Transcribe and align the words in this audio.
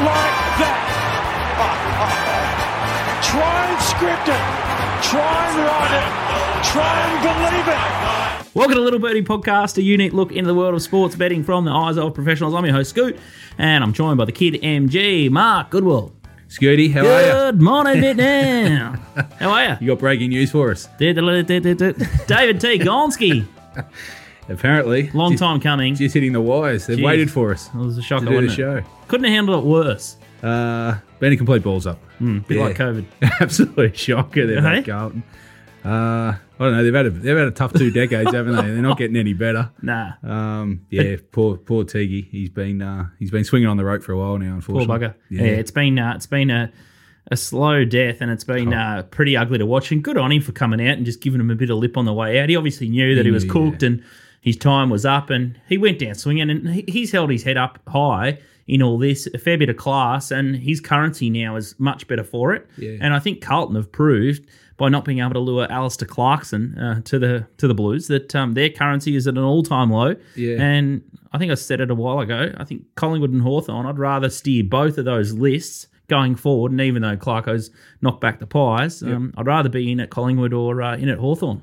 like 0.00 0.56
that. 0.62 0.88
Try 3.22 3.66
and 3.70 3.82
script 3.82 4.28
it. 4.28 4.42
Try 5.02 5.48
and 5.48 5.56
write 5.66 5.92
it. 6.00 6.08
Try 6.64 6.94
and 7.08 7.20
believe 7.22 7.68
it. 7.68 8.54
Welcome 8.54 8.74
to 8.76 8.80
Little 8.80 8.98
Birdie 8.98 9.22
Podcast, 9.22 9.78
a 9.78 9.82
unique 9.82 10.12
look 10.12 10.32
into 10.32 10.48
the 10.48 10.54
world 10.54 10.74
of 10.74 10.82
sports 10.82 11.14
betting 11.16 11.42
from 11.42 11.64
the 11.64 11.70
eyes 11.70 11.96
of 11.98 12.14
professionals. 12.14 12.54
I'm 12.54 12.64
your 12.64 12.74
host, 12.74 12.90
Scoot, 12.90 13.18
and 13.58 13.82
I'm 13.82 13.92
joined 13.92 14.18
by 14.18 14.24
the 14.24 14.32
kid 14.32 14.54
MG, 14.54 15.30
Mark 15.30 15.70
Goodwill. 15.70 16.12
Scooty, 16.48 16.92
how 16.92 17.00
are 17.06 17.22
you? 17.22 17.32
Good 17.52 17.62
morning, 17.62 18.00
Vietnam. 18.02 18.94
How 19.38 19.50
are 19.52 19.64
you? 19.64 19.76
You 19.80 19.86
got 19.88 20.00
breaking 20.00 20.28
news 20.28 20.50
for 20.50 20.70
us. 20.70 20.86
David 20.98 21.46
T. 21.46 21.60
Gonski. 22.78 23.46
Apparently, 24.48 25.10
Long 25.12 25.36
time 25.36 25.60
coming. 25.60 25.94
just 25.94 26.14
hitting 26.14 26.32
the 26.32 26.40
wires. 26.40 26.86
They've 26.86 26.98
Jeez. 26.98 27.04
waited 27.04 27.30
for 27.30 27.52
us 27.52 27.68
It 27.68 27.76
was 27.76 27.96
a 27.98 28.02
shocker, 28.02 28.24
to 28.26 28.30
do 28.30 28.36
the 28.40 28.46
wasn't 28.46 28.52
it? 28.52 28.82
show. 28.82 28.88
Couldn't 29.08 29.24
have 29.24 29.32
handled 29.34 29.64
it 29.64 29.66
worse. 29.68 30.16
Uh, 30.42 30.96
been 31.20 31.32
a 31.32 31.36
complete 31.36 31.62
balls 31.62 31.86
up. 31.86 31.98
Bit 32.20 32.44
Yeah. 32.50 32.62
like 32.64 32.76
COVID. 32.76 33.04
Absolute 33.40 33.96
shocker 33.96 34.46
there, 34.46 34.60
Hey? 34.60 34.82
Carlton. 34.82 35.22
Uh, 35.84 35.88
I 35.88 36.38
don't 36.58 36.72
know. 36.76 36.84
They've 36.84 36.94
had 36.94 37.06
a 37.06 37.10
they've 37.10 37.36
had 37.36 37.48
a 37.48 37.52
tough 37.52 37.72
two 37.72 37.90
decades, 37.90 38.32
haven't 38.32 38.54
they? 38.54 38.62
They're 38.62 38.82
not 38.82 38.98
getting 38.98 39.16
any 39.16 39.32
better. 39.32 39.70
Nah. 39.82 40.12
Um, 40.22 40.86
yeah, 40.90 41.16
poor 41.32 41.56
poor 41.56 41.82
Tiggy. 41.84 42.28
He's 42.30 42.50
been 42.50 42.80
uh, 42.80 43.06
he's 43.18 43.32
been 43.32 43.42
swinging 43.44 43.68
on 43.68 43.76
the 43.76 43.84
rope 43.84 44.02
for 44.04 44.12
a 44.12 44.16
while 44.18 44.38
now. 44.38 44.54
Unfortunately. 44.54 44.86
Poor 44.86 45.08
bugger. 45.08 45.14
Yeah, 45.28 45.42
it's 45.42 45.72
been 45.72 45.98
uh, 45.98 46.12
it's 46.14 46.26
been 46.28 46.50
a 46.50 46.70
a 47.32 47.36
slow 47.36 47.84
death, 47.84 48.18
and 48.20 48.30
it's 48.30 48.44
been 48.44 48.72
uh, 48.72 49.02
pretty 49.10 49.36
ugly 49.36 49.58
to 49.58 49.66
watch. 49.66 49.90
And 49.90 50.04
good 50.04 50.16
on 50.16 50.30
him 50.30 50.40
for 50.42 50.52
coming 50.52 50.80
out 50.86 50.96
and 50.98 51.04
just 51.06 51.20
giving 51.20 51.40
him 51.40 51.50
a 51.50 51.56
bit 51.56 51.70
of 51.70 51.78
lip 51.78 51.96
on 51.96 52.04
the 52.04 52.12
way 52.12 52.38
out. 52.38 52.48
He 52.48 52.54
obviously 52.54 52.88
knew 52.88 53.16
that 53.16 53.24
he, 53.24 53.32
was 53.32 53.44
cooked 53.44 53.82
and 53.82 54.04
his 54.42 54.56
time 54.56 54.90
was 54.90 55.06
up, 55.06 55.30
and 55.30 55.58
he 55.68 55.78
went 55.78 56.00
down 56.00 56.14
swinging. 56.16 56.50
And 56.50 56.68
he's 56.88 57.12
held 57.12 57.30
his 57.30 57.44
head 57.44 57.56
up 57.56 57.78
high 57.88 58.38
in 58.66 58.82
all 58.82 58.98
this, 58.98 59.28
a 59.32 59.38
fair 59.38 59.56
bit 59.56 59.68
of 59.68 59.76
class, 59.76 60.30
and 60.30 60.56
his 60.56 60.80
currency 60.80 61.30
now 61.30 61.56
is 61.56 61.74
much 61.78 62.06
better 62.08 62.24
for 62.24 62.52
it. 62.52 62.68
Yeah. 62.76 62.98
And 63.00 63.14
I 63.14 63.20
think 63.20 63.40
Carlton 63.40 63.76
have 63.76 63.90
proved 63.90 64.46
by 64.76 64.88
not 64.88 65.04
being 65.04 65.20
able 65.20 65.34
to 65.34 65.38
lure 65.38 65.70
Alistair 65.70 66.08
Clarkson 66.08 66.76
uh, 66.76 67.00
to 67.02 67.18
the 67.20 67.46
to 67.58 67.68
the 67.68 67.74
Blues 67.74 68.08
that 68.08 68.34
um, 68.34 68.54
their 68.54 68.68
currency 68.68 69.14
is 69.14 69.28
at 69.28 69.34
an 69.34 69.44
all 69.44 69.62
time 69.62 69.90
low. 69.90 70.16
Yeah. 70.34 70.56
And 70.58 71.02
I 71.32 71.38
think 71.38 71.52
I 71.52 71.54
said 71.54 71.80
it 71.80 71.90
a 71.90 71.94
while 71.94 72.18
ago. 72.18 72.52
I 72.56 72.64
think 72.64 72.82
Collingwood 72.96 73.30
and 73.30 73.42
Hawthorn. 73.42 73.86
I'd 73.86 73.98
rather 73.98 74.28
steer 74.28 74.64
both 74.64 74.98
of 74.98 75.04
those 75.04 75.32
lists 75.34 75.86
going 76.08 76.34
forward. 76.34 76.72
And 76.72 76.80
even 76.80 77.02
though 77.02 77.16
Clarko's 77.16 77.70
knocked 78.00 78.20
back 78.20 78.40
the 78.40 78.46
pies, 78.46 79.02
um, 79.02 79.32
I'd 79.36 79.46
rather 79.46 79.68
be 79.68 79.92
in 79.92 80.00
at 80.00 80.10
Collingwood 80.10 80.52
or 80.52 80.82
uh, 80.82 80.96
in 80.96 81.08
at 81.08 81.18
Hawthorn. 81.18 81.62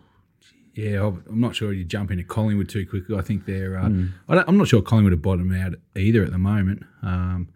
Yeah, 0.80 1.08
I'm 1.08 1.40
not 1.42 1.56
sure 1.56 1.74
you 1.74 1.84
jump 1.84 2.10
into 2.12 2.24
Collingwood 2.24 2.70
too 2.70 2.86
quickly. 2.86 3.18
I 3.18 3.22
think 3.22 3.46
they're. 3.46 3.78
Uh, 3.78 3.90
Hmm. 3.90 4.06
I 4.30 4.36
don't, 4.36 4.48
I'm 4.48 4.58
not 4.58 4.68
sure 4.68 4.82
Collingwood 4.82 5.14
have 5.14 5.22
bottomed 5.22 5.54
out 5.56 5.74
either 5.96 6.24
at 6.24 6.32
the 6.32 6.38
moment. 6.38 6.84
Um, 7.02 7.50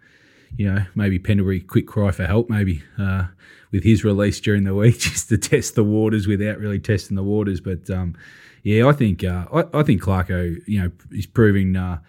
you 0.58 0.72
know, 0.72 0.86
maybe 0.96 1.20
Pendlebury 1.20 1.62
quick 1.62 1.88
cry 1.88 2.12
for 2.12 2.26
help, 2.28 2.50
maybe 2.50 2.84
uh, 3.00 3.28
with 3.72 3.84
his 3.84 4.04
release 4.04 4.40
during 4.40 4.64
the 4.66 4.76
week, 4.76 5.00
just 5.10 5.30
to 5.30 5.38
test 5.38 5.76
the 5.76 5.84
waters 5.84 6.28
without 6.28 6.60
really 6.60 6.80
testing 6.80 7.16
the 7.16 7.24
waters. 7.24 7.62
But 7.62 7.90
um, 7.90 8.16
yeah, 8.64 8.88
I 8.88 8.92
think 8.94 9.24
uh, 9.24 9.46
I, 9.54 9.80
I 9.80 9.84
think 9.84 10.02
Clarko, 10.02 10.58
you 10.68 10.82
know, 10.82 10.92
is 11.12 11.26
proving. 11.26 11.76
Uh, 11.76 12.00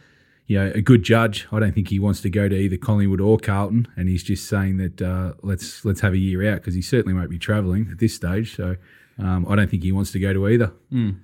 you 0.47 0.59
know, 0.59 0.71
a 0.75 0.83
good 0.83 1.03
judge. 1.03 1.47
I 1.53 1.59
don't 1.59 1.73
think 1.75 1.89
he 1.89 1.99
wants 1.99 2.21
to 2.21 2.29
go 2.29 2.51
to 2.51 2.55
either 2.55 2.77
Collingwood 2.77 3.19
or 3.19 3.39
Carlton, 3.39 3.89
and 3.97 4.11
he's 4.11 4.23
just 4.23 4.47
saying 4.47 4.77
that 4.77 5.01
uh, 5.01 5.33
let's 5.43 5.87
let's 5.87 6.01
have 6.01 6.13
a 6.13 6.19
year 6.19 6.53
out 6.53 6.57
because 6.57 6.75
he 6.75 6.83
certainly 6.83 7.15
won't 7.15 7.31
be 7.31 7.39
travelling 7.39 7.89
at 7.91 7.99
this 7.99 8.15
stage. 8.15 8.55
So 8.55 8.77
um, 9.19 9.47
I 9.49 9.55
don't 9.55 9.71
think 9.71 9.83
he 9.85 9.93
wants 9.93 10.11
to 10.13 10.19
go 10.19 10.33
to 10.33 10.49
either. 10.49 10.73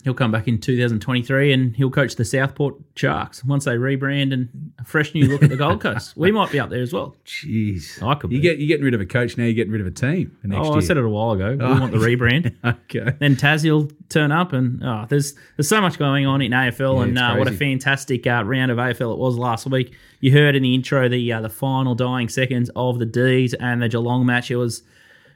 He'll 0.05 0.15
come 0.15 0.33
back 0.33 0.49
in 0.49 0.59
2023 0.59 1.53
and 1.53 1.77
he'll 1.77 1.91
coach 1.91 2.17
the 2.17 2.25
Southport 2.25 2.75
Sharks 2.97 3.45
once 3.45 3.65
they 3.67 3.77
rebrand 3.77 4.33
and 4.33 4.49
a 4.81 4.85
fresh 4.85 5.15
new 5.15 5.27
look 5.29 5.43
at 5.45 5.51
the 5.51 5.57
Gold 5.57 5.81
Coast. 5.81 6.17
We 6.17 6.33
might 6.33 6.51
be 6.51 6.59
up 6.59 6.71
there 6.71 6.83
as 6.83 6.93
well. 6.93 7.15
Jeez, 7.25 8.03
I 8.03 8.15
could 8.17 8.31
You 8.33 8.39
be. 8.39 8.43
get 8.43 8.59
you're 8.59 8.67
getting 8.69 8.85
rid 8.85 8.95
of 8.95 9.01
a 9.01 9.07
coach 9.07 9.37
now. 9.37 9.45
You're 9.45 9.55
getting 9.55 9.73
rid 9.73 9.81
of 9.81 9.87
a 9.87 9.91
team 9.93 10.37
Oh, 10.53 10.65
year. 10.71 10.77
I 10.77 10.81
said 10.81 10.97
it 10.97 11.05
a 11.05 11.09
while 11.09 11.33
ago. 11.33 11.51
We 11.53 11.81
want 11.81 11.93
the 11.93 11.99
rebrand. 11.99 12.55
Okay. 12.65 13.15
then 13.21 13.37
Tassie 13.37 13.71
will 13.71 13.91
turn 14.09 14.33
up, 14.33 14.53
and 14.53 14.83
oh, 14.85 15.07
there's 15.09 15.35
there's 15.57 15.69
so 15.69 15.81
much 15.81 15.99
going 15.99 16.27
on 16.27 16.43
in 16.43 16.51
AFL, 16.53 16.97
Yeah, 16.97 17.03
and 17.05 17.19
uh, 17.19 17.35
what 17.37 17.47
a 17.49 17.53
fantastic 17.53 18.27
uh, 18.27 18.43
round 18.45 18.71
of 18.73 18.79
AFL 18.79 19.13
it 19.13 19.19
was 19.19 19.37
last 19.39 19.67
week. 19.71 19.95
You 20.21 20.33
heard 20.33 20.57
in 20.57 20.63
the 20.65 20.75
intro 20.75 21.09
the 21.09 21.33
uh, 21.33 21.41
the 21.41 21.49
final 21.49 21.95
dying 21.95 22.29
seconds 22.29 22.71
of 22.77 22.99
the 22.99 23.07
D's 23.07 23.55
and 23.55 23.81
the 23.83 23.89
Geelong 23.89 24.27
match. 24.27 24.51
It 24.51 24.57
was 24.57 24.83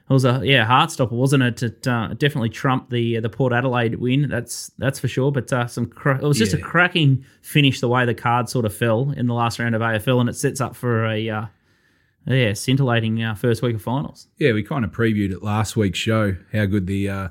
it 0.07 0.13
was 0.13 0.23
a 0.23 0.41
yeah 0.43 0.65
heart 0.65 0.91
stopper, 0.91 1.15
wasn't 1.15 1.41
it? 1.41 1.63
It 1.63 1.87
uh, 1.87 2.09
definitely 2.09 2.49
trumped 2.49 2.91
the 2.91 3.19
the 3.19 3.29
Port 3.29 3.53
Adelaide 3.53 3.95
win. 3.95 4.29
That's 4.29 4.71
that's 4.77 4.99
for 4.99 5.07
sure. 5.07 5.31
But 5.31 5.51
uh, 5.51 5.65
some 5.65 5.87
cra- 5.87 6.17
it 6.17 6.27
was 6.27 6.37
just 6.37 6.53
a 6.53 6.59
cracking 6.59 7.25
finish 7.41 7.79
the 7.79 7.89
way 7.89 8.05
the 8.05 8.13
card 8.13 8.47
sort 8.47 8.65
of 8.65 8.75
fell 8.75 9.11
in 9.17 9.25
the 9.25 9.33
last 9.33 9.57
round 9.57 9.73
of 9.73 9.81
AFL, 9.81 10.19
and 10.19 10.29
it 10.29 10.35
sets 10.35 10.61
up 10.61 10.75
for 10.75 11.07
a 11.07 11.27
uh, 11.29 11.45
yeah 12.27 12.53
scintillating 12.53 13.23
uh, 13.23 13.33
first 13.33 13.63
week 13.63 13.75
of 13.75 13.81
finals. 13.81 14.27
Yeah, 14.37 14.53
we 14.53 14.61
kind 14.61 14.85
of 14.85 14.91
previewed 14.91 15.31
it 15.31 15.41
last 15.41 15.75
week's 15.75 15.97
show 15.97 16.35
how 16.53 16.65
good 16.65 16.85
the 16.85 17.09
uh, 17.09 17.29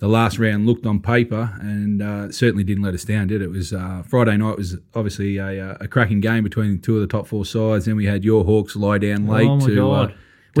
the 0.00 0.08
last 0.08 0.40
round 0.40 0.66
looked 0.66 0.86
on 0.86 1.00
paper, 1.00 1.56
and 1.60 2.02
uh, 2.02 2.32
certainly 2.32 2.64
didn't 2.64 2.82
let 2.82 2.94
us 2.94 3.04
down, 3.04 3.28
did 3.28 3.42
it? 3.42 3.44
It 3.44 3.50
was 3.50 3.72
uh, 3.72 4.02
Friday 4.04 4.36
night 4.36 4.56
was 4.56 4.76
obviously 4.94 5.36
a, 5.38 5.70
uh, 5.70 5.76
a 5.80 5.86
cracking 5.86 6.20
game 6.20 6.42
between 6.42 6.80
two 6.80 6.96
of 6.96 7.00
the 7.00 7.06
top 7.06 7.28
four 7.28 7.44
sides. 7.44 7.84
Then 7.84 7.94
we 7.94 8.06
had 8.06 8.24
your 8.24 8.44
Hawks 8.44 8.74
lie 8.74 8.98
down 8.98 9.28
late 9.28 9.48
oh 9.48 9.56
my 9.56 9.66
to. 9.66 9.74
god. 9.76 10.10
Uh, 10.10 10.14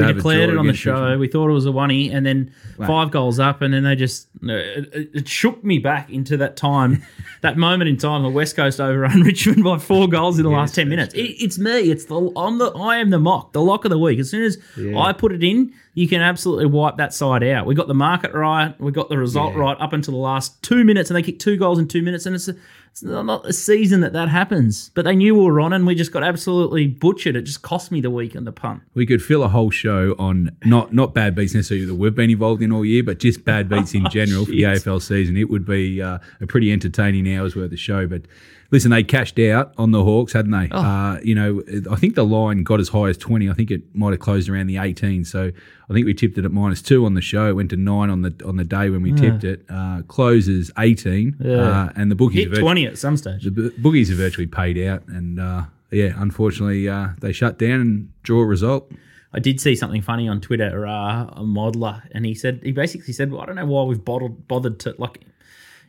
we 0.06 0.12
declared 0.12 0.50
it 0.50 0.56
on 0.56 0.66
the 0.66 0.72
show. 0.74 1.18
We 1.18 1.28
thought 1.28 1.48
it 1.48 1.52
was 1.52 1.66
a 1.66 1.70
oney, 1.70 2.10
and 2.10 2.24
then 2.24 2.52
five 2.86 3.10
goals 3.10 3.38
up, 3.38 3.62
and 3.62 3.72
then 3.74 3.82
they 3.84 3.94
just 3.96 4.28
it, 4.42 5.10
it 5.14 5.28
shook 5.28 5.62
me 5.64 5.78
back 5.78 6.10
into 6.10 6.36
that 6.38 6.56
time, 6.56 7.02
that 7.42 7.56
moment 7.56 7.88
in 7.88 7.96
time. 7.96 8.22
The 8.22 8.28
West 8.30 8.56
Coast 8.56 8.80
overrun 8.80 9.20
Richmond 9.22 9.62
by 9.64 9.78
four 9.78 10.08
goals 10.08 10.38
in 10.38 10.44
the 10.44 10.50
last 10.50 10.74
ten 10.74 10.88
minutes. 10.88 11.14
It, 11.14 11.22
it's 11.42 11.58
me. 11.58 11.90
It's 11.90 12.06
the 12.06 12.32
I'm 12.36 12.58
the 12.58 12.70
I 12.72 12.96
am 12.98 13.10
the 13.10 13.18
mock, 13.18 13.52
the 13.52 13.62
lock 13.62 13.84
of 13.84 13.90
the 13.90 13.98
week. 13.98 14.18
As 14.18 14.30
soon 14.30 14.44
as 14.44 14.58
I 14.96 15.12
put 15.12 15.32
it 15.32 15.42
in, 15.44 15.72
you 15.94 16.08
can 16.08 16.20
absolutely 16.22 16.66
wipe 16.66 16.96
that 16.96 17.12
side 17.12 17.42
out. 17.44 17.66
We 17.66 17.74
got 17.74 17.88
the 17.88 17.94
market 17.94 18.32
right. 18.32 18.78
We 18.80 18.92
got 18.92 19.08
the 19.08 19.18
result 19.18 19.54
Yeah. 19.54 19.60
right 19.60 19.76
up 19.80 19.92
until 19.92 20.12
the 20.14 20.20
last 20.20 20.62
two 20.62 20.84
minutes, 20.84 21.10
and 21.10 21.16
they 21.16 21.22
kicked 21.22 21.40
two 21.40 21.56
goals 21.56 21.78
in 21.78 21.88
two 21.88 22.02
minutes, 22.02 22.26
and 22.26 22.34
it's. 22.34 22.48
A, 22.48 22.54
it's 22.90 23.02
not 23.02 23.46
a 23.46 23.52
season 23.52 24.00
that 24.00 24.12
that 24.12 24.28
happens, 24.28 24.90
but 24.94 25.04
they 25.04 25.14
knew 25.14 25.34
we 25.34 25.44
were 25.44 25.60
on, 25.60 25.72
and 25.72 25.86
we 25.86 25.94
just 25.94 26.12
got 26.12 26.22
absolutely 26.22 26.86
butchered. 26.86 27.36
It 27.36 27.42
just 27.42 27.62
cost 27.62 27.90
me 27.90 28.00
the 28.00 28.10
week 28.10 28.34
and 28.34 28.46
the 28.46 28.52
punt. 28.52 28.82
We 28.94 29.06
could 29.06 29.22
fill 29.22 29.42
a 29.42 29.48
whole 29.48 29.70
show 29.70 30.14
on 30.18 30.56
not 30.64 30.92
not 30.92 31.14
bad 31.14 31.34
beats 31.34 31.54
necessarily 31.54 31.86
that 31.86 31.94
we've 31.94 32.14
been 32.14 32.30
involved 32.30 32.62
in 32.62 32.72
all 32.72 32.84
year, 32.84 33.02
but 33.02 33.18
just 33.18 33.44
bad 33.44 33.68
beats 33.68 33.94
in 33.94 34.08
general 34.10 34.44
for 34.44 34.52
the 34.52 34.62
AFL 34.62 35.02
season. 35.02 35.36
It 35.36 35.50
would 35.50 35.64
be 35.64 36.02
uh, 36.02 36.18
a 36.40 36.46
pretty 36.46 36.72
entertaining 36.72 37.34
hours 37.36 37.54
worth 37.54 37.72
of 37.72 37.78
show. 37.78 38.06
But 38.06 38.22
listen, 38.70 38.90
they 38.90 39.02
cashed 39.02 39.38
out 39.38 39.72
on 39.78 39.90
the 39.90 40.02
Hawks, 40.04 40.32
hadn't 40.32 40.50
they? 40.52 40.68
Uh, 40.70 41.18
you 41.22 41.34
know, 41.34 41.62
I 41.90 41.96
think 41.96 42.14
the 42.14 42.24
line 42.24 42.62
got 42.62 42.80
as 42.80 42.88
high 42.88 43.08
as 43.08 43.16
twenty. 43.16 43.48
I 43.48 43.54
think 43.54 43.70
it 43.70 43.82
might 43.94 44.10
have 44.10 44.20
closed 44.20 44.48
around 44.48 44.66
the 44.66 44.78
eighteen. 44.78 45.24
So 45.24 45.50
I 45.88 45.92
think 45.92 46.06
we 46.06 46.14
tipped 46.14 46.38
it 46.38 46.44
at 46.44 46.52
minus 46.52 46.82
two 46.82 47.04
on 47.06 47.14
the 47.14 47.20
show. 47.20 47.48
It 47.48 47.52
went 47.54 47.70
to 47.70 47.76
nine 47.76 48.10
on 48.10 48.22
the 48.22 48.34
on 48.44 48.56
the 48.56 48.64
day 48.64 48.90
when 48.90 49.02
we 49.02 49.12
tipped 49.12 49.44
it. 49.44 49.64
Uh, 49.68 50.02
closes 50.08 50.70
eighteen, 50.78 51.36
uh, 51.44 51.92
and 51.96 52.10
the 52.10 52.14
bookies 52.16 52.40
Hit 52.40 52.46
are 52.48 52.50
virtu- 52.50 52.62
20 52.62 52.86
at 52.86 52.98
some 52.98 53.16
stage. 53.16 53.44
the 53.44 53.72
bookies 53.78 54.10
are 54.10 54.14
virtually 54.16 54.46
paid 54.46 54.78
out, 54.86 55.06
and 55.08 55.38
uh, 55.40 55.64
yeah, 55.90 56.12
unfortunately, 56.16 56.88
uh, 56.88 57.08
they 57.20 57.32
shut 57.32 57.58
down 57.58 57.80
and 57.80 58.12
draw 58.22 58.40
a 58.40 58.46
result. 58.46 58.92
I 59.30 59.40
did 59.40 59.60
see 59.60 59.76
something 59.76 60.00
funny 60.00 60.26
on 60.26 60.40
Twitter, 60.40 60.86
uh, 60.86 61.24
a 61.26 61.42
modeler, 61.42 62.02
and 62.12 62.24
he 62.24 62.34
said, 62.34 62.60
he 62.62 62.72
basically 62.72 63.12
said, 63.12 63.30
well, 63.30 63.42
I 63.42 63.46
don't 63.46 63.56
know 63.56 63.66
why 63.66 63.82
we've 63.82 64.02
bothered, 64.02 64.48
bothered 64.48 64.78
to, 64.80 64.94
like, 64.96 65.20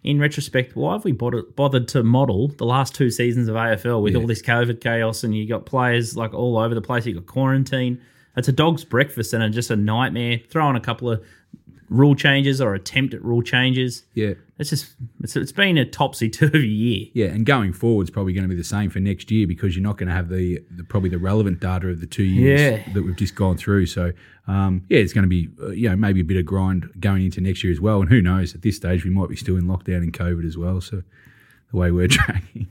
in 0.04 0.20
retrospect, 0.20 0.76
why 0.76 0.94
have 0.94 1.04
we 1.04 1.12
bothered, 1.12 1.88
to 1.90 2.04
model 2.04 2.48
the 2.48 2.66
last 2.66 2.96
two 2.96 3.12
seasons 3.12 3.48
of 3.48 3.56
AFL 3.56 4.02
with 4.02 4.16
all 4.16 4.28
this 4.28 4.42
COVID 4.42 4.80
chaos 4.80 5.24
and 5.24 5.36
you 5.36 5.48
got 5.48 5.66
players 5.66 6.16
like 6.16 6.34
all 6.34 6.58
over 6.58 6.74
the 6.74 6.82
place, 6.82 7.06
you 7.06 7.14
got 7.14 7.26
quarantine. 7.26 8.02
It's 8.38 8.48
a 8.48 8.54
dog's 8.54 8.86
breakfast 8.86 9.34
and 9.34 9.44
a, 9.44 9.50
just 9.50 9.70
a 9.70 9.76
nightmare. 9.76 10.40
Throw 10.50 10.66
on 10.66 10.76
a 10.76 10.80
couple 10.80 11.12
of 11.12 11.26
rule 11.90 12.16
changes 12.16 12.62
or 12.62 12.74
attempt 12.76 13.14
at 13.14 13.24
rule 13.24 13.42
changes. 13.42 14.04
Yeah, 14.14 14.34
It's 14.60 14.70
just, 14.70 14.94
it's, 15.22 15.36
it's 15.36 15.52
been 15.52 15.78
a 15.78 15.86
topsy 15.86 16.30
turvy 16.30 16.68
year. 16.68 17.08
yeah, 17.14 17.34
and 17.34 17.46
going 17.46 17.74
forward 17.74 18.04
is 18.04 18.10
probably 18.12 18.34
going 18.34 18.44
to 18.44 18.50
be 18.50 18.56
the 18.56 18.64
same 18.64 18.90
for 18.90 19.00
next 19.00 19.32
year 19.32 19.48
because 19.48 19.75
you're 19.75 19.84
not 19.84 19.98
going 19.98 20.08
to 20.08 20.13
have 20.13 20.30
the, 20.30 20.60
the 20.69 20.84
probably 20.84 21.10
the 21.10 21.18
relevant 21.18 21.60
data 21.60 21.88
of 21.88 22.00
the 22.00 22.06
two 22.08 22.24
years 22.24 22.60
Yeah. 22.86 22.94
that 22.94 23.04
we've 23.04 23.16
just 23.16 23.36
gone 23.36 23.58
through. 23.58 23.88
So 23.88 24.12
um, 24.48 24.84
yeah, 24.90 25.00
it's 25.00 25.13
going 25.13 25.24
to 25.24 25.28
be 25.30 25.50
uh, 25.62 25.69
you 25.69 25.90
know 25.90 25.96
maybe 25.96 26.22
a 26.22 26.24
bit 26.24 26.38
of 26.38 26.46
grind 26.46 26.90
going 27.00 27.24
into 27.25 27.42
next 27.42 27.63
year 27.63 27.74
as 27.74 27.81
well. 27.81 28.02
And 28.02 28.10
who 28.10 28.22
knows? 28.22 28.54
At 28.56 28.62
this 28.62 28.75
stage, 28.78 29.04
we 29.04 29.10
might 29.12 29.30
be 29.30 29.36
still 29.36 29.58
in 29.58 29.63
lockdown 29.66 30.04
in 30.04 30.12
COVID 30.12 30.46
as 30.46 30.58
well. 30.58 30.81
So 30.81 31.04
the 31.72 31.78
way 31.78 31.92
we're 31.92 32.08
tracking. 32.19 32.68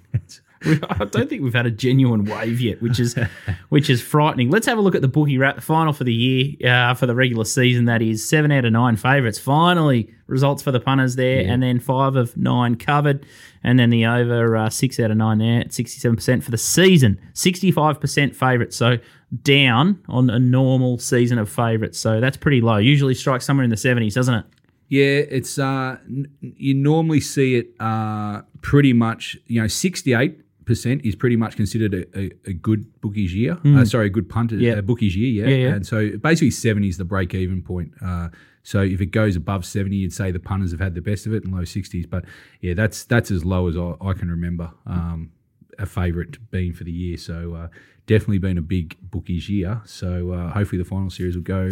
I 0.64 1.05
don't 1.05 1.28
think 1.28 1.43
we've 1.43 1.55
had 1.55 1.66
a 1.66 1.70
genuine 1.70 2.25
wave 2.25 2.60
yet, 2.60 2.82
which 2.82 2.99
is 2.99 3.14
which 3.69 3.88
is 3.88 4.02
frightening. 4.02 4.50
Let's 4.50 4.66
have 4.66 4.78
a 4.78 4.81
look 4.81 4.94
at 4.94 5.02
the 5.02 5.08
bookie 5.08 5.38
wrap 5.38 5.60
final 5.60 5.93
for 5.93 6.05
the 6.05 6.12
year 6.12 6.55
uh, 6.72 6.94
for 6.94 7.06
the 7.06 7.14
regular 7.14 7.44
season. 7.44 7.84
That 7.84 8.02
is 8.02 8.28
seven 8.28 8.50
out 8.50 8.64
of 8.64 8.72
nine 8.72 8.96
favourites. 8.96 9.38
Finally, 9.38 10.12
results 10.26 10.62
for 10.62 10.72
the 10.72 10.81
punters 10.81 11.16
there, 11.16 11.44
and 11.46 11.62
then 11.62 11.78
five 11.81 12.16
of 12.16 12.37
nine 12.37 12.75
covered, 12.76 13.25
and 13.62 13.78
then 13.78 13.90
the 13.90 14.06
over 14.06 14.56
uh, 14.56 14.69
six 14.70 14.99
out 14.99 15.10
of 15.10 15.16
nine 15.16 15.38
there 15.38 15.60
at 15.60 15.72
sixty-seven 15.72 16.16
percent 16.16 16.43
for 16.43 16.50
the 16.50 16.58
season. 16.58 17.20
Sixty-five 17.34 18.00
percent 18.00 18.34
favourites, 18.34 18.76
so 18.76 18.99
down 19.43 20.02
on 20.08 20.31
a 20.31 20.38
normal 20.38 20.99
season 20.99 21.38
of 21.38 21.49
favourites. 21.49 21.99
So 21.99 22.20
that's 22.20 22.37
pretty 22.37 22.61
low. 22.61 22.78
Usually 22.78 23.14
strikes 23.14 23.44
somewhere 23.44 23.64
in 23.64 23.70
the 23.70 23.76
seventies, 23.76 24.14
doesn't 24.14 24.34
it? 24.34 24.44
Yeah, 24.90 25.20
it's 25.28 25.58
uh, 25.58 25.99
n- 26.06 26.31
you 26.40 26.72
normally 26.75 27.20
see 27.20 27.56
it 27.56 27.75
uh, 27.78 28.40
pretty 28.62 28.93
much. 28.94 29.37
You 29.46 29.61
know, 29.61 29.66
sixty-eight 29.69 30.40
percent 30.68 31.04
is 31.04 31.16
pretty 31.16 31.34
much 31.34 31.56
considered 31.56 31.92
a, 31.94 32.18
a, 32.18 32.30
a 32.46 32.52
good 32.52 33.00
bookies 33.00 33.34
year. 33.34 33.58
Uh, 33.64 33.84
sorry, 33.84 34.06
a 34.06 34.10
good 34.10 34.28
punter, 34.28 34.54
Hmm. 34.54 34.62
Yeah. 34.62 34.72
a 34.74 34.82
bookies 34.82 35.16
year. 35.16 35.28
Yeah. 35.48 35.54
Yeah, 35.56 35.68
yeah. 35.68 35.74
And 35.74 35.84
so 35.86 36.16
basically, 36.18 36.52
seventy 36.52 36.88
is 36.88 36.96
the 36.98 37.04
break 37.04 37.34
even 37.34 37.60
point. 37.62 37.92
Uh, 38.00 38.28
so 38.62 38.82
if 38.82 39.00
it 39.00 39.06
goes 39.06 39.34
above 39.34 39.64
seventy, 39.66 39.96
you'd 39.96 40.12
say 40.12 40.30
the 40.30 40.38
punters 40.38 40.70
have 40.70 40.80
had 40.80 40.94
the 40.94 41.00
best 41.00 41.26
of 41.26 41.32
it, 41.34 41.42
and 41.44 41.52
low 41.52 41.64
sixties. 41.64 42.06
But 42.06 42.24
yeah, 42.60 42.74
that's 42.74 43.04
that's 43.04 43.30
as 43.32 43.44
low 43.44 43.66
as 43.66 43.76
I, 43.76 43.94
I 44.00 44.12
can 44.12 44.30
remember. 44.30 44.70
Um, 44.86 45.32
a 45.80 45.86
favourite 45.86 46.36
being 46.50 46.72
for 46.72 46.82
the 46.84 46.90
year. 46.92 47.16
So 47.16 47.54
uh, 47.54 47.68
definitely 48.06 48.38
been 48.38 48.58
a 48.58 48.62
big 48.62 48.96
bookies 49.00 49.48
year. 49.48 49.80
So 49.84 50.32
uh, 50.32 50.50
hopefully 50.50 50.82
the 50.82 50.88
final 50.88 51.08
series 51.08 51.36
will 51.36 51.44
go 51.44 51.70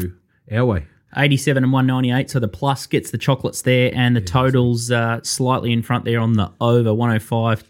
our 0.53 0.65
way. 0.65 0.87
87 1.17 1.65
and 1.65 1.73
198. 1.73 2.31
So 2.31 2.39
the 2.39 2.47
plus 2.49 2.87
gets 2.87 3.11
the 3.11 3.19
chocolates 3.19 3.63
there, 3.63 3.91
and 3.95 4.15
the 4.15 4.21
totals 4.21 4.91
uh, 4.93 5.21
slightly 5.23 5.73
in 5.73 5.83
front 5.83 6.05
there 6.05 6.21
on 6.21 6.35
the 6.35 6.53
over 6.61 6.93
105 6.95 7.65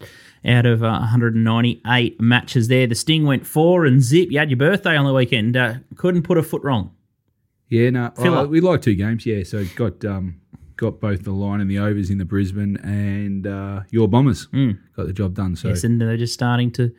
out 0.47 0.65
of 0.65 0.83
uh, 0.83 0.87
198 0.99 2.19
matches 2.21 2.67
there. 2.67 2.87
The 2.87 2.95
Sting 2.95 3.25
went 3.25 3.45
four 3.45 3.85
and 3.85 4.01
zip. 4.01 4.29
You 4.31 4.39
had 4.39 4.49
your 4.49 4.57
birthday 4.57 4.95
on 4.95 5.05
the 5.05 5.13
weekend. 5.13 5.57
Uh, 5.57 5.75
couldn't 5.95 6.23
put 6.23 6.37
a 6.37 6.43
foot 6.43 6.63
wrong. 6.63 6.91
Yeah, 7.69 7.89
no, 7.89 8.13
uh, 8.17 8.45
we 8.45 8.61
like 8.61 8.81
two 8.81 8.95
games. 8.95 9.25
Yeah, 9.25 9.43
so 9.43 9.65
got 9.75 10.03
um, 10.05 10.39
got 10.77 11.01
both 11.01 11.23
the 11.23 11.31
line 11.33 11.59
and 11.59 11.69
the 11.69 11.79
overs 11.79 12.09
in 12.09 12.17
the 12.17 12.23
Brisbane, 12.23 12.77
and 12.77 13.45
uh, 13.45 13.81
your 13.89 14.07
Bombers 14.07 14.45
got 14.95 15.07
the 15.07 15.13
job 15.13 15.33
done. 15.33 15.55
So 15.57 15.67
Yes, 15.67 15.83
and 15.83 15.99
they're 15.99 16.15
just 16.15 16.33
starting 16.33 16.71
to 16.73 16.93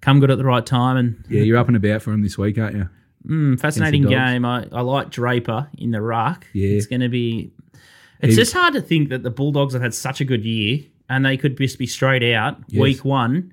come 0.00 0.18
good 0.18 0.32
at 0.32 0.38
the 0.38 0.44
right 0.44 0.66
time. 0.66 0.96
And 0.96 1.24
yeah, 1.28 1.42
you're 1.42 1.58
up 1.58 1.68
and 1.68 1.76
about 1.76 2.02
for 2.02 2.10
them 2.10 2.22
this 2.22 2.36
week, 2.36 2.58
aren't 2.58 2.74
you? 2.76 2.88
mm, 3.24 3.60
fascinating 3.60 4.06
game. 4.08 4.44
I, 4.44 4.66
I 4.72 4.80
like 4.80 5.10
Draper 5.10 5.68
in 5.78 5.92
the 5.92 6.02
ruck. 6.02 6.44
Yeah. 6.54 6.70
It's 6.70 6.86
going 6.86 7.02
to 7.02 7.08
be. 7.08 7.52
It's 8.20 8.34
He- 8.34 8.36
just 8.36 8.52
hard 8.52 8.74
to 8.74 8.80
think 8.82 9.10
that 9.10 9.22
the 9.22 9.30
Bulldogs 9.30 9.74
have 9.74 9.82
had 9.82 9.94
such 9.94 10.20
a 10.20 10.24
good 10.24 10.44
year 10.44 10.80
and 11.10 11.26
they 11.26 11.36
could 11.36 11.58
just 11.58 11.78
be 11.78 11.86
straight 11.86 12.22
out 12.34 12.56
Yes. 12.68 12.80
week 12.80 13.04
one. 13.04 13.52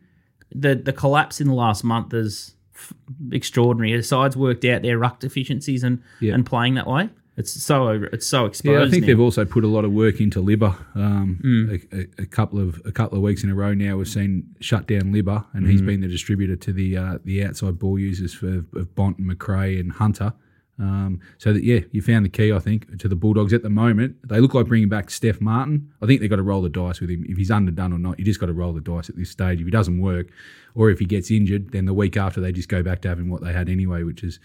The 0.56 0.76
the 0.76 0.94
collapse 0.94 1.42
in 1.42 1.48
the 1.48 1.54
last 1.54 1.84
month 1.84 2.14
is 2.14 2.56
f- 2.74 2.94
extraordinary. 3.32 3.96
The 3.98 4.04
sides 4.04 4.38
worked 4.38 4.64
out 4.66 4.82
their 4.82 4.98
ruck 4.98 5.20
deficiencies 5.20 5.84
and 5.84 6.00
Yeah. 6.22 6.34
and 6.36 6.46
playing 6.46 6.76
that 6.76 6.88
way. 6.88 7.10
It's 7.36 7.52
so 7.52 7.90
it's 8.14 8.26
so 8.26 8.46
exposed. 8.46 8.80
Yeah, 8.80 8.84
I 8.88 8.90
think 8.90 9.02
now. 9.04 9.08
they've 9.08 9.20
also 9.20 9.46
put 9.46 9.64
a 9.64 9.68
lot 9.68 9.86
of 9.86 9.92
work 9.92 10.20
into 10.20 10.42
Libba. 10.42 10.76
Um, 10.96 11.38
Hmm. 11.42 11.70
a, 11.70 11.98
a, 12.00 12.24
a 12.24 12.26
couple 12.26 12.60
of 12.60 12.82
a 12.86 12.92
couple 12.92 13.16
of 13.18 13.24
weeks 13.24 13.44
in 13.44 13.50
a 13.52 13.56
row 13.56 13.74
now, 13.76 13.98
we've 13.98 14.08
seen 14.08 14.56
shut 14.60 14.88
down 14.88 15.14
Libba, 15.14 15.46
and 15.54 15.68
he's 15.68 15.82
been 15.84 16.02
the 16.02 16.08
distributor 16.08 16.56
to 16.56 16.74
the 16.74 16.98
uh, 16.98 17.18
the 17.26 17.44
outside 17.44 17.78
ball 17.78 18.00
users 18.00 18.34
for 18.34 18.66
of 18.76 18.96
Bont 18.96 19.18
and 19.20 19.28
Macrae 19.28 19.80
and 19.80 19.92
Hunter. 19.92 20.34
Um, 20.80 21.22
so 21.38 21.54
that 21.54 21.64
yeah, 21.64 21.80
you 21.92 22.02
found 22.02 22.26
the 22.26 22.30
key, 22.30 22.52
I 22.54 22.60
think, 22.60 23.00
to 23.00 23.08
the 23.08 23.16
Bulldogs 23.16 23.54
at 23.54 23.64
the 23.64 23.70
moment. 23.70 24.16
They 24.28 24.40
look 24.40 24.54
like 24.54 24.68
bringing 24.68 24.90
back 24.90 25.10
Steph 25.10 25.42
Martin. 25.42 25.92
I 26.02 26.06
think 26.06 26.22
they've 26.22 26.30
got 26.30 26.36
to 26.36 26.44
roll 26.44 26.62
the 26.62 26.70
dice 26.70 27.02
with 27.02 27.10
him. 27.10 27.26
If 27.28 27.38
he's 27.38 27.50
underdone 27.50 27.94
or 27.94 27.98
not, 27.98 28.20
you 28.20 28.26
just 28.26 28.40
got 28.40 28.46
to 28.46 28.54
roll 28.54 28.74
the 28.74 28.82
dice 28.82 29.10
at 29.10 29.16
this 29.16 29.32
stage. 29.32 29.60
If 29.60 29.66
he 29.66 29.72
doesn't 29.72 30.00
work, 30.00 30.28
or 30.76 30.92
if 30.92 31.00
he 31.00 31.06
gets 31.06 31.32
injured, 31.32 31.72
then 31.72 31.86
the 31.86 31.94
week 31.94 32.16
after 32.16 32.40
they 32.40 32.52
just 32.52 32.70
go 32.70 32.84
back 32.84 33.02
to 33.02 33.08
having 33.10 33.30
what 33.30 33.44
they 33.44 33.54
had 33.54 33.70
anyway, 33.70 34.04
which 34.04 34.24
is 34.24 34.40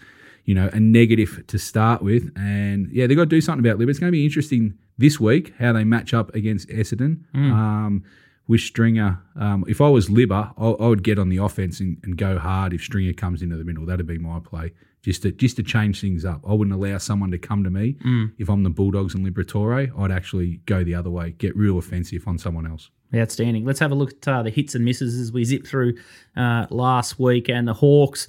you 0.45 0.53
know, 0.53 0.69
a 0.73 0.79
negative 0.79 1.43
to 1.47 1.57
start 1.57 2.01
with. 2.01 2.31
And 2.35 2.91
yeah, 2.91 3.07
they've 3.07 3.17
got 3.17 3.23
to 3.23 3.29
do 3.29 3.41
something 3.41 3.65
about 3.65 3.79
Libba. 3.79 3.89
It's 3.89 3.99
going 3.99 4.11
to 4.11 4.11
be 4.11 4.25
interesting 4.25 4.77
this 4.97 5.19
week 5.19 5.53
how 5.59 5.73
they 5.73 5.83
match 5.83 6.13
up 6.13 6.33
against 6.35 6.67
Essendon. 6.69 7.23
Um, 7.53 8.03
with 8.45 8.59
Stringer, 8.59 9.21
um, 9.37 9.63
if 9.69 9.79
I 9.79 9.87
was 9.87 10.09
Libba, 10.09 10.53
I, 10.57 10.83
I 10.83 10.87
would 10.89 11.01
get 11.03 11.17
on 11.17 11.29
the 11.29 11.37
offense 11.37 11.79
and, 11.79 11.97
and 12.03 12.17
go 12.17 12.37
hard 12.37 12.73
if 12.73 12.81
Stringer 12.81 13.13
comes 13.13 13.41
into 13.41 13.55
the 13.55 13.63
middle. 13.63 13.85
That'd 13.85 14.05
be 14.05 14.17
my 14.17 14.41
play, 14.41 14.73
just 15.03 15.21
to 15.21 15.31
just 15.31 15.57
to 15.57 15.63
change 15.63 16.01
things 16.01 16.25
up. 16.25 16.41
I 16.47 16.53
wouldn't 16.53 16.73
allow 16.73 16.97
someone 16.97 17.29
to 17.31 17.37
come 17.37 17.63
to 17.63 17.69
me 17.69 17.97
if 18.39 18.49
I'm 18.49 18.63
the 18.63 18.69
Bulldogs 18.69 19.13
and 19.13 19.25
Liberatore. 19.25 19.91
I'd 19.99 20.11
actually 20.11 20.61
go 20.65 20.83
the 20.83 20.95
other 20.95 21.09
way, 21.11 21.31
get 21.31 21.55
real 21.55 21.77
offensive 21.77 22.27
on 22.27 22.37
someone 22.37 22.65
else. 22.65 22.89
Outstanding. 23.13 23.63
Let's 23.63 23.79
have 23.79 23.91
a 23.91 23.95
look 23.95 24.13
at 24.13 24.27
uh, 24.27 24.41
the 24.41 24.49
hits 24.49 24.73
and 24.73 24.83
misses 24.83 25.19
as 25.19 25.31
we 25.31 25.43
zip 25.43 25.67
through 25.67 25.97
uh, 26.35 26.65
last 26.71 27.19
week 27.19 27.47
and 27.47 27.67
the 27.67 27.73
Hawks. 27.73 28.25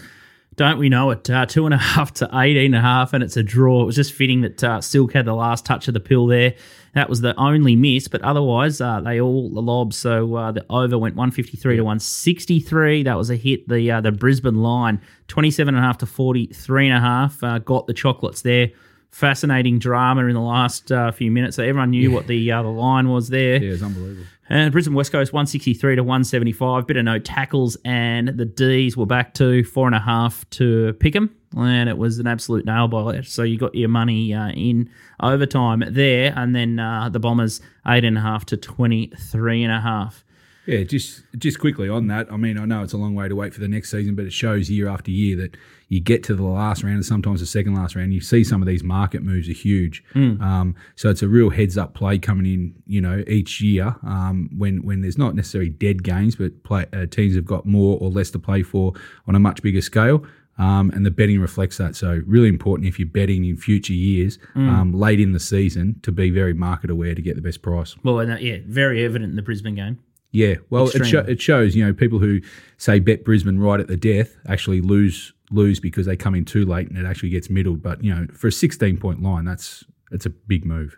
Don't 0.56 0.78
we 0.78 0.88
know 0.88 1.10
it? 1.10 1.28
Uh, 1.28 1.46
two 1.46 1.64
and 1.64 1.74
a 1.74 1.78
half 1.94 2.14
to 2.14 2.28
18 2.32 2.66
and 2.66 2.74
a 2.76 2.80
half, 2.80 3.12
and 3.12 3.22
it's 3.22 3.36
a 3.36 3.42
draw. 3.42 3.82
It 3.82 3.86
was 3.86 3.96
just 3.96 4.12
fitting 4.12 4.42
that 4.42 4.62
uh, 4.62 4.80
Silk 4.80 5.12
had 5.12 5.24
the 5.24 5.34
last 5.34 5.66
touch 5.66 5.88
of 5.88 5.94
the 5.94 6.00
pill 6.00 6.26
there. 6.26 6.54
That 6.94 7.08
was 7.08 7.20
the 7.20 7.38
only 7.38 7.74
miss, 7.74 8.06
but 8.06 8.22
otherwise, 8.22 8.80
uh, 8.80 9.00
they 9.00 9.20
all 9.20 9.50
the 9.50 9.60
lobs. 9.60 9.96
So 9.96 10.34
uh, 10.36 10.52
the 10.52 10.64
over 10.70 10.96
went 10.96 11.16
153 11.16 11.76
to 11.76 11.82
163. 11.82 13.02
That 13.02 13.16
was 13.16 13.30
a 13.30 13.36
hit. 13.36 13.68
The 13.68 13.90
uh, 13.90 14.00
the 14.00 14.12
Brisbane 14.12 14.62
line, 14.62 15.00
27 15.26 15.74
and 15.74 15.82
a 15.82 15.86
half 15.86 15.98
to 15.98 16.06
43 16.06 16.88
and 16.88 16.96
a 16.96 17.00
half, 17.00 17.42
uh, 17.42 17.58
got 17.58 17.88
the 17.88 17.94
chocolates 17.94 18.42
there. 18.42 18.70
Fascinating 19.14 19.78
drama 19.78 20.26
in 20.26 20.34
the 20.34 20.40
last 20.40 20.90
uh, 20.90 21.12
few 21.12 21.30
minutes. 21.30 21.54
So 21.54 21.62
everyone 21.62 21.90
knew 21.90 22.10
what 22.10 22.26
the 22.26 22.50
uh, 22.50 22.62
the 22.62 22.68
line 22.68 23.08
was 23.08 23.28
there. 23.28 23.62
Yeah, 23.62 23.74
it's 23.74 23.82
unbelievable. 23.82 24.26
And 24.48 24.72
Brisbane 24.72 24.94
West 24.94 25.12
Coast 25.12 25.32
163 25.32 25.96
to 25.96 26.02
175. 26.02 26.86
Bit 26.88 26.96
of 26.96 27.04
no 27.04 27.20
tackles, 27.20 27.76
and 27.84 28.28
the 28.28 28.44
D's 28.44 28.96
were 28.96 29.06
back 29.06 29.32
to 29.34 29.62
four 29.62 29.86
and 29.86 29.94
a 29.94 30.00
half 30.00 30.50
to 30.50 30.94
pick 30.94 31.12
pick 31.12 31.16
'em, 31.16 31.30
and 31.56 31.88
it 31.88 31.96
was 31.96 32.18
an 32.18 32.26
absolute 32.26 32.66
nail 32.66 32.88
biter. 32.88 33.22
So 33.22 33.44
you 33.44 33.56
got 33.56 33.74
your 33.76 33.88
money 33.88 34.34
uh, 34.34 34.50
in 34.50 34.90
overtime 35.20 35.84
there, 35.88 36.32
and 36.36 36.54
then 36.56 36.80
uh, 36.80 37.08
the 37.08 37.20
Bombers 37.20 37.60
eight 37.86 38.04
and 38.04 38.18
a 38.18 38.20
half 38.20 38.44
to 38.46 38.56
23 38.56 39.62
and 39.62 39.72
a 39.72 39.80
half. 39.80 40.24
Yeah, 40.66 40.82
just 40.82 41.22
just 41.38 41.60
quickly 41.60 41.88
on 41.88 42.06
that. 42.08 42.32
I 42.32 42.36
mean, 42.36 42.58
I 42.58 42.64
know 42.64 42.82
it's 42.82 42.94
a 42.94 42.98
long 42.98 43.14
way 43.14 43.28
to 43.28 43.36
wait 43.36 43.52
for 43.52 43.60
the 43.60 43.68
next 43.68 43.90
season, 43.90 44.14
but 44.14 44.24
it 44.24 44.32
shows 44.32 44.70
year 44.70 44.88
after 44.88 45.10
year 45.10 45.36
that 45.36 45.56
you 45.94 46.00
get 46.00 46.22
to 46.24 46.34
the 46.34 46.42
last 46.42 46.82
round 46.82 46.96
and 46.96 47.04
sometimes 47.04 47.38
the 47.40 47.46
second 47.46 47.74
last 47.74 47.94
round. 47.94 48.12
You 48.12 48.20
see 48.20 48.42
some 48.42 48.60
of 48.60 48.66
these 48.66 48.82
market 48.82 49.22
moves 49.22 49.48
are 49.48 49.52
huge. 49.52 50.02
Um, 50.14 50.74
so 50.96 51.08
it's 51.08 51.22
a 51.22 51.28
real 51.28 51.50
heads 51.50 51.78
up 51.78 51.94
play 51.94 52.18
coming 52.18 52.46
in. 52.46 52.74
You 52.86 53.00
know, 53.00 53.22
each 53.28 53.60
year 53.60 53.94
um, 54.02 54.50
when 54.56 54.84
when 54.84 55.00
there's 55.02 55.16
not 55.18 55.34
necessarily 55.34 55.70
dead 55.70 56.02
games, 56.02 56.34
but 56.36 56.62
play, 56.64 56.86
uh, 56.92 57.06
teams 57.06 57.34
have 57.36 57.44
got 57.46 57.64
more 57.64 57.96
or 58.00 58.10
less 58.10 58.30
to 58.32 58.38
play 58.38 58.62
for 58.62 58.92
on 59.28 59.34
a 59.34 59.38
much 59.38 59.62
bigger 59.62 59.80
scale. 59.80 60.24
Um, 60.56 60.90
and 60.90 61.04
the 61.04 61.10
betting 61.10 61.40
reflects 61.40 61.78
that. 61.78 61.96
So 61.96 62.22
really 62.26 62.48
important 62.48 62.86
if 62.88 62.98
you're 62.98 63.08
betting 63.08 63.44
in 63.44 63.56
future 63.56 63.92
years, 63.92 64.38
um, 64.54 64.92
late 64.92 65.18
in 65.20 65.32
the 65.32 65.40
season, 65.40 65.98
to 66.02 66.12
be 66.12 66.30
very 66.30 66.54
market 66.54 66.90
aware 66.90 67.14
to 67.14 67.22
get 67.22 67.34
the 67.34 67.42
best 67.42 67.60
price. 67.62 67.96
Well, 68.04 68.20
and, 68.20 68.32
uh, 68.32 68.36
yeah, 68.36 68.58
very 68.66 69.04
evident 69.04 69.30
in 69.30 69.36
the 69.36 69.42
Brisbane 69.42 69.74
game. 69.74 69.98
Yeah, 70.30 70.54
well, 70.68 70.88
it, 70.88 71.06
sho- 71.06 71.20
it 71.28 71.40
shows 71.40 71.76
you 71.76 71.84
know 71.86 71.92
people 71.92 72.18
who 72.18 72.40
say 72.76 72.98
bet 72.98 73.24
Brisbane 73.24 73.58
right 73.60 73.78
at 73.78 73.86
the 73.86 73.96
death 73.96 74.36
actually 74.48 74.80
lose 74.80 75.32
lose 75.54 75.80
because 75.80 76.06
they 76.06 76.16
come 76.16 76.34
in 76.34 76.44
too 76.44 76.64
late 76.64 76.88
and 76.88 76.98
it 76.98 77.06
actually 77.06 77.30
gets 77.30 77.48
middled. 77.48 77.82
But 77.82 78.02
you 78.02 78.14
know, 78.14 78.26
for 78.34 78.48
a 78.48 78.52
sixteen 78.52 78.98
point 78.98 79.22
line, 79.22 79.44
that's 79.44 79.84
it's 80.10 80.26
a 80.26 80.30
big 80.30 80.64
move. 80.64 80.96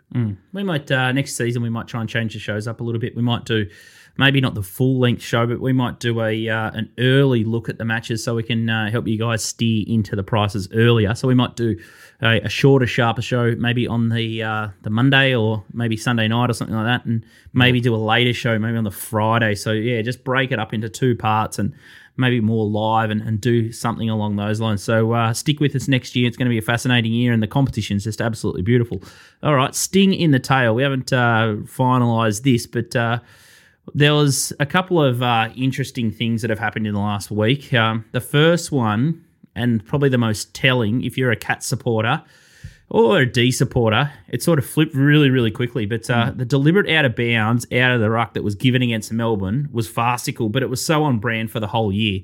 We 0.53 0.63
might 0.63 0.91
uh, 0.91 1.11
next 1.11 1.35
season 1.35 1.61
we 1.63 1.69
might 1.69 1.87
try 1.87 2.01
and 2.01 2.09
change 2.09 2.33
the 2.33 2.39
shows 2.39 2.67
up 2.67 2.81
a 2.81 2.83
little 2.83 3.01
bit. 3.01 3.15
We 3.15 3.21
might 3.21 3.45
do 3.45 3.67
maybe 4.17 4.41
not 4.41 4.55
the 4.55 4.63
full 4.63 4.99
length 4.99 5.21
show, 5.21 5.47
but 5.47 5.59
we 5.59 5.73
might 5.73 5.99
do 5.99 6.21
a 6.21 6.49
uh, 6.49 6.71
an 6.71 6.91
early 6.99 7.43
look 7.43 7.69
at 7.69 7.77
the 7.77 7.85
matches 7.85 8.23
so 8.23 8.35
we 8.35 8.43
can 8.43 8.69
uh, 8.69 8.91
help 8.91 9.07
you 9.07 9.17
guys 9.17 9.43
steer 9.43 9.85
into 9.87 10.15
the 10.15 10.23
prices 10.23 10.67
earlier. 10.73 11.15
So 11.15 11.27
we 11.27 11.35
might 11.35 11.55
do 11.55 11.77
a, 12.21 12.41
a 12.41 12.49
shorter, 12.49 12.87
sharper 12.87 13.21
show 13.21 13.55
maybe 13.55 13.87
on 13.87 14.09
the 14.09 14.43
uh, 14.43 14.67
the 14.83 14.89
Monday 14.89 15.35
or 15.35 15.63
maybe 15.73 15.97
Sunday 15.97 16.27
night 16.27 16.49
or 16.49 16.53
something 16.53 16.75
like 16.75 16.85
that, 16.85 17.05
and 17.05 17.25
maybe 17.53 17.79
do 17.79 17.95
a 17.95 17.97
later 17.97 18.33
show 18.33 18.59
maybe 18.59 18.77
on 18.77 18.83
the 18.83 18.91
Friday. 18.91 19.55
So 19.55 19.71
yeah, 19.71 20.01
just 20.01 20.23
break 20.23 20.51
it 20.51 20.59
up 20.59 20.73
into 20.73 20.89
two 20.89 21.15
parts 21.15 21.57
and. 21.59 21.73
Maybe 22.17 22.41
more 22.41 22.65
live 22.65 23.09
and, 23.09 23.21
and 23.21 23.39
do 23.39 23.71
something 23.71 24.09
along 24.09 24.35
those 24.35 24.59
lines. 24.59 24.83
So 24.83 25.13
uh, 25.13 25.33
stick 25.33 25.59
with 25.59 25.75
us 25.75 25.87
next 25.87 26.15
year. 26.15 26.27
It's 26.27 26.37
going 26.37 26.47
to 26.47 26.49
be 26.49 26.57
a 26.57 26.63
fascinating 26.63 27.11
year, 27.11 27.33
and 27.33 27.43
the 27.43 27.47
competition's 27.47 28.03
just 28.03 28.21
absolutely 28.21 28.63
beautiful. 28.63 29.01
All 29.43 29.55
right, 29.55 29.73
Sting 29.75 30.13
in 30.13 30.31
the 30.31 30.39
tail. 30.39 30.75
We 30.75 30.83
haven't 30.83 31.13
uh, 31.13 31.57
finalised 31.63 32.43
this, 32.43 32.65
but 32.65 32.95
uh, 32.95 33.19
there 33.93 34.13
was 34.13 34.53
a 34.59 34.65
couple 34.65 35.01
of 35.01 35.21
uh, 35.21 35.49
interesting 35.55 36.11
things 36.11 36.41
that 36.41 36.49
have 36.49 36.59
happened 36.59 36.87
in 36.87 36.93
the 36.93 36.99
last 36.99 37.31
week. 37.31 37.73
Um, 37.73 38.05
the 38.11 38.21
first 38.21 38.71
one, 38.71 39.23
and 39.55 39.85
probably 39.85 40.09
the 40.09 40.17
most 40.17 40.53
telling, 40.53 41.03
if 41.03 41.17
you're 41.17 41.31
a 41.31 41.37
cat 41.37 41.63
supporter 41.63 42.23
or 42.89 43.19
a 43.19 43.25
D 43.25 43.51
supporter, 43.51 44.11
it 44.29 44.41
sort 44.41 44.59
of 44.59 44.65
flipped 44.65 44.95
really, 44.95 45.29
really 45.29 45.51
quickly. 45.51 45.85
But 45.85 46.09
uh, 46.09 46.31
the 46.33 46.45
deliberate 46.45 46.89
out 46.89 47.05
of 47.05 47.15
bounds, 47.15 47.67
out 47.71 47.91
of 47.91 47.99
the 47.99 48.09
ruck 48.09 48.33
that 48.33 48.43
was 48.43 48.55
given 48.55 48.81
against 48.81 49.11
Melbourne 49.11 49.67
was 49.71 49.89
farcical, 49.89 50.49
but 50.49 50.63
it 50.63 50.69
was 50.69 50.83
so 50.83 51.03
on 51.03 51.19
brand 51.19 51.51
for 51.51 51.59
the 51.59 51.67
whole 51.67 51.91
year. 51.91 52.21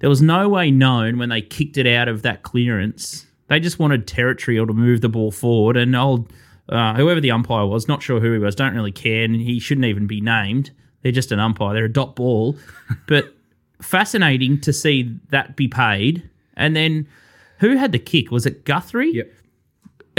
There 0.00 0.10
was 0.10 0.20
no 0.20 0.48
way 0.48 0.70
known 0.70 1.18
when 1.18 1.28
they 1.28 1.40
kicked 1.40 1.78
it 1.78 1.86
out 1.86 2.08
of 2.08 2.22
that 2.22 2.42
clearance. 2.42 3.26
They 3.46 3.60
just 3.60 3.78
wanted 3.78 4.06
territory 4.06 4.58
or 4.58 4.66
to 4.66 4.72
move 4.72 5.00
the 5.00 5.08
ball 5.08 5.30
forward, 5.30 5.76
and 5.76 5.94
old 5.94 6.32
uh, 6.68 6.94
whoever 6.94 7.20
the 7.20 7.30
umpire 7.30 7.66
was, 7.66 7.88
not 7.88 8.02
sure 8.02 8.20
who 8.20 8.32
he 8.32 8.38
was, 8.38 8.54
don't 8.54 8.74
really 8.74 8.92
care, 8.92 9.24
and 9.24 9.34
he 9.36 9.58
shouldn't 9.58 9.86
even 9.86 10.06
be 10.06 10.20
named. 10.20 10.70
They're 11.02 11.12
just 11.12 11.32
an 11.32 11.40
umpire. 11.40 11.74
They're 11.74 11.84
a 11.86 11.92
dot 11.92 12.16
ball, 12.16 12.56
but 13.06 13.34
fascinating 13.80 14.60
to 14.62 14.72
see 14.72 15.16
that 15.30 15.56
be 15.56 15.68
paid. 15.68 16.28
And 16.56 16.76
then 16.76 17.08
who 17.58 17.76
had 17.76 17.92
the 17.92 17.98
kick? 17.98 18.30
Was 18.30 18.46
it 18.46 18.64
Guthrie? 18.64 19.12
Yep. 19.12 19.32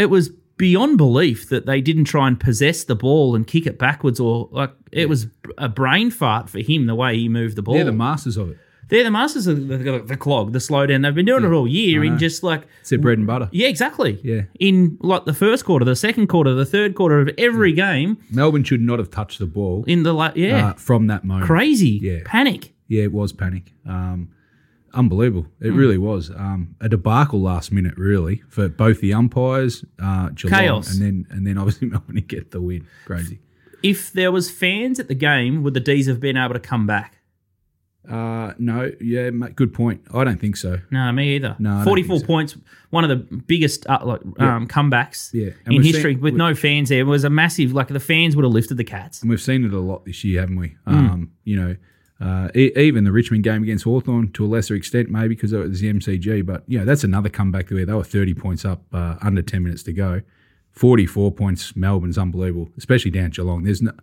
It 0.01 0.09
was 0.09 0.29
beyond 0.57 0.97
belief 0.97 1.49
that 1.49 1.65
they 1.65 1.81
didn't 1.81 2.05
try 2.05 2.27
and 2.27 2.39
possess 2.39 2.83
the 2.83 2.95
ball 2.95 3.35
and 3.35 3.47
kick 3.47 3.65
it 3.65 3.77
backwards, 3.79 4.19
or 4.19 4.47
like 4.51 4.71
it 4.91 5.07
was 5.09 5.27
a 5.57 5.69
brain 5.69 6.11
fart 6.11 6.49
for 6.49 6.59
him 6.59 6.85
the 6.87 6.95
way 6.95 7.17
he 7.17 7.29
moved 7.29 7.55
the 7.55 7.61
ball. 7.61 7.75
They're 7.75 7.85
the 7.85 7.91
masters 7.91 8.37
of 8.37 8.49
it. 8.51 8.57
They're 8.89 9.05
the 9.05 9.11
masters 9.11 9.47
of 9.47 9.69
the, 9.69 9.77
the, 9.77 9.99
the 9.99 10.17
clog, 10.17 10.51
the 10.51 10.59
slowdown. 10.59 11.03
They've 11.03 11.15
been 11.15 11.25
doing 11.25 11.45
it 11.45 11.51
all 11.53 11.65
year 11.65 12.03
in 12.03 12.17
just 12.17 12.43
like 12.43 12.63
It's 12.81 12.89
their 12.89 12.99
bread 12.99 13.19
and 13.19 13.25
butter. 13.25 13.47
yeah, 13.53 13.69
exactly. 13.69 14.19
Yeah. 14.21 14.41
In 14.59 14.97
like 14.99 15.23
the 15.23 15.33
first 15.33 15.63
quarter, 15.63 15.85
the 15.85 15.95
second 15.95 16.27
quarter, 16.27 16.53
the 16.53 16.65
third 16.65 16.93
quarter 16.93 17.21
of 17.21 17.29
every 17.37 17.71
game 17.71 18.17
Melbourne 18.31 18.65
should 18.65 18.81
not 18.81 18.99
have 18.99 19.09
touched 19.09 19.39
the 19.39 19.45
ball 19.45 19.85
in 19.87 20.03
the 20.03 20.13
la- 20.13 20.33
yeah, 20.35 20.71
uh, 20.71 20.73
from 20.73 21.07
that 21.07 21.23
moment. 21.23 21.45
crazy 21.47 21.99
Yeah. 22.01 22.19
panic. 22.25 22.73
Yeah, 22.89 23.03
it 23.03 23.13
was 23.13 23.31
panic. 23.31 23.71
Um, 23.87 24.27
unbelievable. 24.93 25.47
It 25.59 25.69
really 25.71 25.97
was. 25.97 26.29
Um, 26.31 26.75
a 26.81 26.89
debacle 26.89 27.41
last 27.41 27.71
minute, 27.71 27.97
really, 27.97 28.43
for 28.49 28.67
both 28.67 29.01
the 29.01 29.13
umpires, 29.13 29.83
uh, 30.01 30.29
Geelong, 30.29 30.59
Chaos. 30.59 30.93
and 30.93 31.01
then 31.01 31.27
and 31.29 31.45
then 31.47 31.57
obviously 31.57 31.87
Melbourne 31.89 32.15
to 32.15 32.21
get 32.21 32.51
the 32.51 32.61
win. 32.61 32.87
Crazy. 33.05 33.39
If 33.83 34.13
there 34.13 34.31
was 34.31 34.51
fans 34.51 34.99
at 34.99 35.07
the 35.07 35.15
game, 35.15 35.63
would 35.63 35.73
the 35.73 35.79
D's 35.79 36.07
have 36.07 36.19
been 36.19 36.37
able 36.37 36.53
to 36.53 36.59
come 36.59 36.85
back? 36.85 37.17
Uh, 38.09 38.53
no, 38.57 38.91
yeah, 38.99 39.29
good 39.55 39.73
point. 39.73 40.01
I 40.11 40.23
don't 40.23 40.39
think 40.39 40.57
so. 40.57 40.79
No, 40.89 41.11
me 41.11 41.35
either. 41.35 41.55
No, 41.59 41.83
forty-four 41.83 42.19
so. 42.19 42.25
points, 42.25 42.57
one 42.89 43.03
of 43.03 43.09
the 43.09 43.35
biggest 43.37 43.85
uh, 43.87 43.99
like 44.03 44.21
um, 44.39 44.67
comebacks 44.67 45.31
Yeah, 45.33 45.51
and 45.65 45.75
in 45.75 45.83
history 45.83 46.13
seen- 46.15 46.21
with 46.21 46.33
no 46.33 46.55
fans 46.55 46.89
there. 46.89 47.01
It 47.01 47.03
was 47.03 47.23
a 47.23 47.29
massive 47.29 47.73
like 47.73 47.89
the 47.89 47.99
fans 47.99 48.35
would 48.35 48.43
have 48.43 48.51
lifted 48.53 48.77
the 48.77 48.83
cats. 48.83 49.21
And 49.21 49.29
we've 49.29 49.41
seen 49.41 49.63
it 49.65 49.71
a 49.73 49.79
lot 49.79 50.05
this 50.05 50.23
year, 50.23 50.41
haven't 50.41 50.55
we? 50.57 50.75
Hmm. 50.87 50.93
Um, 50.95 51.31
you 51.43 51.55
know, 51.55 51.75
uh, 52.21 52.49
even 52.53 53.03
the 53.03 53.11
Richmond 53.11 53.43
game 53.43 53.63
against 53.63 53.83
Hawthorn 53.83 54.31
to 54.33 54.45
a 54.45 54.47
lesser 54.47 54.75
extent, 54.75 55.09
maybe 55.09 55.29
because 55.29 55.53
it 55.53 55.57
was 55.57 55.79
the 55.79 55.91
MCG. 55.91 56.45
But, 56.45 56.63
know, 56.77 56.85
that's 56.85 57.03
another 57.03 57.29
comeback 57.29 57.71
where 57.71 57.85
they 57.85 57.93
were 57.93 58.03
30 58.03 58.35
points 58.35 58.63
up 58.63 58.83
uh, 58.93 59.15
under 59.21 59.41
10 59.41 59.63
minutes 59.63 59.81
to 59.83 59.93
go. 59.93 60.21
44 60.73 61.31
points, 61.31 61.75
Melbourne's 61.75 62.19
unbelievable, 62.19 62.69
especially 62.77 63.11
down 63.11 63.31
Geelong. 63.31 63.63
There's 63.63 63.81
no, 63.81 63.93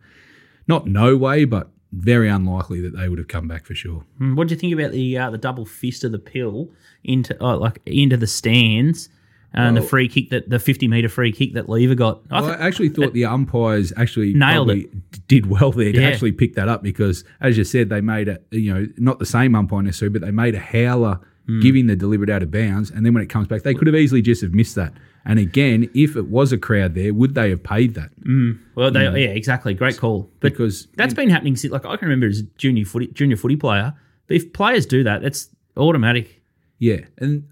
not 0.66 0.86
no 0.86 1.16
way, 1.16 1.44
but 1.44 1.70
very 1.92 2.28
unlikely 2.28 2.80
that 2.80 2.96
they 2.96 3.08
would 3.08 3.18
have 3.18 3.28
come 3.28 3.46
back 3.46 3.64
for 3.64 3.74
sure. 3.74 4.04
Mm, 4.20 4.36
What 4.36 4.48
do 4.48 4.54
you 4.54 4.60
think 4.60 4.74
about 4.74 4.92
the 4.92 5.16
uh, 5.16 5.30
the 5.30 5.38
double 5.38 5.64
fist 5.64 6.04
of 6.04 6.12
the 6.12 6.18
pill 6.18 6.70
into 7.04 7.36
oh, 7.40 7.56
like 7.56 7.80
into 7.86 8.16
the 8.16 8.26
stands 8.26 9.08
and 9.54 9.76
the 9.76 9.82
free 9.82 10.08
kick 10.08 10.30
that 10.30 10.48
the 10.50 10.58
fifty 10.58 10.88
meter 10.88 11.08
free 11.08 11.32
kick 11.32 11.54
that 11.54 11.68
Lever 11.68 11.94
got? 11.94 12.22
I 12.30 12.40
Well, 12.40 12.50
I 12.50 12.54
actually 12.66 12.90
thought 12.90 13.12
the 13.12 13.24
umpires 13.24 13.92
actually 13.96 14.34
Nailed 14.34 14.68
d- 14.68 14.88
did 15.26 15.46
well 15.46 15.72
there 15.72 15.92
to 15.92 16.00
Yeah. 16.00 16.08
actually 16.08 16.32
pick 16.32 16.54
that 16.54 16.68
up 16.68 16.82
because, 16.82 17.24
as 17.40 17.56
you 17.58 17.64
said, 17.64 17.88
they 17.88 18.00
made 18.00 18.28
a 18.28 18.38
you 18.50 18.72
know 18.72 18.86
not 18.98 19.18
the 19.18 19.26
same 19.26 19.54
umpire 19.54 19.82
necessarily, 19.82 20.18
but 20.18 20.24
they 20.24 20.32
made 20.32 20.54
a 20.54 20.60
howler 20.60 21.20
Hmm. 21.46 21.60
giving 21.60 21.86
the 21.86 21.96
deliberate 21.96 22.28
out 22.28 22.42
of 22.42 22.50
bounds, 22.50 22.90
and 22.90 23.06
then 23.06 23.14
when 23.14 23.22
it 23.22 23.30
comes 23.30 23.46
back, 23.48 23.62
they 23.62 23.72
could 23.72 23.86
have 23.86 23.96
easily 23.96 24.20
just 24.20 24.42
have 24.42 24.52
missed 24.52 24.74
that. 24.74 24.92
And 25.24 25.38
again, 25.38 25.88
if 25.94 26.14
it 26.14 26.26
was 26.28 26.52
a 26.52 26.58
crowd 26.58 26.94
there, 26.94 27.14
would 27.14 27.34
they 27.34 27.48
have 27.48 27.62
paid 27.62 27.94
that? 27.94 28.10
well, 28.74 28.90
they, 28.90 29.04
yeah, 29.04 29.30
exactly. 29.30 29.72
Great 29.72 29.96
call. 29.96 30.30
But 30.40 30.52
Because 30.52 30.88
that's 30.96 31.14
been 31.14 31.30
happening 31.30 31.56
since 31.56 31.72
like 31.72 31.86
I 31.86 31.96
can 31.96 32.06
remember 32.08 32.26
as 32.26 32.40
a 32.40 32.42
junior 32.58 32.84
footy 32.84 33.06
junior 33.14 33.36
footy 33.36 33.56
player. 33.56 33.94
But 34.26 34.36
if 34.36 34.52
players 34.52 34.84
do 34.84 35.02
that, 35.04 35.22
that's 35.22 35.48
automatic. 35.78 36.42
Yeah, 36.78 37.00
and 37.16 37.44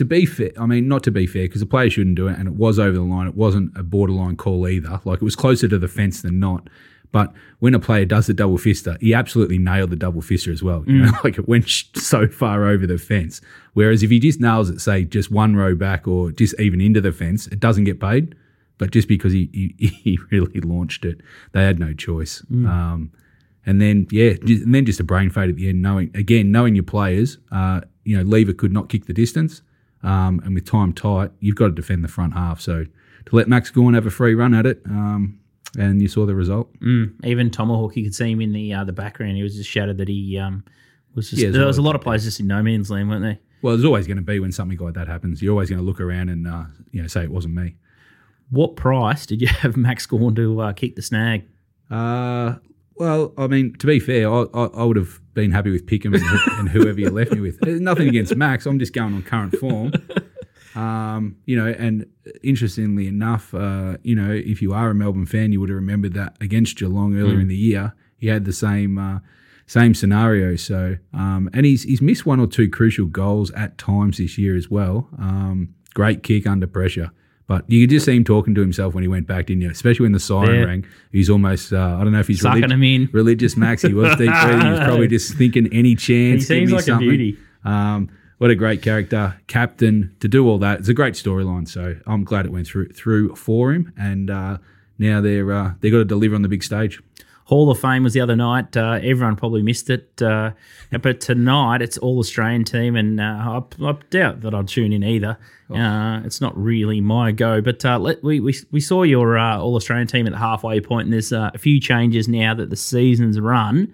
to 0.00 0.04
be 0.06 0.24
fair, 0.24 0.50
I 0.58 0.64
mean, 0.64 0.88
not 0.88 1.02
to 1.02 1.10
be 1.10 1.26
fair, 1.26 1.42
because 1.42 1.60
the 1.60 1.66
player 1.66 1.90
shouldn't 1.90 2.16
do 2.16 2.26
it, 2.26 2.38
and 2.38 2.48
it 2.48 2.54
was 2.54 2.78
over 2.78 2.96
the 2.96 3.02
line. 3.02 3.26
It 3.26 3.34
wasn't 3.34 3.76
a 3.76 3.82
borderline 3.82 4.34
call 4.34 4.66
either. 4.66 4.98
Like 5.04 5.20
it 5.20 5.24
was 5.24 5.36
closer 5.36 5.68
to 5.68 5.78
the 5.78 5.88
fence 5.88 6.22
than 6.22 6.40
not. 6.40 6.70
But 7.12 7.34
when 7.58 7.74
a 7.74 7.78
player 7.78 8.06
does 8.06 8.26
the 8.26 8.32
double 8.32 8.56
fister, 8.56 8.98
he 9.02 9.12
absolutely 9.12 9.58
nailed 9.58 9.90
the 9.90 9.96
double 9.96 10.22
fister 10.22 10.50
as 10.50 10.62
well. 10.62 10.84
You 10.86 11.02
know, 11.02 11.12
like 11.24 11.36
it 11.36 11.46
went 11.46 11.68
so 11.68 12.28
far 12.28 12.64
over 12.66 12.86
the 12.86 12.96
fence. 12.96 13.42
Whereas 13.74 14.02
if 14.02 14.08
he 14.08 14.18
just 14.18 14.40
nails 14.40 14.70
it, 14.70 14.80
say 14.80 15.04
just 15.04 15.30
one 15.30 15.54
row 15.54 15.74
back 15.74 16.08
or 16.08 16.32
just 16.32 16.58
even 16.58 16.80
into 16.80 17.02
the 17.02 17.12
fence, 17.12 17.46
it 17.48 17.60
doesn't 17.60 17.84
get 17.84 18.00
paid. 18.00 18.34
But 18.78 18.90
just 18.90 19.06
because 19.06 19.34
he 19.34 19.50
he, 19.52 19.88
he 20.02 20.18
really 20.30 20.62
launched 20.62 21.04
it, 21.04 21.20
they 21.52 21.62
had 21.62 21.78
no 21.78 21.92
choice. 21.92 22.42
Um, 22.50 23.12
and 23.66 23.82
then 23.82 24.06
yeah, 24.10 24.32
and 24.40 24.74
then 24.74 24.86
just 24.86 24.98
a 24.98 25.04
brain 25.04 25.28
fade 25.28 25.50
at 25.50 25.56
the 25.56 25.68
end, 25.68 25.82
knowing 25.82 26.10
again 26.14 26.50
knowing 26.50 26.74
your 26.74 26.84
players. 26.84 27.36
Uh, 27.52 27.82
you 28.04 28.16
know, 28.16 28.22
Lever 28.22 28.54
could 28.54 28.72
not 28.72 28.88
kick 28.88 29.04
the 29.04 29.12
distance, 29.12 29.60
um, 30.02 30.40
and 30.44 30.54
with 30.54 30.66
time 30.66 30.92
tight, 30.92 31.30
you've 31.40 31.56
got 31.56 31.66
to 31.66 31.72
defend 31.72 32.04
the 32.04 32.08
front 32.08 32.34
half. 32.34 32.60
So 32.60 32.84
to 33.26 33.36
let 33.36 33.48
Max 33.48 33.70
Gawn 33.70 33.94
have 33.94 34.06
a 34.06 34.10
free 34.10 34.34
run 34.34 34.54
at 34.54 34.66
it, 34.66 34.82
um, 34.86 35.38
and 35.78 36.02
you 36.02 36.08
saw 36.08 36.26
the 36.26 36.34
result. 36.34 36.72
Mm, 36.80 37.24
even 37.24 37.50
Tomahawk, 37.50 37.96
you 37.96 38.04
could 38.04 38.14
see 38.14 38.32
him 38.32 38.40
in 38.40 38.52
the 38.52 38.72
uh, 38.72 38.84
the 38.84 38.92
background. 38.92 39.36
He 39.36 39.42
was 39.42 39.56
just 39.56 39.70
shouted 39.70 39.98
that 39.98 40.08
he 40.08 40.38
um, 40.38 40.64
was 41.14 41.30
just. 41.30 41.42
Yeah, 41.42 41.50
there 41.50 41.66
was 41.66 41.78
a 41.78 41.82
lot 41.82 41.94
of 41.94 42.00
players 42.00 42.24
just 42.24 42.40
in 42.40 42.46
no 42.46 42.62
man's 42.62 42.90
land, 42.90 43.08
weren't 43.08 43.22
they? 43.22 43.38
Well, 43.62 43.76
there's 43.76 43.84
always 43.84 44.06
going 44.06 44.16
to 44.16 44.22
be 44.22 44.40
when 44.40 44.52
something 44.52 44.78
like 44.78 44.94
that 44.94 45.06
happens. 45.06 45.42
You're 45.42 45.52
always 45.52 45.68
going 45.68 45.80
to 45.80 45.84
look 45.84 46.00
around 46.00 46.30
and 46.30 46.46
uh, 46.46 46.64
you 46.92 47.02
know 47.02 47.08
say 47.08 47.22
it 47.22 47.30
wasn't 47.30 47.54
me. 47.54 47.76
What 48.50 48.76
price 48.76 49.26
did 49.26 49.40
you 49.40 49.48
have 49.60 49.76
Max 49.76 50.06
Gawn 50.06 50.34
to 50.34 50.60
uh, 50.60 50.72
kick 50.72 50.96
the 50.96 51.02
snag? 51.02 51.46
Uh, 51.90 52.56
well, 53.00 53.32
I 53.38 53.46
mean, 53.46 53.72
to 53.78 53.86
be 53.86 53.98
fair, 53.98 54.30
I, 54.30 54.44
I, 54.52 54.64
I 54.66 54.84
would 54.84 54.96
have 54.96 55.20
been 55.32 55.50
happy 55.50 55.70
with 55.70 55.86
Pickham 55.86 56.14
and, 56.14 56.22
and 56.58 56.68
whoever 56.68 57.00
you 57.00 57.08
left 57.08 57.32
me 57.32 57.40
with. 57.40 57.58
Nothing 57.62 58.08
against 58.08 58.36
Max. 58.36 58.66
I'm 58.66 58.78
just 58.78 58.92
going 58.92 59.14
on 59.14 59.22
current 59.22 59.56
form. 59.56 59.92
Um, 60.74 61.36
you 61.46 61.56
know, 61.56 61.66
and 61.66 62.06
interestingly 62.42 63.08
enough, 63.08 63.54
uh, 63.54 63.96
you 64.02 64.14
know, 64.14 64.30
if 64.30 64.62
you 64.62 64.72
are 64.72 64.90
a 64.90 64.94
Melbourne 64.94 65.26
fan, 65.26 65.50
you 65.50 65.60
would 65.60 65.68
have 65.68 65.76
remembered 65.76 66.14
that 66.14 66.36
against 66.40 66.76
Geelong 66.76 67.18
earlier 67.18 67.40
in 67.40 67.48
the 67.48 67.56
year, 67.56 67.94
he 68.18 68.28
had 68.28 68.44
the 68.44 68.52
same 68.52 68.96
uh, 68.98 69.18
same 69.66 69.94
scenario. 69.94 70.54
So, 70.56 70.98
um, 71.12 71.50
and 71.52 71.66
he's 71.66 71.82
he's 71.82 72.00
missed 72.00 72.24
one 72.24 72.38
or 72.38 72.46
two 72.46 72.68
crucial 72.68 73.06
goals 73.06 73.50
at 73.52 73.78
times 73.78 74.18
this 74.18 74.38
year 74.38 74.54
as 74.54 74.70
well. 74.70 75.08
Um, 75.18 75.74
great 75.94 76.22
kick 76.22 76.46
under 76.46 76.66
pressure. 76.66 77.10
But 77.50 77.64
you 77.68 77.82
could 77.82 77.90
just 77.90 78.06
see 78.06 78.14
him 78.16 78.22
talking 78.22 78.54
to 78.54 78.60
himself 78.60 78.94
when 78.94 79.02
he 79.02 79.08
went 79.08 79.26
back, 79.26 79.46
didn't 79.46 79.62
you? 79.62 79.70
Especially 79.70 80.04
when 80.04 80.12
the 80.12 80.20
siren 80.20 80.54
Yeah. 80.60 80.64
rang. 80.66 80.84
He's 81.10 81.28
almost, 81.28 81.72
uh, 81.72 81.96
I 81.98 82.04
don't 82.04 82.12
know 82.12 82.20
if 82.20 82.28
he's 82.28 82.42
Sucking 82.42 82.62
relig- 82.62 82.70
him 82.72 82.82
in. 82.84 83.08
religious 83.10 83.56
Max. 83.56 83.82
He 83.82 83.92
was 83.92 84.10
deep 84.18 84.30
breathing. 84.40 84.60
He 84.60 84.70
was 84.70 84.78
probably 84.78 85.08
just 85.08 85.34
thinking 85.34 85.66
any 85.72 85.96
chance. 85.96 86.42
He 86.42 86.46
seems 86.46 86.70
like 86.70 86.86
a 86.86 86.96
beauty. 86.96 87.36
Um, 87.64 88.08
what 88.38 88.52
a 88.52 88.54
great 88.54 88.82
character, 88.82 89.34
captain. 89.48 90.12
To 90.20 90.28
do 90.28 90.46
all 90.48 90.58
that, 90.60 90.78
it's 90.78 90.88
a 90.88 90.94
great 90.94 91.14
storyline. 91.14 91.66
So 91.66 91.96
I'm 92.06 92.22
glad 92.22 92.46
it 92.46 92.52
went 92.52 92.68
through 92.68 92.90
through 92.90 93.34
for 93.34 93.72
him, 93.72 93.92
and 93.98 94.30
uh, 94.30 94.58
now 95.00 95.20
they're 95.20 95.50
uh, 95.52 95.72
they 95.80 95.90
got 95.90 95.98
to 95.98 96.04
deliver 96.04 96.36
on 96.36 96.42
the 96.42 96.48
big 96.48 96.62
stage. 96.62 97.02
Hall 97.50 97.68
of 97.68 97.80
Fame 97.80 98.04
was 98.04 98.12
the 98.12 98.20
other 98.20 98.36
night. 98.36 98.76
Uh, 98.76 99.00
everyone 99.02 99.34
probably 99.34 99.60
missed 99.60 99.90
it, 99.90 100.22
uh, 100.22 100.52
but 101.02 101.20
tonight 101.20 101.82
it's 101.82 101.98
all 101.98 102.20
Australian 102.20 102.62
team, 102.62 102.94
and 102.94 103.20
uh, 103.20 103.24
I, 103.82 103.84
I 103.84 103.96
doubt 104.08 104.42
that 104.42 104.54
I'll 104.54 104.62
tune 104.62 104.92
in 104.92 105.02
either. 105.02 105.36
Uh, 105.68 106.20
it's 106.24 106.40
not 106.40 106.56
really 106.56 107.00
my 107.00 107.32
go, 107.32 107.60
but 107.60 107.84
uh, 107.84 107.98
let, 107.98 108.22
we, 108.22 108.38
we 108.38 108.54
we 108.70 108.80
saw 108.80 109.02
your 109.02 109.36
uh, 109.36 109.58
all 109.58 109.74
Australian 109.74 110.06
team 110.06 110.28
at 110.28 110.32
the 110.32 110.38
halfway 110.38 110.80
point, 110.80 111.06
and 111.06 111.12
there's 111.12 111.32
uh, 111.32 111.50
a 111.52 111.58
few 111.58 111.80
changes 111.80 112.28
now 112.28 112.54
that 112.54 112.70
the 112.70 112.76
season's 112.76 113.40
run. 113.40 113.92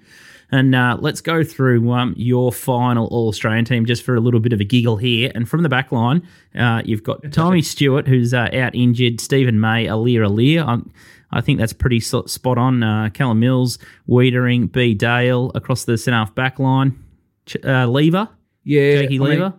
And 0.51 0.75
uh, 0.75 0.97
let's 1.01 1.21
go 1.21 1.43
through 1.43 1.91
um, 1.91 2.15
your 2.17 2.53
final 2.53 3.07
All 3.09 3.29
Australian 3.29 3.65
team 3.65 3.85
just 3.85 4.05
for 4.05 4.15
a 4.15 4.21
little 4.21 4.39
bit 4.39 4.53
of 4.53 4.61
a 4.61 4.65
giggle 4.65 4.97
here. 4.97 5.33
And 5.35 5.49
from 5.49 5.63
the 5.63 5.69
back 5.69 5.91
line, 5.91 6.23
uh, 6.55 6.83
you've 6.85 7.03
got 7.03 7.33
Tommy 7.33 7.63
Stewart, 7.63 8.07
who's 8.07 8.33
uh, 8.33 8.49
out 8.53 8.75
injured, 8.75 9.21
Steven 9.21 9.59
May, 9.59 9.87
Aliir 9.87 10.25
Aliir. 10.29 10.67
Um, 10.67 10.93
I 11.31 11.41
think 11.41 11.59
that's 11.59 11.73
pretty 11.73 12.01
spot 12.01 12.59
on. 12.59 12.83
Uh, 12.83 13.11
Callum 13.13 13.41
Mills, 13.41 13.79
Weitering, 14.09 14.71
B. 14.71 14.95
Dale 14.95 15.51
across 15.55 15.85
the 15.85 15.99
centre 15.99 16.17
half 16.17 16.35
back 16.35 16.59
line. 16.59 17.03
Ch- 17.47 17.57
uh, 17.65 17.87
Lever, 17.87 18.29
Yeah, 18.65 19.03
Jakey 19.03 19.17
I 19.17 19.19
mean, 19.19 19.29
Lever. 19.29 19.55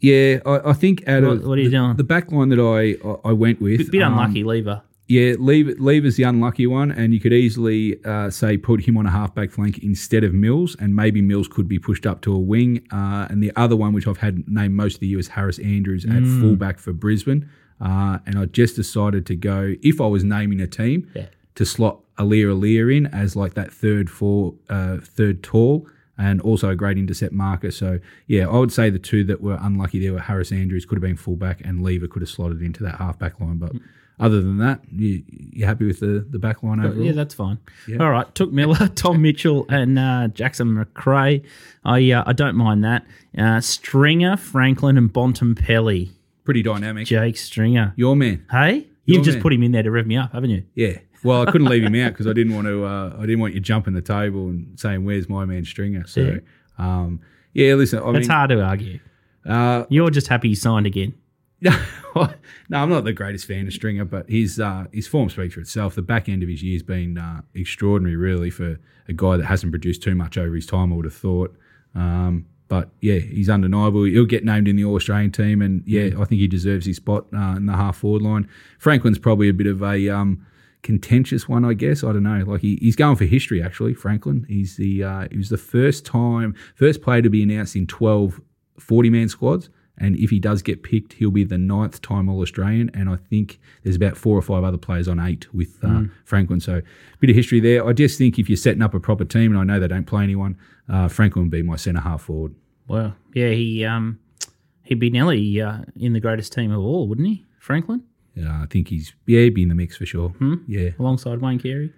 yeah, 0.00 0.38
I, 0.44 0.70
I 0.70 0.72
think 0.72 1.06
out 1.08 1.22
What- 1.22 1.32
of 1.38 1.46
what 1.46 1.58
are 1.58 1.62
you 1.62 1.70
the, 1.70 1.76
doing? 1.76 1.96
the 1.96 2.04
back 2.04 2.30
line 2.32 2.48
that 2.50 2.58
I 2.60 2.96
I, 3.08 3.30
I 3.30 3.32
went 3.32 3.60
with, 3.60 3.78
Bit, 3.78 3.90
bit 3.92 4.02
um, 4.02 4.12
unlucky, 4.14 4.44
Lever. 4.44 4.82
Yeah, 5.06 5.34
leave 5.38 5.68
Lever's 5.78 6.16
the 6.16 6.22
unlucky 6.22 6.66
one, 6.66 6.90
and 6.90 7.12
you 7.12 7.20
could 7.20 7.32
easily 7.34 8.02
uh, 8.06 8.30
say 8.30 8.56
put 8.56 8.84
him 8.86 8.96
on 8.96 9.04
a 9.04 9.10
halfback 9.10 9.50
flank 9.50 9.78
instead 9.80 10.24
of 10.24 10.32
Mills, 10.32 10.76
and 10.80 10.96
maybe 10.96 11.20
Mills 11.20 11.46
could 11.46 11.68
be 11.68 11.78
pushed 11.78 12.06
up 12.06 12.22
to 12.22 12.32
a 12.34 12.38
wing. 12.38 12.86
Uh, 12.90 13.26
and 13.28 13.42
the 13.42 13.52
other 13.54 13.76
one, 13.76 13.92
which 13.92 14.06
I've 14.08 14.16
had 14.16 14.48
named 14.48 14.74
most 14.74 14.94
of 14.94 15.00
the 15.00 15.08
year, 15.08 15.18
is 15.18 15.28
Harris 15.28 15.58
Andrews 15.58 16.06
at 16.06 16.22
fullback 16.40 16.78
for 16.78 16.94
Brisbane. 16.94 17.48
Uh, 17.80 18.18
and 18.26 18.38
I 18.38 18.46
just 18.46 18.76
decided 18.76 19.26
to 19.26 19.36
go 19.36 19.74
if 19.82 20.00
I 20.00 20.06
was 20.06 20.24
naming 20.24 20.60
a 20.60 20.66
team 20.66 21.08
Yeah. 21.14 21.26
to 21.56 21.64
slot 21.66 22.00
Aliir 22.18 22.46
Aliir 22.54 22.96
in 22.96 23.06
as 23.06 23.34
like 23.36 23.54
that 23.54 23.72
third 23.72 24.08
four, 24.10 24.54
uh, 24.70 24.98
third 25.02 25.42
tall. 25.42 25.86
And 26.16 26.40
also 26.42 26.68
a 26.70 26.76
great 26.76 26.96
intercept 26.96 27.32
marker. 27.32 27.72
So, 27.72 27.98
yeah, 28.28 28.46
I 28.46 28.56
would 28.56 28.70
say 28.70 28.88
the 28.88 29.00
two 29.00 29.24
that 29.24 29.40
were 29.40 29.58
unlucky 29.60 29.98
there 29.98 30.12
were 30.12 30.20
Harris 30.20 30.52
Andrews, 30.52 30.86
could 30.86 30.94
have 30.94 31.02
been 31.02 31.16
fullback, 31.16 31.60
and 31.64 31.82
Lever 31.82 32.06
could 32.06 32.22
have 32.22 32.28
slotted 32.28 32.62
into 32.62 32.84
that 32.84 32.98
halfback 32.98 33.40
line. 33.40 33.56
But 33.56 33.72
other 34.20 34.40
than 34.40 34.58
that, 34.58 34.80
you, 34.92 35.24
you 35.28 35.66
happy 35.66 35.84
with 35.84 35.98
the, 35.98 36.24
the 36.30 36.38
back 36.38 36.62
line 36.62 36.78
overall? 36.78 37.04
Yeah, 37.04 37.10
that's 37.10 37.34
fine. 37.34 37.58
All 37.98 38.10
right, 38.12 38.32
Touk 38.32 38.52
Miller, 38.52 38.86
Tom 38.94 39.22
Mitchell, 39.22 39.66
and 39.68 39.98
uh, 39.98 40.28
Jackson 40.28 40.72
Macrae. 40.72 41.42
I 41.84 42.12
uh, 42.12 42.22
I 42.24 42.32
don't 42.32 42.54
mind 42.54 42.84
that. 42.84 43.04
Uh, 43.36 43.60
Stringer, 43.60 44.36
Franklin, 44.36 44.96
and 44.96 45.12
Bontempelli. 45.12 46.10
Pretty 46.44 46.62
dynamic. 46.62 47.06
Jake 47.06 47.36
Stringer. 47.36 47.94
Your 47.96 48.14
man. 48.16 48.44
Hey, 48.50 48.86
Your 49.06 49.16
you've 49.16 49.24
just 49.24 49.36
man. 49.36 49.42
put 49.42 49.52
him 49.52 49.62
in 49.62 49.72
there 49.72 49.82
to 49.82 49.90
rev 49.90 50.06
me 50.06 50.16
up, 50.16 50.32
haven't 50.32 50.50
you? 50.50 50.64
Yeah. 50.74 50.98
Well, 51.22 51.40
I 51.46 51.50
couldn't 51.50 51.68
leave 51.68 51.82
him 51.82 51.94
out 51.94 52.12
because 52.12 52.26
I 52.26 52.32
didn't 52.34 52.54
want 52.54 52.66
to. 52.66 52.84
Uh, 52.84 53.16
I 53.18 53.20
didn't 53.22 53.40
want 53.40 53.54
you 53.54 53.60
jumping 53.60 53.94
the 53.94 54.02
table 54.02 54.48
and 54.48 54.78
saying, 54.78 55.04
"Where's 55.04 55.28
my 55.28 55.44
man 55.46 55.64
Stringer?" 55.64 56.06
So, 56.06 56.20
Yeah. 56.20 56.38
um, 56.78 57.20
yeah. 57.54 57.74
Listen, 57.74 58.00
I 58.00 58.10
It's 58.18 58.28
hard 58.28 58.50
to 58.50 58.60
argue. 58.62 59.00
uh, 59.46 59.84
You're 59.88 60.10
just 60.10 60.26
happy 60.28 60.48
he 60.48 60.54
signed 60.54 60.86
again. 60.86 61.14
no, 61.62 62.28
I'm 62.72 62.90
not 62.90 63.04
the 63.04 63.12
greatest 63.14 63.46
fan 63.46 63.66
of 63.66 63.72
Stringer, 63.72 64.04
but 64.04 64.28
his 64.28 64.60
uh, 64.60 64.84
his 64.92 65.06
form 65.06 65.30
speaks 65.30 65.54
for 65.54 65.60
itself. 65.60 65.94
The 65.94 66.02
back 66.02 66.28
end 66.28 66.42
of 66.42 66.48
his 66.50 66.62
year's 66.62 66.82
been 66.82 67.16
uh, 67.16 67.40
extraordinary, 67.54 68.16
really, 68.16 68.50
for 68.50 68.78
a 69.08 69.12
guy 69.14 69.38
that 69.38 69.46
hasn't 69.46 69.72
produced 69.72 70.02
too 70.02 70.14
much 70.14 70.36
over 70.36 70.54
his 70.54 70.66
time. 70.66 70.92
I 70.92 70.96
would 70.96 71.06
have 71.06 71.14
thought. 71.14 71.56
Um, 71.94 72.46
but 72.74 72.90
yeah, 73.00 73.18
he's 73.18 73.48
undeniable. 73.48 74.02
He'll 74.02 74.24
get 74.24 74.44
named 74.44 74.66
in 74.66 74.74
the 74.74 74.84
All 74.84 74.96
Australian 74.96 75.30
team, 75.30 75.62
and 75.62 75.84
yeah, 75.86 76.10
I 76.18 76.24
think 76.24 76.40
he 76.40 76.48
deserves 76.48 76.86
his 76.86 76.96
spot 76.96 77.26
uh, 77.32 77.54
in 77.56 77.66
the 77.66 77.74
half 77.74 77.98
forward 77.98 78.22
line. 78.22 78.48
Franklin's 78.80 79.20
probably 79.20 79.48
a 79.48 79.52
bit 79.54 79.68
of 79.68 79.80
a 79.80 80.08
um, 80.08 80.44
contentious 80.82 81.48
one, 81.48 81.64
I 81.64 81.74
guess. 81.74 82.02
I 82.02 82.12
don't 82.12 82.24
know. 82.24 82.42
Like 82.44 82.62
he, 82.62 82.76
he's 82.82 82.96
going 82.96 83.14
for 83.14 83.26
history, 83.26 83.62
actually. 83.62 83.94
Franklin. 83.94 84.44
He's 84.48 84.76
the 84.76 85.04
uh, 85.04 85.28
he 85.30 85.36
was 85.36 85.50
the 85.50 85.56
first 85.56 86.04
time, 86.04 86.56
first 86.74 87.00
player 87.00 87.22
to 87.22 87.30
be 87.30 87.44
announced 87.44 87.76
in 87.76 87.86
12 87.86 88.40
40 88.80 89.08
man 89.10 89.28
squads. 89.28 89.70
And 89.96 90.16
if 90.16 90.30
he 90.30 90.40
does 90.40 90.60
get 90.60 90.82
picked, 90.82 91.12
he'll 91.12 91.30
be 91.30 91.44
the 91.44 91.56
ninth 91.56 92.02
time 92.02 92.28
All 92.28 92.40
Australian. 92.40 92.90
And 92.92 93.08
I 93.08 93.14
think 93.14 93.60
there's 93.84 93.94
about 93.94 94.16
four 94.16 94.36
or 94.36 94.42
five 94.42 94.64
other 94.64 94.76
players 94.76 95.06
on 95.06 95.20
eight 95.20 95.46
with 95.54 95.78
uh, 95.84 95.86
Mm. 95.86 96.10
Franklin. 96.24 96.58
So 96.58 96.78
a 96.78 97.18
bit 97.20 97.30
of 97.30 97.36
history 97.36 97.60
there. 97.60 97.86
I 97.86 97.92
just 97.92 98.18
think 98.18 98.36
if 98.36 98.48
you're 98.50 98.56
setting 98.56 98.82
up 98.82 98.94
a 98.94 98.98
proper 98.98 99.24
team, 99.24 99.52
and 99.52 99.60
I 99.60 99.62
know 99.62 99.78
they 99.78 99.86
don't 99.86 100.06
play 100.06 100.24
anyone, 100.24 100.58
uh, 100.88 101.06
Franklin 101.06 101.44
would 101.44 101.52
be 101.52 101.62
my 101.62 101.76
centre 101.76 102.00
half 102.00 102.22
forward. 102.22 102.56
Well, 102.88 103.14
yeah, 103.34 103.50
he 103.50 103.84
um, 103.84 104.18
he'd 104.82 105.00
be 105.00 105.10
nearly 105.10 105.60
uh, 105.60 105.78
in 105.96 106.12
the 106.12 106.20
greatest 106.20 106.52
team 106.52 106.70
of 106.72 106.80
all, 106.80 107.08
wouldn't 107.08 107.26
he, 107.28 107.44
Franklin? 107.58 108.02
Yeah, 108.34 108.60
I 108.62 108.66
think 108.66 108.88
he's 108.88 109.14
yeah, 109.26 109.40
he'd 109.40 109.54
be 109.54 109.62
in 109.62 109.68
the 109.68 109.74
mix 109.74 109.96
for 109.96 110.06
sure. 110.06 110.30
Hmm? 110.30 110.54
Yeah, 110.66 110.90
Alongside 110.98 111.40
Wayne 111.40 111.58
Carey, 111.58 111.92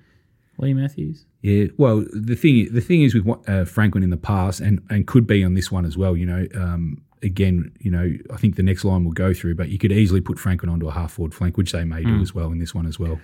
Leigh 0.58 0.74
Matthews. 0.74 1.24
Yeah, 1.42 1.66
well, 1.76 2.04
the 2.12 2.34
thing 2.36 2.68
the 2.72 2.80
thing 2.80 3.02
is 3.02 3.14
with 3.14 3.26
uh, 3.48 3.64
Franklin 3.64 4.04
in 4.04 4.10
the 4.10 4.16
past, 4.16 4.60
and 4.60 4.80
and 4.90 5.06
could 5.06 5.26
be 5.26 5.42
on 5.44 5.54
this 5.54 5.70
one 5.72 5.84
as 5.84 5.96
well. 5.96 6.16
You 6.16 6.26
know, 6.26 6.46
um, 6.54 7.02
again, 7.22 7.72
you 7.80 7.90
know, 7.90 8.12
I 8.32 8.36
think 8.36 8.56
the 8.56 8.62
next 8.62 8.84
line 8.84 9.04
will 9.04 9.12
go 9.12 9.32
through, 9.32 9.54
but 9.56 9.68
you 9.70 9.78
could 9.78 9.92
easily 9.92 10.20
put 10.20 10.38
Franklin 10.38 10.70
onto 10.70 10.86
a 10.88 10.92
half 10.92 11.12
forward 11.12 11.34
flank, 11.34 11.56
which 11.56 11.72
they 11.72 11.84
may 11.84 12.02
Hmm. 12.02 12.16
do 12.16 12.22
as 12.22 12.34
well 12.34 12.52
in 12.52 12.58
this 12.58 12.74
one 12.74 12.86
as 12.86 12.98
well. 12.98 13.18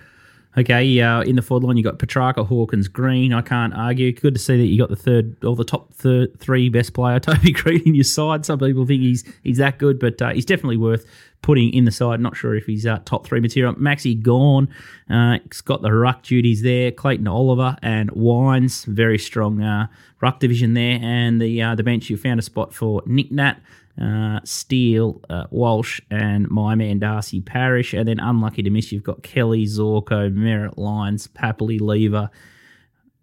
Okay, 0.55 1.01
uh, 1.01 1.21
in 1.21 1.35
the 1.35 1.41
forward 1.41 1.65
line, 1.65 1.77
you 1.77 1.83
got 1.83 1.97
Petrarca, 1.97 2.43
Hawkins, 2.43 2.87
Greene. 2.87 3.33
I 3.33 3.41
can't 3.41 3.73
argue. 3.73 4.11
Good 4.11 4.35
to 4.35 4.39
see 4.39 4.57
that 4.57 4.65
you 4.65 4.77
got 4.77 4.89
the 4.89 4.95
third 4.95 5.43
or 5.43 5.55
the 5.55 5.63
top 5.63 5.93
third, 5.95 6.39
three 6.39 6.69
best 6.69 6.93
player, 6.93 7.19
Toby 7.21 7.51
Greene, 7.51 7.81
in 7.87 7.95
your 7.95 8.03
side. 8.03 8.45
Some 8.45 8.59
people 8.59 8.85
think 8.85 9.01
he's 9.01 9.23
he's 9.43 9.57
that 9.57 9.79
good, 9.79 9.97
but 9.97 10.21
uh, 10.21 10.29
he's 10.29 10.45
definitely 10.45 10.77
worth 10.77 11.07
putting 11.41 11.73
in 11.73 11.85
the 11.85 11.91
side. 11.91 12.19
Not 12.19 12.37
sure 12.37 12.55
if 12.55 12.65
he's 12.67 12.85
uh, 12.85 12.99
top 13.03 13.25
three 13.25 13.39
material. 13.39 13.73
Maxi 13.75 14.21
Gawn. 14.21 14.69
Uh, 15.09 15.39
he's 15.43 15.61
got 15.61 15.81
the 15.81 15.91
ruck 15.91 16.21
duties 16.21 16.61
there. 16.61 16.91
Clayton 16.91 17.27
Oliver 17.27 17.75
and 17.81 18.11
Wines, 18.11 18.85
very 18.85 19.17
strong 19.17 19.61
uh, 19.61 19.87
ruck 20.21 20.39
division 20.39 20.75
there. 20.75 20.99
And 21.01 21.41
the 21.41 21.63
uh, 21.63 21.73
the 21.73 21.83
bench, 21.83 22.11
you 22.11 22.17
found 22.17 22.39
a 22.39 22.43
spot 22.43 22.75
for 22.75 23.01
Nic 23.07 23.31
Nat 23.31 23.59
uh, 24.01 24.39
Steele, 24.43 25.21
uh, 25.29 25.45
Walsh, 25.51 26.01
and 26.09 26.49
my 26.49 26.75
man 26.75 26.99
Darcy 26.99 27.41
Parish. 27.41 27.93
And 27.93 28.07
then 28.07 28.19
unlucky 28.19 28.63
to 28.63 28.69
miss, 28.69 28.91
you've 28.91 29.03
got 29.03 29.23
Kelly, 29.23 29.65
Zorko, 29.65 30.33
Merrett 30.33 30.77
Lyons, 30.77 31.27
Papley, 31.27 31.79
Lever, 31.79 32.29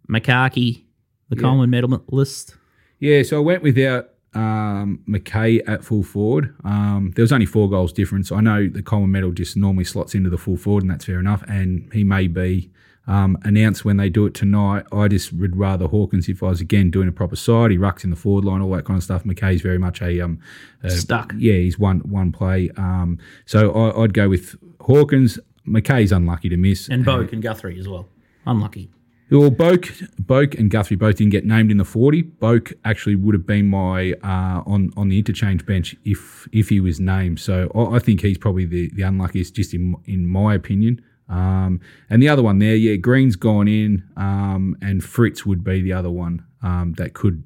McKay, 0.08 0.84
the 1.28 1.36
Coleman 1.36 1.70
medalist. 1.70 2.56
Yeah, 2.98 3.22
so 3.22 3.38
I 3.38 3.40
went 3.40 3.62
without 3.62 4.10
um, 4.34 5.00
McKay 5.08 5.60
at 5.66 5.84
full 5.84 6.02
forward. 6.02 6.54
Um, 6.64 7.12
there 7.14 7.22
was 7.22 7.32
only 7.32 7.46
four 7.46 7.68
goals 7.70 7.92
difference. 7.92 8.30
I 8.30 8.40
know 8.40 8.68
the 8.68 8.82
Coleman 8.82 9.10
medal 9.10 9.32
just 9.32 9.56
normally 9.56 9.84
slots 9.84 10.14
into 10.14 10.30
the 10.30 10.38
full 10.38 10.56
forward, 10.56 10.82
and 10.84 10.90
that's 10.90 11.04
fair 11.04 11.18
enough. 11.18 11.42
And 11.48 11.92
he 11.92 12.04
may 12.04 12.28
be 12.28 12.70
um, 13.06 13.38
announced 13.42 13.84
when 13.84 13.96
they 13.96 14.08
do 14.08 14.26
it 14.26 14.34
tonight. 14.34 14.84
I 14.92 15.08
just 15.08 15.32
would 15.32 15.56
rather 15.56 15.86
Hawkins 15.86 16.28
if 16.28 16.42
I 16.42 16.48
was 16.48 16.60
again 16.60 16.90
doing 16.90 17.08
a 17.08 17.12
proper 17.12 17.36
side. 17.36 17.70
He 17.70 17.78
rucks 17.78 18.04
in 18.04 18.10
the 18.10 18.16
forward 18.16 18.44
line, 18.44 18.60
all 18.60 18.70
that 18.72 18.84
kind 18.84 18.96
of 18.98 19.02
stuff. 19.04 19.24
McKay's 19.24 19.62
very 19.62 19.78
much 19.78 20.00
a 20.02 20.20
um, 20.20 20.38
uh, 20.84 20.88
Stuck. 20.88 21.32
Yeah, 21.36 21.54
he's 21.54 21.78
one 21.78 22.00
one 22.00 22.30
play. 22.32 22.70
Um, 22.76 23.18
so 23.46 23.72
I, 23.72 24.02
I'd 24.04 24.14
go 24.14 24.28
with 24.28 24.56
Hawkins. 24.80 25.38
McKay's 25.66 26.12
unlucky 26.12 26.48
to 26.48 26.56
miss, 26.56 26.88
And 26.88 27.04
Boak 27.04 27.32
and 27.32 27.42
Guthrie 27.42 27.78
as 27.78 27.86
well. 27.86 28.08
Unlucky. 28.46 28.90
well, 29.30 29.50
Boak, 29.50 30.08
Boak 30.20 30.58
and 30.58 30.70
Guthrie 30.70 30.96
both 30.96 31.16
didn't 31.16 31.30
get 31.32 31.44
named 31.44 31.70
in 31.70 31.76
the 31.76 31.84
forty. 31.84 32.22
Boak 32.22 32.72
actually 32.84 33.14
would 33.14 33.34
have 33.34 33.46
been 33.46 33.68
my 33.68 34.12
uh, 34.24 34.62
on 34.66 34.90
on 34.96 35.08
the 35.08 35.18
interchange 35.18 35.64
bench 35.66 35.94
if 36.04 36.48
if 36.52 36.68
he 36.70 36.80
was 36.80 36.98
named. 37.00 37.38
So 37.40 37.70
I, 37.74 37.96
I 37.96 37.98
think 37.98 38.22
he's 38.22 38.38
probably 38.38 38.64
the, 38.64 38.88
the 38.94 39.02
unluckiest, 39.02 39.54
just 39.54 39.74
in 39.74 39.96
in 40.06 40.26
my 40.26 40.54
opinion. 40.54 41.02
Um, 41.30 41.80
and 42.10 42.20
the 42.20 42.28
other 42.28 42.42
one 42.42 42.58
there, 42.58 42.74
yeah, 42.74 42.96
Greene's 42.96 43.36
gone 43.36 43.68
in, 43.68 44.02
um, 44.16 44.76
and 44.82 45.00
Fritsch 45.00 45.46
would 45.46 45.62
be 45.62 45.80
the 45.80 45.92
other 45.92 46.10
one 46.10 46.44
um, 46.62 46.94
that 46.94 47.14
could 47.14 47.44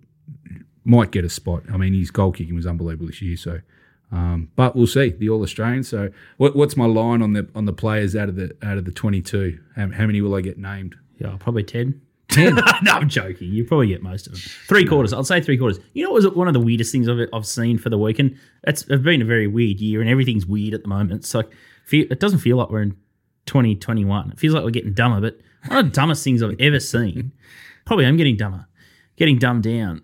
might 0.85 1.11
get 1.11 1.25
a 1.25 1.29
spot. 1.29 1.63
I 1.73 1.77
mean, 1.77 1.95
his 1.95 2.11
goal 2.11 2.33
kicking 2.33 2.55
was 2.55 2.67
unbelievable 2.67 3.07
this 3.07 3.23
year. 3.23 3.37
So, 3.37 3.61
um, 4.11 4.51
but 4.57 4.75
we'll 4.75 4.87
see 4.87 5.11
the 5.11 5.29
All 5.29 5.43
Australian. 5.43 5.83
So, 5.83 6.11
what, 6.39 6.57
what's 6.57 6.77
my 6.77 6.87
line 6.87 7.23
on 7.23 7.35
the 7.35 7.49
on 7.55 7.67
the 7.67 7.73
players 7.73 8.17
out 8.17 8.29
of 8.29 8.37
the 8.37 8.57
out 8.63 8.79
of 8.79 8.85
the 8.87 8.93
twenty 8.93 9.21
two? 9.21 9.61
How, 9.77 9.91
how 9.91 10.07
many 10.07 10.21
will 10.21 10.35
I 10.35 10.41
get 10.41 10.59
named? 10.59 10.97
Yeah, 11.19 11.37
probably 11.39 11.63
10. 11.63 12.01
10? 12.29 12.55
no, 12.83 12.93
I'm 12.93 13.09
joking. 13.09 13.53
You 13.53 13.65
probably 13.65 13.89
get 13.89 14.03
most 14.03 14.27
of 14.27 14.33
them. 14.33 14.43
Three 14.67 14.85
quarters. 14.85 15.13
I'll 15.13 15.25
say 15.25 15.41
three 15.41 15.57
quarters. 15.57 15.79
You 15.93 16.05
know 16.05 16.11
what 16.11 16.25
was 16.25 16.29
one 16.35 16.49
of 16.49 16.55
the 16.55 16.61
weirdest 16.61 16.91
things 16.91 17.09
I've, 17.09 17.29
I've 17.33 17.47
seen 17.47 17.79
for 17.79 17.89
the 17.89 17.99
weekend? 17.99 18.37
It's, 18.65 18.83
it's 18.89 19.03
been 19.03 19.23
a 19.23 19.25
very 19.25 19.47
weird 19.47 19.79
year 19.81 20.01
and 20.01 20.11
everything's 20.11 20.45
weird 20.45 20.75
at 20.75 20.83
the 20.83 20.89
moment. 20.89 21.25
So 21.25 21.45
it 21.93 22.19
doesn't 22.19 22.41
feel 22.41 22.57
like 22.57 22.71
we're 22.71 22.83
in 22.83 22.97
2021. 23.47 24.31
It 24.33 24.39
feels 24.39 24.55
like 24.55 24.65
we're 24.65 24.71
getting 24.71 24.93
dumber, 24.95 25.21
but 25.21 25.41
one 25.69 25.79
of 25.79 25.85
the 25.87 25.91
dumbest 25.93 26.25
things 26.25 26.43
I've 26.43 26.57
ever 26.61 26.81
seen, 26.81 27.33
probably 27.85 28.07
I'm 28.07 28.17
getting 28.17 28.37
dumber, 28.37 28.67
getting 29.17 29.39
dumbed 29.39 29.63
down. 29.65 30.03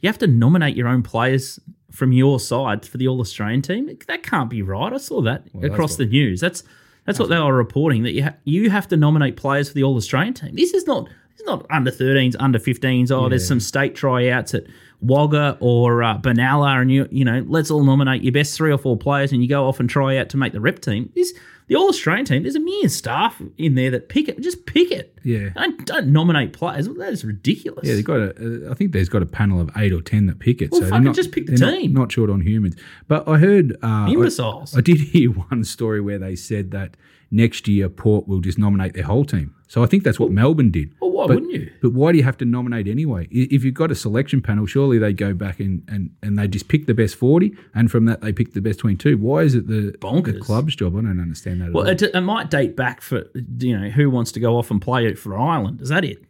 You 0.00 0.08
have 0.08 0.18
to 0.18 0.26
nominate 0.26 0.76
your 0.76 0.88
own 0.88 1.02
players 1.02 1.58
from 1.90 2.12
your 2.12 2.38
side 2.40 2.84
for 2.84 2.98
the 2.98 3.08
All 3.08 3.20
Australian 3.20 3.62
team. 3.62 3.90
That 4.06 4.22
can't 4.22 4.50
be 4.50 4.62
right. 4.62 4.92
I 4.92 4.98
saw 4.98 5.20
that 5.22 5.44
that's 5.54 5.66
across 5.66 5.92
what- 5.92 5.98
the 5.98 6.06
news. 6.06 6.40
That's 6.40 6.62
that's 7.06 7.18
what 7.18 7.28
they 7.28 7.38
were 7.38 7.54
reporting 7.54 8.02
that 8.04 8.12
you 8.12 8.24
ha- 8.24 8.34
you 8.44 8.70
have 8.70 8.88
to 8.88 8.96
nominate 8.96 9.36
players 9.36 9.68
for 9.68 9.74
the 9.74 9.82
All 9.84 9.96
Australian 9.96 10.34
team. 10.34 10.54
This 10.56 10.72
is 10.74 10.86
not 10.86 11.04
this 11.04 11.40
is 11.40 11.46
not 11.46 11.66
under 11.70 11.90
13s, 11.90 12.34
under 12.40 12.58
15s. 12.58 13.10
Oh, 13.10 13.28
there's 13.28 13.46
some 13.46 13.60
state 13.60 13.94
tryouts 13.94 14.54
at 14.54 14.64
Wagga 15.00 15.56
or 15.60 16.02
uh, 16.02 16.18
Benalla, 16.18 16.80
and 16.80 16.90
you 16.90 17.06
you 17.10 17.24
know 17.24 17.44
let's 17.46 17.70
all 17.70 17.84
nominate 17.84 18.22
your 18.22 18.32
best 18.32 18.56
three 18.56 18.72
or 18.72 18.78
four 18.78 18.96
players, 18.96 19.32
and 19.32 19.42
you 19.42 19.48
go 19.48 19.66
off 19.66 19.80
and 19.80 19.88
try 19.88 20.16
out 20.16 20.28
to 20.30 20.36
make 20.36 20.52
the 20.52 20.60
rep 20.60 20.80
team. 20.80 21.10
This 21.14 21.32
the 21.66 21.76
All 21.76 21.88
Australian 21.88 22.26
team. 22.26 22.42
There's 22.42 22.54
a 22.56 22.60
million 22.60 22.88
staff 22.88 23.40
in 23.56 23.74
there 23.74 23.90
that 23.90 24.08
pick 24.08 24.28
it. 24.28 24.40
Just 24.40 24.66
pick 24.66 24.90
it. 24.90 25.18
Yeah. 25.22 25.50
Don't, 25.54 25.86
don't 25.86 26.06
nominate 26.08 26.52
players. 26.52 26.88
That 26.88 27.12
is 27.12 27.24
ridiculous. 27.24 27.86
Yeah, 27.88 27.94
they've 27.94 28.04
got 28.04 28.16
a. 28.18 28.68
I 28.70 28.74
think 28.74 28.92
there's 28.92 29.08
got 29.08 29.22
a 29.22 29.26
panel 29.26 29.60
of 29.60 29.70
eight 29.76 29.92
or 29.92 30.02
ten 30.02 30.26
that 30.26 30.38
pick 30.38 30.60
it. 30.60 30.70
Well, 30.70 30.82
so 30.82 30.88
fucking 30.88 31.04
not, 31.04 31.14
just 31.14 31.32
pick 31.32 31.46
the 31.46 31.52
they're 31.56 31.70
not- 31.70 31.78
team. 31.78 31.92
Not, 31.94 32.12
short 32.12 32.28
on 32.30 32.40
humans. 32.42 32.76
But 33.08 33.26
I 33.28 33.38
heard. 33.38 33.72
Uh, 33.82 33.86
I- 34.08 34.76
I, 34.76 34.80
did 34.80 35.00
hear 35.12 35.30
one 35.30 35.64
story 35.64 36.00
where 36.00 36.18
they 36.18 36.36
said 36.36 36.70
that 36.72 36.96
next 37.34 37.66
year 37.66 37.88
Port 37.88 38.28
will 38.28 38.40
just 38.40 38.58
nominate 38.58 38.94
their 38.94 39.04
whole 39.04 39.24
team. 39.24 39.54
So 39.66 39.82
I 39.82 39.86
think 39.86 40.04
that's 40.04 40.20
what 40.20 40.30
Melbourne 40.30 40.70
did. 40.70 40.94
Well, 41.00 41.10
why 41.10 41.26
but, 41.26 41.34
wouldn't 41.34 41.52
you? 41.52 41.72
But 41.82 41.92
why 41.92 42.12
do 42.12 42.18
you 42.18 42.24
have 42.24 42.36
to 42.38 42.44
nominate 42.44 42.86
anyway? 42.86 43.26
If 43.30 43.64
you've 43.64 43.74
got 43.74 43.90
a 43.90 43.94
selection 43.94 44.40
panel, 44.40 44.66
surely 44.66 44.98
they 44.98 45.12
go 45.12 45.34
back 45.34 45.58
and, 45.58 45.82
and, 45.88 46.10
and 46.22 46.38
they 46.38 46.46
just 46.46 46.68
pick 46.68 46.86
the 46.86 46.94
best 46.94 47.16
40, 47.16 47.52
and 47.74 47.90
from 47.90 48.04
that 48.04 48.20
they 48.20 48.32
pick 48.32 48.52
the 48.52 48.60
best 48.60 48.78
22. 48.78 49.18
Why 49.18 49.40
is 49.40 49.54
it 49.56 49.66
the, 49.66 49.96
the 50.00 50.38
club's 50.40 50.76
job? 50.76 50.96
I 50.96 51.00
don't 51.00 51.20
understand 51.20 51.60
that 51.60 51.72
Well, 51.72 51.88
at 51.88 52.02
all. 52.02 52.08
it, 52.08 52.14
it 52.14 52.20
might 52.20 52.50
date 52.50 52.76
back 52.76 53.00
for 53.00 53.24
you 53.58 53.78
know 53.78 53.88
who 53.88 54.10
wants 54.10 54.30
to 54.32 54.40
go 54.40 54.56
off 54.56 54.70
and 54.70 54.80
play 54.80 55.06
it 55.06 55.18
for 55.18 55.36
Ireland. 55.36 55.80
Is 55.80 55.88
that 55.88 56.04
it? 56.04 56.24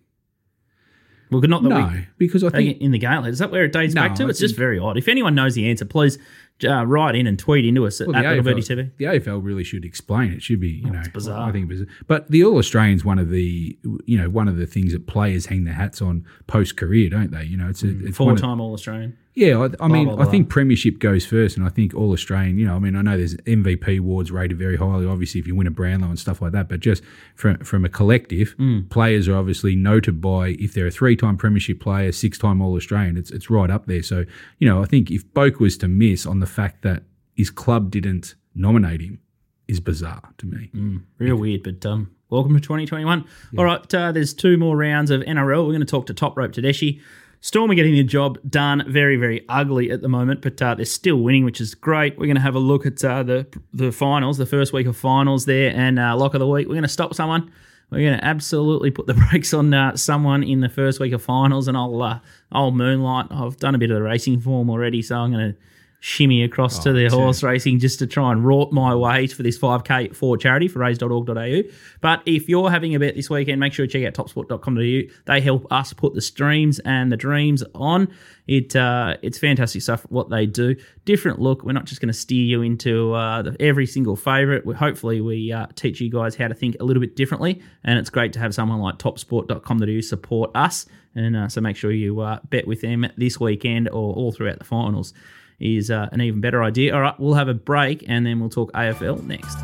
Well, 1.31 1.41
not 1.43 1.63
that 1.65 1.69
no, 1.69 1.87
we 1.87 2.07
because 2.27 2.45
I 2.45 2.51
think 2.51 2.81
in 2.81 2.93
the 2.93 2.99
Gaelic 2.99 3.33
Is 3.33 3.41
that 3.41 3.51
where 3.51 3.65
it 3.65 3.73
dates 3.73 3.95
No, 3.95 4.03
back 4.03 4.15
to? 4.17 4.25
I 4.25 4.29
It's 4.29 4.39
just 4.39 4.57
very 4.57 4.79
odd. 4.79 4.97
If 4.97 5.09
anyone 5.09 5.35
knows 5.35 5.55
the 5.55 5.69
answer, 5.69 5.85
please 5.85 6.19
uh, 6.65 6.85
write 6.87 7.15
in 7.17 7.27
and 7.27 7.39
tweet 7.39 7.65
into 7.65 7.87
us 7.87 8.01
at, 8.01 8.07
Well, 8.07 8.17
at 8.17 8.23
the, 8.23 8.29
Little 8.29 8.45
Birdie 8.45 8.63
TV. 8.63 8.97
the 8.97 9.05
AFL 9.07 9.43
really 9.43 9.65
should 9.65 9.85
explain 9.85 10.33
it. 10.33 10.43
Should 10.43 10.61
be, 10.61 10.69
you 10.71 10.91
know, 10.91 11.01
it's 11.01 11.09
bizarre. 11.09 11.49
I 11.49 11.53
think, 11.53 11.69
bizarre. 11.69 11.87
but 12.07 12.31
the 12.31 12.45
All 12.45 12.59
Australians 12.59 13.05
one 13.05 13.19
of 13.19 13.31
the, 13.31 13.77
you 14.05 14.19
know, 14.19 14.31
one 14.31 14.49
of 14.49 14.57
the 14.57 14.67
things 14.67 14.93
that 14.93 15.07
players 15.07 15.47
hang 15.47 15.65
their 15.65 15.75
hats 15.75 16.01
on 16.01 16.25
post 16.47 16.77
career, 16.77 17.11
don't 17.11 17.31
they? 17.31 17.45
You 17.45 17.57
know, 17.57 17.69
it's 17.69 17.83
a, 17.83 18.07
it's 18.07 18.17
Four 18.17 18.37
time 18.37 18.61
All 18.61 18.73
Australian. 18.73 19.17
Yeah, 19.37 19.59
I, 19.81 19.85
I 19.85 19.89
mean, 19.89 20.07
blah, 20.07 20.17
blah, 20.17 20.27
I 20.27 20.31
think 20.31 20.49
Premiership 20.49 21.01
goes 21.01 21.27
first, 21.27 21.57
and 21.57 21.67
I 21.67 21.69
think 21.69 21.93
All 21.93 22.13
Australian. 22.13 22.57
You 22.57 22.67
know, 22.67 22.77
I 22.77 22.79
mean, 22.79 22.95
I 22.95 23.03
know 23.03 23.17
there's 23.17 23.35
MVP 23.39 23.99
awards 23.99 24.31
rated 24.31 24.57
very 24.59 24.77
highly. 24.77 25.07
Obviously, 25.07 25.41
if 25.41 25.47
you 25.49 25.57
win 25.57 25.67
a 25.67 25.73
Brownlow 25.73 26.07
and 26.09 26.19
stuff 26.19 26.41
like 26.41 26.53
that, 26.53 26.69
but 26.69 26.79
just 26.79 27.03
from 27.35 27.59
from 27.59 27.85
a 27.85 27.89
collective, 27.89 28.55
Mm. 28.59 28.89
players 28.91 29.27
are 29.27 29.35
obviously 29.37 29.75
noted 29.75 30.21
by 30.21 30.51
if 30.61 30.73
they're 30.73 30.87
a 30.87 30.91
three 30.93 31.17
time 31.17 31.37
Premiership 31.37 31.81
player, 31.81 32.13
six 32.13 32.39
time 32.39 32.63
All 32.63 32.77
Australian. 32.77 33.17
It's 33.17 33.33
it's 33.33 33.51
right 33.51 33.71
up 33.71 33.87
there. 33.87 34.03
So 34.05 34.25
you 34.59 34.69
know, 34.69 34.81
I 34.83 34.87
think 34.87 35.11
if 35.11 35.27
Boak 35.33 35.59
was 35.59 35.77
to 35.79 35.89
miss 35.89 36.27
on 36.27 36.39
the 36.39 36.47
fact 36.47 36.83
that 36.83 37.03
his 37.35 37.51
club 37.51 37.91
didn't 37.91 38.37
nominate 38.55 39.01
him, 39.01 39.19
is 39.67 39.81
bizarre 39.81 40.31
to 40.39 40.47
me. 40.47 40.71
Real 41.19 41.35
weird, 41.37 41.65
but 41.65 41.85
um, 41.85 42.13
welcome 42.31 42.55
to 42.55 42.61
2021. 42.61 43.25
All 43.59 43.65
right, 43.65 43.95
uh, 43.95 44.13
there's 44.13 44.33
two 44.33 44.57
more 44.59 44.77
rounds 44.77 45.11
of 45.11 45.23
NRL. 45.23 45.65
We're 45.67 45.73
going 45.73 45.81
to 45.81 45.87
talk 45.87 46.07
to 46.07 46.15
Top 46.15 46.37
Rope 46.37 46.53
Tedeschi. 46.53 47.01
Storm 47.45 47.71
are 47.71 47.75
getting 47.75 47.93
the 47.93 48.03
job 48.03 48.39
done. 48.49 48.83
Very, 48.89 49.17
very 49.17 49.45
ugly 49.51 49.91
at 49.91 50.01
the 50.01 50.09
moment, 50.09 50.41
but 50.41 50.63
uh, 50.63 50.75
they're 50.75 50.87
still 50.87 51.17
winning, 51.17 51.45
which 51.45 51.61
is 51.61 51.75
great. 51.75 52.19
We're 52.19 52.25
going 52.25 52.37
to 52.37 52.41
have 52.41 52.55
a 52.55 52.59
look 52.59 52.87
at 52.87 53.05
uh, 53.05 53.23
the 53.23 53.47
the 53.75 53.93
finals, 53.93 54.39
the 54.39 54.47
first 54.47 54.73
week 54.73 54.87
of 54.87 54.97
finals 54.97 55.45
there, 55.45 55.71
and 55.77 55.99
uh, 55.99 56.17
lock 56.17 56.33
of 56.33 56.41
the 56.41 56.47
week. 56.47 56.67
We're 56.67 56.73
going 56.73 56.85
to 56.85 56.89
stop 56.89 57.13
someone. 57.13 57.53
We're 57.91 58.01
going 58.01 58.19
to 58.19 58.25
absolutely 58.25 58.91
put 58.91 59.07
the 59.07 59.13
brakes 59.31 59.53
on 59.53 59.75
uh, 59.75 59.95
someone 59.95 60.43
in 60.43 60.61
the 60.61 60.71
first 60.71 61.01
week 61.01 61.13
of 61.13 61.23
finals, 61.23 61.69
and 61.69 61.77
I'll 61.77 62.01
uh, 62.01 62.21
I'll 62.51 62.71
moonlight. 62.71 63.27
I've 63.31 63.59
done 63.59 63.75
a 63.75 63.79
bit 63.79 63.91
of 63.91 63.97
the 63.97 64.03
racing 64.03 64.41
form 64.41 64.71
already, 64.71 65.03
so 65.03 65.17
I'm 65.17 65.31
going 65.31 65.53
to 65.53 65.59
shimmy 66.05 66.43
across 66.43 66.81
to 66.81 66.93
the 66.93 67.07
horse 67.07 67.43
racing 67.43 67.79
just 67.79 67.99
to 67.99 68.07
try 68.07 68.31
and 68.31 68.45
rort 68.45 68.71
my 68.73 68.95
way 68.95 69.27
for 69.27 69.43
this 69.43 69.59
5k 69.59 70.15
for 70.15 70.37
charity 70.37 70.69
for 70.69 70.81
raise.org.au. 70.81 71.63
But 72.03 72.23
if 72.27 72.47
you're 72.47 72.71
having 72.71 72.95
a 72.95 72.99
bet 72.99 73.15
this 73.15 73.31
weekend, 73.31 73.59
make 73.59 73.73
sure 73.73 73.87
you 73.87 73.91
check 73.91 74.05
out 74.05 74.13
topsport.com.au. 74.13 75.15
They 75.25 75.41
help 75.41 75.67
us 75.73 75.95
put 75.95 76.13
the 76.13 76.21
streams 76.21 76.79
and 76.81 77.11
the 77.11 77.17
dreams 77.17 77.65
on. 77.75 78.09
It 78.47 78.77
uh, 78.77 79.17
it's 79.23 79.39
fantastic 79.39 79.81
stuff 79.81 80.03
what 80.11 80.29
they 80.29 80.45
do. 80.45 80.77
Different 81.07 81.39
look. 81.41 81.65
We're 81.65 81.73
not 81.73 81.87
just 81.87 82.03
going 82.03 82.13
to 82.13 82.19
steer 82.19 82.45
you 82.45 82.61
into 82.61 83.15
uh, 83.15 83.41
the, 83.41 83.57
every 83.59 83.87
single 83.87 84.15
favourite. 84.15 84.67
We, 84.67 84.75
hopefully, 84.75 85.23
we 85.23 85.53
uh, 85.53 85.69
teach 85.75 86.03
you 86.03 86.11
guys 86.11 86.37
how 86.37 86.49
to 86.49 86.55
think 86.55 86.77
a 86.81 86.85
little 86.85 87.01
bit 87.01 87.17
differently. 87.17 87.63
And 87.83 87.99
it's 87.99 88.11
great 88.11 88.35
to 88.35 88.41
have 88.41 88.55
someone 88.55 88.81
like 88.81 88.99
topsport.com.au 88.99 90.01
support 90.03 90.51
us. 90.55 90.85
And 91.15 91.35
uh, 91.35 91.49
so 91.49 91.63
make 91.63 91.77
sure 91.79 91.93
you 91.93 92.21
uh, 92.21 92.41
bet 92.51 92.67
with 92.67 92.83
them 92.83 93.07
this 93.17 93.41
weekend 93.41 93.89
or 93.89 94.13
all 94.13 94.33
throughout 94.33 94.59
the 94.59 94.65
finals 94.65 95.15
is 95.61 95.91
uh, 95.91 96.09
an 96.13 96.21
even 96.21 96.41
better 96.41 96.63
idea. 96.63 96.95
All 96.95 97.01
right, 97.01 97.19
we'll 97.19 97.35
have 97.35 97.49
a 97.49 97.55
break 97.55 98.05
and 98.09 98.27
then 98.27 98.41
we'll 98.41 98.51
talk 98.51 98.73
AFL 98.73 99.23
next. 99.25 99.59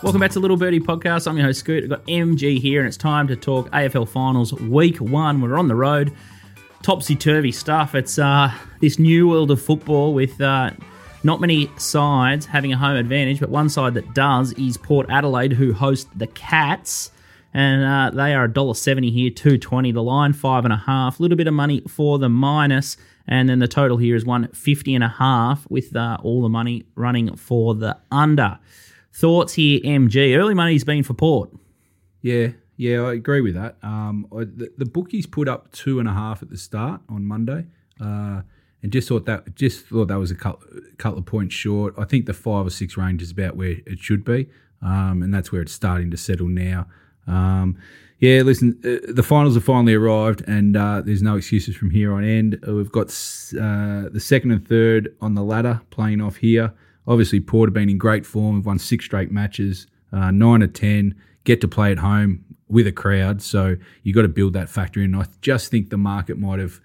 Welcome 0.00 0.20
back 0.20 0.30
to 0.30 0.40
Little 0.40 0.56
Birdie 0.56 0.80
Podcast. 0.80 1.26
I'm 1.26 1.36
your 1.36 1.46
host, 1.46 1.60
Scoot. 1.60 1.82
I've 1.82 1.90
got 1.90 2.06
MG 2.06 2.60
here, 2.60 2.80
and 2.80 2.86
it's 2.86 2.96
time 2.96 3.26
to 3.26 3.36
talk 3.36 3.68
AFL 3.72 4.08
Finals 4.08 4.52
Week 4.54 4.96
1. 4.98 5.40
We're 5.40 5.58
on 5.58 5.66
the 5.66 5.74
road. 5.74 6.12
Topsy 6.82 7.16
turvy 7.16 7.50
stuff. 7.50 7.96
It's 7.96 8.16
uh, 8.16 8.52
this 8.80 8.98
new 9.00 9.28
world 9.28 9.50
of 9.50 9.60
football 9.60 10.14
with 10.14 10.40
uh, 10.40 10.70
not 11.24 11.40
many 11.40 11.68
sides 11.76 12.46
having 12.46 12.72
a 12.72 12.76
home 12.76 12.96
advantage, 12.96 13.40
but 13.40 13.50
one 13.50 13.68
side 13.68 13.94
that 13.94 14.14
does 14.14 14.52
is 14.52 14.76
Port 14.76 15.10
Adelaide, 15.10 15.52
who 15.52 15.72
host 15.72 16.08
the 16.16 16.28
Cats. 16.28 17.10
And 17.58 17.82
uh, 17.82 18.10
they 18.14 18.34
are 18.34 18.46
$1.70 18.46 19.12
here, 19.12 19.30
220 19.30 19.90
the 19.90 20.00
line, 20.00 20.32
five 20.32 20.62
and 20.62 20.72
a 20.72 20.76
half. 20.76 21.18
Little 21.18 21.36
bit 21.36 21.48
of 21.48 21.54
money 21.54 21.82
for 21.88 22.16
the 22.16 22.28
minus, 22.28 22.96
and 23.26 23.48
then 23.48 23.58
the 23.58 23.66
total 23.66 23.96
here 23.96 24.14
is 24.14 24.24
150 24.24 24.94
and 24.94 25.02
a 25.02 25.08
half, 25.08 25.68
with 25.68 25.96
uh, 25.96 26.18
all 26.22 26.40
the 26.40 26.48
money 26.48 26.84
running 26.94 27.34
for 27.34 27.74
the 27.74 27.98
under. 28.12 28.60
Thoughts 29.12 29.54
here, 29.54 29.80
MG. 29.80 30.38
Early 30.38 30.54
money's 30.54 30.84
been 30.84 31.02
for 31.02 31.14
Port. 31.14 31.50
Yeah, 32.22 32.50
yeah, 32.76 33.00
I 33.00 33.14
agree 33.14 33.40
with 33.40 33.54
that. 33.54 33.74
Um, 33.82 34.28
the, 34.30 34.72
the 34.78 34.86
bookies 34.86 35.26
put 35.26 35.48
up 35.48 35.72
two 35.72 35.98
and 35.98 36.08
a 36.08 36.12
half 36.12 36.44
at 36.44 36.50
the 36.50 36.56
start 36.56 37.00
on 37.08 37.24
Monday, 37.24 37.66
uh, 38.00 38.42
and 38.84 38.92
just 38.92 39.08
thought 39.08 39.26
that 39.26 39.56
just 39.56 39.84
thought 39.86 40.06
that 40.06 40.18
was 40.20 40.30
a 40.30 40.36
couple, 40.36 40.64
couple 40.96 41.18
of 41.18 41.26
points 41.26 41.56
short. 41.56 41.92
I 41.98 42.04
think 42.04 42.26
the 42.26 42.34
five 42.34 42.68
or 42.68 42.70
six 42.70 42.96
range 42.96 43.20
is 43.20 43.32
about 43.32 43.56
where 43.56 43.78
it 43.84 43.98
should 43.98 44.24
be, 44.24 44.48
um, 44.80 45.24
and 45.24 45.34
that's 45.34 45.50
where 45.50 45.60
it's 45.60 45.72
starting 45.72 46.12
to 46.12 46.16
settle 46.16 46.46
now. 46.46 46.86
Um, 47.28 47.76
yeah, 48.18 48.42
listen, 48.42 48.80
uh, 48.84 49.12
the 49.12 49.22
finals 49.22 49.54
have 49.54 49.62
finally 49.64 49.94
arrived, 49.94 50.42
and 50.48 50.76
uh, 50.76 51.02
there's 51.04 51.22
no 51.22 51.36
excuses 51.36 51.76
from 51.76 51.90
here 51.90 52.12
on 52.12 52.24
end. 52.24 52.58
Uh, 52.66 52.74
we've 52.74 52.90
got 52.90 53.08
uh, 53.08 54.08
the 54.10 54.20
second 54.20 54.50
and 54.50 54.66
third 54.66 55.14
on 55.20 55.34
the 55.34 55.42
ladder 55.42 55.80
playing 55.90 56.20
off 56.20 56.36
here. 56.36 56.72
Obviously, 57.06 57.40
Port 57.40 57.68
have 57.68 57.74
been 57.74 57.88
in 57.88 57.96
great 57.96 58.26
form. 58.26 58.56
We've 58.56 58.66
won 58.66 58.78
six 58.78 59.04
straight 59.04 59.30
matches, 59.30 59.86
uh, 60.12 60.32
nine 60.32 60.62
of 60.62 60.72
ten. 60.72 61.14
Get 61.44 61.60
to 61.60 61.68
play 61.68 61.92
at 61.92 61.98
home 61.98 62.44
with 62.68 62.86
a 62.86 62.92
crowd, 62.92 63.40
so 63.40 63.76
you've 64.02 64.16
got 64.16 64.22
to 64.22 64.28
build 64.28 64.52
that 64.54 64.68
factor 64.68 65.00
in. 65.00 65.14
I 65.14 65.26
just 65.40 65.70
think 65.70 65.90
the 65.90 65.96
market 65.96 66.38
might 66.38 66.58
have 66.58 66.80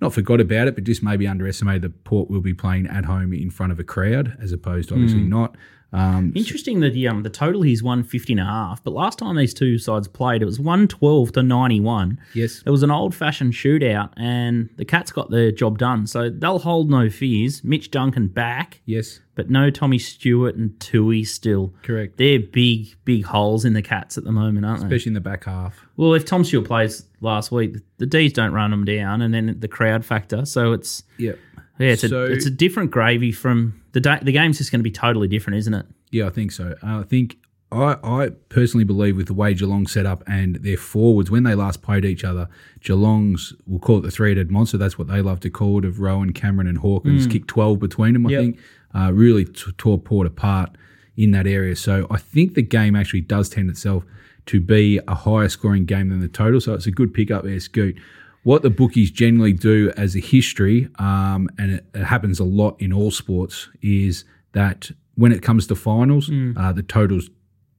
not 0.00 0.12
forgot 0.12 0.40
about 0.40 0.68
it, 0.68 0.74
but 0.74 0.84
just 0.84 1.02
maybe 1.02 1.26
underestimated 1.26 1.82
that 1.82 2.04
Port 2.04 2.30
will 2.30 2.42
be 2.42 2.54
playing 2.54 2.86
at 2.88 3.06
home 3.06 3.32
in 3.32 3.50
front 3.50 3.72
of 3.72 3.80
a 3.80 3.84
crowd, 3.84 4.36
as 4.40 4.52
opposed 4.52 4.90
to 4.90 4.94
obviously 4.94 5.20
not. 5.28 5.56
Um, 5.94 6.32
Interesting 6.34 6.80
that 6.80 6.92
the 6.92 7.06
um 7.06 7.22
the 7.22 7.30
total 7.30 7.62
he's 7.62 7.82
150 7.82 8.32
and 8.32 8.40
a 8.40 8.44
half, 8.44 8.82
but 8.82 8.92
last 8.92 9.18
time 9.20 9.36
these 9.36 9.54
two 9.54 9.78
sides 9.78 10.08
played, 10.08 10.42
it 10.42 10.44
was 10.44 10.58
112 10.58 11.32
to 11.32 11.42
91. 11.42 12.18
Yes. 12.34 12.62
It 12.66 12.70
was 12.70 12.82
an 12.82 12.90
old 12.90 13.14
fashioned 13.14 13.52
shootout, 13.52 14.10
and 14.16 14.68
the 14.76 14.84
Cats 14.84 15.12
got 15.12 15.30
their 15.30 15.52
job 15.52 15.78
done, 15.78 16.06
so 16.08 16.28
they'll 16.30 16.58
hold 16.58 16.90
no 16.90 17.08
fears. 17.08 17.62
Mitch 17.62 17.90
Duncan 17.92 18.26
back, 18.26 18.80
yes, 18.86 19.20
but 19.36 19.50
no 19.50 19.70
Tommy 19.70 19.98
Stewart 19.98 20.56
and 20.56 20.70
Tuohy 20.80 21.24
still. 21.26 21.72
correct. 21.82 22.16
They're 22.16 22.40
big, 22.40 22.94
big 23.04 23.24
holes 23.24 23.64
in 23.64 23.72
the 23.74 23.82
Cats 23.82 24.18
at 24.18 24.24
the 24.24 24.32
moment, 24.32 24.66
aren't 24.66 24.80
they? 24.80 24.86
Especially 24.86 25.10
in 25.10 25.14
the 25.14 25.20
back 25.20 25.44
half. 25.44 25.84
Well, 25.96 26.14
if 26.14 26.24
Tom 26.24 26.42
Stewart 26.42 26.66
plays 26.66 27.04
last 27.20 27.52
week, 27.52 27.76
the 27.98 28.06
D's 28.06 28.32
don't 28.32 28.52
run 28.52 28.72
them 28.72 28.84
down, 28.84 29.22
and 29.22 29.32
then 29.32 29.56
the 29.60 29.68
crowd 29.68 30.04
factor. 30.04 30.44
So 30.44 30.72
it's 30.72 31.04
Yep. 31.18 31.38
yeah, 31.78 31.86
it's 31.88 32.08
So- 32.08 32.24
a 32.24 32.32
it's 32.32 32.46
a 32.46 32.50
different 32.50 32.90
gravy 32.90 33.30
from 33.30 33.80
the 33.94 34.00
day. 34.00 34.18
The 34.20 34.32
game's 34.32 34.58
just 34.58 34.70
going 34.70 34.80
to 34.80 34.84
be 34.84 34.90
totally 34.90 35.26
different, 35.28 35.56
isn't 35.60 35.72
it? 35.74 35.86
Yeah, 36.10 36.26
I 36.26 36.30
think 36.30 36.52
so. 36.52 36.74
Uh, 36.82 37.00
I 37.00 37.02
think 37.02 37.38
I, 37.72 37.96
I 38.04 38.28
personally 38.50 38.84
believe 38.84 39.16
with 39.16 39.26
the 39.26 39.34
way 39.34 39.52
Geelong 39.54 39.86
set 39.88 40.04
up 40.06 40.22
and 40.28 40.56
their 40.56 40.76
forwards 40.76 41.30
when 41.30 41.42
they 41.42 41.54
last 41.56 41.82
played 41.82 42.04
each 42.04 42.22
other, 42.22 42.48
Geelong's 42.80 43.52
we'll 43.66 43.80
call 43.80 43.98
it 43.98 44.02
the 44.02 44.10
three-headed 44.10 44.50
monster. 44.50 44.76
That's 44.76 44.98
what 44.98 45.08
they 45.08 45.20
love 45.22 45.40
to 45.40 45.50
call 45.50 45.78
it. 45.78 45.84
Of 45.84 45.98
Rohan, 46.00 46.32
Cameron, 46.32 46.66
and 46.68 46.78
Hawkins, 46.78 47.26
kicked 47.26 47.48
twelve 47.48 47.78
between 47.80 48.12
them. 48.12 48.26
I 48.26 48.30
Yep. 48.30 48.40
think 48.40 48.58
uh, 48.94 49.10
really 49.12 49.44
t- 49.46 49.72
tore 49.78 49.98
Port 49.98 50.26
apart 50.26 50.76
in 51.16 51.30
that 51.32 51.46
area. 51.46 51.74
So 51.76 52.06
I 52.10 52.18
think 52.18 52.54
the 52.54 52.62
game 52.62 52.94
actually 52.94 53.22
does 53.22 53.48
tend 53.48 53.70
itself 53.70 54.04
to 54.46 54.60
be 54.60 55.00
a 55.08 55.14
higher 55.14 55.48
scoring 55.48 55.84
game 55.86 56.10
than 56.10 56.20
the 56.20 56.28
total. 56.28 56.60
So 56.60 56.74
it's 56.74 56.86
a 56.86 56.90
good 56.90 57.14
pick 57.14 57.30
up 57.30 57.44
there, 57.44 57.58
Scoot. 57.60 57.96
What 58.44 58.62
the 58.62 58.70
bookies 58.70 59.10
generally 59.10 59.52
do 59.52 59.92
as 59.96 60.14
a 60.14 60.20
history, 60.20 60.88
um, 60.98 61.48
and 61.58 61.72
it, 61.72 61.86
it 61.94 62.04
happens 62.04 62.38
a 62.40 62.44
lot 62.44 62.76
in 62.80 62.92
all 62.92 63.10
sports, 63.10 63.68
is 63.82 64.24
that 64.52 64.90
when 65.16 65.32
it 65.32 65.42
comes 65.42 65.66
to 65.68 65.74
finals, 65.74 66.30
uh, 66.56 66.72
the 66.72 66.82
totals 66.82 67.28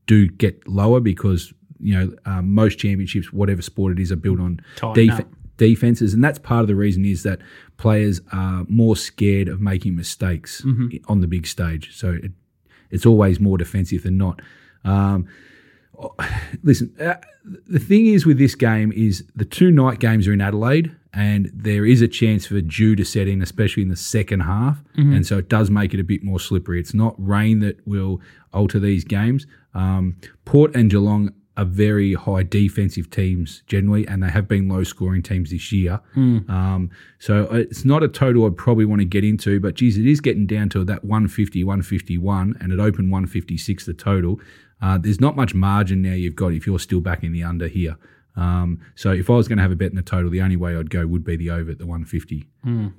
do 0.07 0.27
get 0.27 0.67
lower 0.67 0.99
because 0.99 1.53
you 1.79 1.93
know 1.97 2.13
um, 2.25 2.53
most 2.53 2.79
championships, 2.79 3.31
whatever 3.31 3.61
sport 3.61 3.93
it 3.93 3.99
is, 4.01 4.11
are 4.11 4.15
built 4.17 4.39
on 4.39 4.59
def- 4.95 5.25
defenses, 5.57 6.13
and 6.13 6.23
that's 6.23 6.39
part 6.39 6.61
of 6.61 6.67
the 6.67 6.75
reason 6.75 7.05
is 7.05 7.23
that 7.23 7.39
players 7.77 8.19
are 8.31 8.65
more 8.67 8.95
scared 8.95 9.47
of 9.47 9.61
making 9.61 9.95
mistakes 9.95 10.61
Mm-hmm. 10.61 10.97
on 11.11 11.21
the 11.21 11.27
big 11.27 11.45
stage. 11.47 11.95
So 11.95 12.17
it, 12.23 12.31
it's 12.89 13.05
always 13.05 13.39
more 13.39 13.57
defensive 13.57 14.03
than 14.03 14.17
not. 14.17 14.41
Um, 14.83 15.27
listen, 16.63 16.93
uh, 16.99 17.15
the 17.67 17.79
thing 17.79 18.07
is 18.07 18.25
with 18.25 18.37
this 18.37 18.55
game 18.55 18.91
is 18.93 19.23
the 19.35 19.45
two 19.45 19.71
night 19.71 19.99
games 19.99 20.27
are 20.27 20.33
in 20.33 20.41
Adelaide, 20.41 20.95
and 21.13 21.49
there 21.53 21.85
is 21.85 22.01
a 22.01 22.07
chance 22.07 22.45
for 22.45 22.59
dew 22.61 22.95
to 22.95 23.05
set 23.05 23.27
in, 23.27 23.41
especially 23.41 23.83
in 23.83 23.89
the 23.89 23.95
second 23.95 24.41
half, 24.41 24.83
and 25.13 25.25
so 25.25 25.37
it 25.37 25.49
does 25.49 25.69
make 25.69 25.93
it 25.93 25.99
a 25.99 26.03
bit 26.03 26.23
more 26.23 26.39
slippery. 26.39 26.79
It's 26.79 26.93
not 26.93 27.15
rain 27.17 27.59
that 27.59 27.85
will 27.87 28.19
alter 28.53 28.79
these 28.79 29.03
games. 29.03 29.45
Um, 29.73 30.17
Port 30.45 30.75
and 30.75 30.89
Geelong 30.89 31.33
are 31.57 31.65
very 31.65 32.13
high 32.13 32.43
defensive 32.43 33.09
teams 33.09 33.63
generally, 33.67 34.05
and 34.07 34.21
they 34.21 34.29
have 34.29 34.47
been 34.47 34.67
low 34.67 34.83
scoring 34.83 35.23
teams 35.23 35.51
this 35.51 35.71
year. 35.71 36.01
Um, 36.49 36.89
so 37.19 37.43
it's 37.53 37.85
not 37.85 38.03
a 38.03 38.09
total 38.09 38.45
I'd 38.45 38.57
probably 38.57 38.83
want 38.85 38.99
to 38.99 39.05
get 39.05 39.23
into, 39.23 39.59
but 39.61 39.75
geez, 39.75 39.97
it 39.97 40.05
is 40.05 40.19
getting 40.19 40.45
down 40.47 40.67
to 40.69 40.83
that 40.83 41.05
150, 41.05 41.63
151, 41.63 42.57
and 42.59 42.73
it 42.73 42.79
opened 42.79 43.09
156 43.11 43.85
the 43.85 43.93
total. 43.93 44.39
Uh, 44.85 44.97
there's 44.99 45.19
not 45.19 45.35
much 45.35 45.55
margin 45.55 46.03
now 46.03 46.13
you've 46.13 46.35
got 46.35 46.53
if 46.53 46.67
you're 46.67 46.77
still 46.79 46.99
back 46.99 47.23
in 47.23 47.31
the 47.33 47.43
under 47.43 47.67
here. 47.67 47.97
Um, 48.35 48.81
so 48.95 49.11
if 49.11 49.29
I 49.29 49.33
was 49.33 49.47
going 49.47 49.57
to 49.57 49.63
have 49.63 49.71
a 49.71 49.75
bet 49.75 49.89
in 49.89 49.95
the 49.95 50.03
total, 50.03 50.29
the 50.29 50.41
only 50.41 50.57
way 50.57 50.75
I'd 50.77 50.91
go 50.91 51.07
would 51.07 51.23
be 51.23 51.35
the 51.35 51.49
over 51.49 51.71
at 51.71 51.79
the 51.79 51.85
150 51.87 52.47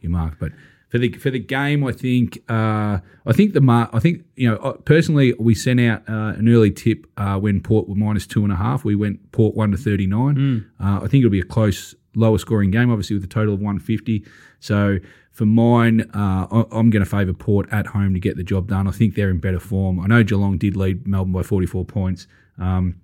your 0.00 0.10
mark. 0.10 0.38
But 0.40 0.50
for 0.88 0.98
the 0.98 1.12
for 1.12 1.30
the 1.30 1.38
game, 1.38 1.84
I 1.84 1.92
think 1.92 2.38
uh, 2.48 2.98
I 3.26 3.32
think 3.32 3.52
the 3.52 3.60
mark. 3.60 3.90
I 3.92 4.00
think 4.00 4.24
you 4.34 4.48
know 4.50 4.56
uh, 4.56 4.72
personally, 4.72 5.34
we 5.38 5.54
sent 5.54 5.78
out 5.80 6.02
uh, 6.08 6.34
an 6.38 6.48
early 6.48 6.70
tip 6.72 7.06
uh, 7.16 7.38
when 7.38 7.60
Port 7.60 7.88
were 7.88 7.94
minus 7.94 8.26
two 8.26 8.42
and 8.42 8.52
a 8.52 8.56
half. 8.56 8.84
We 8.84 8.96
went 8.96 9.30
Port 9.32 9.54
one 9.54 9.70
to 9.72 9.76
thirty 9.76 10.06
nine. 10.06 10.36
Uh, 10.80 11.00
I 11.04 11.08
think 11.08 11.22
it'll 11.22 11.30
be 11.30 11.40
a 11.40 11.44
close, 11.44 11.94
lower 12.16 12.38
scoring 12.38 12.72
game, 12.72 12.90
obviously 12.90 13.14
with 13.14 13.24
a 13.24 13.28
total 13.28 13.54
of 13.54 13.60
one 13.60 13.78
fifty. 13.78 14.24
So 14.58 14.98
for 15.36 15.44
mine, 15.44 16.00
uh, 16.14 16.46
I'm 16.72 16.88
going 16.88 17.04
to 17.04 17.10
favour 17.10 17.34
Port 17.34 17.68
at 17.70 17.88
home 17.88 18.14
to 18.14 18.20
get 18.20 18.38
the 18.38 18.42
job 18.42 18.68
done. 18.68 18.88
I 18.88 18.90
think 18.90 19.14
they're 19.14 19.28
in 19.28 19.38
better 19.38 19.60
form. 19.60 20.00
I 20.00 20.06
know 20.06 20.24
Geelong 20.24 20.56
did 20.56 20.76
lead 20.76 21.06
Melbourne 21.06 21.34
by 21.34 21.42
44 21.42 21.84
points. 21.84 22.26
Um, 22.58 23.02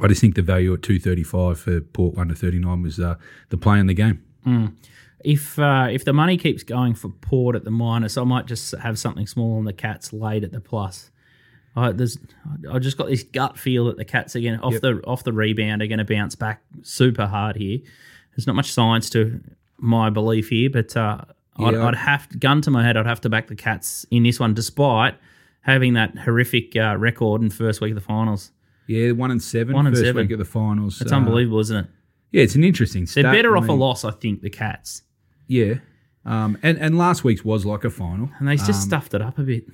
I 0.00 0.06
just 0.06 0.20
think 0.20 0.36
the 0.36 0.42
value 0.42 0.72
at 0.74 0.82
235 0.82 1.58
for 1.58 1.80
Port 1.80 2.16
under 2.16 2.36
39 2.36 2.82
was 2.82 3.00
uh, 3.00 3.16
the 3.48 3.56
play 3.56 3.80
in 3.80 3.88
the 3.88 3.94
game. 3.94 4.22
If 5.24 5.58
uh, 5.58 5.88
if 5.90 6.04
the 6.04 6.12
money 6.12 6.36
keeps 6.36 6.62
going 6.62 6.94
for 6.94 7.08
Port 7.08 7.56
at 7.56 7.64
the 7.64 7.70
minus, 7.70 8.16
I 8.16 8.22
might 8.24 8.46
just 8.46 8.72
have 8.78 8.96
something 8.98 9.26
small 9.26 9.58
on 9.58 9.64
the 9.64 9.72
Cats 9.72 10.12
late 10.12 10.44
at 10.44 10.52
the 10.52 10.60
plus. 10.60 11.10
I, 11.74 11.90
there's, 11.92 12.18
I 12.70 12.78
just 12.78 12.98
got 12.98 13.08
this 13.08 13.22
gut 13.22 13.58
feel 13.58 13.86
that 13.86 13.96
the 13.96 14.04
Cats 14.04 14.34
again 14.34 14.60
off 14.60 14.80
the 14.80 15.00
off 15.04 15.24
the 15.24 15.32
rebound 15.32 15.82
are 15.82 15.86
going 15.86 15.98
to 15.98 16.04
bounce 16.04 16.34
back 16.34 16.62
super 16.82 17.26
hard 17.26 17.56
here. 17.56 17.80
There's 18.36 18.46
not 18.46 18.56
much 18.56 18.72
science 18.72 19.10
to 19.10 19.40
my 19.78 20.10
belief 20.10 20.48
here, 20.48 20.70
but 20.70 20.96
uh, 20.96 21.18
I'd, 21.56 21.74
I'd 21.74 21.94
have 21.94 22.28
to, 22.30 22.38
gun 22.38 22.60
to 22.62 22.70
my 22.70 22.82
head. 22.84 22.96
I'd 22.96 23.06
have 23.06 23.20
to 23.22 23.28
back 23.28 23.48
the 23.48 23.56
Cats 23.56 24.06
in 24.10 24.22
this 24.22 24.40
one, 24.40 24.54
despite 24.54 25.14
having 25.62 25.92
that 25.94 26.16
horrific 26.18 26.74
uh, 26.76 26.96
record 26.98 27.42
in 27.42 27.50
first 27.50 27.80
week 27.80 27.90
of 27.90 27.94
the 27.96 28.00
finals. 28.00 28.50
Yeah, 28.86 29.12
1 29.12 29.30
and 29.30 29.42
7. 29.42 29.74
One 29.74 29.86
and 29.86 29.94
first 29.94 30.04
seven. 30.06 30.24
week 30.26 30.32
of 30.32 30.38
the 30.38 30.44
finals. 30.44 31.00
It's 31.00 31.12
Uh, 31.12 31.16
unbelievable, 31.16 31.60
isn't 31.60 31.76
it? 31.76 31.86
Yeah, 32.32 32.42
it's 32.42 32.54
an 32.54 32.64
interesting 32.64 33.06
They're 33.12 33.22
better 33.24 33.56
I 33.56 33.60
off 33.60 33.68
a 33.68 33.72
loss, 33.72 34.04
I 34.04 34.10
think. 34.10 34.40
The 34.42 34.50
Cats, 34.50 35.02
Yeah. 35.46 35.74
Um, 36.24 36.56
and, 36.62 36.78
and 36.78 36.96
last 36.96 37.24
week's 37.24 37.44
was 37.44 37.66
like 37.66 37.82
a 37.84 37.90
final. 37.90 38.30
and 38.38 38.46
they 38.48 38.56
just 38.56 38.68
Um, 38.70 38.74
stuffed 38.74 39.12
it 39.14 39.20
up 39.20 39.38
a 39.38 39.42
bit. 39.42 39.64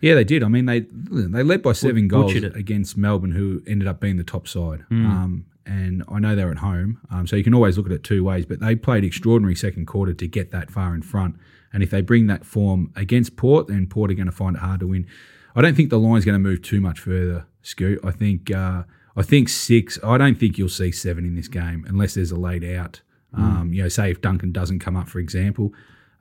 Yeah, 0.00 0.14
they 0.16 0.24
did. 0.24 0.42
I 0.42 0.48
mean, 0.48 0.66
they 0.66 0.80
they 0.80 1.44
led 1.44 1.62
by 1.62 1.72
seven 1.72 2.08
goals 2.08 2.34
it. 2.34 2.56
against 2.56 2.96
Melbourne, 2.96 3.30
who 3.30 3.62
ended 3.68 3.86
up 3.86 4.00
being 4.00 4.16
the 4.16 4.24
top 4.24 4.48
side. 4.48 4.80
Hmm. 4.88 5.06
Um, 5.06 5.44
and 5.66 6.02
I 6.08 6.18
know 6.18 6.34
they're 6.34 6.50
at 6.50 6.58
home, 6.58 7.00
um, 7.10 7.26
so 7.26 7.36
you 7.36 7.44
can 7.44 7.54
always 7.54 7.76
look 7.76 7.86
at 7.86 7.92
it 7.92 8.04
two 8.04 8.24
ways. 8.24 8.46
But 8.46 8.60
they 8.60 8.74
played 8.74 9.04
extraordinary 9.04 9.54
second 9.54 9.86
quarter 9.86 10.14
to 10.14 10.26
get 10.26 10.50
that 10.50 10.70
far 10.70 10.94
in 10.94 11.02
front, 11.02 11.36
and 11.72 11.82
if 11.82 11.90
they 11.90 12.00
bring 12.00 12.26
that 12.26 12.44
form 12.44 12.92
against 12.96 13.36
Port, 13.36 13.68
then 13.68 13.86
Port 13.86 14.10
are 14.10 14.14
going 14.14 14.26
to 14.26 14.32
find 14.32 14.56
it 14.56 14.60
hard 14.60 14.80
to 14.80 14.86
win. 14.86 15.06
I 15.54 15.62
don't 15.62 15.74
think 15.74 15.90
the 15.90 15.98
line's 15.98 16.24
going 16.24 16.34
to 16.34 16.38
move 16.38 16.62
too 16.62 16.80
much 16.80 16.98
further, 17.00 17.46
Scoot. 17.62 18.00
I 18.04 18.10
think 18.10 18.50
uh, 18.50 18.84
I 19.16 19.22
think 19.22 19.48
six. 19.48 19.98
I 20.02 20.18
don't 20.18 20.38
think 20.38 20.58
you'll 20.58 20.68
see 20.68 20.92
seven 20.92 21.24
in 21.24 21.34
this 21.34 21.48
game 21.48 21.84
unless 21.88 22.14
there's 22.14 22.30
a 22.30 22.36
laid 22.36 22.64
out. 22.64 23.00
Um, 23.34 23.72
you 23.72 23.82
know, 23.82 23.88
say 23.88 24.10
if 24.10 24.20
Duncan 24.20 24.52
doesn't 24.52 24.80
come 24.80 24.96
up, 24.96 25.08
for 25.08 25.18
example. 25.18 25.72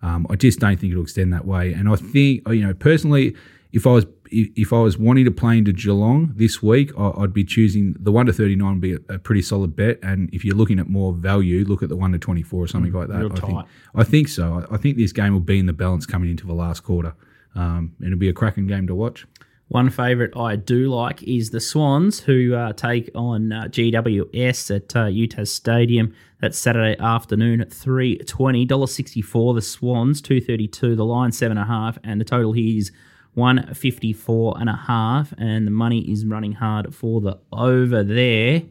Um, 0.02 0.26
I 0.30 0.36
just 0.36 0.60
don't 0.60 0.80
think 0.80 0.92
it'll 0.92 1.04
extend 1.04 1.32
that 1.34 1.46
way. 1.46 1.74
And 1.74 1.88
I 1.88 1.96
think, 1.96 2.48
you 2.48 2.66
know, 2.66 2.74
personally, 2.74 3.36
if 3.72 3.86
I 3.86 3.92
was 3.92 4.06
if 4.32 4.72
I 4.72 4.80
was 4.80 4.98
wanting 4.98 5.26
to 5.26 5.32
play 5.32 5.58
into 5.58 5.74
Geelong 5.74 6.32
this 6.36 6.64
week, 6.64 6.92
I'd 6.98 7.34
be 7.34 7.44
choosing 7.44 7.96
the 8.00 8.12
one 8.12 8.26
to 8.26 8.34
thirty 8.34 8.56
nine 8.56 8.74
would 8.74 8.82
be 8.82 8.94
a, 9.10 9.20
pretty 9.20 9.42
solid 9.42 9.76
bet. 9.76 10.00
And 10.02 10.30
if 10.34 10.46
you're 10.46 10.56
looking 10.56 10.80
at 10.80 10.88
more 10.88 11.14
value, 11.14 11.66
look 11.66 11.84
at 11.84 11.90
the 11.90 11.98
one 11.98 12.14
to 12.14 12.20
twenty 12.20 12.42
four 12.42 12.64
or 12.64 12.68
something 12.68 12.92
mm, 12.92 12.96
like 12.96 13.10
that. 13.10 13.32
I 13.32 13.48
think 13.48 13.66
I 13.96 14.04
think 14.04 14.28
so. 14.30 14.66
I 14.72 14.78
think 14.78 14.98
this 14.98 15.12
game 15.12 15.34
will 15.34 15.42
be 15.42 15.60
in 15.60 15.66
the 15.66 15.74
balance 15.74 16.06
coming 16.06 16.30
into 16.30 16.48
the 16.48 16.54
last 16.54 16.82
quarter, 16.82 17.14
um, 17.56 17.94
and 18.00 18.08
it'll 18.08 18.20
be 18.20 18.30
a 18.30 18.34
cracking 18.34 18.68
game 18.68 18.88
to 18.88 18.96
watch. 18.96 19.26
One 19.68 19.90
favourite 19.90 20.36
I 20.36 20.58
do 20.58 20.90
like 20.90 21.24
is 21.24 21.52
the 21.52 21.62
Swans, 21.62 22.20
who 22.20 22.54
uh, 22.54 22.74
take 22.74 23.10
on 23.16 23.54
uh, 23.54 23.64
GWS 23.70 24.76
at 24.76 24.96
uh, 24.96 25.06
UTAS 25.06 25.48
Stadium. 25.48 26.14
That's 26.42 26.58
Saturday 26.58 27.02
afternoon 27.02 27.62
at 27.62 27.72
three 27.72 28.18
twenty. 28.18 28.66
Dollar 28.66 28.88
sixty 28.88 29.22
four. 29.22 29.54
The 29.54 29.62
Swans 29.62 30.22
two 30.22 30.42
thirty 30.42 30.68
two. 30.68 30.96
The 30.96 31.06
line 31.06 31.32
seven 31.32 31.58
and 31.58 31.64
a 31.64 31.72
half, 31.72 31.98
and 32.04 32.20
the 32.20 32.26
total 32.26 32.54
here 32.54 32.78
is 32.78 32.92
one 33.34 33.74
fifty 33.74 34.14
four 34.14 34.56
and 34.60 34.70
a 34.70 34.76
half. 34.76 35.34
And 35.38 35.68
the 35.68 35.72
money 35.72 36.00
is 36.12 36.26
running 36.26 36.54
hard 36.54 36.94
for 36.94 37.22
the 37.22 37.40
over 37.52 38.04
there. 38.04 38.64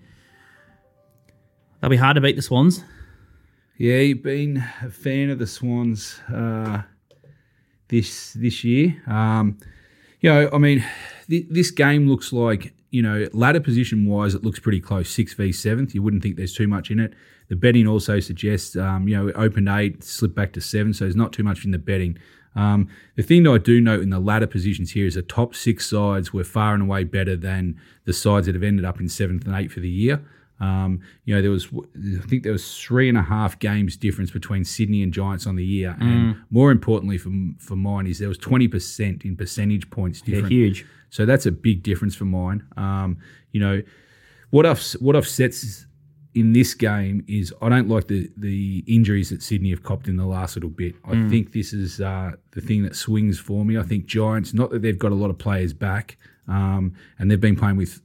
They'll 1.81 1.91
be 1.91 1.97
hard 1.97 2.17
to 2.17 2.21
beat 2.21 2.37
the 2.37 2.43
Swans. 2.43 2.85
Yeah, 3.79 3.97
you've 3.97 4.23
been 4.23 4.63
a 4.83 4.91
fan 4.91 5.31
of 5.31 5.39
the 5.39 5.47
Swans 5.47 6.21
uh, 6.33 6.83
this 7.89 8.35
this 8.35 8.63
year. 8.63 9.03
Um, 9.07 9.59
you 10.21 10.31
know, 10.31 10.51
I 10.53 10.59
mean, 10.59 10.85
th- 11.31 11.47
this 11.49 11.71
game 11.71 12.07
looks 12.07 12.33
like, 12.33 12.75
you 12.91 13.01
know, 13.01 13.27
ladder 13.33 13.61
position 13.61 14.07
wise, 14.07 14.35
it 14.35 14.45
looks 14.45 14.59
pretty 14.59 14.81
close, 14.81 15.09
6 15.09 15.35
v 15.35 15.49
7th. 15.49 15.95
You 15.95 16.03
wouldn't 16.03 16.23
think 16.23 16.37
there's 16.37 16.53
too 16.53 16.69
much 16.69 16.91
in 16.91 17.01
it. 17.01 17.15
The 17.49 17.57
betting 17.57 17.87
also 17.87 18.21
suggests, 18.21 18.77
um, 18.77 19.09
you 19.09 19.17
know, 19.17 19.29
it 19.29 19.35
opened 19.37 19.69
eight, 19.69 20.05
slipped 20.05 20.35
back 20.35 20.53
to 20.53 20.61
seven, 20.61 20.93
so 20.93 21.05
there's 21.05 21.17
not 21.17 21.33
too 21.33 21.43
much 21.43 21.65
in 21.65 21.73
the 21.73 21.79
betting. 21.79 22.17
Um, 22.57 22.89
the 23.17 23.23
thing 23.23 23.45
that 23.45 23.53
I 23.53 23.59
do 23.59 23.81
note 23.81 24.03
in 24.03 24.11
the 24.11 24.19
ladder 24.19 24.47
positions 24.47 24.93
here 24.93 25.07
is 25.07 25.15
the 25.15 25.23
top 25.23 25.55
six 25.55 25.89
sides 25.89 26.33
were 26.33 26.45
far 26.45 26.75
and 26.75 26.83
away 26.83 27.05
better 27.05 27.37
than 27.37 27.81
the 28.05 28.13
sides 28.13 28.47
that 28.47 28.55
have 28.55 28.65
ended 28.65 28.85
up 28.85 29.01
in 29.01 29.09
seventh 29.09 29.47
and 29.47 29.55
eighth 29.55 29.73
for 29.73 29.81
the 29.81 29.89
year. 29.89 30.21
Um, 30.61 31.01
you 31.25 31.35
know, 31.35 31.41
there 31.41 31.51
was 31.51 31.69
I 31.69 32.27
think 32.27 32.43
there 32.43 32.53
was 32.53 32.79
three 32.79 33.09
and 33.09 33.17
a 33.17 33.23
half 33.23 33.59
games 33.59 33.97
difference 33.97 34.31
between 34.31 34.65
Sydney 34.65 35.03
and 35.03 35.13
Giants 35.13 35.47
on 35.47 35.57
the 35.57 35.65
year, 35.65 35.97
and 36.01 36.35
mm. 36.35 36.43
more 36.51 36.71
importantly 36.71 37.17
for 37.17 37.31
for 37.59 37.77
mine 37.77 38.07
is 38.07 38.19
there 38.19 38.29
was 38.29 38.37
twenty 38.37 38.69
percent 38.69 39.25
in 39.25 39.37
percentage 39.37 39.89
points 39.89 40.21
difference. 40.21 40.51
Yeah, 40.51 40.59
huge. 40.59 40.87
So 41.09 41.25
that's 41.25 41.47
a 41.47 41.53
big 41.53 41.83
difference 41.83 42.15
for 42.15 42.27
mine. 42.27 42.63
Um, 42.77 43.17
you 43.53 43.61
know, 43.61 43.83
what 44.51 44.67
I've 44.67 44.83
what 45.01 45.17
I've 45.17 45.27
sets 45.27 45.87
in 46.35 46.53
this 46.53 46.75
game 46.75 47.25
is 47.27 47.53
I 47.61 47.69
don't 47.69 47.89
like 47.89 48.09
the 48.09 48.31
the 48.37 48.85
injuries 48.87 49.31
that 49.31 49.43
Sydney 49.43 49.71
have 49.71 49.83
copped 49.83 50.09
in 50.09 50.17
the 50.17 50.27
last 50.27 50.57
little 50.57 50.71
bit. 50.71 50.95
I 51.05 51.13
mm. 51.13 51.31
think 51.31 51.53
this 51.53 51.73
is 51.73 52.01
uh, 52.01 52.33
the 52.53 52.61
thing 52.61 52.83
that 52.85 52.97
swings 52.97 53.39
for 53.39 53.65
me. 53.65 53.79
I 53.79 53.83
think 53.83 54.07
Giants, 54.07 54.55
not 54.55 54.71
that 54.71 54.83
they've 54.83 54.99
got 54.99 55.13
a 55.13 55.17
lot 55.17 55.31
of 55.31 55.39
players 55.39 55.73
back, 55.73 56.17
um, 56.47 56.95
and 57.19 57.31
they've 57.31 57.41
been 57.41 57.57
playing 57.57 57.77
with 57.77 58.01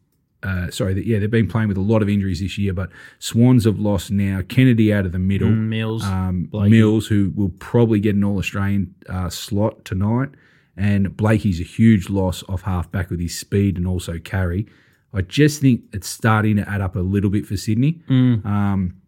uh, 0.46 0.70
sorry, 0.70 1.04
yeah, 1.04 1.18
they've 1.18 1.32
been 1.32 1.48
playing 1.48 1.68
with 1.68 1.78
a 1.78 1.82
lot 1.82 2.02
of 2.04 2.10
injuries 2.10 2.40
this 2.40 2.58
year, 2.58 2.74
but 2.74 2.90
Swans 3.18 3.66
have 3.66 3.80
lost 3.80 4.12
now 4.12 4.42
Kennedy 4.48 4.94
out 4.94 5.06
of 5.06 5.12
the 5.12 5.20
middle. 5.20 5.50
Mm, 5.50 5.70
Mills. 5.70 6.04
Um, 6.04 6.50
Mills, 6.52 7.08
who 7.08 7.32
will 7.36 7.50
probably 7.60 8.00
get 8.00 8.16
an 8.16 8.24
All 8.24 8.38
Australian 8.38 8.94
uh, 9.10 9.30
slot 9.30 9.84
tonight. 9.86 10.30
And 10.78 11.16
Blakey's 11.16 11.62
a 11.62 11.64
huge 11.64 12.10
loss 12.10 12.44
off 12.50 12.64
half 12.64 12.92
back 12.92 13.10
with 13.10 13.20
his 13.20 13.38
speed 13.38 13.78
and 13.78 13.88
also 13.88 14.20
carry. 14.20 14.68
I 15.16 15.22
just 15.22 15.62
think 15.62 15.82
it's 15.94 16.10
starting 16.10 16.58
to 16.58 16.70
add 16.70 16.82
up 16.82 16.96
a 16.96 17.00
little 17.00 17.30
bit 17.30 17.46
for 17.46 17.56
Sydney. 17.56 18.02
Mm. 18.10 18.46
Um, 18.46 19.02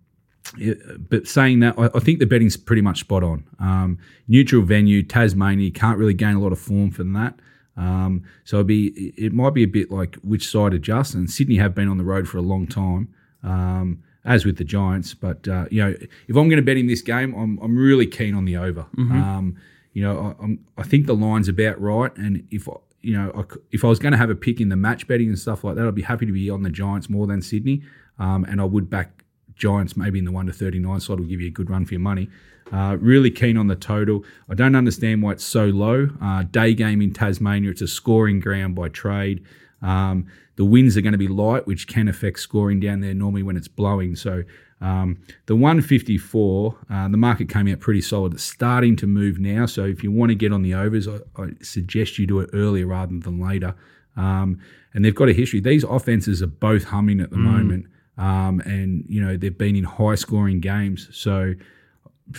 it, 0.58 1.10
but 1.10 1.28
saying 1.28 1.60
that, 1.60 1.78
I, 1.78 1.90
I, 1.94 2.00
think 2.00 2.20
the 2.20 2.26
betting's 2.26 2.56
pretty 2.56 2.82
much 2.82 3.02
spot 3.02 3.24
on. 3.24 3.44
Um, 3.60 3.98
neutral 4.30 4.62
venue, 4.62 5.04
Tasmania, 5.04 5.70
can't 5.72 5.98
really 5.98 6.14
gain 6.14 6.36
a 6.36 6.40
lot 6.40 6.54
of 6.54 6.60
form 6.60 6.92
from 6.92 7.12
that. 7.14 7.38
Um, 7.76 8.24
so 8.46 8.58
it'd 8.58 8.68
be 8.68 9.14
it 9.18 9.34
might 9.34 9.54
be 9.54 9.64
a 9.64 9.68
bit 9.68 9.92
like 9.92 10.16
which 10.24 10.50
side 10.50 10.74
adjusts. 10.74 11.14
And 11.14 11.30
Sydney 11.30 11.58
have 11.58 11.76
been 11.76 11.90
on 11.90 11.98
the 11.98 12.04
road 12.04 12.28
for 12.28 12.38
a 12.38 12.42
long 12.42 12.66
time, 12.66 13.14
um, 13.44 14.02
as 14.26 14.46
with 14.46 14.58
the 14.58 14.64
Giants. 14.64 15.14
But 15.14 15.48
uh, 15.48 15.66
you 15.70 15.84
know, 15.84 15.90
if 15.90 16.36
I'm 16.36 16.48
going 16.48 16.56
to 16.58 16.62
bet 16.62 16.78
in 16.78 16.88
this 16.88 17.02
game, 17.02 17.36
I'm 17.36 17.60
I'm 17.62 17.78
really 17.78 18.08
keen 18.08 18.34
on 18.34 18.46
the 18.46 18.58
over. 18.58 18.88
Mm-hmm. 18.98 19.22
Um, 19.22 19.58
you 19.94 20.04
know, 20.04 20.36
I, 20.40 20.44
am 20.44 20.66
I 20.78 20.84
think 20.84 21.06
the 21.06 21.16
line's 21.16 21.50
about 21.50 21.80
right, 21.80 22.16
and 22.18 22.48
if 22.50 22.68
you 23.02 23.14
know, 23.14 23.46
if 23.72 23.86
I 23.86 23.88
was 23.88 24.00
going 24.00 24.12
to 24.12 24.18
have 24.18 24.30
a 24.30 24.36
pick 24.36 24.60
in 24.60 24.70
the 24.70 24.76
match 24.76 25.08
betting 25.08 25.30
and 25.30 25.40
stuff 25.40 25.64
like 25.64 25.76
that, 25.76 25.88
I'd 25.88 25.96
be 25.96 26.02
happy 26.02 26.26
to 26.26 26.32
be 26.32 26.50
on 26.50 26.64
the 26.64 26.70
Giants 26.70 27.10
more 27.10 27.28
than 27.28 27.42
Sydney, 27.42 27.84
um, 28.20 28.44
and 28.46 28.60
I 28.60 28.66
would 28.66 28.90
back 28.90 29.24
Giants 29.56 29.98
maybe 29.98 30.20
in 30.20 30.26
the 30.26 30.32
one 30.32 30.46
to 30.46 30.54
thirty 30.54 30.80
nine 30.80 31.00
side 31.00 31.20
will 31.20 31.28
give 31.28 31.42
you 31.42 31.48
a 31.48 31.52
good 31.52 31.70
run 31.70 31.86
for 31.86 31.94
your 31.94 32.02
money. 32.02 32.30
Uh, 32.72 32.98
really 33.00 33.32
keen 33.32 33.58
on 33.58 33.68
the 33.68 33.76
total. 33.76 34.26
I 34.50 34.54
don't 34.54 34.76
understand 34.76 35.24
why 35.24 35.32
it's 35.32 35.44
so 35.44 35.66
low. 35.68 36.10
Uh, 36.22 36.44
day 36.44 36.74
game 36.74 37.02
in 37.02 37.14
Tasmania, 37.14 37.72
it's 37.72 37.82
a 37.82 37.88
scoring 37.88 38.40
ground 38.40 38.76
by 38.76 38.90
trade. 38.90 39.44
Um, 39.82 40.28
the 40.56 40.66
winds 40.66 40.98
are 40.98 41.02
going 41.02 41.14
to 41.14 41.18
be 41.18 41.28
light, 41.28 41.68
which 41.68 41.88
can 41.88 42.08
affect 42.08 42.40
scoring 42.40 42.80
down 42.80 43.02
there 43.02 43.14
normally 43.14 43.44
when 43.44 43.58
it's 43.58 43.68
blowing. 43.68 44.16
So 44.16 44.44
um, 44.82 45.20
the 45.46 45.56
154, 45.56 46.78
uh, 46.90 47.08
the 47.10 47.18
market 47.18 47.50
came 47.50 47.68
out 47.68 47.80
pretty 47.80 48.02
solid. 48.02 48.34
It's 48.34 48.44
starting 48.44 48.96
to 48.98 49.08
move 49.08 49.40
now. 49.40 49.66
So 49.66 49.86
if 49.86 50.04
you 50.04 50.12
want 50.12 50.30
to 50.30 50.36
get 50.36 50.52
on 50.52 50.62
the 50.62 50.74
overs, 50.74 51.08
I, 51.08 51.20
I 51.38 51.50
suggest 51.62 52.18
you 52.18 52.28
do 52.28 52.40
it 52.40 52.50
earlier 52.54 52.88
rather 52.88 53.18
than 53.20 53.40
later. 53.40 53.76
Um, 54.16 54.60
and 54.94 55.06
they've 55.06 55.16
got 55.16 55.30
a 55.30 55.34
history. 55.34 55.60
These 55.60 55.84
offenses 55.84 56.42
are 56.42 56.48
both 56.48 56.86
humming 56.86 57.20
at 57.20 57.30
the 57.30 57.38
mm. 57.38 57.44
moment. 57.44 57.86
Um, 58.18 58.62
and, 58.62 59.06
you 59.08 59.22
know, 59.24 59.38
they've 59.38 59.56
been 59.56 59.76
in 59.76 59.84
high 59.84 60.16
scoring 60.16 60.60
games. 60.60 61.08
So 61.12 61.54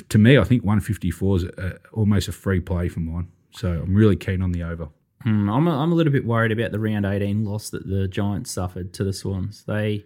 to 0.08 0.18
me, 0.18 0.38
I 0.38 0.44
think 0.44 0.64
154 0.64 1.36
is 1.36 1.44
a, 1.44 1.78
almost 1.92 2.28
a 2.28 2.32
free 2.32 2.60
play 2.60 2.88
for 2.88 3.00
mine. 3.00 3.28
So 3.52 3.70
I'm 3.70 3.94
really 3.94 4.16
keen 4.16 4.42
on 4.42 4.52
the 4.52 4.64
over. 4.64 4.88
Hmm, 5.28 5.50
I'm, 5.50 5.66
a, 5.68 5.78
I'm 5.78 5.92
a 5.92 5.94
little 5.94 6.12
bit 6.12 6.24
worried 6.24 6.52
about 6.52 6.72
the 6.72 6.80
round 6.80 7.04
18 7.04 7.44
loss 7.44 7.70
that 7.70 7.86
the 7.86 8.08
Giants 8.08 8.50
suffered 8.50 8.92
to 8.94 9.04
the 9.04 9.12
Swans. 9.12 9.62
They 9.64 10.04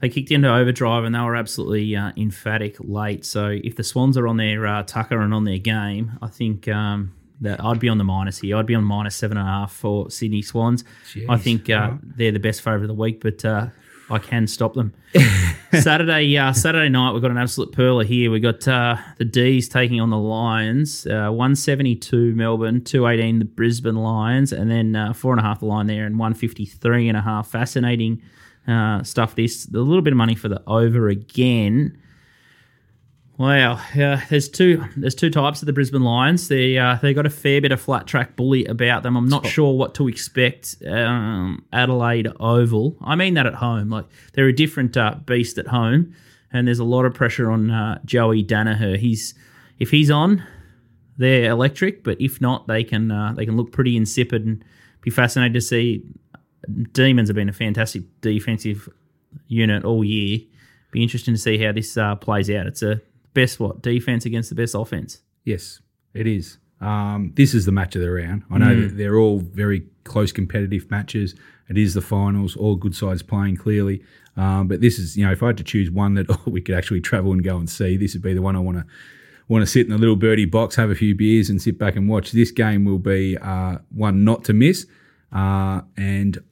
they 0.00 0.08
kicked 0.08 0.30
into 0.30 0.52
overdrive 0.52 1.04
and 1.04 1.14
they 1.14 1.20
were 1.20 1.36
absolutely 1.36 1.94
uh, 1.94 2.12
emphatic 2.16 2.76
late. 2.80 3.24
So 3.24 3.58
if 3.62 3.76
the 3.76 3.84
Swans 3.84 4.18
are 4.18 4.26
on 4.26 4.36
their 4.36 4.66
uh, 4.66 4.82
tucker 4.82 5.20
and 5.20 5.32
on 5.32 5.44
their 5.44 5.58
game, 5.58 6.18
I 6.20 6.26
think 6.26 6.66
um, 6.66 7.14
that 7.40 7.64
I'd 7.64 7.78
be 7.78 7.88
on 7.88 7.98
the 7.98 8.04
minus 8.04 8.38
here. 8.40 8.56
I'd 8.56 8.66
be 8.66 8.74
on 8.74 8.84
minus 8.84 9.14
seven 9.14 9.36
and 9.38 9.46
a 9.46 9.50
half 9.50 9.72
for 9.72 10.10
Sydney 10.10 10.42
Swans. 10.42 10.84
Jeez, 11.06 11.26
I 11.28 11.38
think 11.38 11.70
uh, 11.70 11.92
they're 12.02 12.32
the 12.32 12.40
best 12.40 12.62
favourite 12.62 12.82
of 12.82 12.88
the 12.88 12.94
week, 12.94 13.20
but 13.20 13.44
uh, 13.44 13.68
I 14.12 14.18
can 14.18 14.46
stop 14.46 14.74
them. 14.74 14.92
Saturday, 15.80 16.36
uh, 16.36 16.52
Saturday 16.52 16.90
night, 16.90 17.12
we've 17.12 17.22
got 17.22 17.30
an 17.30 17.38
absolute 17.38 17.72
perler 17.72 18.04
here. 18.04 18.30
We've 18.30 18.42
got 18.42 18.68
uh, 18.68 18.96
the 19.16 19.24
D's 19.24 19.70
taking 19.70 20.00
on 20.00 20.10
the 20.10 20.18
Lions. 20.18 21.06
Uh, 21.06 21.30
172 21.30 22.34
Melbourne, 22.34 22.84
218 22.84 23.38
the 23.38 23.44
Brisbane 23.46 23.96
Lions, 23.96 24.52
and 24.52 24.70
then 24.70 24.94
uh, 24.94 25.14
four 25.14 25.32
and 25.32 25.40
a 25.40 25.42
half 25.42 25.60
the 25.60 25.66
line 25.66 25.86
there, 25.86 26.04
and 26.04 26.18
153 26.18 27.08
and 27.08 27.16
a 27.16 27.22
half. 27.22 27.48
Fascinating 27.48 28.20
uh, 28.68 29.02
stuff. 29.02 29.34
This 29.34 29.66
a 29.66 29.78
little 29.78 30.02
bit 30.02 30.12
of 30.12 30.18
money 30.18 30.34
for 30.34 30.48
the 30.48 30.62
over 30.66 31.08
again. 31.08 31.98
Wow, 33.42 33.80
yeah. 33.92 34.24
There's 34.30 34.48
two. 34.48 34.84
There's 34.96 35.16
two 35.16 35.28
types 35.28 35.62
of 35.62 35.66
the 35.66 35.72
Brisbane 35.72 36.02
Lions. 36.02 36.46
They 36.46 36.78
uh, 36.78 36.98
they 37.02 37.12
got 37.12 37.26
a 37.26 37.30
fair 37.30 37.60
bit 37.60 37.72
of 37.72 37.80
flat 37.80 38.06
track 38.06 38.36
bully 38.36 38.64
about 38.66 39.02
them. 39.02 39.16
I'm 39.16 39.28
not 39.28 39.44
sure 39.48 39.76
what 39.76 39.96
to 39.96 40.06
expect. 40.06 40.76
Um, 40.86 41.64
Adelaide 41.72 42.28
Oval. 42.38 42.96
I 43.02 43.16
mean 43.16 43.34
that 43.34 43.46
at 43.46 43.54
home. 43.54 43.90
Like 43.90 44.04
they're 44.34 44.46
a 44.46 44.54
different 44.54 44.96
uh, 44.96 45.16
beast 45.26 45.58
at 45.58 45.66
home, 45.66 46.14
and 46.52 46.68
there's 46.68 46.78
a 46.78 46.84
lot 46.84 47.04
of 47.04 47.14
pressure 47.14 47.50
on 47.50 47.68
uh, 47.68 47.98
Joey 48.04 48.44
Daniher. 48.44 48.96
He's 48.96 49.34
if 49.80 49.90
he's 49.90 50.08
on, 50.08 50.46
they're 51.18 51.50
electric. 51.50 52.04
But 52.04 52.20
if 52.20 52.40
not, 52.40 52.68
they 52.68 52.84
can 52.84 53.10
uh, 53.10 53.32
they 53.32 53.44
can 53.44 53.56
look 53.56 53.72
pretty 53.72 53.96
insipid 53.96 54.46
and 54.46 54.64
be 55.00 55.10
fascinated 55.10 55.54
to 55.54 55.60
see. 55.60 56.04
Demons 56.92 57.28
have 57.28 57.34
been 57.34 57.48
a 57.48 57.52
fantastic 57.52 58.04
defensive 58.20 58.88
unit 59.48 59.84
all 59.84 60.04
year. 60.04 60.38
Be 60.92 61.02
interesting 61.02 61.34
to 61.34 61.40
see 61.40 61.58
how 61.58 61.72
this 61.72 61.96
uh, 61.96 62.14
plays 62.14 62.48
out. 62.48 62.68
It's 62.68 62.82
a 62.82 63.00
best 63.34 63.60
what 63.60 63.82
defense 63.82 64.24
against 64.24 64.48
the 64.48 64.54
best 64.54 64.74
offense. 64.74 65.22
Yes, 65.44 65.80
it 66.14 66.26
is. 66.26 66.58
Um, 66.80 67.32
this 67.36 67.54
is 67.54 67.64
the 67.64 67.72
match 67.72 67.94
of 67.94 68.02
the 68.02 68.10
round. 68.10 68.42
I 68.50 68.58
know 68.58 68.74
mm. 68.74 68.88
that 68.88 68.96
they're 68.96 69.16
all 69.16 69.38
very 69.38 69.86
close 70.04 70.32
competitive 70.32 70.90
matches. 70.90 71.34
It 71.68 71.78
is 71.78 71.94
the 71.94 72.00
finals, 72.00 72.56
all 72.56 72.74
good 72.74 72.94
sides 72.94 73.22
playing 73.22 73.56
clearly. 73.56 74.02
Um, 74.36 74.66
but 74.66 74.80
this 74.80 74.98
is, 74.98 75.16
you 75.16 75.24
know, 75.24 75.32
if 75.32 75.42
I 75.42 75.48
had 75.48 75.58
to 75.58 75.64
choose 75.64 75.90
one 75.90 76.14
that 76.14 76.46
we 76.46 76.60
could 76.60 76.74
actually 76.74 77.00
travel 77.00 77.32
and 77.32 77.42
go 77.42 77.56
and 77.56 77.70
see, 77.70 77.96
this 77.96 78.14
would 78.14 78.22
be 78.22 78.34
the 78.34 78.42
one 78.42 78.56
I 78.56 78.60
want 78.60 78.78
to 78.78 78.86
want 79.48 79.62
to 79.62 79.66
sit 79.66 79.86
in 79.86 79.92
the 79.92 79.98
little 79.98 80.16
birdie 80.16 80.46
box, 80.46 80.74
have 80.76 80.90
a 80.90 80.94
few 80.94 81.14
beers, 81.14 81.50
and 81.50 81.60
sit 81.60 81.78
back 81.78 81.94
and 81.94 82.08
watch. 82.08 82.32
This 82.32 82.50
game 82.50 82.84
will 82.84 82.98
be 82.98 83.36
uh, 83.38 83.78
one 83.90 84.24
not 84.24 84.44
to 84.44 84.52
miss. 84.52 84.86
Uh, 85.32 85.82
and 85.96 86.42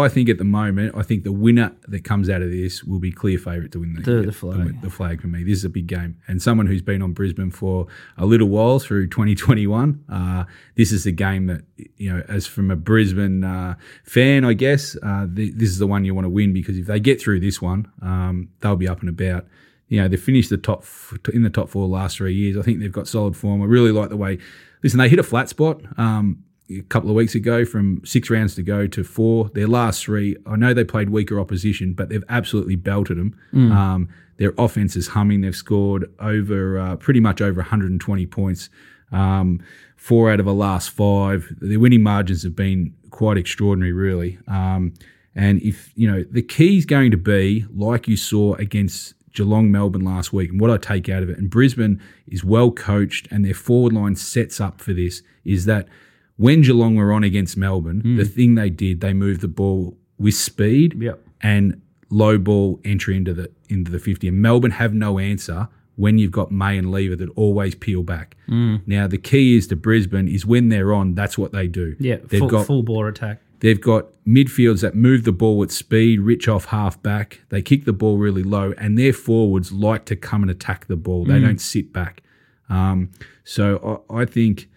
I 0.00 0.08
think 0.08 0.30
at 0.30 0.38
the 0.38 0.44
moment, 0.44 0.94
I 0.96 1.02
think 1.02 1.22
the 1.24 1.32
winner 1.32 1.72
that 1.88 2.02
comes 2.02 2.30
out 2.30 2.40
of 2.40 2.50
this 2.50 2.82
will 2.82 2.98
be 2.98 3.12
clear 3.12 3.36
favourite 3.36 3.72
to 3.72 3.80
win 3.80 3.92
the, 3.92 4.00
The- 4.00 4.22
the 4.22 4.32
flag. 4.32 4.80
The, 4.80 4.88
flag 4.90 5.20
for 5.20 5.26
me. 5.26 5.44
This 5.44 5.58
is 5.58 5.64
a 5.66 5.68
big 5.68 5.86
game. 5.86 6.16
And 6.26 6.40
someone 6.40 6.66
who's 6.66 6.80
been 6.80 7.02
on 7.02 7.12
Brisbane 7.12 7.50
for 7.50 7.86
a 8.16 8.24
little 8.24 8.48
while 8.48 8.78
through 8.78 9.08
2021, 9.08 10.04
uh, 10.08 10.44
this 10.76 10.92
is 10.92 11.04
the 11.04 11.12
game 11.12 11.46
that, 11.46 11.62
you 11.98 12.10
know, 12.10 12.22
as 12.28 12.46
from 12.46 12.70
a 12.70 12.76
Brisbane 12.76 13.44
uh, 13.44 13.74
fan, 14.04 14.44
I 14.46 14.54
guess, 14.54 14.96
uh, 15.02 15.26
th- 15.34 15.54
this 15.56 15.68
is 15.68 15.78
the 15.78 15.86
one 15.86 16.04
you 16.06 16.14
want 16.14 16.24
to 16.24 16.30
win 16.30 16.52
because 16.54 16.78
if 16.78 16.86
they 16.86 16.98
get 16.98 17.20
through 17.20 17.40
this 17.40 17.60
one, 17.60 17.90
um, 18.00 18.48
they'll 18.60 18.76
be 18.76 18.88
up 18.88 19.00
and 19.00 19.08
about. 19.10 19.46
You 19.88 20.00
know, 20.00 20.08
they 20.08 20.16
finished 20.16 20.48
the 20.48 20.56
top 20.56 20.80
f- 20.84 21.18
in 21.34 21.42
the 21.42 21.50
top 21.50 21.68
four 21.68 21.86
last 21.86 22.16
three 22.16 22.34
years. 22.34 22.56
I 22.56 22.62
think 22.62 22.80
they've 22.80 22.90
got 22.90 23.08
solid 23.08 23.36
form. 23.36 23.60
I 23.60 23.66
really 23.66 23.92
like 23.92 24.08
the 24.08 24.16
way. 24.16 24.38
Listen, 24.82 24.98
they 24.98 25.10
hit 25.10 25.18
a 25.18 25.22
flat 25.22 25.50
spot. 25.50 25.82
Um, 25.98 26.44
a 26.70 26.80
couple 26.82 27.10
of 27.10 27.16
weeks 27.16 27.34
ago 27.34 27.64
from 27.64 28.04
six 28.04 28.30
rounds 28.30 28.54
to 28.54 28.62
go 28.62 28.86
to 28.86 29.04
four. 29.04 29.50
Their 29.50 29.66
last 29.66 30.04
three, 30.04 30.36
I 30.46 30.56
know 30.56 30.72
they 30.72 30.84
played 30.84 31.10
weaker 31.10 31.38
opposition, 31.38 31.92
but 31.92 32.08
they've 32.08 32.24
absolutely 32.28 32.76
belted 32.76 33.18
them. 33.18 33.36
Um, 33.72 34.08
their 34.38 34.54
offense 34.58 34.96
is 34.96 35.08
humming. 35.08 35.42
They've 35.42 35.54
scored 35.54 36.12
over 36.18 36.78
uh, 36.78 36.96
pretty 36.96 37.20
much 37.20 37.40
over 37.40 37.60
120 37.60 38.26
points. 38.26 38.70
Um, 39.12 39.60
four 39.96 40.32
out 40.32 40.40
of 40.40 40.46
the 40.46 40.54
last 40.54 40.90
five. 40.90 41.52
Their 41.60 41.78
winning 41.78 42.02
margins 42.02 42.42
have 42.42 42.56
been 42.56 42.94
quite 43.10 43.36
extraordinary, 43.36 43.92
really. 43.92 44.38
Um, 44.48 44.94
and 45.34 45.62
if 45.62 45.92
you 45.94 46.10
know 46.10 46.24
the 46.30 46.42
key 46.42 46.76
is 46.76 46.84
going 46.84 47.10
to 47.10 47.16
be 47.16 47.64
like 47.74 48.08
you 48.08 48.16
saw 48.16 48.54
against 48.54 49.14
Geelong, 49.32 49.70
Melbourne 49.70 50.04
last 50.04 50.32
week, 50.32 50.50
and 50.50 50.60
what 50.60 50.70
I 50.70 50.76
take 50.76 51.08
out 51.08 51.22
of 51.22 51.30
it, 51.30 51.38
and 51.38 51.48
Brisbane 51.48 52.02
is 52.26 52.44
well 52.44 52.70
coached, 52.70 53.28
and 53.30 53.44
their 53.44 53.54
forward 53.54 53.92
line 53.92 54.16
sets 54.16 54.60
up 54.60 54.80
for 54.80 54.92
this. 54.92 55.22
Is 55.44 55.64
that 55.66 55.88
when 56.36 56.62
Geelong 56.62 56.96
were 56.96 57.12
on 57.12 57.24
against 57.24 57.56
Melbourne, 57.56 58.00
hmm. 58.00 58.16
the 58.16 58.24
thing 58.24 58.54
they 58.54 58.70
did, 58.70 59.00
they 59.00 59.12
moved 59.12 59.40
the 59.40 59.48
ball 59.48 59.96
with 60.18 60.34
speed 60.34 61.00
Yep. 61.00 61.20
and 61.42 61.80
low 62.10 62.38
ball 62.38 62.80
entry 62.84 63.16
into 63.16 63.34
the 63.34 63.50
into 63.68 63.90
the 63.90 63.98
fifty. 63.98 64.28
And 64.28 64.40
Melbourne 64.40 64.72
have 64.72 64.94
no 64.94 65.18
answer 65.18 65.68
when 65.96 66.18
you've 66.18 66.32
got 66.32 66.50
May 66.50 66.78
and 66.78 66.90
Lever 66.90 67.16
that 67.16 67.28
always 67.30 67.74
peel 67.74 68.02
back. 68.02 68.36
Hmm. 68.46 68.76
Now 68.86 69.06
the 69.06 69.18
key 69.18 69.56
is 69.56 69.66
to 69.68 69.76
Brisbane 69.76 70.28
is 70.28 70.46
when 70.46 70.68
they're 70.68 70.92
on, 70.92 71.14
that's 71.14 71.36
what 71.36 71.52
they 71.52 71.68
do. 71.68 71.96
Yeah, 71.98 72.16
they've 72.24 72.40
full, 72.40 72.48
got 72.48 72.66
full 72.66 72.82
ball 72.82 73.06
attack. 73.06 73.40
They've 73.60 73.80
got 73.80 74.06
midfields 74.26 74.80
that 74.80 74.96
move 74.96 75.22
the 75.22 75.30
ball 75.32 75.56
with 75.56 75.70
speed, 75.70 76.20
rich 76.20 76.48
off 76.48 76.66
half 76.66 77.00
back. 77.00 77.42
They 77.50 77.62
kick 77.62 77.84
the 77.84 77.92
ball 77.92 78.18
really 78.18 78.42
low, 78.42 78.72
and 78.76 78.98
their 78.98 79.12
forwards 79.12 79.70
like 79.70 80.04
to 80.06 80.16
come 80.16 80.42
and 80.42 80.50
attack 80.50 80.86
the 80.86 80.96
ball. 80.96 81.24
They 81.24 81.38
hmm. 81.38 81.46
don't 81.46 81.60
sit 81.60 81.92
back. 81.92 82.22
Um, 82.68 83.10
so 83.44 84.02
I, 84.10 84.22
I 84.22 84.24
think 84.24 84.68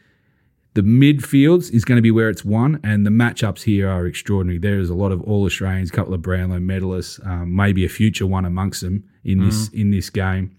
the 0.76 0.82
midfields 0.82 1.72
is 1.72 1.84
going 1.86 1.96
to 1.96 2.02
be 2.02 2.12
where 2.12 2.30
it's 2.30 2.46
won, 2.46 2.80
and 2.84 3.06
the 3.06 3.10
matchups 3.10 3.64
here 3.64 3.90
are 3.90 4.06
extraordinary. 4.06 4.60
There 4.60 4.78
is 4.80 4.90
a 4.90 4.94
lot 4.94 5.12
of 5.12 5.22
All 5.24 5.46
Australians, 5.46 5.90
a 5.90 5.94
couple 5.94 6.14
of 6.14 6.22
Brownlow 6.22 6.60
medalists, 6.60 7.26
um, 7.26 7.56
maybe 7.56 7.84
a 7.86 7.90
future 7.90 8.26
one 8.28 8.46
amongst 8.46 8.82
them 8.82 9.04
in 9.24 9.44
this 9.46 9.70
in 9.70 9.92
this 9.92 10.10
game. 10.10 10.56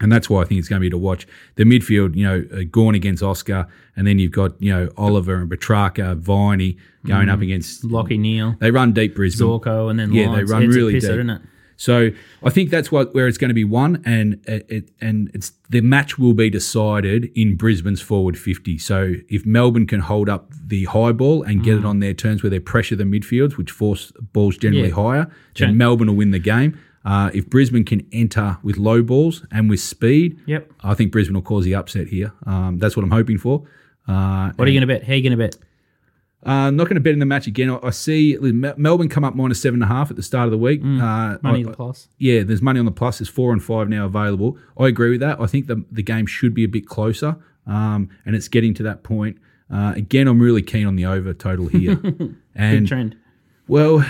And 0.00 0.10
that's 0.10 0.28
why 0.28 0.40
I 0.42 0.46
think 0.46 0.58
it's 0.58 0.68
going 0.68 0.80
to 0.80 0.84
be 0.84 0.90
to 0.90 0.98
watch. 0.98 1.28
The 1.56 1.64
midfield, 1.64 2.16
you 2.16 2.24
know, 2.24 2.44
uh, 2.52 2.62
Gawn 2.68 2.94
against 2.96 3.22
Oscar, 3.22 3.68
and 3.94 4.04
then 4.06 4.18
you've 4.18 4.32
got, 4.32 4.60
you 4.60 4.72
know, 4.72 4.88
Oliver 4.96 5.36
and 5.36 5.48
Petrarca, 5.48 6.16
Viney 6.16 6.76
going 7.06 7.28
up 7.28 7.40
against. 7.40 7.84
Lachie 7.84 8.18
Neale, 8.18 8.56
They 8.58 8.70
run 8.72 8.92
deep 8.92 9.14
Brisbane. 9.14 9.46
Zorko, 9.46 9.90
and 9.90 10.00
then 10.00 10.12
Yeah, 10.12 10.30
Lyons. 10.30 10.48
they 10.48 10.52
run 10.52 10.62
It's 10.64 10.74
really 10.74 10.98
deep. 10.98 11.04
it? 11.04 11.42
So 11.82 12.10
I 12.44 12.50
think 12.50 12.70
that's 12.70 12.92
what 12.92 13.12
where 13.14 13.26
it's 13.26 13.38
going 13.38 13.48
to 13.50 13.54
be 13.54 13.64
won, 13.64 13.90
and 14.04 14.26
it, 14.46 14.90
and 15.00 15.30
it's 15.34 15.48
the 15.68 15.80
match 15.80 16.16
will 16.16 16.32
be 16.44 16.48
decided 16.48 17.30
in 17.34 17.56
Brisbane's 17.56 18.00
forward 18.00 18.38
fifty. 18.38 18.78
So 18.78 19.14
if 19.28 19.44
Melbourne 19.44 19.88
can 19.88 19.98
hold 20.00 20.28
up 20.28 20.42
the 20.74 20.84
high 20.84 21.10
ball 21.12 21.42
and 21.42 21.60
Mm. 21.60 21.64
get 21.64 21.74
it 21.78 21.84
on 21.84 21.98
their 21.98 22.14
terms 22.14 22.42
where 22.42 22.50
they 22.50 22.60
pressure 22.60 22.94
the 22.94 23.02
midfields, 23.04 23.56
which 23.56 23.72
force 23.72 24.12
balls 24.32 24.56
generally 24.56 24.88
Yeah. 24.90 24.94
higher, 25.04 25.26
then 25.58 25.76
Melbourne 25.76 26.06
will 26.08 26.14
win 26.24 26.30
the 26.30 26.38
game. 26.54 26.72
Uh, 27.04 27.30
if 27.34 27.50
Brisbane 27.50 27.84
can 27.84 28.06
enter 28.12 28.58
with 28.62 28.76
low 28.76 29.02
balls 29.02 29.44
and 29.50 29.68
with 29.68 29.80
speed, 29.80 30.38
Yep. 30.46 30.70
I 30.84 30.94
think 30.94 31.10
Brisbane 31.10 31.34
will 31.34 31.42
cause 31.42 31.64
the 31.64 31.74
upset 31.74 32.06
here. 32.16 32.30
Um, 32.46 32.78
that's 32.78 32.96
what 32.96 33.02
I'm 33.02 33.10
hoping 33.10 33.38
for. 33.38 33.64
Uh, 34.06 34.52
What 34.54 34.68
are 34.68 34.70
you 34.70 34.78
going 34.78 34.88
to 34.88 34.94
bet? 34.94 35.02
How 35.04 35.12
are 35.14 35.16
you 35.16 35.22
going 35.28 35.38
to 35.38 35.44
bet? 35.46 35.56
Uh, 36.44 36.50
I'm 36.50 36.76
not 36.76 36.84
going 36.84 36.94
to 36.96 37.00
bet 37.00 37.12
in 37.12 37.18
the 37.20 37.26
match 37.26 37.46
again. 37.46 37.70
I, 37.70 37.78
I 37.82 37.90
see 37.90 38.36
Melbourne 38.40 39.08
come 39.08 39.24
up 39.24 39.34
minus 39.34 39.62
seven 39.62 39.82
and 39.82 39.90
a 39.90 39.94
half 39.94 40.10
at 40.10 40.16
the 40.16 40.22
start 40.22 40.46
of 40.46 40.50
the 40.50 40.58
week. 40.58 40.80
uh, 40.82 41.38
Money 41.42 41.64
I- 41.66 41.72
plus. 41.72 42.08
yeah, 42.18 42.42
there's 42.42 42.62
money 42.62 42.78
on 42.80 42.84
the 42.86 42.90
plus. 42.92 43.18
There's 43.18 43.28
four 43.28 43.52
and 43.52 43.62
five 43.62 43.88
now 43.88 44.06
available. 44.06 44.58
I 44.78 44.88
agree 44.88 45.10
with 45.10 45.20
that. 45.20 45.40
I 45.40 45.46
think 45.46 45.66
the 45.68 45.84
the 45.90 46.02
game 46.02 46.26
should 46.26 46.54
be 46.54 46.64
a 46.64 46.68
bit 46.68 46.86
closer, 46.86 47.36
um, 47.66 48.08
and 48.26 48.34
it's 48.36 48.48
getting 48.48 48.74
to 48.74 48.82
that 48.84 49.02
point. 49.02 49.38
Uh, 49.72 49.92
again, 49.96 50.28
I'm 50.28 50.40
really 50.40 50.62
keen 50.62 50.86
on 50.86 50.96
the 50.96 51.06
over 51.06 51.32
total 51.32 51.66
here. 51.68 51.96
Big 51.96 52.34
and 52.56 52.86
trend. 52.86 53.16
well, 53.68 54.04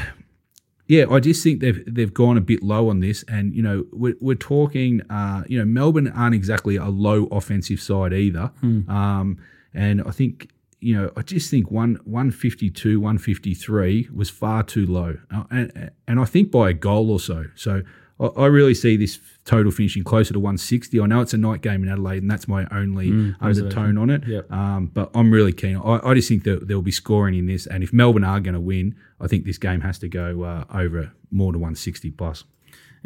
yeah, 0.88 1.04
I 1.08 1.20
just 1.20 1.42
think 1.42 1.60
they've 1.60 1.82
they've 1.86 2.12
gone 2.12 2.36
a 2.36 2.40
bit 2.40 2.62
low 2.62 2.88
on 2.88 3.00
this, 3.00 3.22
and 3.28 3.54
you 3.54 3.62
know 3.62 3.86
we're, 3.92 4.16
we're 4.20 4.34
talking. 4.34 5.00
Uh, 5.08 5.44
you 5.46 5.58
know, 5.58 5.64
Melbourne 5.64 6.08
aren't 6.08 6.34
exactly 6.34 6.76
a 6.76 6.86
low 6.86 7.26
offensive 7.26 7.80
side 7.80 8.12
either, 8.12 8.50
um, 8.62 9.38
and 9.72 10.02
I 10.02 10.10
think 10.10 10.50
you 10.82 11.00
know 11.00 11.12
I 11.16 11.22
just 11.22 11.50
think 11.50 11.70
one 11.70 12.00
one 12.04 12.30
fifty 12.30 12.68
two, 12.68 13.00
one 13.00 13.18
fifty 13.18 13.54
three 13.54 14.08
was 14.12 14.28
far 14.28 14.62
too 14.62 14.86
low, 14.86 15.18
uh, 15.34 15.44
and 15.50 15.90
and 16.08 16.20
I 16.20 16.24
think 16.24 16.50
by 16.50 16.70
a 16.70 16.72
goal 16.72 17.10
or 17.10 17.20
so. 17.20 17.46
So 17.54 17.82
I, 18.18 18.26
I 18.26 18.46
really 18.46 18.74
see 18.74 18.96
this 18.96 19.20
total 19.44 19.70
finishing 19.70 20.02
closer 20.02 20.32
to 20.32 20.40
one 20.40 20.58
sixty. 20.58 21.00
I 21.00 21.06
know 21.06 21.20
it's 21.20 21.34
a 21.34 21.38
night 21.38 21.62
game 21.62 21.84
in 21.84 21.88
Adelaide, 21.88 22.22
and 22.22 22.30
that's 22.30 22.48
my 22.48 22.66
only 22.72 23.34
undertone 23.40 23.96
on 23.96 24.10
it. 24.10 24.26
Yep. 24.26 24.50
Um, 24.50 24.86
but 24.86 25.10
I'm 25.14 25.32
really 25.32 25.52
keen. 25.52 25.76
I, 25.76 26.00
I 26.02 26.14
just 26.14 26.28
think 26.28 26.42
that 26.44 26.66
there'll 26.66 26.82
be 26.82 26.90
scoring 26.90 27.36
in 27.36 27.46
this, 27.46 27.66
and 27.66 27.84
if 27.84 27.92
Melbourne 27.92 28.24
are 28.24 28.40
going 28.40 28.54
to 28.54 28.60
win, 28.60 28.96
I 29.20 29.28
think 29.28 29.44
this 29.44 29.58
game 29.58 29.80
has 29.82 29.98
to 30.00 30.08
go 30.08 30.42
uh, 30.42 30.64
over 30.74 31.12
more 31.30 31.52
to 31.52 31.58
160 31.58 32.10
plus. 32.10 32.44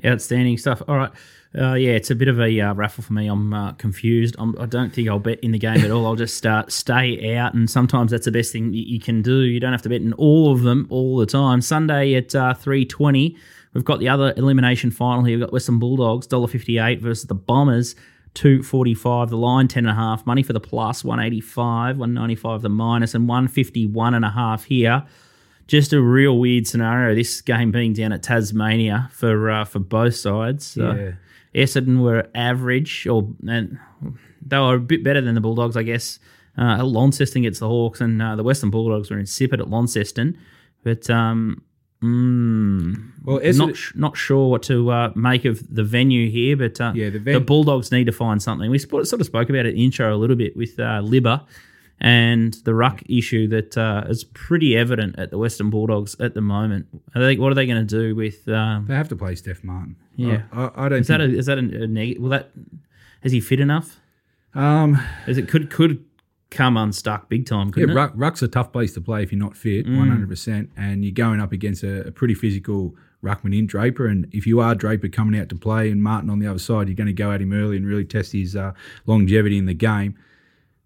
Outstanding 0.04 0.58
stuff. 0.58 0.82
All 0.88 0.96
right. 0.96 1.10
Uh, 1.58 1.74
yeah, 1.74 1.92
it's 1.92 2.10
a 2.10 2.14
bit 2.14 2.28
of 2.28 2.38
a 2.38 2.60
uh, 2.60 2.74
raffle 2.74 3.02
for 3.02 3.14
me. 3.14 3.26
I'm 3.28 3.54
uh, 3.54 3.72
confused. 3.72 4.36
I'm, 4.38 4.58
I 4.58 4.66
don't 4.66 4.92
think 4.92 5.08
I'll 5.08 5.18
bet 5.18 5.40
in 5.40 5.52
the 5.52 5.58
game 5.58 5.78
at 5.78 5.90
all. 5.90 6.04
I'll 6.04 6.16
just 6.16 6.44
uh, 6.44 6.64
stay 6.68 7.34
out, 7.36 7.54
and 7.54 7.70
sometimes 7.70 8.10
that's 8.10 8.26
the 8.26 8.32
best 8.32 8.52
thing 8.52 8.74
you, 8.74 9.00
can 9.00 9.22
do. 9.22 9.40
You 9.40 9.58
don't 9.58 9.72
have 9.72 9.82
to 9.82 9.88
bet 9.88 10.02
in 10.02 10.12
all 10.14 10.52
of 10.52 10.62
them 10.62 10.86
all 10.90 11.16
the 11.16 11.24
time. 11.24 11.62
Sunday 11.62 12.14
at 12.14 12.34
uh, 12.34 12.52
three 12.52 12.84
twenty, 12.84 13.36
we've 13.72 13.84
got 13.84 14.00
the 14.00 14.08
other 14.08 14.34
elimination 14.36 14.90
final 14.90 15.24
here. 15.24 15.38
We've 15.38 15.46
got 15.46 15.52
Western 15.52 15.78
Bulldogs, 15.78 16.26
dollar 16.26 16.48
fifty 16.48 16.78
eight 16.78 17.00
versus 17.00 17.24
the 17.24 17.34
Bombers, 17.34 17.96
two 18.34 18.62
forty 18.62 18.94
five. 18.94 19.30
The 19.30 19.38
line 19.38 19.66
ten 19.66 19.86
and 19.86 19.96
a 19.96 20.00
half. 20.00 20.26
Money 20.26 20.42
for 20.42 20.52
the 20.52 20.60
plus 20.60 21.04
one 21.04 21.20
eighty 21.20 21.40
five, 21.40 21.96
one 21.96 22.12
ninety 22.12 22.34
five 22.34 22.60
the 22.60 22.68
minus, 22.68 23.14
and 23.14 23.28
one 23.28 23.48
fifty 23.48 23.86
one 23.86 24.12
and 24.12 24.24
a 24.26 24.30
half 24.30 24.64
here 24.64 25.06
just 25.68 25.92
a 25.92 26.00
real 26.00 26.38
weird 26.38 26.64
scenario. 26.64 27.12
This 27.14 27.40
game 27.40 27.72
being 27.72 27.92
down 27.92 28.12
at 28.12 28.22
Tasmania 28.22 29.08
for 29.12 29.50
uh, 29.50 29.64
for 29.64 29.80
both 29.80 30.14
sides. 30.14 30.78
Uh, 30.78 31.14
Essendon 31.56 32.00
were 32.02 32.28
average, 32.34 33.06
or 33.06 33.28
and 33.48 33.78
they 34.46 34.58
were 34.58 34.74
a 34.74 34.80
bit 34.80 35.02
better 35.02 35.20
than 35.20 35.34
the 35.34 35.40
Bulldogs, 35.40 35.76
I 35.76 35.82
guess. 35.82 36.18
Uh, 36.58 36.84
Launceston 36.84 37.42
gets 37.42 37.58
the 37.58 37.68
Hawks, 37.68 38.00
and 38.00 38.20
uh, 38.22 38.36
the 38.36 38.42
Western 38.42 38.70
Bulldogs 38.70 39.10
were 39.10 39.18
insipid 39.18 39.60
at 39.60 39.68
Launceston. 39.68 40.38
But 40.84 41.08
um, 41.10 41.62
mm, 42.02 43.10
Well, 43.24 43.40
Essendon- 43.40 43.58
not 43.58 43.76
sh- 43.76 43.92
not 43.94 44.16
sure 44.16 44.50
what 44.50 44.62
to 44.64 44.90
uh, 44.90 45.12
make 45.14 45.44
of 45.44 45.62
the 45.74 45.84
venue 45.84 46.30
here. 46.30 46.56
But 46.56 46.80
uh, 46.80 46.92
Yeah, 46.94 47.10
the 47.10 47.18
the, 47.18 47.40
Bulldogs 47.40 47.90
need 47.92 48.04
to 48.06 48.12
find 48.12 48.42
something. 48.42 48.70
We 48.70 48.78
sp- 48.80 49.04
sort 49.04 49.20
of 49.20 49.26
spoke 49.26 49.48
about 49.50 49.66
it 49.66 49.70
in 49.70 49.74
the 49.76 49.84
intro 49.84 50.14
a 50.14 50.18
little 50.18 50.36
bit 50.36 50.56
with 50.56 50.78
uh, 50.78 51.00
Libba 51.02 51.42
and 52.00 52.54
the 52.64 52.74
ruck 52.74 53.02
issue 53.08 53.48
that 53.48 53.76
uh, 53.78 54.04
is 54.08 54.24
pretty 54.24 54.76
evident 54.76 55.18
at 55.18 55.30
the 55.30 55.38
Western 55.38 55.70
Bulldogs 55.70 56.14
at 56.20 56.34
the 56.34 56.40
moment. 56.42 56.86
I 57.14 57.18
think 57.20 57.40
what 57.40 57.50
are 57.52 57.54
they 57.54 57.66
going 57.66 57.86
to 57.86 57.98
do 58.00 58.14
with? 58.14 58.46
Um, 58.48 58.86
They 58.86 58.94
have 58.94 59.08
to 59.08 59.16
play 59.16 59.34
Steph 59.34 59.64
Martin. 59.64 59.96
Yeah. 60.16 60.42
I, 60.52 60.64
I, 60.64 60.86
I 60.86 60.88
don't 60.90 61.00
is 61.00 61.06
that 61.08 61.20
a, 61.20 61.24
is 61.24 61.46
that 61.46 61.58
a, 61.58 61.82
a 61.84 61.86
negative? 61.86 62.22
Will 62.22 62.30
that 62.30 62.50
is 63.22 63.32
he 63.32 63.40
fit 63.40 63.60
enough? 63.60 63.98
um, 64.54 64.98
Is 65.26 65.38
it 65.38 65.48
could 65.48 65.70
could 65.70 66.04
come 66.50 66.76
unstuck 66.76 67.28
big 67.28 67.44
time? 67.46 67.72
yeah, 67.76 67.86
ruck, 67.92 68.12
ruck's 68.14 68.40
a 68.42 68.48
tough 68.48 68.72
place 68.72 68.94
to 68.94 69.00
play 69.00 69.22
if 69.22 69.32
you're 69.32 69.38
not 69.38 69.56
fit, 69.56 69.84
Mm. 69.86 70.26
100%. 70.28 70.68
And 70.76 71.04
you're 71.04 71.12
going 71.12 71.40
up 71.40 71.52
against 71.52 71.82
a, 71.82 72.06
a 72.06 72.12
pretty 72.12 72.34
physical 72.34 72.94
ruckman 73.22 73.56
in 73.58 73.66
Draper. 73.66 74.06
And 74.06 74.28
if 74.32 74.46
you 74.46 74.60
are 74.60 74.74
Draper 74.74 75.08
coming 75.08 75.38
out 75.40 75.48
to 75.48 75.56
play 75.56 75.90
and 75.90 76.02
Martin 76.02 76.30
on 76.30 76.38
the 76.38 76.46
other 76.46 76.58
side, 76.60 76.88
you're 76.88 76.94
going 76.94 77.08
to 77.08 77.12
go 77.12 77.32
at 77.32 77.40
him 77.42 77.52
early 77.52 77.76
and 77.76 77.84
really 77.86 78.04
test 78.04 78.32
his 78.32 78.54
uh, 78.54 78.72
longevity 79.06 79.58
in 79.58 79.66
the 79.66 79.74
game. 79.74 80.14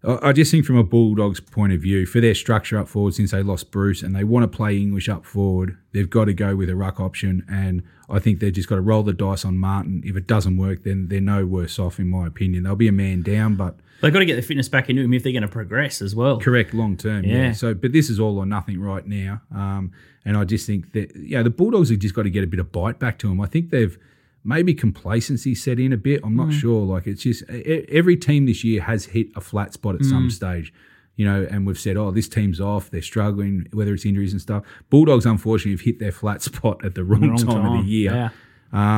I 0.03 0.29
I 0.29 0.33
just 0.33 0.51
think 0.51 0.65
from 0.65 0.77
a 0.77 0.83
Bulldogs 0.83 1.39
point 1.39 1.73
of 1.73 1.81
view, 1.81 2.05
for 2.05 2.19
their 2.21 2.35
structure 2.35 2.77
up 2.77 2.87
forward 2.87 3.13
since 3.13 3.31
they 3.31 3.43
lost 3.43 3.71
Bruce 3.71 4.01
and 4.01 4.15
they 4.15 4.23
want 4.23 4.43
to 4.43 4.47
play 4.47 4.77
English 4.77 5.09
up 5.09 5.25
forward, 5.25 5.77
they've 5.91 6.09
got 6.09 6.25
to 6.25 6.33
go 6.33 6.55
with 6.55 6.69
a 6.69 6.75
ruck 6.75 6.99
option. 6.99 7.45
And 7.49 7.83
I 8.09 8.19
think 8.19 8.39
they've 8.39 8.53
just 8.53 8.67
got 8.67 8.75
to 8.75 8.81
roll 8.81 9.03
the 9.03 9.13
dice 9.13 9.45
on 9.45 9.57
Martin. 9.57 10.01
If 10.05 10.15
it 10.15 10.27
doesn't 10.27 10.57
work, 10.57 10.83
then 10.83 11.07
they're 11.07 11.21
no 11.21 11.45
worse 11.45 11.79
off, 11.79 11.99
in 11.99 12.09
my 12.09 12.27
opinion. 12.27 12.63
They'll 12.63 12.75
be 12.75 12.87
a 12.87 12.91
man 12.91 13.21
down, 13.21 13.55
but 13.55 13.75
They've 14.01 14.11
got 14.11 14.19
to 14.19 14.25
get 14.25 14.35
the 14.35 14.41
fitness 14.41 14.67
back 14.67 14.89
into 14.89 15.03
him 15.03 15.13
if 15.13 15.21
they're 15.21 15.31
going 15.31 15.43
to 15.43 15.47
progress 15.47 16.01
as 16.01 16.15
well. 16.15 16.39
correct 16.39 16.73
long 16.73 16.97
term. 16.97 17.23
Yeah. 17.23 17.35
Yeah. 17.35 17.51
So, 17.51 17.75
but 17.75 17.91
this 17.91 18.09
is 18.09 18.19
all 18.19 18.39
or 18.39 18.47
nothing 18.47 18.81
right 18.81 19.05
now. 19.05 19.41
Um, 19.53 19.91
and 20.25 20.35
I 20.35 20.43
just 20.43 20.65
think 20.65 20.93
that, 20.93 21.15
yeah, 21.15 21.43
the 21.43 21.51
Bulldogs 21.51 21.91
have 21.91 21.99
just 21.99 22.15
got 22.15 22.23
to 22.23 22.31
get 22.31 22.43
a 22.43 22.47
bit 22.47 22.59
of 22.59 22.71
bite 22.71 22.97
back 22.97 23.19
to 23.19 23.27
them. 23.27 23.39
I 23.39 23.45
think 23.45 23.69
they've 23.69 23.95
maybe 24.43 24.73
complacency 24.73 25.53
set 25.55 25.79
in 25.79 25.93
a 25.93 25.97
bit. 25.97 26.21
I'm 26.23 26.35
not 26.35 26.47
Mm. 26.49 26.53
sure. 26.59 26.85
Like 26.85 27.07
it's 27.07 27.23
just 27.23 27.43
every 27.49 28.17
team 28.17 28.45
this 28.45 28.63
year 28.63 28.81
has 28.81 29.05
hit 29.05 29.27
a 29.35 29.41
flat 29.41 29.73
spot 29.73 29.95
at 29.95 30.01
Mm. 30.01 30.09
some 30.09 30.29
stage. 30.29 30.73
you 31.17 31.25
know, 31.25 31.45
and 31.51 31.67
we've 31.67 31.77
said, 31.77 31.97
oh, 31.97 32.09
this 32.09 32.27
team's 32.29 32.59
off, 32.61 32.89
they're 32.89 33.01
struggling, 33.01 33.67
whether 33.73 33.93
it's 33.93 34.05
injuries 34.05 34.31
and 34.31 34.41
stuff. 34.41 34.63
Bulldogs, 34.89 35.25
unfortunately, 35.25 35.73
have 35.73 35.81
hit 35.81 35.99
their 35.99 36.11
flat 36.11 36.41
spot 36.49 36.83
at 36.85 36.95
the 36.95 37.03
wrong, 37.03 37.27
Wrong 37.27 37.37
time, 37.37 37.65
of 37.65 37.83
the 37.83 37.87
year. 37.87 38.11
yeah. 38.11 38.29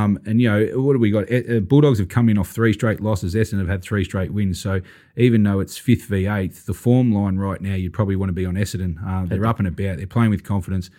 Um, 0.04 0.20
and 0.26 0.39
you 0.39 0.48
know 0.48 0.80
what 0.80 0.94
have 0.94 1.02
we 1.02 1.10
got? 1.10 1.26
Bulldogs 1.68 1.98
have 1.98 2.08
come 2.10 2.30
in 2.30 2.38
off 2.38 2.50
three 2.52 2.72
straight 2.72 3.02
losses. 3.02 3.34
Essendon 3.34 3.58
have 3.60 3.68
had 3.68 3.82
three 3.82 4.04
straight 4.04 4.32
wins. 4.32 4.60
So 4.60 4.80
even 5.18 5.41
though 5.44 5.60
it's 5.60 5.78
fifth 5.78 6.06
v 6.06 6.28
eighth, 6.28 6.68
the 6.68 6.74
form 6.76 7.12
line 7.12 7.38
right 7.38 7.60
now 7.60 7.74
you'd 7.74 7.94
probably 7.94 8.16
want 8.16 8.30
to 8.30 8.34
be 8.34 8.46
on 8.46 8.54
Essendon. 8.54 9.04
Uh, 9.06 9.26
they're 9.26 9.46
up 9.48 9.58
and 9.58 9.68
about. 9.68 9.98
They're 9.98 10.06
playing 10.08 10.30
with 10.30 10.44
confidence. 10.44 10.91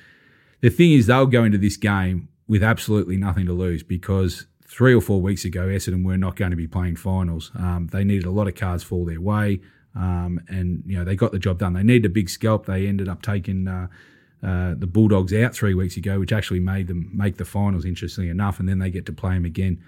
The 0.61 0.69
thing 0.71 0.93
is, 0.93 1.07
they'll 1.07 1.27
go 1.27 1.45
into 1.45 1.59
this 1.59 1.77
game 1.77 2.29
with 2.47 2.63
absolutely 2.63 3.17
nothing 3.17 3.47
to 3.47 3.53
lose 3.53 3.83
because 3.83 4.47
three 4.67 4.95
or 4.95 5.01
four 5.01 5.21
weeks 5.21 5.45
ago, 5.45 5.67
Essendon 5.67 6.05
were 6.05 6.17
not 6.17 6.37
going 6.37 6.51
to 6.51 6.57
be 6.57 6.67
playing 6.67 6.97
finals. 6.97 7.51
Um, 7.57 7.89
they 7.93 8.05
needed 8.05 8.27
a 8.27 8.31
lot 8.31 8.49
of 8.49 8.55
cards 8.55 8.83
fall 8.83 9.05
their 9.05 9.21
way, 9.21 9.61
um, 9.95 10.41
and 10.49 10.83
you 10.87 10.99
know 10.99 11.05
they 11.05 11.17
got 11.17 11.33
the 11.33 11.39
job 11.39 11.59
done. 11.59 11.75
They 11.75 11.83
needed 11.83 12.07
a 12.07 12.13
big 12.13 12.29
scalp. 12.29 12.67
They 12.67 12.87
ended 12.87 13.09
up 13.09 13.23
taking. 13.23 13.69
Uh, 13.69 13.89
uh, 14.43 14.75
the 14.77 14.87
Bulldogs 14.87 15.33
out 15.33 15.55
three 15.55 15.73
weeks 15.73 15.97
ago, 15.97 16.19
which 16.19 16.31
actually 16.31 16.61
made 16.61 16.87
them 16.87 17.11
make 17.15 17.39
the 17.39 17.47
finals, 17.47 17.87
interestingly 17.87 18.29
enough, 18.29 18.61
and 18.61 18.69
then 18.69 18.79
they 18.79 18.91
get 18.91 19.07
to 19.07 19.13
play 19.13 19.33
them 19.33 19.47
again. 19.47 19.83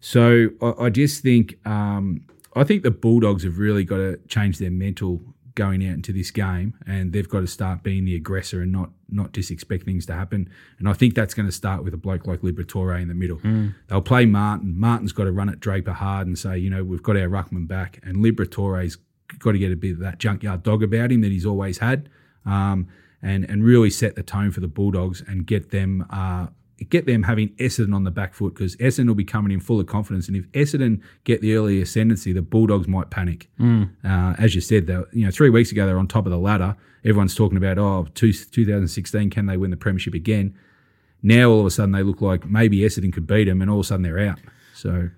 So 0.00 0.48
I, 0.62 0.84
I 0.84 0.90
just 0.90 1.22
think 1.22 1.58
um, 1.66 2.24
I 2.56 2.64
think 2.64 2.82
the 2.82 2.90
Bulldogs 2.90 3.44
have 3.44 3.58
really 3.58 3.84
got 3.84 3.98
to 3.98 4.18
change 4.26 4.58
their 4.58 4.70
mental 4.70 5.20
going 5.60 5.86
out 5.86 5.92
into 5.92 6.12
this 6.12 6.30
game, 6.30 6.72
and 6.86 7.12
they've 7.12 7.28
got 7.28 7.40
to 7.40 7.46
start 7.46 7.82
being 7.82 8.06
the 8.06 8.16
aggressor 8.16 8.62
and 8.62 8.72
not 8.72 8.90
not 9.10 9.32
just 9.32 9.50
expect 9.50 9.84
things 9.84 10.06
to 10.06 10.14
happen. 10.14 10.48
And 10.78 10.88
I 10.88 10.94
think 10.94 11.14
that's 11.14 11.34
going 11.34 11.44
to 11.46 11.52
start 11.52 11.84
with 11.84 11.92
a 11.92 11.98
bloke 11.98 12.26
like 12.26 12.40
Liberatore 12.40 12.98
in 13.02 13.08
the 13.08 13.14
middle. 13.14 13.38
They'll 13.88 14.00
play 14.00 14.24
Martin. 14.24 14.78
Martin's 14.78 15.12
got 15.12 15.24
to 15.24 15.32
run 15.32 15.50
at 15.50 15.60
Draper 15.60 15.92
hard 15.92 16.26
and 16.26 16.38
say, 16.38 16.56
you 16.56 16.70
know, 16.70 16.82
we've 16.82 17.02
got 17.02 17.16
our 17.16 17.28
ruckman 17.28 17.68
back, 17.68 18.00
and 18.02 18.16
Liberatore's 18.24 18.96
got 19.38 19.52
to 19.52 19.58
get 19.58 19.70
a 19.70 19.76
bit 19.76 19.92
of 19.92 19.98
that 19.98 20.18
junkyard 20.18 20.62
dog 20.62 20.82
about 20.82 21.12
him 21.12 21.20
that 21.20 21.30
he's 21.30 21.46
always 21.46 21.78
had. 21.78 22.08
Um, 22.46 22.88
and 23.22 23.44
and 23.50 23.62
really 23.62 23.90
set 23.90 24.14
the 24.14 24.22
tone 24.22 24.50
for 24.50 24.60
the 24.60 24.68
Bulldogs 24.68 25.22
and 25.26 25.46
get 25.46 25.70
them 25.70 26.06
uh, 26.08 26.46
get 26.88 27.06
them 27.06 27.24
having 27.24 27.50
Essendon 27.50 27.94
on 27.94 28.04
the 28.04 28.10
back 28.10 28.32
foot 28.34 28.54
because 28.54 28.76
Essendon 28.76 29.08
will 29.08 29.14
be 29.14 29.24
coming 29.24 29.52
in 29.52 29.60
full 29.60 29.78
of 29.80 29.86
confidence. 29.86 30.28
And 30.28 30.36
if 30.36 30.50
Essendon 30.52 31.00
get 31.24 31.40
the 31.40 31.54
early 31.54 31.82
ascendancy, 31.82 32.32
the 32.32 32.42
Bulldogs 32.42 32.88
might 32.88 33.10
panic. 33.10 33.50
Uh, 34.04 34.34
as 34.38 34.54
you 34.54 34.60
said, 34.60 34.86
though, 34.86 35.06
you 35.12 35.24
know, 35.24 35.30
three 35.30 35.50
weeks 35.50 35.70
ago 35.72 35.86
they're 35.86 35.98
on 35.98 36.06
top 36.06 36.26
of 36.26 36.32
the 36.32 36.38
ladder. 36.38 36.76
Everyone's 37.04 37.34
talking 37.34 37.58
about 37.58 37.78
oh, 37.78 38.06
two, 38.14 38.32
2016, 38.32 39.30
can 39.30 39.46
they 39.46 39.56
win 39.56 39.70
the 39.70 39.76
premiership 39.76 40.14
again? 40.14 40.54
Now 41.22 41.50
all 41.50 41.60
of 41.60 41.66
a 41.66 41.70
sudden 41.70 41.92
they 41.92 42.02
look 42.02 42.20
like 42.22 42.46
maybe 42.46 42.78
Essendon 42.78 43.12
could 43.12 43.26
beat 43.26 43.44
them, 43.44 43.60
and 43.60 43.70
all 43.70 43.80
of 43.80 43.84
a 43.84 43.88
sudden 43.88 44.02
they're 44.02 44.18
out. 44.18 44.38
So 44.74 45.10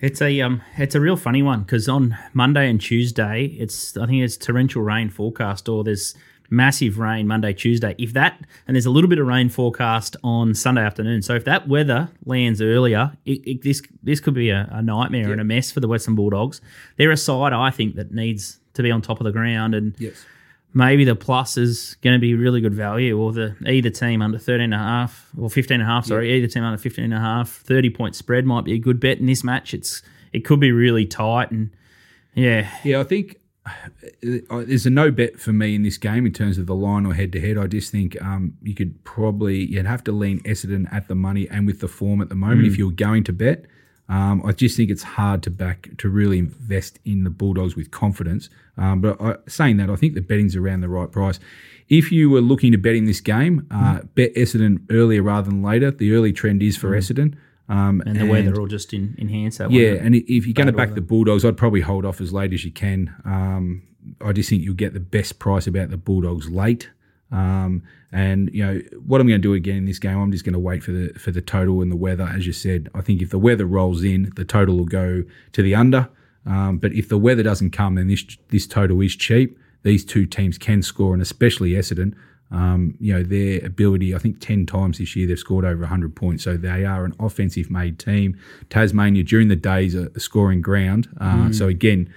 It's 0.00 0.20
a 0.20 0.40
um, 0.42 0.62
it's 0.76 0.94
a 0.94 1.00
real 1.00 1.16
funny 1.16 1.42
one 1.42 1.62
because 1.62 1.88
on 1.88 2.16
Monday 2.34 2.68
and 2.68 2.80
Tuesday, 2.80 3.46
it's 3.58 3.96
I 3.96 4.06
think 4.06 4.22
it's 4.22 4.36
torrential 4.36 4.82
rain 4.82 5.08
forecast 5.08 5.68
or 5.68 5.84
there's 5.84 6.14
massive 6.50 6.98
rain 6.98 7.26
Monday, 7.26 7.52
Tuesday. 7.52 7.94
If 7.98 8.12
that 8.14 8.40
and 8.66 8.74
there's 8.74 8.86
a 8.86 8.90
little 8.90 9.10
bit 9.10 9.18
of 9.18 9.26
rain 9.26 9.48
forecast 9.48 10.16
on 10.24 10.54
Sunday 10.54 10.82
afternoon. 10.82 11.22
So 11.22 11.34
if 11.34 11.44
that 11.44 11.68
weather 11.68 12.10
lands 12.24 12.62
earlier, 12.62 13.12
it, 13.24 13.46
it, 13.46 13.62
this 13.62 13.82
this 14.02 14.20
could 14.20 14.34
be 14.34 14.50
a, 14.50 14.68
a 14.72 14.82
nightmare 14.82 15.32
and 15.32 15.40
a 15.40 15.44
mess 15.44 15.70
for 15.70 15.80
the 15.80 15.88
Western 15.88 16.14
Bulldogs. 16.14 16.60
They're 16.96 17.10
a 17.10 17.16
side 17.16 17.52
I 17.52 17.70
think 17.70 17.96
that 17.96 18.12
needs 18.12 18.60
to 18.74 18.82
be 18.82 18.90
on 18.90 19.02
top 19.02 19.20
of 19.20 19.24
the 19.24 19.32
ground 19.32 19.74
and 19.74 19.94
yes. 19.98 20.24
maybe 20.72 21.04
the 21.04 21.16
plus 21.16 21.56
is 21.56 21.96
going 22.00 22.14
to 22.14 22.20
be 22.20 22.34
really 22.34 22.60
good 22.60 22.74
value 22.74 23.18
or 23.18 23.32
the 23.32 23.56
either 23.66 23.90
team 23.90 24.22
under 24.22 24.38
13 24.38 24.60
and 24.64 24.74
a 24.74 24.78
half 24.78 25.28
or 25.36 25.50
15 25.50 25.80
and 25.80 25.82
a 25.82 25.86
half 25.86 26.06
sorry 26.06 26.32
either 26.32 26.46
team 26.46 26.62
under 26.62 26.78
15 26.78 27.04
and 27.04 27.14
a 27.14 27.18
half 27.18 27.50
30 27.50 27.90
point 27.90 28.14
spread 28.14 28.46
might 28.46 28.64
be 28.64 28.74
a 28.74 28.78
good 28.78 29.00
bet 29.00 29.18
in 29.18 29.26
this 29.26 29.42
match 29.42 29.74
it's 29.74 30.00
it 30.32 30.44
could 30.44 30.60
be 30.60 30.70
really 30.70 31.04
tight 31.04 31.50
and 31.50 31.70
yeah 32.34 32.70
Yeah, 32.84 33.00
I 33.00 33.04
think 33.04 33.40
there's 34.22 34.86
a 34.86 34.90
no 34.90 35.10
bet 35.10 35.38
for 35.38 35.52
me 35.52 35.74
in 35.74 35.82
this 35.82 35.98
game 35.98 36.26
in 36.26 36.32
terms 36.32 36.58
of 36.58 36.66
the 36.66 36.74
line 36.74 37.06
or 37.06 37.14
head 37.14 37.32
to 37.32 37.40
head. 37.40 37.58
I 37.58 37.66
just 37.66 37.90
think 37.90 38.20
um, 38.22 38.54
you 38.62 38.74
could 38.74 39.02
probably 39.04 39.66
you'd 39.66 39.86
have 39.86 40.04
to 40.04 40.12
lean 40.12 40.40
Essendon 40.40 40.92
at 40.92 41.08
the 41.08 41.14
money 41.14 41.48
and 41.48 41.66
with 41.66 41.80
the 41.80 41.88
form 41.88 42.20
at 42.20 42.28
the 42.28 42.34
moment 42.34 42.66
if 42.66 42.76
you're 42.76 42.90
going 42.90 43.24
to 43.24 43.32
bet. 43.32 43.64
Um, 44.08 44.42
I 44.44 44.52
just 44.52 44.76
think 44.76 44.90
it's 44.90 45.02
hard 45.02 45.42
to 45.42 45.50
back 45.50 45.90
to 45.98 46.08
really 46.08 46.38
invest 46.38 46.98
in 47.04 47.24
the 47.24 47.30
Bulldogs 47.30 47.76
with 47.76 47.90
confidence. 47.90 48.48
Um, 48.78 49.02
but 49.02 49.20
I, 49.20 49.36
saying 49.46 49.76
that, 49.78 49.90
I 49.90 49.96
think 49.96 50.14
the 50.14 50.22
betting's 50.22 50.56
around 50.56 50.80
the 50.80 50.88
right 50.88 51.10
price. 51.10 51.38
If 51.88 52.10
you 52.10 52.30
were 52.30 52.40
looking 52.40 52.72
to 52.72 52.78
bet 52.78 52.94
in 52.94 53.04
this 53.04 53.20
game, 53.20 53.66
uh, 53.70 54.00
bet 54.14 54.34
Essendon 54.34 54.86
earlier 54.90 55.22
rather 55.22 55.50
than 55.50 55.62
later. 55.62 55.90
The 55.90 56.14
early 56.14 56.32
trend 56.32 56.62
is 56.62 56.76
for 56.76 56.90
Essendon. 56.90 57.36
Um, 57.68 58.02
and 58.06 58.18
the 58.18 58.26
weather 58.26 58.52
will 58.52 58.66
just 58.66 58.94
in, 58.94 59.14
enhance 59.18 59.58
that 59.58 59.70
yeah, 59.70 59.90
and 59.90 60.14
if 60.14 60.46
you're 60.46 60.54
going 60.54 60.68
to 60.68 60.72
back 60.72 60.88
weather. 60.88 60.94
the 60.94 61.06
Bulldogs, 61.06 61.44
I'd 61.44 61.58
probably 61.58 61.82
hold 61.82 62.06
off 62.06 62.20
as 62.20 62.32
late 62.32 62.54
as 62.54 62.64
you 62.64 62.70
can. 62.70 63.14
Um, 63.26 63.82
I 64.22 64.32
just 64.32 64.48
think 64.48 64.62
you'll 64.62 64.74
get 64.74 64.94
the 64.94 65.00
best 65.00 65.38
price 65.38 65.66
about 65.66 65.90
the 65.90 65.98
Bulldogs 65.98 66.48
late. 66.48 66.88
Um, 67.30 67.82
and 68.10 68.48
you 68.54 68.64
know 68.64 68.80
what 69.04 69.20
I'm 69.20 69.26
going 69.26 69.40
to 69.40 69.46
do 69.46 69.52
again 69.52 69.78
in 69.78 69.84
this 69.84 69.98
game. 69.98 70.18
I'm 70.18 70.32
just 70.32 70.44
going 70.44 70.54
to 70.54 70.58
wait 70.58 70.82
for 70.82 70.92
the 70.92 71.12
for 71.18 71.30
the 71.30 71.42
total 71.42 71.82
and 71.82 71.92
the 71.92 71.96
weather, 71.96 72.24
as 72.24 72.46
you 72.46 72.54
said. 72.54 72.88
I 72.94 73.02
think 73.02 73.20
if 73.20 73.30
the 73.30 73.38
weather 73.38 73.66
rolls 73.66 74.02
in, 74.02 74.32
the 74.36 74.46
total 74.46 74.78
will 74.78 74.86
go 74.86 75.24
to 75.52 75.62
the 75.62 75.74
under. 75.74 76.08
Um, 76.46 76.78
but 76.78 76.92
if 76.92 77.08
the 77.08 77.18
weather 77.18 77.42
doesn't 77.42 77.72
come, 77.72 77.96
then 77.96 78.08
this 78.08 78.24
this 78.48 78.66
total 78.66 79.00
is 79.02 79.14
cheap. 79.14 79.58
These 79.82 80.04
two 80.04 80.24
teams 80.24 80.56
can 80.56 80.82
score, 80.82 81.12
and 81.12 81.20
especially 81.20 81.72
Essendon. 81.72 82.14
Um, 82.50 82.94
you 82.98 83.12
know 83.12 83.22
their 83.22 83.64
ability. 83.64 84.14
I 84.14 84.18
think 84.18 84.40
ten 84.40 84.64
times 84.64 84.98
this 84.98 85.14
year 85.14 85.26
they've 85.26 85.38
scored 85.38 85.64
over 85.66 85.80
100 85.80 86.16
points, 86.16 86.44
so 86.44 86.56
they 86.56 86.84
are 86.84 87.04
an 87.04 87.14
offensive 87.20 87.70
made 87.70 87.98
team. 87.98 88.38
Tasmania 88.70 89.22
during 89.22 89.48
the 89.48 89.56
days 89.56 89.94
a, 89.94 90.10
a 90.14 90.20
scoring 90.20 90.62
ground. 90.62 91.08
Uh, 91.20 91.52
So 91.52 91.68
again, 91.68 92.12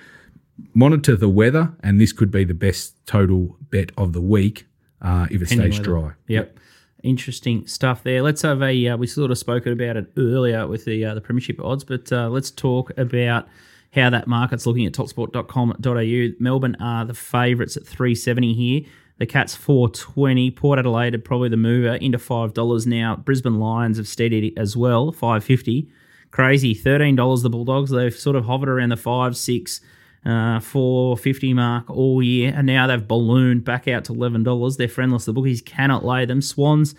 monitor 0.74 1.16
the 1.16 1.30
weather, 1.30 1.74
and 1.84 2.00
this 2.00 2.14
could 2.14 2.32
be 2.32 2.44
the 2.46 2.54
best 2.54 2.96
total 3.06 3.58
bet 3.72 3.92
of 3.98 4.14
the 4.14 4.22
week 4.22 4.68
uh, 5.02 5.28
if 5.30 5.42
it 5.42 5.50
stays 5.50 5.80
dry. 5.80 6.12
Yep. 6.28 6.58
Interesting 7.04 7.66
stuff 7.66 8.04
there. 8.04 8.22
Let's 8.22 8.44
have 8.44 8.62
a. 8.62 8.88
Uh, 8.90 8.98
we 8.98 9.08
sort 9.08 9.32
of 9.32 9.38
spoke 9.38 9.66
about 9.66 9.98
it 9.98 10.12
earlier 10.18 10.68
with 10.68 10.86
the 10.86 11.04
uh, 11.04 11.16
the 11.16 11.22
premiership 11.22 11.60
odds, 11.60 11.84
but 11.84 12.12
uh, 12.12 12.30
let's 12.30 12.52
talk 12.52 12.96
about 12.98 13.48
how 13.94 14.10
that 14.12 14.28
market's 14.28 14.66
looking 14.66 14.86
at 14.86 14.94
topsport.com.au. 14.94 16.36
Melbourne 16.40 16.78
are 16.80 17.04
the 17.06 17.14
favourites 17.16 17.76
at 17.76 17.86
three 17.88 18.14
seventy 18.16 18.54
here. 18.54 18.82
The 19.22 19.28
Cats 19.28 19.54
four 19.54 19.88
twenty. 19.88 20.50
Port 20.50 20.80
Adelaide 20.80 21.14
are 21.14 21.20
probably 21.20 21.48
the 21.48 21.56
mover 21.56 21.94
into 21.94 22.18
five 22.18 22.56
dollars 22.56 22.88
now. 22.88 23.18
Brisbane 23.18 23.60
Lions 23.60 23.98
have 23.98 24.08
steadied 24.08 24.58
as 24.58 24.76
well, 24.76 25.12
five 25.12 25.44
fifty. 25.44 25.88
Crazy, 26.32 26.74
thirteen 26.74 27.16
dollars. 27.16 27.44
The 27.44 27.50
Bulldogs 27.52 27.92
they've 27.92 28.12
sort 28.12 28.36
of 28.36 28.46
hovered 28.46 28.68
around 28.68 28.90
the 28.90 28.98
five 28.98 29.38
six 29.38 29.80
uh, 30.26 30.60
450 30.60 31.54
mark 31.54 31.88
all 31.92 32.24
year, 32.24 32.52
and 32.56 32.66
now 32.66 32.88
they've 32.88 33.08
ballooned 33.08 33.64
back 33.64 33.88
out 33.88 34.06
to 34.06 34.14
eleven 34.14 34.42
dollars. 34.42 34.78
They're 34.78 34.88
friendless. 34.88 35.26
The 35.26 35.34
bookies 35.34 35.62
cannot 35.62 36.04
lay 36.04 36.26
them. 36.26 36.42
Swans. 36.42 36.96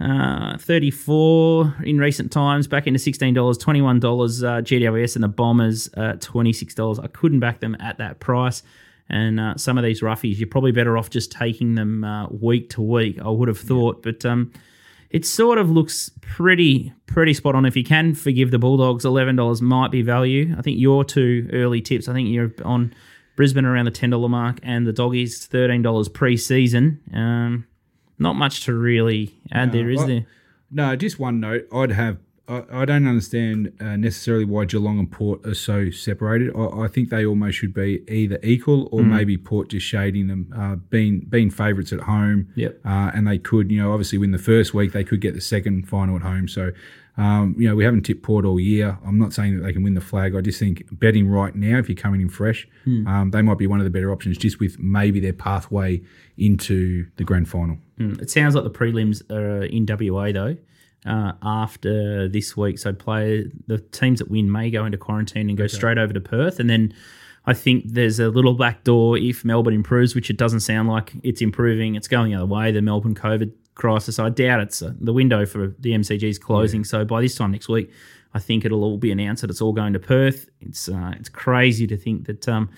Uh, 0.00 0.56
34 0.56 1.74
in 1.84 1.98
recent 1.98 2.30
times, 2.30 2.68
back 2.68 2.86
into 2.86 3.00
$16, 3.00 3.34
$21 3.34 3.98
uh, 4.44 4.62
GWS 4.62 5.16
and 5.16 5.24
the 5.24 5.28
Bombers 5.28 5.90
uh, 5.96 6.12
$26. 6.20 7.02
I 7.02 7.08
couldn't 7.08 7.40
back 7.40 7.58
them 7.58 7.76
at 7.80 7.98
that 7.98 8.20
price. 8.20 8.62
And 9.10 9.40
uh, 9.40 9.56
some 9.56 9.78
of 9.78 9.84
these 9.84 10.02
roughies, 10.02 10.38
you're 10.38 10.48
probably 10.48 10.72
better 10.72 10.98
off 10.98 11.08
just 11.08 11.32
taking 11.32 11.74
them 11.76 12.04
uh, 12.04 12.26
week 12.28 12.68
to 12.70 12.82
week, 12.82 13.18
I 13.22 13.28
would 13.30 13.48
have 13.48 13.58
thought. 13.58 14.02
But 14.02 14.24
um, 14.26 14.52
it 15.10 15.24
sort 15.24 15.56
of 15.58 15.70
looks 15.70 16.10
pretty 16.20 16.92
pretty 17.06 17.32
spot 17.32 17.54
on. 17.54 17.64
If 17.64 17.74
you 17.76 17.84
can 17.84 18.14
forgive 18.14 18.50
the 18.50 18.58
Bulldogs, 18.58 19.04
eleven 19.06 19.34
dollars 19.36 19.62
might 19.62 19.90
be 19.90 20.02
value. 20.02 20.54
I 20.58 20.62
think 20.62 20.78
your 20.78 21.04
two 21.04 21.48
early 21.52 21.80
tips. 21.80 22.06
I 22.08 22.12
think 22.12 22.28
you're 22.28 22.52
on 22.64 22.92
Brisbane 23.34 23.64
around 23.64 23.86
the 23.86 23.90
ten 23.90 24.10
dollar 24.10 24.28
mark, 24.28 24.58
and 24.62 24.86
the 24.86 24.92
Doggies 24.92 25.46
thirteen 25.46 25.80
dollars 25.80 26.08
pre-season. 26.10 27.00
Um, 27.14 27.66
not 28.18 28.34
much 28.34 28.64
to 28.66 28.74
really 28.74 29.34
add 29.50 29.72
there, 29.72 29.88
is 29.88 30.02
I- 30.02 30.06
there? 30.06 30.26
No, 30.70 30.96
just 30.96 31.18
one 31.18 31.40
note. 31.40 31.66
I'd 31.72 31.92
have. 31.92 32.18
I, 32.48 32.82
I 32.82 32.84
don't 32.84 33.06
understand 33.06 33.72
uh, 33.80 33.96
necessarily 33.96 34.44
why 34.44 34.64
Geelong 34.64 34.98
and 34.98 35.10
Port 35.10 35.46
are 35.46 35.54
so 35.54 35.90
separated. 35.90 36.54
I, 36.56 36.84
I 36.84 36.88
think 36.88 37.10
they 37.10 37.26
almost 37.26 37.58
should 37.58 37.74
be 37.74 38.02
either 38.08 38.38
equal 38.42 38.88
or 38.92 39.00
Mm. 39.00 39.08
maybe 39.10 39.36
Port 39.36 39.68
just 39.68 39.86
shading 39.86 40.26
them, 40.28 40.52
uh, 40.56 40.76
being 40.76 41.20
being 41.28 41.50
favourites 41.50 41.92
at 41.92 42.00
home. 42.00 42.48
Yep. 42.56 42.80
Uh, 42.84 43.10
and 43.14 43.26
they 43.28 43.38
could, 43.38 43.70
you 43.70 43.80
know, 43.82 43.92
obviously 43.92 44.18
win 44.18 44.30
the 44.32 44.38
first 44.38 44.72
week. 44.74 44.92
They 44.92 45.04
could 45.04 45.20
get 45.20 45.34
the 45.34 45.40
second 45.40 45.88
final 45.88 46.16
at 46.16 46.22
home. 46.22 46.48
So, 46.48 46.72
um, 47.16 47.54
you 47.58 47.68
know, 47.68 47.74
we 47.74 47.84
haven't 47.84 48.02
tipped 48.02 48.22
Port 48.22 48.44
all 48.44 48.60
year. 48.60 48.96
I'm 49.04 49.18
not 49.18 49.32
saying 49.32 49.56
that 49.56 49.62
they 49.64 49.72
can 49.72 49.82
win 49.82 49.94
the 49.94 50.00
flag. 50.00 50.34
I 50.36 50.40
just 50.40 50.58
think 50.60 50.84
betting 50.92 51.28
right 51.28 51.54
now, 51.54 51.78
if 51.78 51.88
you're 51.88 51.96
coming 51.96 52.20
in 52.20 52.28
fresh, 52.28 52.66
Hmm. 52.84 53.06
um, 53.08 53.30
they 53.32 53.42
might 53.42 53.58
be 53.58 53.66
one 53.66 53.80
of 53.80 53.84
the 53.84 53.90
better 53.90 54.12
options, 54.12 54.38
just 54.38 54.60
with 54.60 54.78
maybe 54.78 55.18
their 55.20 55.32
pathway 55.32 56.00
into 56.36 57.06
the 57.16 57.24
grand 57.24 57.48
final. 57.48 57.78
Mm, 57.98 58.22
It 58.22 58.30
sounds 58.30 58.54
like 58.54 58.64
the 58.64 58.70
prelims 58.70 59.28
are 59.30 59.64
in 59.64 59.84
WA 59.86 60.30
though. 60.32 60.56
Uh, 61.06 61.32
after 61.42 62.28
this 62.28 62.56
week, 62.56 62.76
so 62.76 62.92
play 62.92 63.48
the 63.68 63.78
teams 63.78 64.18
that 64.18 64.28
win 64.28 64.50
may 64.50 64.68
go 64.68 64.84
into 64.84 64.98
quarantine 64.98 65.48
and 65.48 65.56
go 65.56 65.68
straight 65.68 65.96
over 65.96 66.12
to 66.12 66.20
Perth, 66.20 66.58
and 66.58 66.68
then 66.68 66.92
I 67.46 67.54
think 67.54 67.84
there's 67.86 68.18
a 68.18 68.28
little 68.28 68.54
back 68.54 68.84
door 68.84 69.16
if 69.16 69.44
Melbourne 69.44 69.74
improves, 69.74 70.14
which 70.14 70.28
it 70.28 70.36
doesn't 70.36 70.60
sound 70.60 70.88
like 70.88 71.12
it's 71.22 71.40
improving. 71.40 71.94
It's 71.94 72.08
going 72.08 72.32
the 72.32 72.36
other 72.36 72.46
way. 72.46 72.72
The 72.72 72.82
Melbourne 72.82 73.14
COVID 73.14 73.52
crisis. 73.74 74.18
I 74.18 74.28
doubt 74.28 74.60
it's 74.60 74.82
uh, 74.82 74.92
the 75.00 75.12
window 75.12 75.46
for 75.46 75.74
the 75.78 75.92
MCG 75.92 76.24
is 76.24 76.38
closing. 76.38 76.84
So 76.84 77.04
by 77.04 77.22
this 77.22 77.36
time 77.36 77.52
next 77.52 77.68
week, 77.68 77.90
I 78.34 78.38
I 78.38 78.40
think 78.40 78.64
it'll 78.64 78.84
all 78.84 78.98
be 78.98 79.10
announced 79.10 79.40
that 79.40 79.50
it's 79.50 79.60
all 79.60 79.72
going 79.72 79.94
to 79.94 79.98
Perth. 79.98 80.48
It's 80.60 80.88
uh, 80.88 81.12
it's 81.18 81.28
crazy 81.28 81.88
to 81.88 81.96
think 81.96 82.26
that 82.26 82.48
um, 82.48 82.70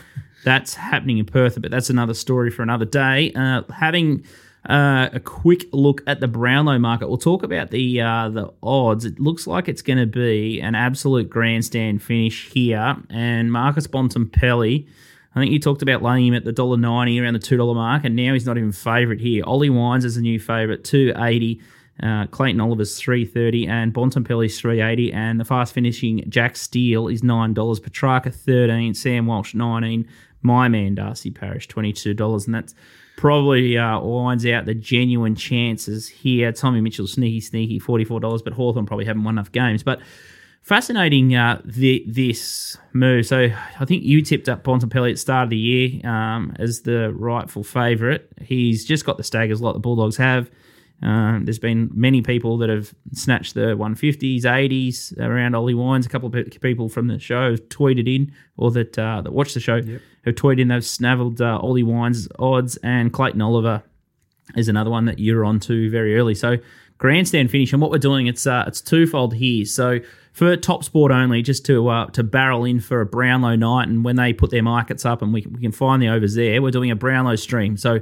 that's 0.42 0.74
happening 0.74 1.18
in 1.18 1.26
Perth, 1.26 1.60
but 1.60 1.70
that's 1.70 1.90
another 1.90 2.14
story 2.14 2.50
for 2.50 2.62
another 2.62 2.86
day. 2.86 3.30
Uh, 3.34 3.62
having 3.70 4.24
uh, 4.68 5.08
a 5.12 5.20
quick 5.20 5.64
look 5.72 6.02
at 6.06 6.20
the 6.20 6.28
Brownlow 6.28 6.78
market. 6.78 7.08
We'll 7.08 7.18
talk 7.18 7.42
about 7.42 7.70
the 7.70 8.00
uh, 8.00 8.28
the 8.28 8.52
odds. 8.62 9.04
It 9.04 9.18
looks 9.18 9.46
like 9.46 9.68
it's 9.68 9.82
going 9.82 9.98
to 9.98 10.06
be 10.06 10.60
an 10.60 10.74
absolute 10.74 11.30
grandstand 11.30 12.02
finish 12.02 12.50
here. 12.50 12.96
And 13.08 13.50
Marcus 13.50 13.86
Bontempelli, 13.86 14.86
I 15.34 15.40
think 15.40 15.52
you 15.52 15.58
talked 15.58 15.82
about 15.82 16.02
laying 16.02 16.26
him 16.26 16.34
at 16.34 16.44
the 16.44 16.52
dollar 16.52 16.76
ninety 16.76 17.18
around 17.20 17.34
the 17.34 17.40
two 17.40 17.56
dollar 17.56 17.74
mark, 17.74 18.04
and 18.04 18.14
now 18.14 18.34
he's 18.34 18.46
not 18.46 18.58
even 18.58 18.72
favourite 18.72 19.20
here. 19.20 19.44
Ollie 19.46 19.70
Wines 19.70 20.04
is 20.04 20.16
a 20.16 20.20
new 20.20 20.38
favourite, 20.38 20.84
two 20.84 21.12
eighty. 21.16 21.60
Uh, 22.02 22.26
Clayton 22.28 22.62
Oliver's 22.62 22.98
three 22.98 23.26
thirty, 23.26 23.66
and 23.66 23.92
Bontempelli's 23.92 24.58
three 24.58 24.80
eighty, 24.80 25.12
and 25.12 25.38
the 25.38 25.44
fast 25.44 25.74
finishing 25.74 26.24
Jack 26.30 26.56
Steele 26.56 27.08
is 27.08 27.22
nine 27.22 27.52
dollars. 27.52 27.78
Petrarca 27.78 28.30
thirteen, 28.30 28.94
Sam 28.94 29.26
Walsh 29.26 29.54
nineteen, 29.54 30.08
my 30.40 30.66
man 30.68 30.94
Darcy 30.94 31.30
Parish 31.30 31.68
twenty 31.68 31.92
two 31.92 32.14
dollars, 32.14 32.46
and 32.46 32.54
that's 32.54 32.74
probably 33.20 33.76
uh, 33.76 34.00
lines 34.00 34.46
out 34.46 34.64
the 34.64 34.72
genuine 34.72 35.34
chances 35.34 36.08
here. 36.08 36.50
Tommy 36.52 36.80
Mitchell, 36.80 37.06
sneaky, 37.06 37.40
sneaky, 37.42 37.78
$44, 37.78 38.42
but 38.42 38.54
Hawthorn 38.54 38.86
probably 38.86 39.04
haven't 39.04 39.24
won 39.24 39.34
enough 39.34 39.52
games. 39.52 39.82
But 39.82 40.00
fascinating 40.62 41.34
uh, 41.34 41.60
the, 41.62 42.02
this 42.08 42.78
move. 42.94 43.26
So 43.26 43.50
I 43.78 43.84
think 43.84 44.04
you 44.04 44.22
tipped 44.22 44.48
up 44.48 44.64
Bontempelli 44.64 45.10
at 45.10 45.14
the 45.16 45.20
start 45.20 45.44
of 45.44 45.50
the 45.50 45.58
year 45.58 46.10
um, 46.10 46.56
as 46.58 46.80
the 46.80 47.12
rightful 47.12 47.62
favourite. 47.62 48.26
He's 48.40 48.86
just 48.86 49.04
got 49.04 49.18
the 49.18 49.22
staggers 49.22 49.60
like 49.60 49.74
the 49.74 49.80
Bulldogs 49.80 50.16
have. 50.16 50.50
Um, 51.02 51.44
there's 51.44 51.58
been 51.58 51.90
many 51.94 52.20
people 52.20 52.58
that 52.58 52.68
have 52.68 52.94
snatched 53.12 53.54
the 53.54 53.74
150s, 53.76 54.42
80s 54.42 55.18
around 55.18 55.54
Ollie 55.54 55.74
Wines. 55.74 56.04
A 56.04 56.08
couple 56.08 56.34
of 56.34 56.60
people 56.60 56.88
from 56.88 57.06
the 57.06 57.18
show 57.18 57.52
have 57.52 57.68
tweeted 57.68 58.14
in, 58.14 58.32
or 58.56 58.70
that 58.72 58.98
uh, 58.98 59.22
that 59.22 59.32
watched 59.32 59.54
the 59.54 59.60
show 59.60 59.76
yep. 59.76 60.00
have 60.24 60.34
tweeted 60.34 60.60
in. 60.60 60.68
They've 60.68 60.82
snavelled 60.82 61.40
uh, 61.40 61.58
Ollie 61.58 61.82
Wines 61.82 62.28
odds, 62.38 62.76
and 62.78 63.12
Clayton 63.12 63.40
Oliver 63.40 63.82
is 64.56 64.68
another 64.68 64.90
one 64.90 65.06
that 65.06 65.18
you're 65.18 65.44
on 65.44 65.60
to 65.60 65.90
very 65.90 66.16
early. 66.16 66.34
So 66.34 66.56
grandstand 66.98 67.50
finish, 67.50 67.72
and 67.72 67.80
what 67.80 67.90
we're 67.90 67.98
doing 67.98 68.26
it's 68.26 68.46
uh, 68.46 68.64
it's 68.66 68.80
twofold 68.80 69.34
here. 69.34 69.64
So 69.64 70.00
for 70.32 70.56
top 70.56 70.84
sport 70.84 71.10
only, 71.10 71.42
just 71.42 71.66
to 71.66 71.88
uh, 71.88 72.06
to 72.10 72.22
barrel 72.22 72.64
in 72.64 72.78
for 72.78 73.00
a 73.00 73.06
Brownlow 73.06 73.56
night, 73.56 73.88
and 73.88 74.04
when 74.04 74.16
they 74.16 74.32
put 74.32 74.50
their 74.50 74.62
markets 74.62 75.04
up, 75.04 75.22
and 75.22 75.32
we, 75.32 75.46
we 75.50 75.60
can 75.60 75.72
find 75.72 76.00
the 76.00 76.08
overs 76.08 76.34
there, 76.34 76.60
we're 76.62 76.70
doing 76.70 76.90
a 76.90 76.96
Brownlow 76.96 77.36
stream. 77.36 77.76
So 77.76 78.00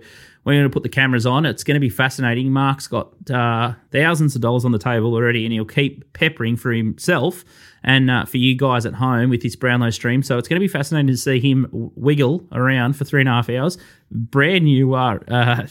we're 0.49 0.55
going 0.55 0.71
to 0.71 0.73
put 0.73 0.83
the 0.83 0.89
cameras 0.89 1.27
on. 1.27 1.45
It's 1.45 1.63
going 1.63 1.75
to 1.75 1.81
be 1.81 1.91
fascinating. 1.91 2.51
Mark's 2.51 2.87
got 2.87 3.13
uh, 3.31 3.75
thousands 3.93 4.35
of 4.35 4.41
dollars 4.41 4.65
on 4.65 4.73
the 4.73 4.79
table 4.79 5.13
already, 5.13 5.45
and 5.45 5.53
he'll 5.53 5.67
keep 5.67 6.11
peppering 6.15 6.57
for 6.57 6.73
himself 6.73 7.45
and 7.85 8.11
uh, 8.11 8.25
for 8.25 8.39
you 8.39 8.57
guys 8.57 8.87
at 8.87 8.95
home 8.95 9.29
with 9.29 9.43
this 9.43 9.55
Brownlow 9.57 9.91
stream. 9.91 10.23
So 10.23 10.39
it's 10.39 10.49
going 10.49 10.59
to 10.59 10.65
be 10.65 10.69
fascinating 10.69 11.09
to 11.09 11.19
see 11.19 11.39
him 11.39 11.67
wiggle 11.71 12.49
around 12.51 12.95
for 12.95 13.05
three 13.05 13.21
and 13.21 13.29
a 13.29 13.33
half 13.33 13.51
hours. 13.51 13.77
Brand 14.11 14.65
new 14.65 14.95
uh, 14.95 15.19
uh 15.29 15.67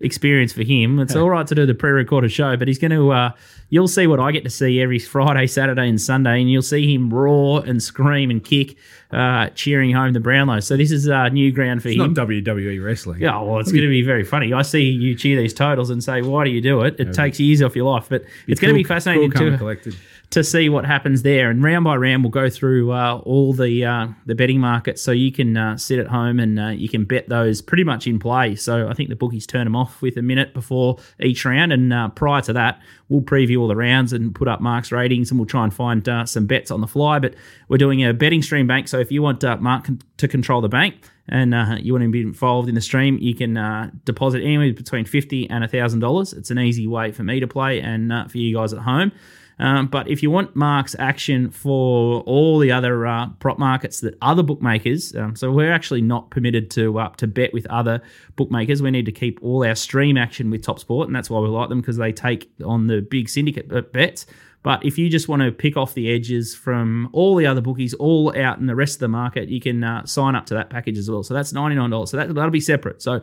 experience 0.00 0.54
for 0.54 0.62
him. 0.62 0.98
It's 0.98 1.14
all 1.14 1.28
right 1.28 1.46
to 1.46 1.54
do 1.54 1.66
the 1.66 1.74
pre-recorded 1.74 2.32
show, 2.32 2.56
but 2.56 2.68
he's 2.68 2.78
going 2.78 2.92
to. 2.92 3.12
Uh, 3.12 3.30
you'll 3.68 3.86
see 3.86 4.06
what 4.06 4.18
I 4.18 4.32
get 4.32 4.44
to 4.44 4.50
see 4.50 4.80
every 4.80 4.98
Friday, 4.98 5.46
Saturday, 5.46 5.90
and 5.90 6.00
Sunday, 6.00 6.40
and 6.40 6.50
you'll 6.50 6.62
see 6.62 6.94
him 6.94 7.12
roar 7.12 7.62
and 7.66 7.82
scream 7.82 8.30
and 8.30 8.42
kick, 8.42 8.78
uh, 9.12 9.48
cheering 9.54 9.92
home 9.92 10.12
the 10.12 10.20
Brownlow. 10.20 10.60
So 10.60 10.76
this 10.76 10.90
is 10.90 11.08
uh, 11.08 11.28
new 11.28 11.52
ground 11.52 11.82
for 11.82 11.88
it's 11.88 11.98
him. 11.98 12.14
Not 12.14 12.26
WWE 12.26 12.82
wrestling. 12.84 13.20
Yeah, 13.20 13.40
well, 13.40 13.58
it's 13.58 13.70
going 13.70 13.84
to 13.84 13.88
be 13.88 14.02
very 14.02 14.24
funny. 14.24 14.52
I 14.52 14.62
see 14.62 14.82
you 14.82 15.14
cheer 15.14 15.40
these 15.40 15.54
totals 15.54 15.90
and 15.90 16.02
say, 16.02 16.22
"Why 16.22 16.44
do 16.44 16.50
you 16.50 16.60
do 16.60 16.82
it?" 16.82 16.98
It 16.98 17.08
yeah, 17.08 17.12
takes 17.12 17.38
years 17.38 17.62
off 17.62 17.76
your 17.76 17.90
life, 17.90 18.06
but 18.08 18.24
it's 18.46 18.60
cool, 18.60 18.68
going 18.68 18.74
to 18.74 18.78
be 18.78 18.84
fascinating 18.84 19.30
cool 19.30 19.50
to 19.50 19.58
collected 19.58 19.96
to 20.32 20.42
see 20.42 20.68
what 20.68 20.84
happens 20.84 21.22
there. 21.22 21.50
And 21.50 21.62
round 21.62 21.84
by 21.84 21.96
round, 21.96 22.24
we'll 22.24 22.30
go 22.30 22.48
through 22.48 22.90
uh, 22.92 23.20
all 23.24 23.52
the 23.52 23.84
uh, 23.84 24.08
the 24.26 24.34
betting 24.34 24.60
markets, 24.60 25.02
so 25.02 25.12
you 25.12 25.30
can 25.30 25.56
uh, 25.56 25.76
sit 25.76 25.98
at 25.98 26.08
home 26.08 26.40
and 26.40 26.58
uh, 26.58 26.68
you 26.68 26.88
can 26.88 27.04
bet 27.04 27.28
those 27.28 27.62
pretty 27.62 27.84
much 27.84 28.06
in 28.06 28.18
play. 28.18 28.56
So 28.56 28.88
I 28.88 28.94
think 28.94 29.08
the 29.08 29.16
bookies 29.16 29.46
turn 29.46 29.64
them 29.64 29.76
off 29.76 30.02
with 30.02 30.16
a 30.16 30.22
minute 30.22 30.54
before 30.54 30.98
each 31.20 31.44
round, 31.44 31.72
and 31.72 31.92
uh, 31.92 32.08
prior 32.08 32.42
to 32.42 32.52
that, 32.54 32.80
we'll 33.08 33.20
preview 33.20 33.60
all 33.60 33.68
the 33.68 33.76
rounds 33.76 34.12
and 34.12 34.34
put 34.34 34.48
up 34.48 34.60
Mark's 34.60 34.90
ratings, 34.90 35.30
and 35.30 35.38
we'll 35.38 35.46
try 35.46 35.64
and 35.64 35.72
find 35.72 36.08
uh, 36.08 36.24
some 36.26 36.46
bets 36.46 36.70
on 36.70 36.80
the 36.80 36.86
fly. 36.86 37.18
But 37.18 37.34
we're 37.68 37.78
doing 37.78 38.04
a 38.04 38.12
betting 38.12 38.42
stream 38.42 38.66
bank, 38.66 38.88
so 38.88 38.98
if 38.98 39.12
you 39.12 39.22
want 39.22 39.42
Mark 39.60 39.88
to 40.16 40.28
control 40.28 40.60
the 40.60 40.68
bank 40.68 40.94
and 41.28 41.54
uh, 41.54 41.76
you 41.80 41.92
want 41.92 42.04
to 42.04 42.10
be 42.10 42.20
involved 42.20 42.68
in 42.68 42.74
the 42.74 42.80
stream, 42.80 43.18
you 43.18 43.34
can 43.34 43.56
uh, 43.56 43.90
deposit 44.04 44.42
anywhere 44.42 44.72
between 44.72 45.04
fifty 45.04 45.48
and 45.50 45.70
thousand 45.70 46.00
dollars. 46.00 46.32
It's 46.32 46.50
an 46.50 46.58
easy 46.58 46.86
way 46.86 47.12
for 47.12 47.22
me 47.22 47.38
to 47.40 47.46
play 47.46 47.80
and 47.80 48.12
uh, 48.12 48.28
for 48.28 48.38
you 48.38 48.56
guys 48.56 48.72
at 48.72 48.80
home. 48.80 49.12
Um, 49.58 49.86
but 49.86 50.08
if 50.08 50.22
you 50.22 50.30
want 50.30 50.56
Mark's 50.56 50.96
action 50.98 51.50
for 51.50 52.22
all 52.22 52.58
the 52.58 52.72
other 52.72 53.06
uh, 53.06 53.28
prop 53.38 53.58
markets 53.58 54.00
that 54.00 54.16
other 54.22 54.42
bookmakers, 54.42 55.14
um, 55.14 55.36
so 55.36 55.50
we're 55.52 55.72
actually 55.72 56.02
not 56.02 56.30
permitted 56.30 56.70
to 56.72 56.98
uh, 56.98 57.08
to 57.16 57.26
bet 57.26 57.52
with 57.52 57.66
other 57.66 58.02
bookmakers. 58.36 58.82
We 58.82 58.90
need 58.90 59.06
to 59.06 59.12
keep 59.12 59.38
all 59.42 59.64
our 59.64 59.74
stream 59.74 60.16
action 60.16 60.50
with 60.50 60.62
Top 60.62 60.78
Sport, 60.78 61.08
and 61.08 61.14
that's 61.14 61.30
why 61.30 61.40
we 61.40 61.48
like 61.48 61.68
them 61.68 61.80
because 61.80 61.96
they 61.96 62.12
take 62.12 62.50
on 62.64 62.86
the 62.86 63.00
big 63.00 63.28
syndicate 63.28 63.92
bets. 63.92 64.26
But 64.62 64.84
if 64.84 64.96
you 64.96 65.08
just 65.08 65.28
want 65.28 65.42
to 65.42 65.50
pick 65.50 65.76
off 65.76 65.94
the 65.94 66.12
edges 66.12 66.54
from 66.54 67.08
all 67.12 67.34
the 67.34 67.46
other 67.46 67.60
bookies, 67.60 67.94
all 67.94 68.36
out 68.38 68.58
in 68.58 68.66
the 68.66 68.76
rest 68.76 68.94
of 68.96 69.00
the 69.00 69.08
market, 69.08 69.48
you 69.48 69.60
can 69.60 69.82
uh, 69.82 70.06
sign 70.06 70.36
up 70.36 70.46
to 70.46 70.54
that 70.54 70.70
package 70.70 70.98
as 70.98 71.10
well. 71.10 71.24
So 71.24 71.34
that's 71.34 71.52
$99. 71.52 72.08
So 72.08 72.16
that, 72.16 72.32
that'll 72.32 72.50
be 72.50 72.60
separate. 72.60 73.02
So 73.02 73.20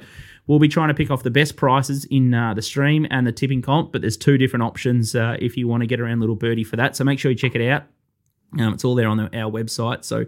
we'll 0.48 0.60
be 0.60 0.68
trying 0.68 0.90
to 0.90 0.94
pick 0.94 1.10
off 1.10 1.24
the 1.24 1.32
best 1.32 1.56
prices 1.56 2.04
in 2.06 2.34
uh, 2.34 2.54
the 2.54 2.62
stream 2.62 3.08
and 3.10 3.26
the 3.26 3.32
tipping 3.32 3.62
comp, 3.62 3.94
but 3.94 4.02
there's 4.02 4.18
two 4.18 4.38
different 4.38 4.64
options 4.64 5.16
uh, 5.16 5.38
if 5.40 5.56
you 5.56 5.68
want 5.68 5.82
to 5.82 5.88
get 5.88 6.02
around 6.02 6.20
Little 6.20 6.36
Birdie 6.36 6.66
for 6.66 6.76
that. 6.76 6.98
So 6.98 7.06
make 7.06 7.20
sure 7.20 7.32
you 7.32 7.38
check 7.38 7.56
it 7.56 7.70
out. 7.70 7.84
Um, 8.60 8.74
it's 8.74 8.84
all 8.84 8.96
there 8.96 9.08
on 9.08 9.18
the, 9.18 9.24
our 9.38 9.50
website. 9.50 10.04
So 10.04 10.26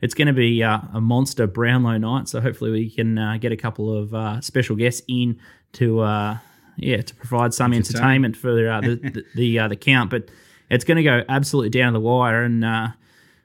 it's 0.00 0.14
going 0.14 0.28
to 0.28 0.34
be 0.34 0.62
uh, 0.62 0.78
a 0.94 1.00
monster 1.00 1.46
Brownlow 1.46 1.98
night. 1.98 2.28
So 2.28 2.40
hopefully 2.40 2.70
we 2.70 2.90
can 2.90 3.18
uh, 3.18 3.36
get 3.38 3.52
a 3.52 3.56
couple 3.56 3.94
of 3.94 4.14
uh, 4.14 4.40
special 4.40 4.76
guests 4.76 5.02
in 5.08 5.40
to 5.72 6.00
uh, 6.00 6.38
yeah 6.76 7.02
to 7.02 7.14
provide 7.16 7.52
some 7.52 7.72
entertainment 7.72 8.36
for 8.36 8.52
the 8.52 8.80
the 8.82 9.10
the, 9.10 9.24
the, 9.34 9.58
uh, 9.58 9.68
the 9.68 9.76
count. 9.76 10.10
But 10.10 10.28
it's 10.70 10.84
going 10.84 10.96
to 10.96 11.02
go 11.02 11.22
absolutely 11.28 11.70
down 11.70 11.92
the 11.92 12.00
wire. 12.00 12.42
And 12.42 12.64
uh, 12.64 12.88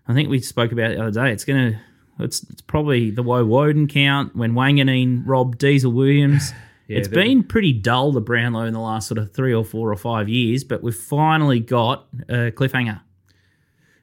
I 0.08 0.14
think 0.14 0.30
we 0.30 0.40
spoke 0.40 0.72
about 0.72 0.92
it 0.92 0.98
the 0.98 1.04
other 1.04 1.12
day. 1.12 1.32
It's 1.32 1.46
going 1.46 1.74
to, 1.74 1.80
it's, 2.24 2.44
it's 2.50 2.62
probably 2.62 3.12
the 3.12 3.24
Woe 3.24 3.46
Woden 3.46 3.88
count 3.88 4.36
when 4.36 4.54
Wanganeen 4.54 5.24
robbed 5.26 5.58
Diesel 5.58 5.92
Williams. 5.92 6.52
yeah, 6.88 6.98
it's 6.98 7.08
been 7.08 7.44
pretty 7.44 7.74
dull, 7.74 8.12
the 8.12 8.22
Brownlow, 8.22 8.66
in 8.66 8.74
the 8.74 8.80
last 8.80 9.08
sort 9.08 9.18
of 9.18 9.34
three 9.34 9.54
or 9.54 9.64
four 9.64 9.92
or 9.92 9.98
five 9.98 10.30
years, 10.30 10.64
but 10.64 10.84
we've 10.84 10.96
finally 10.96 11.60
got 11.60 12.08
a 12.28 12.52
cliffhanger. 12.52 13.02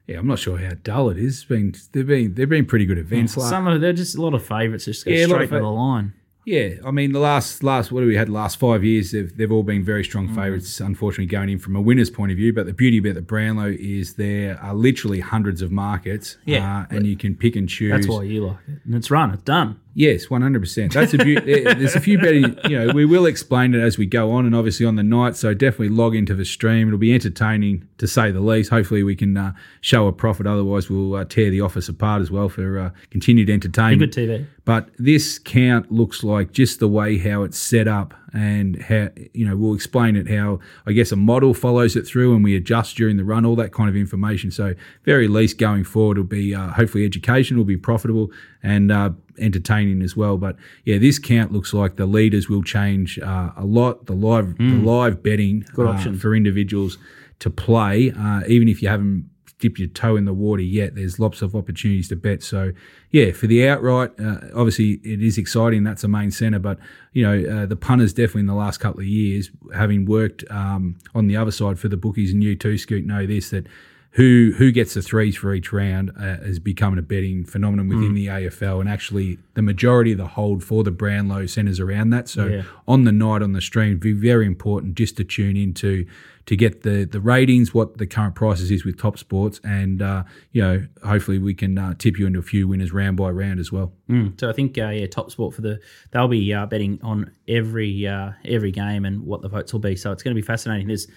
Yeah, 0.07 0.19
I'm 0.19 0.27
not 0.27 0.39
sure 0.39 0.57
how 0.57 0.71
dull 0.83 1.09
it 1.09 1.17
is. 1.17 1.39
It's 1.39 1.43
been 1.43 1.75
they've 1.91 2.07
been 2.07 2.33
they've 2.33 2.47
been 2.47 2.65
pretty 2.65 2.85
good 2.85 2.97
events. 2.97 3.33
Some 3.33 3.67
of 3.67 3.81
they're 3.81 3.91
just 3.91 4.15
a 4.15 4.21
lot 4.21 4.33
of 4.33 4.45
favourites 4.45 4.85
just 4.85 5.03
go 5.03 5.11
yeah, 5.11 5.25
straight 5.25 5.49
for 5.49 5.59
the 5.59 5.67
line. 5.67 6.13
Yeah, 6.47 6.75
I 6.85 6.91
mean 6.91 7.11
the 7.11 7.19
last 7.19 7.61
last 7.61 7.91
what 7.91 7.99
do 7.99 8.07
we 8.07 8.15
had 8.15 8.29
last 8.29 8.57
five 8.57 8.81
years? 8.81 9.11
They've, 9.11 9.35
they've 9.35 9.51
all 9.51 9.63
been 9.63 9.83
very 9.83 10.05
strong 10.05 10.29
mm. 10.29 10.35
favourites. 10.35 10.79
Unfortunately, 10.79 11.25
going 11.25 11.49
in 11.49 11.59
from 11.59 11.75
a 11.75 11.81
winner's 11.81 12.09
point 12.09 12.31
of 12.31 12.37
view. 12.37 12.53
But 12.53 12.67
the 12.67 12.73
beauty 12.73 12.99
about 12.99 13.15
the 13.15 13.21
Brownlow 13.21 13.75
is 13.77 14.13
there 14.13 14.57
are 14.61 14.73
literally 14.73 15.19
hundreds 15.19 15.61
of 15.61 15.73
markets. 15.73 16.37
Yeah, 16.45 16.85
uh, 16.89 16.95
and 16.95 17.05
you 17.05 17.17
can 17.17 17.35
pick 17.35 17.57
and 17.57 17.67
choose. 17.67 17.91
That's 17.91 18.07
why 18.07 18.23
you 18.23 18.47
like 18.47 18.59
it. 18.65 18.79
And 18.85 18.95
it's 18.95 19.11
run. 19.11 19.31
It's 19.31 19.43
done. 19.43 19.81
Yes, 19.97 20.29
one 20.29 20.43
hundred 20.43 20.59
percent. 20.59 20.93
That's 20.93 21.15
a 21.15 21.17
be- 21.17 21.39
there's 21.39 21.95
a 21.95 21.99
few 21.99 22.19
better. 22.19 22.35
You 22.69 22.85
know, 22.85 22.93
we 22.93 23.03
will 23.03 23.25
explain 23.25 23.73
it 23.73 23.81
as 23.81 23.97
we 23.97 24.05
go 24.05 24.31
on, 24.31 24.45
and 24.45 24.53
obviously 24.53 24.85
on 24.85 24.95
the 24.95 25.01
night. 25.01 25.35
So 25.35 25.55
definitely 25.55 25.89
log 25.89 26.13
into 26.15 26.35
the 26.35 26.45
stream. 26.45 26.87
It'll 26.87 26.99
be 26.99 27.15
entertaining 27.15 27.87
to 27.97 28.07
say 28.07 28.29
the 28.29 28.39
least. 28.39 28.69
Hopefully, 28.69 29.01
we 29.01 29.15
can 29.15 29.35
uh, 29.35 29.53
show 29.81 30.05
a 30.05 30.13
profit. 30.13 30.45
Otherwise, 30.45 30.87
we'll 30.87 31.15
uh, 31.15 31.25
tear 31.25 31.49
the 31.49 31.61
office 31.61 31.89
apart 31.89 32.21
as 32.21 32.29
well 32.29 32.47
for 32.47 32.77
uh, 32.77 32.91
continued 33.09 33.49
entertainment. 33.49 34.13
Good 34.13 34.29
TV. 34.29 34.45
But 34.65 34.91
this 34.99 35.39
count 35.39 35.91
looks 35.91 36.23
like 36.23 36.51
just 36.51 36.79
the 36.79 36.87
way 36.87 37.17
how 37.17 37.41
it's 37.41 37.57
set 37.57 37.87
up 37.87 38.13
and 38.33 38.81
how 38.81 39.09
you 39.33 39.47
know 39.47 39.55
we'll 39.55 39.73
explain 39.73 40.15
it 40.15 40.29
how 40.29 40.59
I 40.85 40.91
guess 40.91 41.11
a 41.11 41.15
model 41.15 41.53
follows 41.53 41.95
it 41.95 42.05
through 42.05 42.35
and 42.35 42.43
we 42.43 42.55
adjust 42.55 42.97
during 42.97 43.17
the 43.17 43.23
run 43.23 43.45
all 43.45 43.55
that 43.55 43.71
kind 43.71 43.89
of 43.89 43.95
information 43.95 44.51
so 44.51 44.73
very 45.05 45.27
least 45.27 45.57
going 45.57 45.83
forward 45.83 46.17
will 46.17 46.25
be 46.25 46.53
uh, 46.53 46.71
hopefully 46.71 47.05
education 47.05 47.57
will 47.57 47.65
be 47.65 47.77
profitable 47.77 48.29
and 48.61 48.91
uh, 48.91 49.11
entertaining 49.37 50.01
as 50.01 50.15
well 50.17 50.37
but 50.37 50.57
yeah 50.83 50.97
this 50.97 51.19
count 51.19 51.51
looks 51.51 51.73
like 51.73 51.95
the 51.95 52.05
leaders 52.05 52.49
will 52.49 52.63
change 52.63 53.17
uh, 53.19 53.51
a 53.55 53.65
lot 53.65 54.05
the 54.07 54.13
live 54.13 54.47
mm. 54.55 54.71
the 54.71 54.85
live 54.89 55.23
betting 55.23 55.65
Good 55.73 55.87
uh, 55.87 55.91
option. 55.91 56.17
for 56.17 56.35
individuals 56.35 56.97
to 57.39 57.49
play 57.49 58.11
uh, 58.11 58.41
even 58.47 58.67
if 58.67 58.81
you 58.81 58.89
haven't 58.89 59.29
dip 59.59 59.79
your 59.79 59.87
toe 59.87 60.15
in 60.15 60.25
the 60.25 60.33
water 60.33 60.61
yet. 60.61 60.95
There's 60.95 61.19
lots 61.19 61.41
of 61.41 61.55
opportunities 61.55 62.09
to 62.09 62.15
bet. 62.15 62.43
So, 62.43 62.73
yeah, 63.11 63.31
for 63.31 63.47
the 63.47 63.67
outright, 63.67 64.11
uh, 64.19 64.39
obviously 64.53 64.99
it 65.03 65.21
is 65.21 65.37
exciting. 65.37 65.83
That's 65.83 66.03
a 66.03 66.07
main 66.07 66.31
centre, 66.31 66.59
but 66.59 66.77
you 67.13 67.23
know 67.23 67.63
uh, 67.63 67.65
the 67.65 67.75
punters 67.75 68.13
definitely 68.13 68.41
in 68.41 68.47
the 68.47 68.53
last 68.53 68.79
couple 68.79 69.01
of 69.01 69.07
years, 69.07 69.49
having 69.73 70.05
worked 70.05 70.43
um, 70.49 70.97
on 71.15 71.27
the 71.27 71.37
other 71.37 71.51
side 71.51 71.79
for 71.79 71.87
the 71.87 71.97
bookies, 71.97 72.31
and 72.31 72.43
you 72.43 72.55
too, 72.55 72.77
Scoot, 72.77 73.05
know 73.05 73.25
this 73.25 73.49
that 73.49 73.67
who 74.11 74.53
who 74.57 74.71
gets 74.71 74.93
the 74.95 75.01
threes 75.01 75.35
for 75.35 75.53
each 75.53 75.71
round 75.71 76.11
uh, 76.19 76.37
is 76.41 76.59
becoming 76.59 76.97
a 76.97 77.03
betting 77.03 77.45
phenomenon 77.45 77.87
within 77.87 78.13
the 78.15 78.27
AFL, 78.27 78.79
and 78.79 78.89
actually 78.89 79.37
the 79.53 79.61
majority 79.61 80.11
of 80.13 80.17
the 80.17 80.27
hold 80.27 80.63
for 80.63 80.83
the 80.83 80.91
Brownlow 80.91 81.45
centres 81.45 81.79
around 81.79 82.09
that. 82.11 82.27
So 82.27 82.47
Yeah. 82.47 82.63
on 82.87 83.03
the 83.03 83.11
night 83.11 83.41
on 83.41 83.53
the 83.53 83.61
stream, 83.61 83.97
be 83.99 84.13
very 84.13 84.45
important 84.45 84.95
just 84.95 85.17
to 85.17 85.23
tune 85.23 85.55
into 85.55 86.05
to 86.47 86.55
get 86.55 86.81
the 86.81 87.03
the 87.03 87.19
ratings, 87.19 87.73
what 87.73 87.97
the 87.97 88.07
current 88.07 88.33
prices 88.33 88.71
is 88.71 88.83
with 88.85 88.97
Top 88.97 89.19
Sports, 89.19 89.59
and 89.63 90.01
uh, 90.01 90.23
you 90.51 90.61
know 90.63 90.87
hopefully 91.05 91.37
we 91.37 91.53
can 91.53 91.77
uh, 91.77 91.93
tip 91.95 92.17
you 92.17 92.25
into 92.25 92.39
a 92.39 92.43
few 92.43 92.67
winners 92.67 92.91
round 92.91 93.17
by 93.17 93.29
round 93.29 93.59
as 93.59 93.71
well. 93.71 93.91
Mm. 94.09 94.39
So 94.39 94.49
I 94.49 94.53
think 94.53 94.77
uh, 94.77 94.87
yeah, 94.89 95.05
Top 95.07 95.29
Sport 95.29 95.53
for 95.53 95.61
the 95.61 95.79
they'll 96.11 96.27
be 96.27 96.53
uh, 96.53 96.65
betting 96.65 96.99
on 97.03 97.29
every 97.47 98.07
uh, 98.07 98.31
every 98.45 98.71
game 98.71 99.05
and 99.05 99.23
what 99.23 99.41
the 99.41 99.49
votes 99.49 99.73
will 99.73 99.81
be. 99.81 99.95
So 99.95 100.11
it's 100.11 100.23
going 100.23 100.35
to 100.35 100.41
be 100.41 100.45
fascinating. 100.45 100.87
There's 100.87 101.07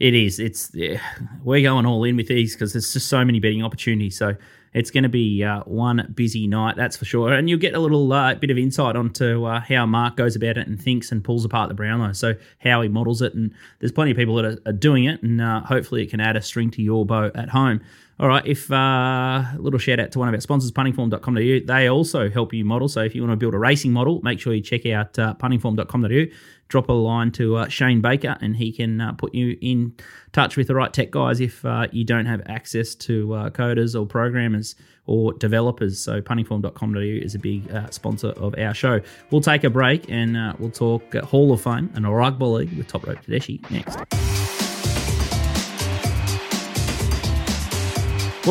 it 0.00 0.14
is 0.14 0.40
it's 0.40 0.70
yeah, 0.74 1.00
we're 1.44 1.62
going 1.62 1.86
all 1.86 2.02
in 2.04 2.16
with 2.16 2.28
these 2.28 2.54
because 2.54 2.72
there's 2.72 2.92
just 2.92 3.08
so 3.08 3.24
many 3.24 3.38
betting 3.38 3.62
opportunities. 3.62 4.16
So 4.16 4.34
it's 4.72 4.90
going 4.90 5.02
to 5.02 5.08
be 5.08 5.42
uh, 5.42 5.60
one 5.64 6.12
busy 6.14 6.46
night, 6.46 6.76
that's 6.76 6.96
for 6.96 7.04
sure. 7.04 7.32
And 7.32 7.50
you'll 7.50 7.58
get 7.58 7.74
a 7.74 7.80
little 7.80 8.12
uh, 8.12 8.34
bit 8.36 8.50
of 8.50 8.58
insight 8.58 8.96
onto 8.96 9.44
uh, 9.44 9.60
how 9.60 9.84
Mark 9.84 10.16
goes 10.16 10.36
about 10.36 10.56
it 10.56 10.68
and 10.68 10.80
thinks 10.80 11.10
and 11.10 11.24
pulls 11.24 11.44
apart 11.44 11.68
the 11.68 11.74
Brownlow. 11.74 12.12
So 12.12 12.34
how 12.60 12.80
he 12.80 12.88
models 12.88 13.20
it, 13.20 13.34
and 13.34 13.52
there's 13.80 13.92
plenty 13.92 14.12
of 14.12 14.16
people 14.16 14.36
that 14.36 14.44
are, 14.44 14.58
are 14.66 14.72
doing 14.72 15.04
it, 15.04 15.22
and 15.22 15.40
uh, 15.40 15.60
hopefully 15.62 16.02
it 16.02 16.10
can 16.10 16.20
add 16.20 16.36
a 16.36 16.42
string 16.42 16.70
to 16.72 16.82
your 16.82 17.04
bow 17.04 17.30
at 17.34 17.48
home. 17.48 17.80
All 18.20 18.28
right, 18.28 18.46
if 18.46 18.70
uh, 18.70 18.74
a 18.74 19.56
little 19.58 19.78
shout 19.78 19.98
out 19.98 20.12
to 20.12 20.18
one 20.18 20.28
of 20.28 20.34
our 20.34 20.40
sponsors, 20.42 20.70
puntingform.com.au. 20.72 21.66
They 21.66 21.88
also 21.88 22.28
help 22.28 22.52
you 22.52 22.66
model. 22.66 22.86
So 22.86 23.00
if 23.00 23.14
you 23.14 23.22
want 23.22 23.32
to 23.32 23.36
build 23.38 23.54
a 23.54 23.58
racing 23.58 23.92
model, 23.92 24.20
make 24.22 24.38
sure 24.38 24.52
you 24.52 24.60
check 24.60 24.84
out 24.84 25.18
uh, 25.18 25.34
puntingform.com.au. 25.36 26.30
Drop 26.68 26.88
a 26.90 26.92
line 26.92 27.32
to 27.32 27.56
uh, 27.56 27.68
Shane 27.68 28.02
Baker, 28.02 28.36
and 28.42 28.56
he 28.56 28.72
can 28.72 29.00
uh, 29.00 29.12
put 29.14 29.34
you 29.34 29.56
in 29.62 29.94
touch 30.32 30.58
with 30.58 30.66
the 30.66 30.74
right 30.74 30.92
tech 30.92 31.10
guys 31.10 31.40
if 31.40 31.64
uh, 31.64 31.86
you 31.92 32.04
don't 32.04 32.26
have 32.26 32.42
access 32.44 32.94
to 32.96 33.32
uh, 33.32 33.50
coders 33.50 33.98
or 33.98 34.04
programmers 34.04 34.74
or 35.06 35.32
developers. 35.32 35.98
So 35.98 36.20
puntingform.com.au 36.20 37.00
is 37.00 37.34
a 37.34 37.38
big 37.38 37.74
sponsor 37.90 38.32
of 38.32 38.54
our 38.58 38.74
show. 38.74 39.00
We'll 39.30 39.40
take 39.40 39.64
a 39.64 39.70
break 39.70 40.10
and 40.10 40.58
we'll 40.58 40.70
talk 40.70 41.14
Hall 41.14 41.54
of 41.54 41.62
Fame 41.62 41.90
and 41.94 42.04
a 42.04 42.10
rugby 42.10 42.44
league 42.44 42.76
with 42.76 42.86
Top 42.86 43.06
Rope 43.06 43.24
Tedeschi 43.24 43.68
next. 43.70 44.69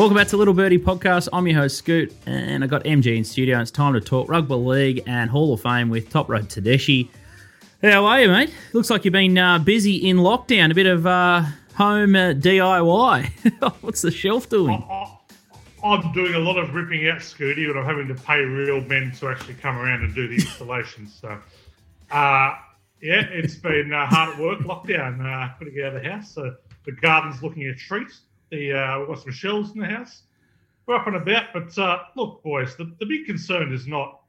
Welcome 0.00 0.16
back 0.16 0.28
to 0.28 0.38
Little 0.38 0.54
Birdie 0.54 0.78
Podcast. 0.78 1.28
I'm 1.30 1.46
your 1.46 1.60
host, 1.60 1.76
Scoot, 1.76 2.10
and 2.24 2.64
I 2.64 2.66
got 2.66 2.84
MG 2.84 3.18
in 3.18 3.22
studio. 3.22 3.56
And 3.56 3.62
It's 3.62 3.70
time 3.70 3.92
to 3.92 4.00
talk 4.00 4.30
Rugby 4.30 4.54
League 4.54 5.02
and 5.06 5.28
Hall 5.28 5.52
of 5.52 5.60
Fame 5.60 5.90
with 5.90 6.08
Top 6.08 6.30
Rope 6.30 6.44
Tedeschi. 6.44 7.10
How 7.82 8.06
are 8.06 8.22
you, 8.22 8.28
mate? 8.28 8.50
Looks 8.72 8.88
like 8.88 9.04
you've 9.04 9.12
been 9.12 9.36
uh, 9.36 9.58
busy 9.58 9.96
in 9.96 10.16
lockdown, 10.16 10.70
a 10.70 10.74
bit 10.74 10.86
of 10.86 11.06
uh, 11.06 11.42
home 11.74 12.16
uh, 12.16 12.32
DIY. 12.32 13.72
What's 13.82 14.00
the 14.00 14.10
shelf 14.10 14.48
doing? 14.48 14.82
I'm 15.84 16.12
doing 16.12 16.32
a 16.32 16.38
lot 16.38 16.56
of 16.56 16.74
ripping 16.74 17.06
out 17.06 17.18
Scooty, 17.18 17.70
but 17.70 17.78
I'm 17.78 17.84
having 17.84 18.08
to 18.08 18.14
pay 18.14 18.40
real 18.40 18.80
men 18.80 19.12
to 19.18 19.28
actually 19.28 19.54
come 19.56 19.76
around 19.76 20.02
and 20.02 20.14
do 20.14 20.28
the 20.28 20.36
installations. 20.36 21.12
So, 21.20 21.28
uh, 22.10 22.54
yeah, 23.02 23.26
it's 23.30 23.56
been 23.56 23.92
uh, 23.92 24.06
hard 24.06 24.30
at 24.30 24.40
work, 24.40 24.60
lockdown. 24.60 25.20
Uh, 25.20 25.52
couldn't 25.58 25.74
get 25.74 25.84
out 25.84 25.96
of 25.96 26.02
the 26.02 26.08
house. 26.08 26.32
So 26.32 26.54
the 26.86 26.92
garden's 26.92 27.42
looking 27.42 27.66
a 27.66 27.74
treat. 27.74 28.08
The 28.50 28.72
uh, 28.72 28.98
we've 28.98 29.08
got 29.08 29.20
some 29.20 29.32
shelves 29.32 29.72
in 29.72 29.80
the 29.80 29.86
house. 29.86 30.22
We're 30.86 30.96
up 30.96 31.06
and 31.06 31.16
about, 31.16 31.52
but 31.52 31.76
uh, 31.78 32.00
look, 32.16 32.42
boys, 32.42 32.76
the, 32.76 32.92
the 32.98 33.06
big 33.06 33.26
concern 33.26 33.72
is 33.72 33.86
not 33.86 34.20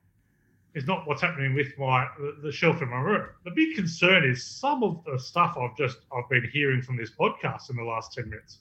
is 0.73 0.85
not 0.85 1.07
what's 1.07 1.21
happening 1.21 1.53
with 1.55 1.77
my 1.77 2.07
the, 2.19 2.37
the 2.43 2.51
shelf 2.51 2.81
in 2.81 2.89
my 2.89 2.99
room. 2.99 3.27
The 3.43 3.51
big 3.51 3.75
concern 3.75 4.23
is 4.23 4.45
some 4.45 4.83
of 4.83 5.03
the 5.05 5.17
stuff 5.17 5.57
I've 5.59 5.75
just 5.75 5.99
I've 6.15 6.29
been 6.29 6.47
hearing 6.51 6.81
from 6.81 6.97
this 6.97 7.11
podcast 7.11 7.69
in 7.69 7.77
the 7.77 7.83
last 7.83 8.13
ten 8.13 8.29
minutes. 8.29 8.59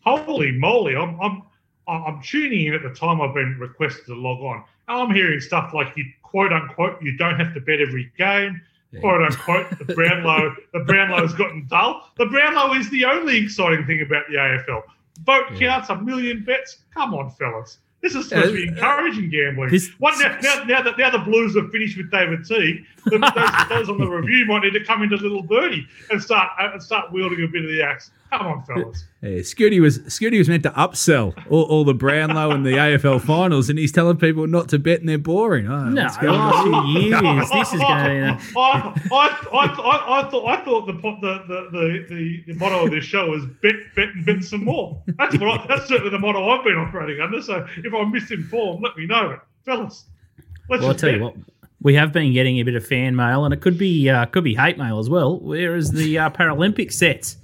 Holy 0.00 0.52
moly! 0.52 0.96
I'm 0.96 1.20
I'm 1.20 1.42
I'm 1.88 2.20
tuning 2.22 2.66
in 2.66 2.74
at 2.74 2.82
the 2.82 2.90
time 2.90 3.20
I've 3.20 3.34
been 3.34 3.56
requested 3.58 4.06
to 4.06 4.14
log 4.14 4.40
on. 4.40 4.64
And 4.88 5.02
I'm 5.02 5.14
hearing 5.14 5.40
stuff 5.40 5.72
like 5.72 5.96
you 5.96 6.04
quote 6.22 6.52
unquote 6.52 7.00
you 7.00 7.16
don't 7.16 7.38
have 7.38 7.54
to 7.54 7.60
bet 7.60 7.80
every 7.80 8.10
game. 8.18 8.60
Quote 9.00 9.22
unquote, 9.22 9.78
the 9.78 9.94
Brownlow, 9.94 10.54
the 10.72 10.80
Brownlow 10.80 11.20
has 11.20 11.34
gotten 11.34 11.66
dull. 11.68 12.10
The 12.16 12.26
Brownlow 12.26 12.74
is 12.74 12.88
the 12.90 13.04
only 13.04 13.36
exciting 13.36 13.84
thing 13.84 14.00
about 14.00 14.24
the 14.28 14.36
AFL. 14.36 14.82
Vote 15.24 15.46
counts, 15.58 15.88
a 15.90 15.96
million 15.96 16.44
bets. 16.44 16.78
Come 16.94 17.14
on, 17.14 17.30
fellas. 17.30 17.78
This 18.02 18.14
is 18.14 18.28
supposed 18.28 18.48
to 18.48 18.52
be 18.54 18.68
Uh, 18.68 18.72
encouraging 18.72 19.30
gambling. 19.30 19.70
this- 19.70 19.90
What 19.98 20.14
now, 20.20 20.38
now, 20.42 20.64
now 20.64 20.82
that 20.82 20.98
now 20.98 21.10
the 21.10 21.18
Blues 21.18 21.56
are 21.56 21.66
finished 21.68 21.96
with 21.96 22.10
David 22.10 22.44
Teague, 22.44 22.84
those, 23.06 23.20
those 23.68 23.88
on 23.88 23.98
the 23.98 24.06
review 24.06 24.44
might 24.46 24.62
need 24.62 24.74
to 24.74 24.84
come 24.84 25.02
into 25.02 25.16
Little 25.16 25.42
Birdie 25.42 25.86
and 26.10 26.22
start 26.22 26.50
uh, 26.60 26.70
and 26.74 26.82
start 26.82 27.10
wielding 27.12 27.42
a 27.42 27.48
bit 27.48 27.64
of 27.64 27.70
the 27.70 27.82
axe. 27.82 28.10
Come 28.30 28.46
on, 28.46 28.62
fellas. 28.64 29.04
Yeah, 29.26 29.38
Scooty 29.40 29.80
was 29.80 29.98
Scooty 30.00 30.38
was 30.38 30.48
meant 30.48 30.62
to 30.64 30.70
upsell 30.70 31.34
all, 31.50 31.64
all 31.64 31.84
the 31.84 31.94
Brownlow 31.94 32.50
and 32.52 32.64
the 32.64 32.70
AFL 32.72 33.20
finals, 33.22 33.68
and 33.68 33.78
he's 33.78 33.92
telling 33.92 34.16
people 34.16 34.46
not 34.46 34.68
to 34.70 34.78
bet 34.78 35.00
and 35.00 35.08
they're 35.08 35.18
boring. 35.18 35.66
Oh, 35.66 35.88
No, 35.88 36.02
what's 36.04 36.16
going 36.18 36.32
last 36.38 36.66
on? 36.68 36.86
few 36.92 37.02
years, 37.02 37.50
this 37.50 37.72
is 37.74 37.80
going 37.80 38.38
to. 38.38 38.40
I, 38.56 39.00
I, 39.12 39.48
I, 39.52 39.66
I, 39.66 40.20
I 40.26 40.30
thought 40.30 40.46
I 40.46 40.64
thought 40.64 40.86
the, 40.86 40.92
the, 40.92 41.00
the, 41.00 41.68
the, 41.72 42.06
the, 42.08 42.52
the 42.52 42.58
motto 42.58 42.84
of 42.84 42.90
this 42.90 43.04
show 43.04 43.34
is 43.34 43.44
bet, 43.62 43.74
bet, 43.94 44.08
and 44.08 44.24
bet 44.24 44.44
some 44.44 44.64
more. 44.64 45.02
That's 45.18 45.36
what 45.38 45.60
I, 45.60 45.66
that's 45.66 45.86
certainly 45.88 46.10
the 46.10 46.18
motto 46.18 46.48
I've 46.48 46.64
been 46.64 46.76
operating 46.76 47.20
under. 47.20 47.42
So 47.42 47.66
if 47.78 47.92
I'm 47.94 48.12
misinformed, 48.12 48.82
let 48.82 48.96
me 48.96 49.06
know, 49.06 49.38
fellas. 49.64 50.04
Let's 50.68 50.80
Well, 50.80 50.88
I'll 50.88 50.94
just 50.94 51.00
tell 51.00 51.12
you 51.14 51.22
what. 51.22 51.34
We 51.82 51.94
have 51.94 52.12
been 52.12 52.32
getting 52.32 52.58
a 52.58 52.62
bit 52.64 52.74
of 52.74 52.84
fan 52.84 53.14
mail, 53.14 53.44
and 53.44 53.54
it 53.54 53.60
could 53.60 53.78
be 53.78 54.08
uh, 54.08 54.26
could 54.26 54.42
be 54.44 54.54
hate 54.56 54.78
mail 54.78 54.98
as 54.98 55.08
well. 55.08 55.38
Where 55.38 55.76
is 55.76 55.90
the 55.92 56.18
uh, 56.18 56.30
Paralympic 56.30 56.92
sets, 56.92 57.36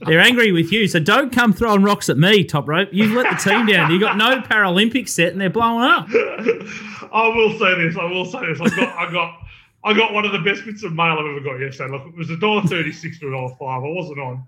they're 0.00 0.20
angry 0.20 0.52
with 0.52 0.72
you, 0.72 0.88
so 0.88 0.98
don't 0.98 1.32
come 1.32 1.52
throwing 1.52 1.82
rocks 1.82 2.08
at 2.08 2.18
me, 2.18 2.44
top 2.44 2.68
rope. 2.68 2.88
You've 2.92 3.12
let 3.12 3.30
the 3.30 3.50
team 3.50 3.66
down. 3.66 3.90
You've 3.90 4.00
got 4.00 4.16
no 4.16 4.40
Paralympic 4.40 5.08
set, 5.08 5.32
and 5.32 5.40
they're 5.40 5.50
blowing 5.50 5.84
up. 5.84 6.06
I 7.12 7.28
will 7.34 7.58
say 7.58 7.74
this. 7.82 7.96
I 7.96 8.04
will 8.04 8.24
say 8.24 8.40
this. 8.46 8.60
I 8.60 8.68
got, 8.68 8.98
I 8.98 9.12
got, 9.12 9.38
I 9.84 9.94
got 9.94 10.12
one 10.12 10.24
of 10.24 10.32
the 10.32 10.40
best 10.40 10.64
bits 10.64 10.82
of 10.82 10.92
mail 10.92 11.16
I've 11.18 11.26
ever 11.26 11.40
got 11.40 11.56
yesterday. 11.56 11.92
Look, 11.92 12.06
it 12.06 12.16
was 12.16 12.30
a 12.30 12.36
dollar 12.36 12.62
thirty-six 12.62 13.20
to 13.20 13.28
a 13.28 13.30
dollar 13.30 13.54
five. 13.58 13.82
I 13.84 13.88
wasn't 13.88 14.18
on, 14.18 14.44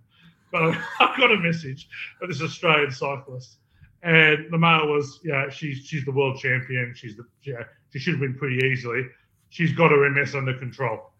but 0.52 0.62
I, 0.62 0.84
I 1.00 1.16
got 1.18 1.32
a 1.32 1.38
message 1.38 1.88
of 2.20 2.28
this 2.28 2.42
Australian 2.42 2.90
cyclist, 2.90 3.56
and 4.02 4.46
the 4.50 4.58
mail 4.58 4.88
was, 4.88 5.20
yeah, 5.24 5.48
she's 5.48 5.78
she's 5.78 6.04
the 6.04 6.12
world 6.12 6.38
champion. 6.38 6.92
She's 6.94 7.16
the, 7.16 7.24
yeah, 7.42 7.62
she 7.90 7.98
should 7.98 8.20
win 8.20 8.34
pretty 8.34 8.64
easily. 8.66 9.06
She's 9.50 9.72
got 9.72 9.90
her 9.90 10.10
MS 10.10 10.34
under 10.34 10.52
control. 10.58 11.10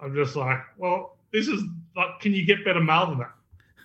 I'm 0.00 0.14
just 0.14 0.34
like, 0.34 0.60
well, 0.76 1.16
this 1.32 1.48
is 1.48 1.62
like, 1.96 2.20
can 2.20 2.32
you 2.32 2.44
get 2.44 2.64
better 2.64 2.80
mail 2.80 3.06
than 3.06 3.18
that? 3.18 3.32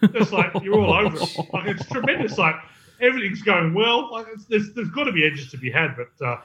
It's 0.03 0.31
like 0.31 0.51
you're 0.63 0.79
all 0.79 0.93
over 0.93 1.17
it. 1.17 1.37
Like 1.53 1.67
it's 1.67 1.85
tremendous. 1.87 2.37
Like 2.37 2.55
everything's 2.99 3.41
going 3.41 3.73
well. 3.73 4.11
Like 4.11 4.27
it's, 4.33 4.45
there's 4.45 4.73
there's 4.73 4.89
got 4.89 5.05
to 5.05 5.11
be 5.11 5.25
edges 5.25 5.49
to 5.51 5.57
be 5.57 5.71
had, 5.71 5.95
but 5.95 6.25
uh, 6.25 6.37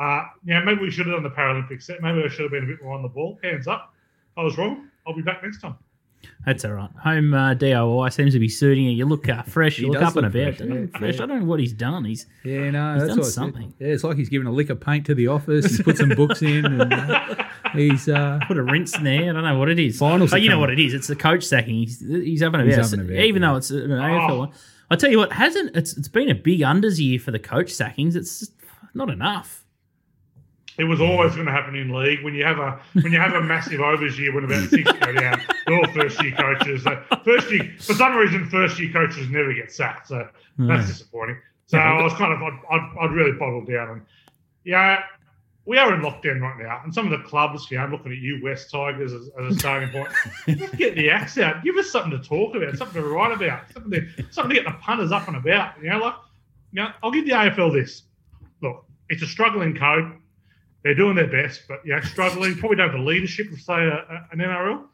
uh, 0.00 0.24
yeah, 0.44 0.60
maybe 0.60 0.80
we 0.80 0.90
should 0.90 1.06
have 1.06 1.14
done 1.16 1.22
the 1.22 1.30
Paralympic 1.30 1.82
set. 1.82 2.00
Maybe 2.02 2.22
I 2.22 2.28
should 2.28 2.42
have 2.42 2.50
been 2.50 2.64
a 2.64 2.66
bit 2.66 2.82
more 2.82 2.94
on 2.94 3.02
the 3.02 3.08
ball. 3.08 3.38
Hands 3.42 3.66
up. 3.66 3.92
I 4.36 4.42
was 4.42 4.56
wrong. 4.56 4.88
I'll 5.06 5.14
be 5.14 5.22
back 5.22 5.42
next 5.42 5.60
time. 5.60 5.76
That's 6.46 6.64
all 6.64 6.72
right. 6.72 6.88
Home 7.02 7.34
uh, 7.34 7.54
DIY 7.54 8.12
seems 8.12 8.32
to 8.32 8.38
be 8.38 8.48
suiting 8.48 8.84
you. 8.84 8.92
You 8.92 9.04
look 9.04 9.28
uh, 9.28 9.42
fresh. 9.42 9.78
You 9.78 9.88
look 9.88 10.00
does 10.00 10.08
up 10.10 10.16
and 10.16 10.26
about. 10.26 10.56
fresh, 10.56 10.56
Fresh. 10.56 10.68
yeah. 10.92 10.98
fresh. 10.98 11.14
I 11.20 11.26
don't 11.26 11.40
know 11.40 11.44
what 11.44 11.60
he's 11.60 11.72
done. 11.74 12.04
He's 12.06 12.26
Yeah, 12.44 12.70
no, 12.70 12.94
He's 12.94 13.02
that's 13.02 13.08
done 13.10 13.18
what 13.18 13.26
I 13.26 13.30
something. 13.30 13.74
Yeah, 13.78 13.88
it's 13.88 14.04
like 14.04 14.16
he's 14.16 14.28
given 14.30 14.46
a 14.46 14.52
lick 14.52 14.70
of 14.70 14.80
paint 14.80 15.04
to 15.06 15.14
the 15.14 15.26
office. 15.28 15.66
He's 15.66 15.82
put 15.82 15.98
some 15.98 16.08
books 16.10 16.40
in, 16.42 16.64
and 16.64 16.92
uh, 16.92 17.44
he's 17.74 18.08
uh, 18.08 18.40
put 18.48 18.56
a 18.56 18.62
rinse 18.62 18.96
in 18.96 19.04
there. 19.04 19.30
I 19.30 19.32
don't 19.34 19.44
know 19.44 19.58
what 19.58 19.68
it 19.68 19.78
is. 19.78 19.98
Finals 19.98 20.32
Oh, 20.32 20.36
are 20.36 20.38
you 20.38 20.48
know 20.48 20.58
what 20.58 20.70
it 20.70 20.78
is. 20.78 20.94
It's 20.94 21.06
the 21.08 21.16
coach 21.16 21.44
sacking. 21.44 21.74
He's 21.74 22.00
he's 22.00 22.40
having 22.40 22.60
a 22.60 22.64
He's 22.64 22.76
bit. 22.76 22.84
having 22.98 23.00
a 23.16 23.20
even 23.22 23.42
yeah. 23.42 23.50
though 23.50 23.56
it's 23.56 23.70
an 23.70 23.90
AFL 23.90 24.30
Oh. 24.30 24.38
one. 24.38 24.52
I 24.90 24.96
tell 24.96 25.10
you 25.10 25.18
what, 25.18 25.32
hasn't 25.32 25.76
it's 25.76 25.96
it's 25.96 26.08
been 26.08 26.30
a 26.30 26.34
big 26.34 26.60
unders 26.60 26.98
year 26.98 27.18
for 27.18 27.30
the 27.32 27.38
coach 27.38 27.68
sackings. 27.68 28.16
It's 28.16 28.40
just 28.40 28.52
not 28.94 29.08
enough. 29.10 29.59
It 30.80 30.84
was 30.84 31.00
always 31.00 31.34
going 31.34 31.46
to 31.46 31.52
happen 31.52 31.74
in 31.76 31.92
league 31.92 32.24
when 32.24 32.34
you 32.34 32.44
have 32.44 32.58
a 32.58 32.80
when 32.94 33.12
you 33.12 33.18
have 33.18 33.34
a 33.34 33.42
massive 33.42 33.80
overs 33.80 34.18
year 34.18 34.34
when 34.34 34.44
about 34.44 34.68
six 34.70 34.90
go 34.90 35.12
down. 35.12 35.40
They're 35.66 35.76
all 35.76 35.92
first 35.92 36.22
year 36.22 36.34
coaches. 36.34 36.86
Uh, 36.86 37.02
First 37.24 37.50
year 37.52 37.70
for 37.78 37.92
some 37.94 38.16
reason, 38.16 38.48
first 38.48 38.80
year 38.80 38.90
coaches 38.92 39.28
never 39.28 39.52
get 39.52 39.70
sacked. 39.70 40.08
So 40.08 40.26
that's 40.58 40.86
disappointing. 40.88 41.36
So 41.66 41.78
I 41.78 42.02
was 42.02 42.14
kind 42.14 42.32
of 42.32 42.42
I'd, 42.42 42.58
I'd, 42.70 42.94
I'd 43.02 43.12
really 43.12 43.32
bottled 43.32 43.68
down 43.68 43.90
and 43.90 44.02
yeah. 44.64 45.02
We 45.66 45.76
are 45.76 45.94
in 45.94 46.00
lockdown 46.00 46.40
right 46.40 46.56
now, 46.58 46.80
and 46.82 46.92
some 46.92 47.04
of 47.12 47.16
the 47.16 47.28
clubs, 47.28 47.70
you 47.70 47.76
know, 47.76 47.84
I'm 47.84 47.92
looking 47.92 48.10
at 48.10 48.18
you, 48.18 48.40
West 48.42 48.70
Tigers, 48.72 49.12
as, 49.12 49.28
as 49.38 49.54
a 49.54 49.58
starting 49.58 49.90
point. 49.90 50.08
Get 50.76 50.96
the 50.96 51.10
axe 51.10 51.36
out. 51.38 51.62
Give 51.62 51.76
us 51.76 51.90
something 51.90 52.10
to 52.10 52.18
talk 52.18 52.56
about, 52.56 52.76
something 52.76 53.00
to 53.00 53.06
write 53.06 53.32
about, 53.32 53.70
something 53.72 53.92
to, 53.92 54.24
something 54.30 54.56
to 54.56 54.62
get 54.62 54.64
the 54.64 54.76
punters 54.80 55.12
up 55.12 55.28
and 55.28 55.36
about. 55.36 55.74
You 55.80 55.90
know, 55.90 55.98
like, 55.98 56.14
you 56.72 56.82
know, 56.82 56.88
I'll 57.02 57.12
give 57.12 57.26
the 57.26 57.32
AFL 57.32 57.72
this. 57.74 58.02
Look, 58.62 58.84
it's 59.10 59.22
a 59.22 59.26
struggling 59.26 59.76
code. 59.76 60.14
They're 60.82 60.94
doing 60.94 61.14
their 61.16 61.26
best, 61.26 61.62
but 61.68 61.80
yeah, 61.84 62.00
struggling. 62.00 62.54
Probably 62.56 62.76
don't 62.76 62.90
have 62.90 62.98
the 62.98 63.04
leadership 63.04 63.52
of 63.52 63.60
say 63.60 63.74
a, 63.74 63.94
a- 63.96 64.28
an 64.32 64.38
NRL. 64.38 64.84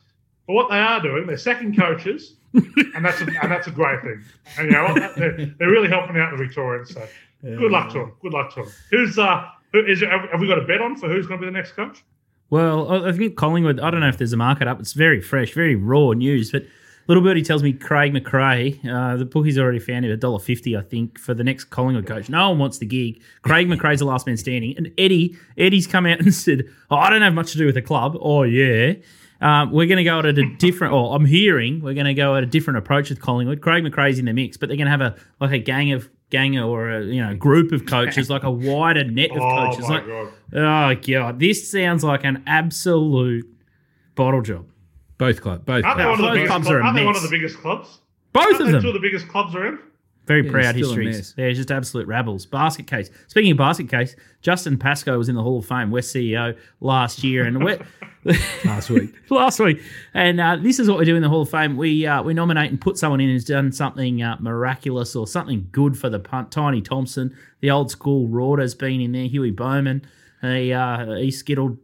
But 0.47 0.53
what 0.53 0.71
they 0.71 0.79
are 0.79 1.01
doing, 1.01 1.27
they're 1.27 1.37
sacking 1.37 1.75
coaches, 1.75 2.35
and 2.55 3.05
that's 3.05 3.21
a, 3.21 3.25
and 3.43 3.51
that's 3.51 3.67
a 3.67 3.71
great 3.71 4.01
thing. 4.03 4.23
And 4.59 4.67
you 4.67 4.73
know, 4.73 4.85
what? 4.85 5.17
they're, 5.17 5.37
they're 5.59 5.71
really 5.71 5.89
helping 5.89 6.17
out 6.19 6.31
the 6.37 6.43
Victorians. 6.45 6.93
So 6.95 7.07
good 7.43 7.71
luck 7.73 7.93
to 7.93 7.99
them. 7.99 8.13
Good 8.23 8.33
luck 8.33 8.55
to 8.55 8.63
them. 8.63 8.73
Who's 8.91 9.19
uh, 9.19 9.45
who 9.73 9.85
is 9.85 10.01
have 10.03 10.29
have 10.31 10.41
we 10.41 10.47
got 10.49 10.59
a 10.59 10.63
bet 10.67 10.81
on 10.81 10.97
for 10.97 11.09
who's 11.09 11.27
going 11.27 11.41
to 11.41 11.47
be 11.47 11.51
the 11.53 11.57
next 11.57 11.73
coach? 11.73 12.05
Well, 12.51 12.91
I 13.05 13.09
I 13.09 13.13
think 13.13 13.37
Collingwood. 13.37 13.81
I 13.81 13.91
don't 13.91 14.01
know 14.01 14.09
if 14.09 14.19
there's 14.19 14.33
a 14.33 14.37
market 14.37 14.69
up. 14.69 14.79
It's 14.81 14.93
very 14.93 15.21
fresh, 15.21 15.53
very 15.53 15.75
raw 15.75 16.13
news. 16.13 16.53
But 16.53 16.65
Little 17.09 17.23
birdie 17.23 17.43
tells 17.43 17.63
me 17.63 17.73
Craig 17.73 18.13
McRae. 18.13 18.79
Uh, 18.85 19.17
the 19.17 19.25
bookie's 19.25 19.59
already 19.59 19.79
found 19.79 20.05
him 20.05 20.11
a 20.11 20.17
dollar 20.17 20.39
fifty, 20.39 20.77
I 20.77 20.83
think, 20.83 21.19
for 21.19 21.35
the 21.35 21.45
next 21.45 21.65
Collingwood 21.65 22.07
coach. 22.07 22.29
No 22.29 22.51
one 22.51 22.59
wants 22.59 22.79
the 22.79 22.87
gig. 22.87 23.23
Craig 23.43 23.69
McRae's 23.69 24.01
the 24.01 24.05
last 24.07 24.27
man 24.27 24.37
standing, 24.37 24.77
and 24.77 24.91
Eddie 24.99 25.37
Eddie's 25.57 25.87
come 25.87 26.07
out 26.07 26.21
and 26.21 26.35
said, 26.35 26.65
"Oh, 26.91 26.97
I 26.97 27.11
don't 27.11 27.23
have 27.23 27.35
much 27.35 27.53
to 27.53 27.59
do 27.59 27.67
with 27.67 27.75
the 27.77 27.83
club." 27.83 28.17
Oh 28.21 28.43
yeah. 28.43 28.95
Um, 29.39 29.71
we're 29.71 29.87
going 29.87 29.99
to 29.99 30.05
go 30.05 30.19
at 30.21 30.25
a 30.25 30.33
different, 30.57 30.95
or 30.95 31.15
I'm 31.15 31.27
hearing 31.27 31.83
we're 31.83 31.93
going 31.93 32.07
to 32.07 32.15
go 32.15 32.37
at 32.37 32.43
a 32.43 32.47
different 32.47 32.79
approach 32.79 33.11
with 33.11 33.21
Collingwood. 33.21 33.61
Craig 33.61 33.85
McRae's 33.85 34.19
in 34.19 34.25
the 34.25 34.33
mix, 34.33 34.57
but 34.57 34.69
they're 34.71 34.79
going 34.79 34.87
to 34.87 34.91
have 34.91 35.03
a 35.03 35.15
like 35.41 35.53
a 35.53 35.59
gang 35.59 35.93
of 35.93 36.09
gang 36.31 36.59
or 36.59 36.91
a 36.91 37.05
you 37.05 37.23
know 37.23 37.37
group 37.37 37.71
of 37.71 37.85
coaches, 37.87 38.31
like 38.31 38.45
a 38.45 38.51
wider 38.51 39.05
net 39.05 39.31
of 39.33 39.37
Oh 39.43 39.67
coaches. 39.71 39.89
my 39.89 39.95
Like, 39.97 40.07
god! 40.07 40.33
oh 40.55 40.95
god, 41.07 41.39
this 41.39 41.71
sounds 41.71 42.03
like 42.03 42.25
an 42.25 42.43
absolute 42.47 43.47
bottle 44.15 44.41
job. 44.41 44.67
Both 45.19 45.41
club, 45.41 45.65
both 45.65 45.85
Aren't 45.85 45.99
they 45.99 46.05
clubs. 46.05 46.21
one 46.21 46.21
of 46.21 46.21
the 46.21 46.27
Both 46.27 46.35
biggest? 46.35 46.49
clubs 46.51 46.67
Clubs 46.67 46.71
are 46.71 46.81
a 46.81 46.85
aren't 46.85 46.97
they 46.97 47.05
one 47.05 47.17
of 47.17 47.23
the 47.23 47.29
biggest 47.29 47.59
clubs? 47.59 47.99
Both 48.33 48.43
Aren't 48.45 48.61
of 48.61 48.67
they 48.67 48.73
them. 48.73 48.83
two 48.83 48.89
of 48.89 48.95
the 48.95 49.01
biggest 49.01 49.29
clubs 49.29 49.55
around? 49.55 49.79
Very 50.27 50.45
Yeah, 50.45 50.51
proud 50.51 50.75
still 50.75 50.87
a 50.87 50.89
histories. 50.89 51.17
mess. 51.17 51.33
They're 51.37 51.53
just 51.53 51.71
absolute 51.71 52.07
rabbles. 52.09 52.47
Basket 52.47 52.87
case. 52.89 53.11
Speaking 53.29 53.53
of 53.53 53.59
basket 53.59 53.89
case, 53.89 54.17
Justin 54.43 54.77
Pascoe 54.77 55.17
was 55.17 55.29
in 55.29 55.37
the 55.37 55.43
Hall 55.43 55.61
of 55.61 55.67
Fame, 55.67 55.91
West 55.93 56.13
CEO 56.15 56.57
last 56.81 57.23
year, 57.23 57.45
and 57.47 57.65
we 57.65 57.77
last 58.65 58.91
week. 58.91 59.15
last 59.31 59.61
week. 59.61 59.81
And 60.15 60.41
uh, 60.41 60.57
this 60.57 60.81
is 60.81 60.89
what 60.89 60.99
we 60.99 61.05
do 61.05 61.15
in 61.15 61.23
the 61.23 61.29
Hall 61.29 61.43
of 61.43 61.51
Fame. 61.51 61.77
We 61.77 62.05
uh, 62.07 62.23
we 62.25 62.35
nominate 62.35 62.71
and 62.73 62.81
put 62.81 62.99
someone 62.99 63.21
in 63.21 63.29
who's 63.31 63.45
done 63.45 63.71
something 63.71 64.21
uh, 64.21 64.37
miraculous 64.41 65.15
or 65.15 65.29
something 65.29 65.69
good 65.71 65.97
for 65.97 66.11
the 66.11 66.19
punt. 66.19 66.51
Tiny 66.51 66.83
Thompson, 66.83 67.35
the 67.61 67.71
old 67.71 67.93
school 67.93 68.27
Rorder's 68.27 68.75
been 68.75 69.01
in 69.01 69.13
there. 69.13 69.29
Huey 69.29 69.53
Bowman, 69.53 70.03
he 70.43 70.73
uh, 70.73 71.15
he 71.15 71.31
skittled 71.31 71.79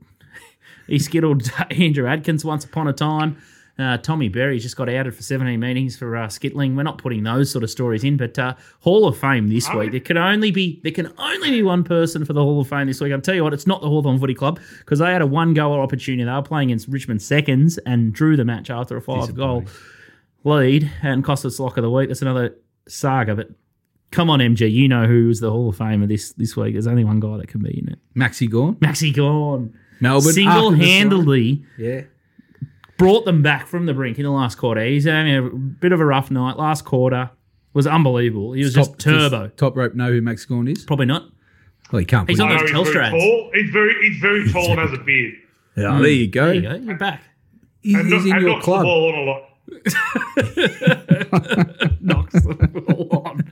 he 0.87 0.99
skittled 0.99 1.51
Andrew 1.71 2.07
Adkins 2.07 2.45
once 2.45 2.65
upon 2.65 2.89
a 2.89 2.93
time. 2.93 3.37
Uh, 3.79 3.97
Tommy 3.97 4.29
Berry 4.29 4.59
just 4.59 4.77
got 4.77 4.89
outed 4.89 5.15
for 5.15 5.23
17 5.23 5.59
meetings 5.59 5.97
for 5.97 6.15
uh, 6.15 6.27
skittling. 6.27 6.77
We're 6.77 6.83
not 6.83 6.99
putting 6.99 7.23
those 7.23 7.51
sort 7.51 7.65
of 7.65 7.71
stories 7.71 8.05
in, 8.05 8.19
but 8.19 8.39
uh, 8.39 8.55
Hall 8.81 9.09
of 9.09 9.17
Fame 9.17 9.49
this 9.49 9.67
Are 9.69 9.79
week. 9.79 9.93
There 9.93 10.01
can 10.01 10.19
only 10.19 10.51
be 10.51 10.81
there 10.83 10.93
can 10.93 11.13
only 11.17 11.51
be 11.51 11.63
one 11.63 11.83
person 11.83 12.25
for 12.25 12.35
the 12.35 12.43
Hall 12.43 12.61
of 12.61 12.69
Fame 12.69 12.87
this 12.87 13.01
week. 13.01 13.13
I'll 13.13 13.21
tell 13.21 13.35
you 13.35 13.43
what, 13.43 13.55
it's 13.55 13.67
not 13.67 13.81
the 13.81 13.89
Hawthorn 13.89 14.19
Footy 14.19 14.35
Club 14.35 14.61
because 14.81 14.99
they 14.99 15.11
had 15.11 15.23
a 15.23 15.27
one 15.27 15.55
goal 15.55 15.81
opportunity. 15.81 16.25
They 16.25 16.31
were 16.31 16.43
playing 16.43 16.69
against 16.69 16.89
Richmond 16.89 17.23
seconds 17.23 17.79
and 17.79 18.13
drew 18.13 18.37
the 18.37 18.45
match 18.45 18.69
after 18.69 18.97
a 18.97 19.01
five 19.01 19.35
goal 19.35 19.65
lead 20.45 20.91
and 21.03 21.25
cost 21.25 21.47
us 21.47 21.59
lock 21.59 21.79
of 21.79 21.83
the 21.83 21.91
week. 21.91 22.09
That's 22.09 22.23
another 22.23 22.57
saga, 22.89 23.35
but. 23.35 23.51
Come 24.11 24.29
on, 24.29 24.41
MG. 24.41 24.71
You 24.71 24.89
know 24.89 25.07
who's 25.07 25.41
the 25.41 25.51
Hall 25.51 25.71
of 25.71 25.79
Famer 25.79 26.07
this 26.07 26.35
this 26.35 26.55
week. 26.55 26.75
There's 26.75 26.87
only 26.87 27.03
one 27.03 27.19
guy 27.19 27.39
that 27.39 27.49
can 27.49 27.63
be 27.63 27.79
in 27.79 27.89
it. 27.89 27.99
Maxi 28.15 28.47
Gawn, 28.47 28.75
Maxi 28.75 29.11
Gawn. 29.11 29.73
Melbourne. 30.03 30.33
single 30.33 30.73
handedly. 30.73 31.65
Yeah. 31.79 32.03
brought 32.99 33.25
them 33.25 33.41
back 33.43 33.67
from 33.67 33.87
the 33.87 33.95
brink 33.95 34.19
in 34.19 34.25
the 34.25 34.31
last 34.31 34.57
quarter. 34.59 34.85
He's 34.85 35.05
having 35.07 35.35
a 35.37 35.43
bit 35.43 35.93
of 35.93 36.01
a 36.01 36.05
rough 36.05 36.31
night. 36.31 36.57
Last 36.59 36.85
quarter 36.85 37.31
was 37.73 37.87
unbelievable. 37.87 38.53
He 38.53 38.63
was 38.63 38.75
just 38.75 38.99
turbo. 38.99 39.47
does 39.49 39.57
top 39.57 39.75
rope 39.77 39.95
know 39.95 40.11
who 40.13 40.21
Max 40.21 40.45
Gawn 40.45 40.69
is? 40.69 40.85
Probably 40.85 41.07
not. 41.07 41.23
Well, 41.91 42.01
he 42.01 42.05
can't. 42.05 42.29
He's 42.29 42.39
on 42.41 42.53
it- 42.53 42.59
those 42.59 42.73
know 42.73 42.85
he's 42.85 42.93
very 42.93 43.07
Telstra 43.07 43.15
ads. 43.15 43.25
tall. 43.25 43.51
He's 43.55 43.71
very 43.71 43.95
he's 44.09 44.19
very 44.21 44.53
tall 44.53 44.71
and 44.73 44.81
has 44.81 44.93
a 44.93 44.99
beard. 45.03 45.35
Yeah, 45.77 45.99
there 45.99 46.09
you 46.09 46.27
go. 46.29 46.45
There 46.47 46.55
you 46.55 46.63
go. 46.63 46.75
You're 46.75 46.97
back. 46.97 47.23
He's, 47.81 47.95
And, 47.97 48.13
he's 48.13 48.15
not, 48.25 48.27
in 48.27 48.33
and 48.33 48.43
your 48.43 48.51
knocks 48.53 48.67
the 48.67 48.73
club. 48.73 48.83
ball 48.85 49.09
on 49.09 49.15
a 49.19 49.23
lot. 49.23 49.43
Knocks 52.01 52.33
the 52.35 52.83
ball 52.87 53.23
on. 53.27 53.51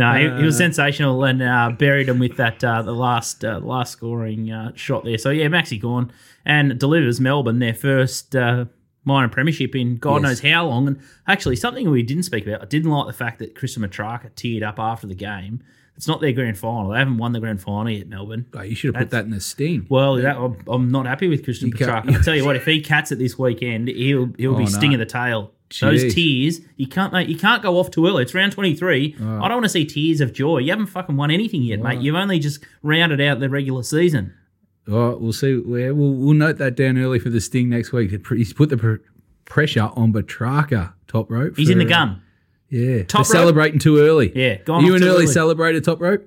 No, 0.00 0.12
he, 0.14 0.38
he 0.40 0.44
was 0.44 0.56
sensational 0.56 1.22
and 1.24 1.42
uh, 1.42 1.70
buried 1.78 2.08
him 2.08 2.18
with 2.18 2.36
that 2.38 2.62
uh, 2.64 2.82
the 2.82 2.92
last 2.92 3.44
uh, 3.44 3.60
last 3.62 3.92
scoring 3.92 4.50
uh, 4.50 4.72
shot 4.74 5.04
there. 5.04 5.18
So 5.18 5.30
yeah, 5.30 5.46
Maxi 5.46 5.80
Gawn 5.80 6.10
and 6.44 6.78
delivers 6.78 7.20
Melbourne 7.20 7.58
their 7.60 7.74
first 7.74 8.34
uh, 8.34 8.64
minor 9.04 9.28
premiership 9.28 9.74
in 9.76 9.96
God 9.96 10.16
Yes. 10.16 10.22
knows 10.22 10.40
how 10.52 10.66
long. 10.66 10.88
And 10.88 11.00
actually, 11.26 11.56
something 11.56 11.88
we 11.90 12.02
didn't 12.02 12.24
speak 12.24 12.46
about. 12.46 12.62
I 12.62 12.66
didn't 12.66 12.90
like 12.90 13.06
the 13.06 13.12
fact 13.12 13.38
that 13.38 13.54
Christian 13.54 13.82
Petrarca 13.82 14.30
teared 14.30 14.62
up 14.62 14.78
after 14.78 15.06
the 15.06 15.14
game. 15.14 15.62
It's 15.96 16.08
not 16.08 16.22
their 16.22 16.32
grand 16.32 16.56
final. 16.56 16.92
They 16.92 16.98
haven't 16.98 17.18
won 17.18 17.32
the 17.32 17.40
grand 17.40 17.60
final 17.60 17.90
yet, 17.90 18.08
Melbourne. 18.08 18.46
Oh, 18.54 18.62
you 18.62 18.74
should 18.74 18.94
have 18.94 19.02
put 19.02 19.10
that 19.10 19.24
in 19.26 19.30
the 19.32 19.40
sting. 19.40 19.86
Well, 19.90 20.14
that, 20.16 20.34
I'm, 20.38 20.56
I'm 20.66 20.90
not 20.90 21.04
happy 21.04 21.28
with 21.28 21.44
Christian 21.44 21.70
Petrarca. 21.70 22.10
I 22.18 22.22
tell 22.22 22.34
you 22.34 22.46
what, 22.46 22.56
if 22.56 22.64
he 22.64 22.80
cats 22.80 23.12
it 23.12 23.18
this 23.18 23.38
weekend, 23.38 23.88
he'll 23.88 24.30
he'll 24.38 24.54
be 24.54 24.62
Oh, 24.62 24.66
no. 24.66 24.78
sting 24.78 24.94
of 24.94 25.00
the 25.00 25.04
tail. 25.04 25.52
Those 25.80 26.12
tears, 26.14 26.60
you 26.76 26.88
can't 26.88 27.12
mate, 27.12 27.28
you 27.28 27.36
can't 27.38 27.62
go 27.62 27.78
off 27.78 27.90
too 27.90 28.06
early. 28.06 28.22
It's 28.24 28.34
round 28.34 28.52
23. 28.52 29.14
I 29.20 29.22
don't 29.22 29.40
want 29.52 29.62
to 29.64 29.68
see 29.68 29.84
tears 29.84 30.20
of 30.20 30.32
joy. 30.32 30.58
You 30.58 30.70
haven't 30.70 30.86
fucking 30.86 31.16
won 31.16 31.30
anything 31.30 31.62
yet, 31.62 31.80
mate. 31.80 32.00
You've 32.00 32.16
only 32.16 32.38
just 32.40 32.64
rounded 32.82 33.20
out 33.20 33.38
the 33.40 33.48
regular 33.48 33.82
season. 33.84 34.34
All 34.90 35.10
right, 35.10 35.20
we'll 35.20 35.32
see. 35.32 35.58
Where 35.58 35.94
we'll, 35.94 36.12
we'll 36.12 36.34
note 36.34 36.58
that 36.58 36.74
down 36.74 36.98
early 36.98 37.18
for 37.20 37.30
the 37.30 37.40
sting 37.40 37.68
next 37.68 37.92
week. 37.92 38.10
He's 38.30 38.52
put 38.52 38.70
the 38.70 38.76
pr- 38.76 38.94
pressure 39.44 39.90
on 39.94 40.12
Petrarca 40.12 40.92
top 41.06 41.30
rope. 41.30 41.56
He's 41.56 41.70
in 41.70 41.78
the 41.78 41.84
for, 41.84 41.92
uh, 41.92 41.96
gun. 41.96 42.22
Yeah, 42.70 43.02
Top 43.04 43.26
for 43.26 43.32
rope? 43.32 43.40
celebrating 43.40 43.78
too 43.78 43.98
early. 43.98 44.32
Yeah, 44.34 44.56
gone 44.58 44.82
Are 44.82 44.86
you 44.86 44.94
an 44.94 45.00
too 45.02 45.06
early 45.08 45.24
early. 45.24 45.34
celebrator 45.34 45.82
top 45.82 46.00
rope? 46.00 46.26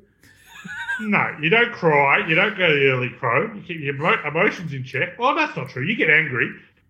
No, 1.01 1.35
you 1.41 1.49
don't 1.49 1.71
cry. 1.73 2.25
You 2.27 2.35
don't 2.35 2.57
go 2.57 2.71
the 2.73 2.85
early 2.89 3.09
crow. 3.09 3.51
You 3.53 3.61
keep 3.63 3.81
your 3.81 3.95
emotions 3.95 4.73
in 4.73 4.83
check. 4.83 5.17
Well, 5.17 5.35
that's 5.35 5.55
not 5.57 5.69
true. 5.69 5.83
You 5.83 5.95
get 5.95 6.09
angry. 6.09 6.49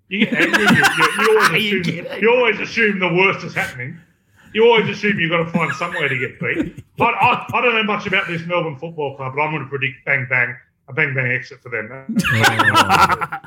You 0.10 0.26
get 0.26 0.34
angry. 0.34 0.64
you, 0.64 0.70
you, 0.70 1.04
you, 1.20 1.39
always 1.39 1.49
You 1.64 1.80
assume, 1.80 1.82
get 1.82 2.06
angry. 2.08 2.22
you 2.22 2.36
always 2.36 2.60
assume 2.60 2.99
the 2.99 3.14
worst 3.14 3.45
is 3.45 3.54
happening. 3.54 3.99
You 4.54 4.66
always 4.66 4.88
assume 4.88 5.20
you've 5.20 5.32
got 5.32 5.43
to 5.45 5.51
find 5.51 5.74
somewhere 5.74 6.08
to 6.08 6.18
get 6.18 6.39
beat. 6.39 6.84
I, 6.99 7.04
I, 7.06 7.45
I 7.58 7.62
don't 7.62 7.74
know 7.74 7.84
much 7.84 8.06
about 8.06 8.28
this 8.28 8.45
Melbourne 8.45 8.78
Football 8.78 9.16
Club, 9.16 9.34
but 9.36 9.41
I'm 9.41 9.51
going 9.51 9.64
to 9.64 9.70
predict 9.70 10.06
bang 10.06 10.28
bang 10.30 10.56
a 10.89 10.93
bang 10.93 11.14
bang 11.16 11.32
exit 11.32 11.62
for 11.62 11.70
them. 11.70 12.06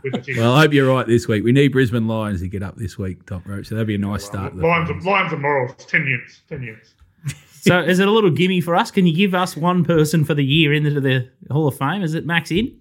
With 0.03 0.13
the 0.13 0.23
team. 0.25 0.39
Well, 0.39 0.55
I 0.55 0.63
hope 0.63 0.73
you're 0.73 0.93
right 0.93 1.07
this 1.07 1.29
week. 1.29 1.45
We 1.45 1.53
need 1.53 1.69
Brisbane 1.69 2.09
Lions 2.09 2.41
to 2.41 2.49
get 2.49 2.63
up 2.63 2.77
this 2.77 2.97
week 2.99 3.27
top 3.27 3.47
rope, 3.47 3.67
so 3.67 3.75
that'd 3.75 3.87
be 3.87 3.95
a 3.95 3.99
nice 3.99 4.25
start. 4.25 4.53
to 4.53 4.59
the 4.59 4.67
Lions, 4.67 4.89
finals. 4.89 5.07
Lions 5.07 5.33
and 5.33 5.43
Morals, 5.43 5.73
ten 5.87 6.07
units, 6.07 6.43
ten 6.49 6.63
units. 6.63 6.95
So 7.67 7.81
is 7.81 7.99
it 7.99 8.07
a 8.07 8.11
little 8.13 8.31
gimme 8.31 8.61
for 8.61 8.77
us? 8.77 8.93
Can 8.93 9.09
you 9.09 9.17
give 9.17 9.35
us 9.35 9.57
one 9.57 9.85
person 9.85 10.25
for 10.25 10.35
the 10.35 10.45
year 10.45 10.73
into 10.73 11.01
the 11.01 11.29
Hall 11.51 11.67
of 11.67 11.77
Fame? 11.77 12.01
Is 12.03 12.15
it 12.15 12.25
Max 12.25 12.53
in? 12.53 12.81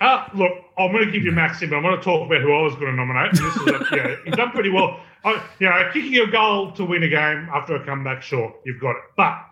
Uh, 0.00 0.26
look, 0.34 0.52
I'm 0.76 0.92
going 0.92 1.06
to 1.06 1.10
give 1.10 1.22
you 1.24 1.32
Maxim, 1.32 1.70
but 1.70 1.76
I'm 1.76 1.82
going 1.82 1.96
to 1.96 2.02
talk 2.02 2.26
about 2.26 2.42
who 2.42 2.52
I 2.52 2.60
was 2.62 2.74
going 2.74 2.86
to 2.90 2.92
nominate. 2.96 3.32
This 3.32 3.56
is 3.56 3.66
a, 3.66 3.96
yeah, 3.96 4.16
he's 4.24 4.34
done 4.36 4.50
pretty 4.50 4.68
well. 4.68 5.00
I, 5.24 5.42
you 5.58 5.68
know, 5.68 5.90
kicking 5.92 6.18
a 6.18 6.26
goal 6.30 6.72
to 6.72 6.84
win 6.84 7.02
a 7.02 7.08
game 7.08 7.48
after 7.52 7.76
a 7.76 7.84
comeback, 7.84 8.22
sure, 8.22 8.54
you've 8.64 8.80
got 8.80 8.90
it. 8.90 9.02
But 9.16 9.42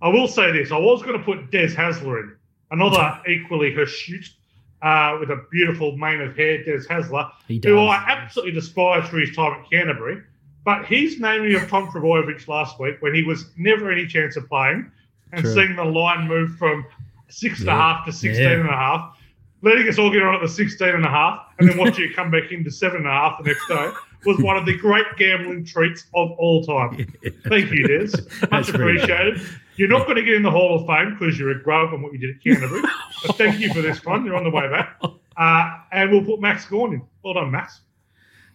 I 0.00 0.08
will 0.08 0.26
say 0.26 0.52
this: 0.52 0.72
I 0.72 0.78
was 0.78 1.02
going 1.02 1.18
to 1.18 1.24
put 1.24 1.50
Des 1.50 1.68
Hasler 1.74 2.20
in, 2.20 2.36
another 2.70 3.20
equally 3.28 3.72
hirsute, 3.74 4.30
uh, 4.80 5.18
with 5.20 5.30
a 5.30 5.44
beautiful 5.50 5.96
mane 5.98 6.22
of 6.22 6.34
hair, 6.34 6.64
Des 6.64 6.84
Hasler, 6.88 7.30
who. 7.62 7.78
I 7.78 7.96
absolutely 8.08 8.52
despise 8.52 9.06
for 9.08 9.18
his 9.18 9.36
time 9.36 9.60
at 9.60 9.70
Canterbury. 9.70 10.22
But 10.64 10.86
his 10.86 11.20
naming 11.20 11.54
of 11.56 11.68
Tom 11.68 11.88
Trbojevic 11.88 12.48
last 12.48 12.80
week, 12.80 12.96
when 13.00 13.14
he 13.14 13.22
was 13.22 13.50
never 13.58 13.92
any 13.92 14.06
chance 14.06 14.36
of 14.36 14.48
playing, 14.48 14.90
and 15.32 15.42
True. 15.44 15.52
seeing 15.54 15.76
the 15.76 15.84
line 15.84 16.26
move 16.26 16.56
from 16.56 16.86
six 17.28 17.60
and 17.60 17.68
a 17.68 17.72
half 17.72 18.06
to 18.06 18.12
16 18.12 18.42
Yeah. 18.42 18.50
and 18.60 18.68
a 18.70 18.72
half, 18.72 19.18
letting 19.64 19.88
us 19.88 19.98
all 19.98 20.10
get 20.10 20.22
on 20.22 20.34
at 20.34 20.42
the 20.42 20.48
16 20.48 20.88
and 20.88 21.04
a 21.04 21.08
half, 21.08 21.40
and 21.58 21.68
then 21.68 21.78
watching 21.78 22.04
it 22.04 22.14
come 22.14 22.30
back 22.30 22.52
into 22.52 22.70
seven 22.70 22.98
and 22.98 23.06
a 23.06 23.10
half 23.10 23.42
the 23.42 23.48
next 23.48 23.66
day 23.68 23.90
was 24.26 24.38
one 24.38 24.56
of 24.56 24.66
the 24.66 24.76
great 24.76 25.06
gambling 25.16 25.64
treats 25.64 26.04
of 26.14 26.30
all 26.32 26.64
time. 26.64 26.96
Thank 27.48 27.70
you, 27.70 27.86
Des. 27.86 28.10
Much 28.50 28.68
appreciated. 28.70 29.40
You're 29.76 29.88
not 29.88 30.06
going 30.06 30.16
to 30.16 30.22
get 30.22 30.34
in 30.34 30.42
the 30.42 30.50
Hall 30.50 30.78
of 30.78 30.86
Fame 30.86 31.16
because 31.18 31.38
you're 31.38 31.50
a 31.50 31.62
grub 31.62 31.92
and 31.92 32.02
what 32.02 32.12
you 32.12 32.18
did 32.18 32.36
at 32.36 32.42
Canterbury. 32.42 32.82
but 33.26 33.36
thank 33.36 33.58
you 33.58 33.72
for 33.74 33.82
this 33.82 34.04
one. 34.04 34.24
You're 34.24 34.36
on 34.36 34.44
the 34.44 34.50
way 34.50 34.70
back. 34.70 35.00
Uh, 35.36 35.78
and 35.92 36.12
we'll 36.12 36.24
put 36.24 36.40
Max 36.40 36.64
Gawn 36.66 36.94
in. 36.94 37.02
Well 37.24 37.34
done, 37.34 37.50
Max. 37.50 37.80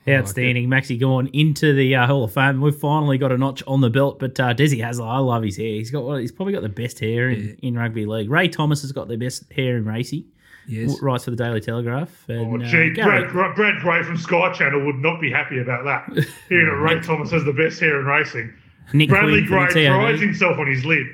Outstanding. 0.07 0.69
Maxi 0.69 0.99
Gawn 0.99 1.27
into 1.33 1.73
the 1.73 1.95
uh, 1.95 2.07
Hall 2.07 2.23
of 2.23 2.33
Fame. 2.33 2.61
We've 2.61 2.73
finally 2.73 3.17
got 3.17 3.31
a 3.33 3.37
notch 3.37 3.61
on 3.67 3.81
the 3.81 3.89
belt, 3.89 4.17
but 4.17 4.39
uh, 4.39 4.53
Desi 4.53 4.79
Hasler, 4.79 5.07
I 5.07 5.17
love 5.19 5.43
his 5.43 5.57
hair. 5.57 5.67
He's 5.67 5.91
got 5.91 6.03
one- 6.03 6.21
he's 6.21 6.31
probably 6.31 6.53
got 6.53 6.63
the 6.63 6.69
best 6.69 6.99
hair 6.99 7.29
in, 7.29 7.57
in 7.61 7.75
rugby 7.75 8.05
league. 8.05 8.29
Ray 8.29 8.47
Thomas 8.47 8.81
has 8.81 8.91
got 8.91 9.07
the 9.09 9.17
best 9.17 9.51
hair 9.51 9.77
in 9.77 9.85
racing. 9.85 10.25
Yes. 10.69 10.89
w- 10.93 11.03
Writes 11.03 11.25
for 11.25 11.31
the 11.31 11.35
Daily 11.37 11.59
Telegraph. 11.61 12.09
Oh, 12.29 12.33
And, 12.53 12.63
uh, 12.63 12.65
gee, 12.67 12.91
Gary- 12.91 13.21
Brad, 13.21 13.29
Gra- 13.29 13.53
Brad 13.55 13.81
Gray 13.81 14.03
from 14.03 14.17
Sky 14.17 14.53
Channel 14.53 14.85
would 14.85 14.97
not 14.99 15.19
be 15.19 15.31
happy 15.31 15.59
about 15.59 15.83
that. 15.85 16.25
Hearing 16.49 16.67
that 16.67 16.75
Ray 16.95 16.99
Thomas 17.01 17.31
has 17.31 17.43
the 17.43 17.53
best 17.53 17.79
hair 17.79 17.99
in 17.99 18.05
racing. 18.05 18.53
Nick 18.93 19.09
Bradley 19.09 19.41
Gray 19.43 19.67
the 19.73 19.87
prides 19.89 20.21
himself 20.21 20.57
on 20.59 20.67
his 20.67 20.85
lid. 20.85 21.07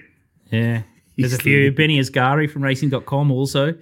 Yeah. 0.51 0.81
There's 1.17 1.33
a 1.33 1.37
few. 1.37 1.71
Benny 1.71 1.99
Asgari 1.99 2.49
from 2.49 2.61
racing.com 2.63 3.31
also. 3.31 3.73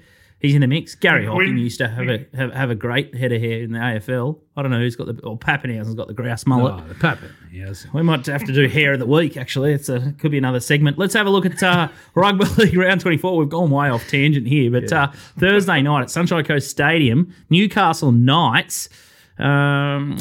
He's 0.44 0.56
in 0.56 0.60
the 0.60 0.68
mix. 0.68 0.94
Gary 0.94 1.26
Hocking 1.26 1.58
used 1.58 1.78
to 1.78 1.88
have 1.88 2.10
a 2.10 2.26
have, 2.36 2.52
have 2.52 2.70
a 2.70 2.76
great 2.76 3.16
head 3.16 3.32
of 3.32 3.41
hair 3.41 3.62
in 3.62 3.72
the 3.72 3.80
AFL. 3.80 4.38
I 4.58 4.62
don't 4.62 4.72
know 4.72 4.78
who's 4.78 4.98
got 4.98 5.08
the 5.08 5.18
or 5.24 5.38
Pappenhausen's 5.38 5.96
got 5.96 6.10
the 6.10 6.14
grouse 6.14 6.46
mullet. 6.46 6.84
Oh, 6.84 6.88
the 6.89 6.96
puppet. 6.96 7.32
Yes. 7.50 7.88
We 7.94 8.02
might 8.02 8.26
have 8.26 8.44
to 8.44 8.52
do 8.52 8.68
hair 8.68 8.91
of 8.91 9.00
the 9.00 9.06
week. 9.06 9.38
Actually, 9.38 9.72
it's 9.72 9.88
a 9.88 10.14
could 10.20 10.32
be 10.32 10.38
another 10.38 10.60
segment. 10.60 10.98
Let's 10.98 11.14
have 11.14 11.28
a 11.28 11.30
look 11.30 11.46
at 11.46 11.64
uh, 11.64 11.88
rugby 12.14 12.44
league 12.58 12.76
round 12.76 13.00
twenty 13.00 13.18
four. 13.18 13.38
We've 13.38 13.48
gone 13.48 13.72
way 13.72 13.89
off 13.89 14.06
tangent 14.10 14.46
here, 14.46 14.70
but 14.70 14.91
uh, 14.91 15.12
Thursday 15.39 15.82
night 15.82 16.02
at 16.02 16.12
Sunshine 16.12 16.44
Coast 16.44 16.70
Stadium, 16.70 17.34
Newcastle 17.50 18.12
Knights 18.12 18.89
Um, 19.40 20.18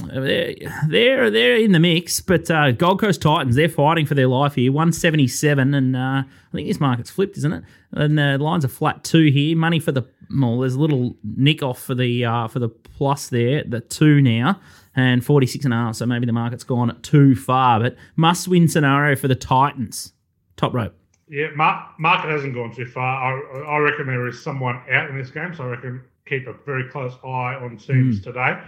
they're, 0.89 1.31
they're 1.31 1.57
in 1.57 1.73
the 1.73 1.79
mix, 1.81 2.21
but 2.21 2.51
uh, 2.51 2.73
Gold 2.73 3.01
Coast 3.01 3.21
Titans 3.23 3.57
they're 3.57 3.69
fighting 3.69 4.07
for 4.07 4.15
their 4.15 4.27
life 4.27 4.55
here. 4.55 4.73
One 4.73 4.93
seventy 4.93 5.29
seven, 5.29 5.75
and 5.75 5.95
uh, 5.95 5.99
I 6.25 6.25
think 6.53 6.69
this 6.69 6.81
market's 6.81 7.11
flipped, 7.11 7.37
isn't 7.39 7.53
it? 7.53 7.65
And 7.93 8.19
the 8.19 8.39
lines 8.39 8.65
are 8.65 8.69
flat 8.69 9.05
two 9.05 9.27
here. 9.31 9.57
Money 9.57 9.79
for 9.81 9.93
the 9.93 10.03
well, 10.35 10.59
there's 10.61 10.75
a 10.75 10.81
little 10.81 11.15
nick 11.23 11.63
off 11.63 11.79
for 11.83 11.95
the 11.95 12.25
uh, 12.25 12.49
for 12.49 12.59
the 12.59 12.69
plus 12.71 13.29
there, 13.29 13.63
the 13.65 13.81
two 13.81 14.23
now, 14.23 14.59
and 14.97 15.25
forty 15.25 15.47
six 15.47 15.65
and 15.67 15.75
a 15.75 15.77
half. 15.77 15.97
So 15.97 16.07
maybe 16.07 16.25
the 16.27 16.33
market's 16.33 16.65
gone 16.65 16.99
too 17.03 17.35
far, 17.35 17.81
but 17.81 17.97
must 18.17 18.49
win 18.49 18.67
scenario 18.69 19.15
for 19.17 19.29
the 19.29 19.37
Titans. 19.37 20.15
Top 20.57 20.73
rope. 20.73 20.95
Yeah, 21.29 21.49
mar- 21.57 21.95
market 21.99 22.31
hasn't 22.31 22.55
gone 22.55 22.75
too 22.75 22.87
far. 22.87 23.35
I, 23.35 23.61
I 23.77 23.79
reckon 23.79 24.07
there 24.07 24.27
is 24.29 24.43
someone 24.43 24.81
out 24.91 25.09
in 25.11 25.17
this 25.19 25.31
game, 25.31 25.55
so 25.55 25.65
I 25.65 25.67
reckon 25.69 26.03
keep 26.27 26.47
a 26.47 26.53
very 26.67 26.89
close 26.91 27.15
eye 27.25 27.55
on 27.61 27.77
teams 27.79 28.19
Hmm. 28.19 28.23
today. 28.23 28.63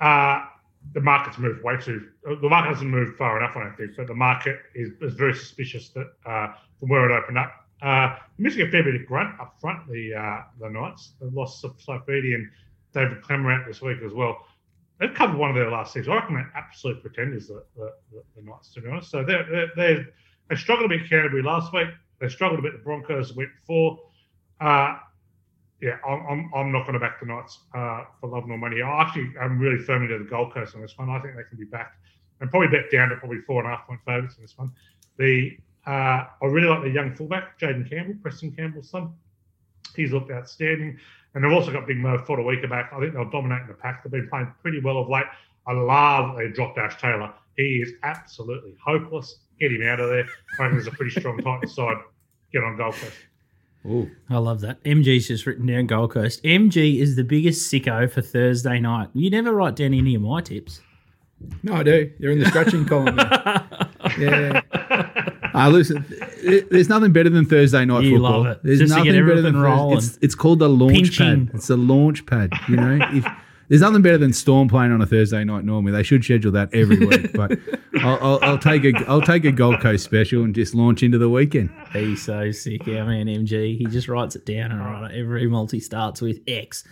Uh, 0.00 0.44
the 0.94 1.00
market's 1.00 1.38
moved 1.38 1.62
way 1.62 1.76
too. 1.76 2.08
The 2.24 2.48
market 2.48 2.70
hasn't 2.70 2.90
moved 2.90 3.16
far 3.16 3.36
enough, 3.36 3.56
I 3.56 3.64
don't 3.64 3.76
think. 3.76 3.96
But 3.96 4.06
the 4.06 4.14
market 4.14 4.58
is, 4.74 4.90
is 5.00 5.14
very 5.14 5.34
suspicious 5.34 5.90
that 5.90 6.12
uh, 6.24 6.54
from 6.78 6.88
where 6.88 7.10
it 7.10 7.14
opened 7.14 7.38
up. 7.38 7.52
Uh, 7.82 8.16
missing 8.38 8.66
a 8.66 8.70
fair 8.70 8.82
bit 8.82 8.94
of 8.94 9.06
grunt 9.06 9.38
up 9.40 9.54
front. 9.60 9.88
The 9.88 10.14
uh, 10.14 10.42
the 10.60 10.68
Knights 10.68 11.12
lost 11.20 11.62
Saifiti 11.62 12.34
and 12.34 12.48
David 12.92 13.22
Klemmer 13.22 13.54
out 13.54 13.66
this 13.66 13.80
week 13.80 13.98
as 14.04 14.12
well. 14.12 14.46
They've 14.98 15.14
covered 15.14 15.36
one 15.36 15.48
of 15.48 15.56
their 15.56 15.70
last 15.70 15.94
six. 15.94 16.08
I 16.08 16.16
reckon 16.16 16.34
they're 16.34 16.52
absolute 16.54 17.00
pretenders, 17.00 17.48
the, 17.48 17.64
the, 17.76 17.92
the 18.36 18.42
Knights, 18.42 18.74
to 18.74 18.82
be 18.82 18.88
honest. 18.88 19.10
So 19.10 19.24
they're, 19.24 19.46
they're, 19.50 19.70
they're, 19.74 20.08
they 20.50 20.56
struggled 20.56 20.92
a 20.92 20.98
bit 20.98 21.08
Canterbury 21.08 21.42
last 21.42 21.72
week. 21.72 21.88
They 22.20 22.28
struggled 22.28 22.58
a 22.58 22.62
bit 22.62 22.72
the 22.72 22.78
Broncos 22.80 23.30
the 23.30 23.38
week 23.38 23.48
before. 23.60 23.98
Uh, 24.60 24.98
yeah, 25.80 25.96
I'm, 26.06 26.50
I'm, 26.54 26.72
not 26.72 26.82
going 26.82 26.92
to 26.94 27.00
back 27.00 27.20
the 27.20 27.26
Knights 27.26 27.60
uh, 27.74 28.04
for 28.20 28.28
love 28.28 28.46
nor 28.46 28.58
money. 28.58 28.82
I 28.82 29.02
actually 29.02 29.32
I'm 29.40 29.58
really 29.58 29.82
firmly 29.82 30.08
to 30.08 30.18
the 30.18 30.28
Gold 30.28 30.52
Coast 30.52 30.74
on 30.74 30.82
this 30.82 30.96
one. 30.98 31.08
I 31.08 31.18
think 31.20 31.36
they 31.36 31.42
can 31.48 31.58
be 31.58 31.64
backed 31.64 31.96
and 32.40 32.50
probably 32.50 32.68
bet 32.68 32.90
down 32.90 33.08
to 33.08 33.16
probably 33.16 33.38
four 33.46 33.62
and 33.62 33.72
a 33.72 33.76
half 33.76 33.86
point 33.86 34.00
favourites 34.04 34.36
in 34.36 34.42
this 34.42 34.56
one. 34.58 34.70
The 35.16 35.56
uh, 35.86 36.26
I 36.42 36.46
really 36.46 36.68
like 36.68 36.82
the 36.82 36.90
young 36.90 37.14
fullback 37.14 37.58
Jayden 37.58 37.88
Campbell, 37.88 38.14
Preston 38.22 38.52
Campbell's 38.52 38.90
son. 38.90 39.14
He's 39.96 40.12
looked 40.12 40.30
outstanding, 40.30 40.98
and 41.34 41.42
they've 41.42 41.52
also 41.52 41.72
got 41.72 41.86
Big 41.86 41.96
Mo 41.96 42.18
for 42.18 42.38
a 42.38 42.44
week 42.44 42.68
back. 42.68 42.92
I 42.92 43.00
think 43.00 43.14
they'll 43.14 43.30
dominate 43.30 43.62
in 43.62 43.68
the 43.68 43.74
pack. 43.74 44.02
They've 44.04 44.12
been 44.12 44.28
playing 44.28 44.52
pretty 44.62 44.80
well 44.80 44.98
of 44.98 45.08
late. 45.08 45.24
I 45.66 45.72
love 45.72 46.36
they 46.36 46.48
dropped 46.48 46.78
Ash 46.78 47.00
Taylor. 47.00 47.32
He 47.56 47.82
is 47.82 47.92
absolutely 48.02 48.76
hopeless. 48.84 49.40
Get 49.58 49.72
him 49.72 49.82
out 49.86 50.00
of 50.00 50.10
there. 50.10 50.24
I 50.58 50.64
think 50.64 50.72
there's 50.72 50.86
a 50.86 50.92
pretty 50.92 51.18
strong 51.18 51.38
Titan 51.38 51.68
side. 51.68 51.96
Get 52.52 52.64
on 52.64 52.76
Gold 52.76 52.94
Coast. 52.94 53.16
Oh, 53.88 54.08
I 54.28 54.38
love 54.38 54.60
that. 54.60 54.82
MG's 54.84 55.28
just 55.28 55.46
written 55.46 55.66
down 55.66 55.86
Gold 55.86 56.12
Coast. 56.12 56.42
MG 56.44 57.00
is 57.00 57.16
the 57.16 57.24
biggest 57.24 57.72
sicko 57.72 58.10
for 58.10 58.20
Thursday 58.20 58.78
night. 58.78 59.08
You 59.14 59.30
never 59.30 59.52
write 59.52 59.76
down 59.76 59.94
any 59.94 60.14
of 60.14 60.22
my 60.22 60.42
tips. 60.42 60.80
no, 61.62 61.74
I 61.74 61.82
do. 61.82 62.10
They're 62.18 62.30
in 62.30 62.38
the 62.40 62.46
scratching 62.46 62.84
column. 62.86 63.16
Yeah. 64.18 64.60
Ah, 65.54 65.68
listen, 65.68 66.04
th- 66.42 66.66
there's 66.70 66.88
nothing 66.88 67.12
better 67.12 67.30
than 67.30 67.44
Thursday 67.46 67.84
night 67.84 68.04
You 68.04 68.12
football. 68.18 68.42
love 68.44 68.46
it. 68.46 68.60
There's 68.62 68.78
Just 68.80 68.94
nothing 68.94 69.12
better 69.12 69.40
than 69.42 69.56
rolling. 69.56 69.98
It's, 69.98 70.18
it's 70.22 70.34
called 70.34 70.58
the 70.58 70.68
launch 70.68 70.94
Pinching. 70.94 71.46
pad. 71.46 71.54
It's 71.56 71.66
the 71.68 71.76
launch 71.76 72.26
pad. 72.26 72.52
You 72.68 72.76
know, 72.76 72.98
if, 73.12 73.26
there's 73.70 73.82
nothing 73.82 74.02
better 74.02 74.18
than 74.18 74.32
Storm 74.32 74.68
playing 74.68 74.90
on 74.90 75.00
a 75.00 75.06
Thursday 75.06 75.44
night. 75.44 75.64
Normally, 75.64 75.92
they 75.92 76.02
should 76.02 76.24
schedule 76.24 76.50
that 76.52 76.74
every 76.74 76.98
week. 77.06 77.32
But 77.32 77.56
I'll, 78.02 78.18
I'll, 78.20 78.38
I'll 78.42 78.58
take 78.58 78.84
a 78.84 78.92
I'll 79.08 79.22
take 79.22 79.44
a 79.44 79.52
Gold 79.52 79.80
Coast 79.80 80.04
special 80.04 80.42
and 80.42 80.52
just 80.52 80.74
launch 80.74 81.04
into 81.04 81.18
the 81.18 81.30
weekend. 81.30 81.70
He's 81.92 82.20
so 82.22 82.50
sick, 82.50 82.86
our 82.88 83.06
man 83.06 83.26
MG. 83.26 83.78
He 83.78 83.86
just 83.86 84.08
writes 84.08 84.34
it 84.34 84.44
down 84.44 84.72
and 84.72 84.80
right, 84.80 85.14
every 85.14 85.46
multi 85.46 85.78
starts 85.78 86.20
with 86.20 86.40
X. 86.48 86.82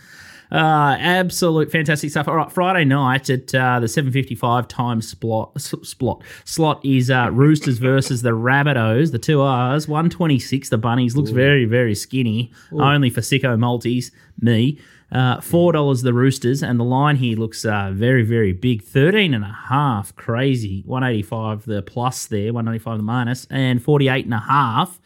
Uh, 0.51 0.95
absolute 0.99 1.69
fantastic 1.69 2.09
stuff. 2.09 2.27
All 2.27 2.35
right, 2.35 2.51
Friday 2.51 2.85
night 2.85 3.29
at 3.29 3.53
uh, 3.53 3.81
the 3.81 3.85
7:55 3.87 4.67
time 4.67 5.01
slot, 5.01 5.59
slot 5.59 6.23
slot 6.45 6.83
is 6.85 7.11
uh, 7.11 7.29
Roosters 7.31 7.77
versus 7.77 8.21
the 8.21 8.31
Rabbitohs. 8.31 9.11
The 9.11 9.19
two 9.19 9.41
R's, 9.41 9.87
126. 9.87 10.69
The 10.69 10.77
Bunnies 10.77 11.15
looks 11.17 11.31
very 11.31 11.65
very 11.65 11.93
skinny. 11.93 12.51
Only 12.71 13.09
for 13.09 13.19
sicko 13.19 13.59
multis, 13.59 14.11
me. 14.39 14.79
Uh, 15.11 15.41
Four 15.41 15.73
dollars 15.73 16.03
the 16.03 16.13
Roosters, 16.13 16.61
and 16.61 16.79
the 16.79 16.83
line 16.83 17.15
here 17.15 17.37
looks 17.37 17.65
uh, 17.65 17.91
very 17.93 18.23
very 18.23 18.53
big. 18.53 18.83
Thirteen 18.83 19.33
and 19.33 19.43
a 19.43 19.57
half, 19.69 20.15
crazy. 20.15 20.83
185 20.85 21.65
the 21.65 21.81
plus 21.81 22.27
there, 22.27 22.53
195 22.53 22.97
the 22.97 23.03
minus, 23.03 23.47
and 23.49 23.81
48 23.81 24.25
and 24.25 24.33
a 24.33 24.39
half 24.39 24.99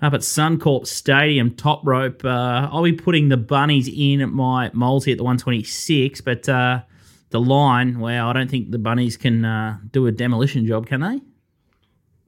up 0.00 0.12
at 0.12 0.20
Suncorp 0.20 0.86
Stadium, 0.86 1.54
top 1.54 1.80
rope. 1.84 2.24
Uh, 2.24 2.68
I'll 2.70 2.82
be 2.82 2.92
putting 2.92 3.28
the 3.28 3.36
bunnies 3.36 3.88
in 3.88 4.20
at 4.20 4.28
my 4.28 4.70
multi 4.72 5.12
at 5.12 5.18
the 5.18 5.24
126, 5.24 6.20
but 6.20 6.48
uh, 6.48 6.82
the 7.30 7.40
line, 7.40 7.98
well, 7.98 8.28
I 8.28 8.32
don't 8.32 8.50
think 8.50 8.70
the 8.70 8.78
bunnies 8.78 9.16
can 9.16 9.44
uh, 9.44 9.78
do 9.90 10.06
a 10.06 10.12
demolition 10.12 10.66
job, 10.66 10.86
can 10.86 11.00
they? 11.00 11.20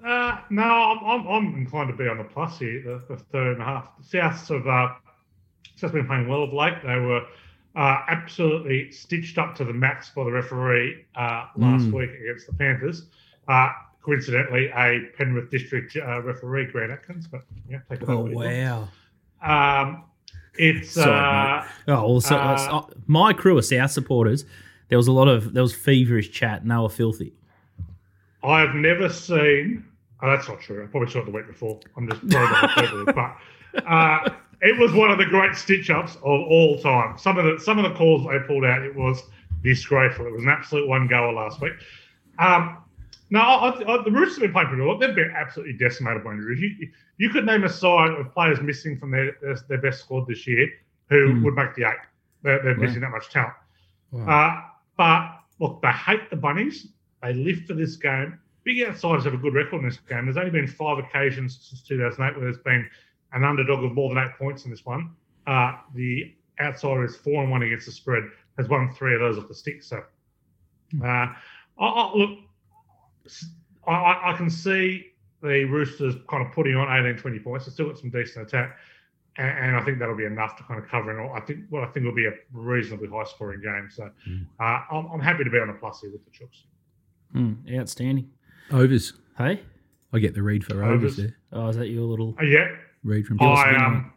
Uh, 0.04 0.38
no, 0.50 0.62
I'm, 0.62 1.04
I'm, 1.04 1.26
I'm 1.26 1.54
inclined 1.56 1.90
to 1.90 1.96
be 1.96 2.08
on 2.08 2.18
the 2.18 2.24
plus 2.24 2.58
here, 2.58 2.82
the, 2.82 3.14
the 3.14 3.20
third 3.24 3.54
and 3.54 3.62
a 3.62 3.64
half. 3.64 3.88
The 3.98 4.18
Souths 4.18 4.48
have 4.48 4.66
Souths 5.80 5.92
been 5.92 6.06
playing 6.06 6.28
well 6.28 6.42
of 6.42 6.52
late. 6.52 6.74
They 6.82 6.96
were 6.98 7.22
uh, 7.76 7.98
absolutely 8.08 8.90
stitched 8.90 9.38
up 9.38 9.54
to 9.56 9.64
the 9.64 9.72
max 9.72 10.10
by 10.10 10.24
the 10.24 10.32
referee 10.32 11.04
uh, 11.14 11.46
last 11.56 11.84
Mm. 11.86 11.92
week 11.92 12.10
against 12.20 12.46
the 12.46 12.52
Panthers. 12.54 13.06
Uh, 13.46 13.70
coincidentally, 14.02 14.66
a 14.74 15.00
Penrith 15.16 15.50
District 15.50 15.96
uh, 15.96 16.22
referee, 16.22 16.66
Grant 16.66 16.90
Atkins, 16.92 17.26
but 17.26 17.42
yeah, 17.70 17.78
take 17.88 18.02
it 18.02 18.08
Oh, 18.08 18.24
wow. 18.24 18.88
Um, 19.42 20.04
it's 20.56 20.90
Sorry, 20.92 21.12
uh, 21.12 21.64
Oh, 21.86 22.08
well, 22.12 22.20
so, 22.20 22.36
Uh, 22.36 22.56
so- 22.56 22.90
my 23.06 23.32
crew 23.32 23.56
of 23.58 23.64
South 23.64 23.90
supporters, 23.92 24.44
there 24.88 24.98
was 24.98 25.06
a 25.06 25.12
lot 25.12 25.28
of, 25.28 25.52
there 25.54 25.62
was 25.62 25.74
feverish 25.74 26.30
chat 26.32 26.62
and 26.62 26.70
they 26.70 26.76
were 26.76 26.88
filthy. 26.88 27.32
I 28.42 28.60
have 28.60 28.74
never 28.74 29.08
seen. 29.08 29.84
Oh, 30.20 30.30
that's 30.30 30.48
not 30.48 30.60
true. 30.60 30.82
I 30.82 30.86
probably 30.86 31.10
saw 31.10 31.20
it 31.20 31.26
the 31.26 31.30
week 31.30 31.46
before. 31.46 31.78
I'm 31.96 32.08
just 32.08 32.20
throwing 32.22 32.50
that 32.50 32.70
hyperbole, 32.70 33.12
but 33.12 33.86
uh, 33.86 34.30
it 34.60 34.78
was 34.78 34.92
one 34.92 35.10
of 35.10 35.18
the 35.18 35.24
great 35.26 35.54
stitch 35.54 35.90
ups 35.90 36.16
of 36.16 36.22
all 36.24 36.78
time. 36.78 37.16
Some 37.18 37.38
of 37.38 37.44
the 37.44 37.60
some 37.62 37.78
of 37.78 37.90
the 37.90 37.96
calls 37.96 38.26
they 38.26 38.38
pulled 38.46 38.64
out, 38.64 38.82
it 38.82 38.94
was 38.94 39.22
disgraceful. 39.62 40.26
It 40.26 40.32
was 40.32 40.42
an 40.42 40.48
absolute 40.48 40.88
one 40.88 41.06
goer 41.06 41.32
last 41.32 41.60
week. 41.60 41.72
Um, 42.38 42.78
no, 43.30 43.40
I, 43.40 43.68
I, 43.98 44.02
the 44.04 44.10
Roosters 44.10 44.36
have 44.36 44.42
been 44.42 44.52
playing 44.52 44.68
pretty 44.68 44.82
well. 44.82 44.96
They've 44.98 45.14
been 45.14 45.32
absolutely 45.36 45.74
decimated 45.74 46.24
by 46.24 46.32
injuries. 46.32 46.60
You, 46.60 46.88
you 47.18 47.28
could 47.30 47.44
name 47.44 47.64
a 47.64 47.68
side 47.68 48.10
of 48.12 48.32
players 48.32 48.60
missing 48.60 48.98
from 48.98 49.10
their 49.10 49.36
their, 49.42 49.56
their 49.68 49.78
best 49.78 50.00
squad 50.00 50.26
this 50.26 50.46
year 50.46 50.68
who 51.10 51.32
Hmm. 51.32 51.44
would 51.44 51.54
make 51.54 51.74
the 51.74 51.84
eight. 51.84 51.96
They're, 52.42 52.62
they're 52.62 52.74
Wow. 52.76 52.80
missing 52.82 53.00
that 53.00 53.10
much 53.10 53.28
talent. 53.30 53.54
Wow. 54.12 54.28
Uh, 54.28 54.62
but 54.96 55.40
look, 55.58 55.82
they 55.82 55.90
hate 55.90 56.30
the 56.30 56.36
bunnies. 56.36 56.88
They 57.22 57.34
live 57.34 57.64
for 57.66 57.74
this 57.74 57.96
game. 57.96 58.38
Big 58.64 58.82
outsiders 58.86 59.24
have 59.24 59.34
a 59.34 59.38
good 59.38 59.54
record 59.54 59.78
in 59.82 59.88
this 59.88 59.98
game. 59.98 60.24
There's 60.26 60.36
only 60.36 60.50
been 60.50 60.66
five 60.66 60.98
occasions 60.98 61.58
since 61.68 61.82
2008 61.82 62.36
where 62.36 62.44
there's 62.44 62.62
been 62.62 62.88
an 63.32 63.44
underdog 63.44 63.84
of 63.84 63.92
more 63.92 64.12
than 64.14 64.22
eight 64.22 64.32
points 64.38 64.64
in 64.64 64.70
this 64.70 64.84
one. 64.84 65.10
Uh, 65.46 65.72
the 65.94 66.34
outsider 66.60 67.04
is 67.04 67.16
four 67.16 67.42
and 67.42 67.50
one 67.50 67.62
against 67.62 67.86
the 67.86 67.92
spread. 67.92 68.24
Has 68.56 68.68
won 68.68 68.92
three 68.92 69.14
of 69.14 69.20
those 69.20 69.38
off 69.38 69.48
the 69.48 69.54
stick. 69.54 69.82
So, 69.82 70.02
uh, 71.02 71.06
I, 71.06 71.34
I, 71.78 72.14
look, 72.14 72.38
I, 73.86 73.92
I 73.92 74.32
I 74.32 74.36
can 74.36 74.50
see 74.50 75.06
the 75.42 75.64
Roosters 75.64 76.16
kind 76.28 76.44
of 76.44 76.52
putting 76.52 76.74
on 76.74 77.06
18, 77.06 77.16
20 77.18 77.38
points. 77.38 77.66
They've 77.66 77.72
still 77.72 77.86
got 77.86 77.98
some 77.98 78.10
decent 78.10 78.48
attack. 78.48 78.76
And, 79.36 79.66
and 79.66 79.76
I 79.76 79.84
think 79.84 80.00
that'll 80.00 80.16
be 80.16 80.24
enough 80.24 80.56
to 80.56 80.64
kind 80.64 80.82
of 80.82 80.88
cover 80.88 81.16
it 81.16 81.22
all. 81.22 81.32
I 81.32 81.40
think 81.40 81.60
what 81.70 81.84
I 81.84 81.86
think 81.92 82.04
will 82.04 82.14
be 82.14 82.26
a 82.26 82.32
reasonably 82.52 83.08
high 83.08 83.22
scoring 83.24 83.60
game. 83.60 83.88
So 83.90 84.10
uh, 84.60 84.80
I'm, 84.90 85.06
I'm 85.06 85.20
happy 85.20 85.44
to 85.44 85.50
be 85.50 85.58
on 85.58 85.68
the 85.68 85.74
plus 85.74 86.00
here 86.00 86.10
with 86.10 86.24
the 86.24 86.30
Chooks. 86.32 86.64
Hmm, 87.32 87.52
outstanding. 87.78 88.30
Overs. 88.72 89.12
Hey? 89.36 89.60
I 90.12 90.18
get 90.18 90.34
the 90.34 90.42
read 90.42 90.64
for 90.64 90.82
overs 90.82 91.12
Overs. 91.12 91.16
there. 91.16 91.36
Oh, 91.52 91.68
is 91.68 91.76
that 91.76 91.88
your 91.88 92.02
little. 92.02 92.34
Uh, 92.40 92.44
yeah, 92.44 92.66
Read 93.04 93.26
from 93.26 93.40
I 93.40 93.76
um, 93.76 94.12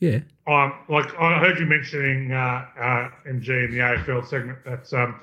Yeah. 0.00 0.20
um, 0.46 0.72
like 0.88 1.14
I 1.18 1.38
heard 1.38 1.58
you 1.58 1.66
mentioning 1.66 2.32
uh, 2.32 2.66
uh, 2.80 3.10
MG 3.28 3.64
in 3.66 3.70
the 3.70 3.78
AFL 3.78 4.26
segment 4.26 4.58
that 4.64 4.92
um, 4.94 5.20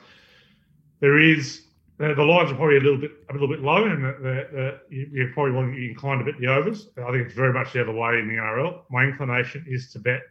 there 1.00 1.20
is 1.20 1.64
the, 1.98 2.14
the 2.16 2.24
lines 2.24 2.52
are 2.52 2.56
probably 2.56 2.78
a 2.78 2.82
little 2.82 2.98
bit 3.00 3.12
a 3.30 3.34
little 3.34 3.48
bit 3.48 3.60
low, 3.62 3.84
and 3.86 4.04
the, 4.04 4.12
the, 4.22 4.80
the, 4.90 5.08
you're 5.12 5.34
probably 5.34 5.52
want 5.54 5.74
to 5.74 5.76
be 5.78 5.90
inclined 5.90 6.24
to 6.26 6.32
bet 6.32 6.40
the 6.40 6.48
overs. 6.48 6.90
I 6.98 7.12
think 7.12 7.26
it's 7.26 7.34
very 7.34 7.52
much 7.52 7.74
the 7.74 7.82
other 7.82 7.92
way 7.92 8.20
in 8.20 8.28
the 8.28 8.36
NRL. 8.36 8.82
My 8.90 9.04
inclination 9.04 9.66
is 9.68 9.92
to 9.94 10.00
bet 10.00 10.22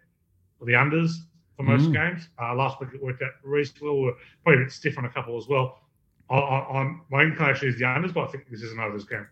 the 0.65 0.73
unders 0.73 1.13
for 1.57 1.65
most 1.65 1.91
Mm. 1.91 1.93
games. 1.93 2.29
Uh, 2.41 2.55
last 2.55 2.81
week 2.81 2.91
it 2.95 3.03
worked 3.03 3.23
out 3.23 3.33
reasonably 3.45 3.89
well. 3.91 4.01
We're 4.03 4.13
probably 4.45 4.63
a 4.63 4.65
bit 4.65 4.73
stiff 4.73 4.97
on 4.97 5.05
a 5.05 5.11
couple 5.11 5.37
as 5.37 5.47
well. 5.49 5.81
I, 6.31 6.37
I, 6.39 6.79
I'm, 6.81 7.03
my 7.11 7.23
inclination 7.23 7.69
is 7.69 7.77
the 7.79 7.85
unders, 7.85 8.15
but 8.15 8.29
I 8.29 8.31
think 8.31 8.49
this 8.51 8.63
is 8.63 8.73
an 8.73 8.81
overs 8.81 9.05
game. 9.05 9.27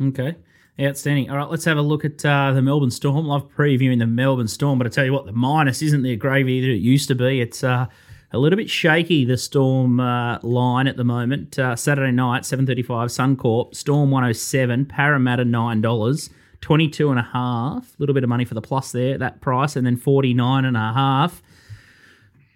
Okay. 0.00 0.34
Outstanding. 0.80 1.28
All 1.30 1.36
right, 1.36 1.50
let's 1.50 1.66
have 1.66 1.76
a 1.76 1.82
look 1.82 2.04
at 2.04 2.24
uh, 2.24 2.52
the 2.52 2.62
Melbourne 2.62 2.90
Storm. 2.90 3.26
Love 3.26 3.46
previewing 3.50 3.98
the 3.98 4.06
Melbourne 4.06 4.48
Storm, 4.48 4.78
but 4.78 4.86
I 4.86 4.90
tell 4.90 5.04
you 5.04 5.12
what, 5.12 5.26
the 5.26 5.32
minus 5.32 5.82
isn't 5.82 6.02
the 6.02 6.16
gravy 6.16 6.62
that 6.62 6.70
it 6.70 6.78
used 6.78 7.08
to 7.08 7.14
be. 7.14 7.42
It's 7.42 7.62
uh, 7.62 7.86
a 8.32 8.38
little 8.38 8.56
bit 8.56 8.70
shaky, 8.70 9.26
the 9.26 9.36
Storm 9.36 10.00
uh, 10.00 10.38
line 10.42 10.86
at 10.86 10.96
the 10.96 11.04
moment. 11.04 11.58
Uh, 11.58 11.76
Saturday 11.76 12.10
night, 12.10 12.44
7.35, 12.44 12.86
Suncorp, 12.86 13.74
Storm 13.74 14.10
107, 14.10 14.86
Parramatta 14.86 15.44
$9, 15.44 16.30
22 16.62 17.10
and 17.10 17.18
a 17.18 17.22
half. 17.22 17.90
A 17.90 17.96
little 17.98 18.14
bit 18.14 18.24
of 18.24 18.30
money 18.30 18.46
for 18.46 18.54
the 18.54 18.62
plus 18.62 18.92
there 18.92 19.12
at 19.14 19.20
that 19.20 19.42
price, 19.42 19.76
and 19.76 19.86
then 19.86 19.98
49 19.98 20.64
and 20.64 20.76
a 20.76 20.92
half. 20.94 21.42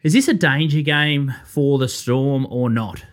Is 0.02 0.14
this 0.14 0.26
a 0.28 0.34
danger 0.34 0.80
game 0.80 1.34
for 1.44 1.78
the 1.78 1.88
Storm 1.88 2.46
or 2.48 2.70
not? 2.70 3.04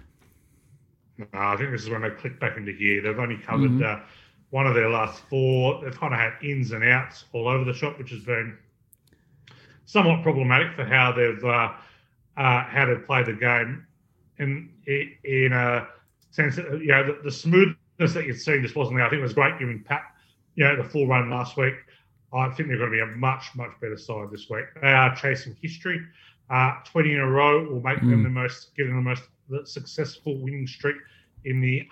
No, 1.18 1.26
I 1.34 1.58
think 1.58 1.72
this 1.72 1.84
is 1.84 1.90
when 1.90 2.04
they 2.04 2.10
click 2.12 2.40
back 2.40 2.56
into 2.56 2.72
gear. 2.72 3.02
They've 3.02 3.20
only 3.20 3.38
covered 3.38 3.72
Mm-hmm. 3.72 4.04
One 4.54 4.68
of 4.68 4.76
their 4.76 4.90
last 4.90 5.24
four. 5.32 5.82
They've 5.82 6.00
kind 6.00 6.14
of 6.14 6.20
had 6.20 6.34
ins 6.44 6.74
and 6.74 6.84
outs 6.84 7.26
all 7.34 7.48
over 7.48 7.64
the 7.64 7.74
shop, 7.74 7.98
which 7.98 8.12
has 8.12 8.24
been 8.24 8.56
somewhat 9.86 10.22
problematic 10.22 10.76
for 10.76 10.86
how 10.86 11.12
they've 11.12 11.44
uh, 11.44 11.72
uh, 12.38 12.64
how 12.66 12.86
they've 12.86 13.04
played 13.04 13.26
the 13.26 13.34
game. 13.34 13.88
In 14.38 14.70
in 14.86 15.54
a 15.54 15.88
sense, 16.30 16.58
that, 16.58 16.80
you 16.80 16.92
know, 16.92 17.04
the, 17.04 17.20
the 17.24 17.32
smoothness 17.32 18.14
that 18.14 18.28
you've 18.28 18.38
seen 18.38 18.62
just 18.62 18.76
wasn't 18.76 18.98
there. 18.98 19.08
I 19.08 19.10
think 19.10 19.22
it 19.22 19.24
was 19.24 19.34
great 19.34 19.58
giving 19.58 19.84
Pat, 19.84 20.04
you 20.54 20.64
know, 20.66 20.76
the 20.76 20.88
full 20.88 21.08
run 21.08 21.32
last 21.32 21.58
week. 21.58 21.74
I 22.32 22.50
think 22.50 22.70
they're 22.70 22.78
going 22.78 22.92
to 22.92 22.96
be 22.96 23.02
a 23.02 23.18
much 23.18 23.46
much 23.56 23.72
better 23.82 23.98
side 23.98 24.30
this 24.32 24.52
week. 24.52 24.66
They 24.84 24.94
are 24.94 25.16
chasing 25.16 25.58
history. 25.64 26.00
Uh, 26.52 26.74
Twenty 26.86 27.14
in 27.14 27.22
a 27.22 27.28
row 27.28 27.68
will 27.68 27.82
make 27.82 28.02
them 28.02 28.22
the 28.22 28.30
most, 28.30 28.76
give 28.78 28.86
them 28.86 28.98
the 28.98 29.02
most 29.02 29.24
the 29.50 29.66
successful 29.66 30.38
winning 30.38 30.68
streak 30.68 30.98
in 31.46 31.60
the 31.60 31.88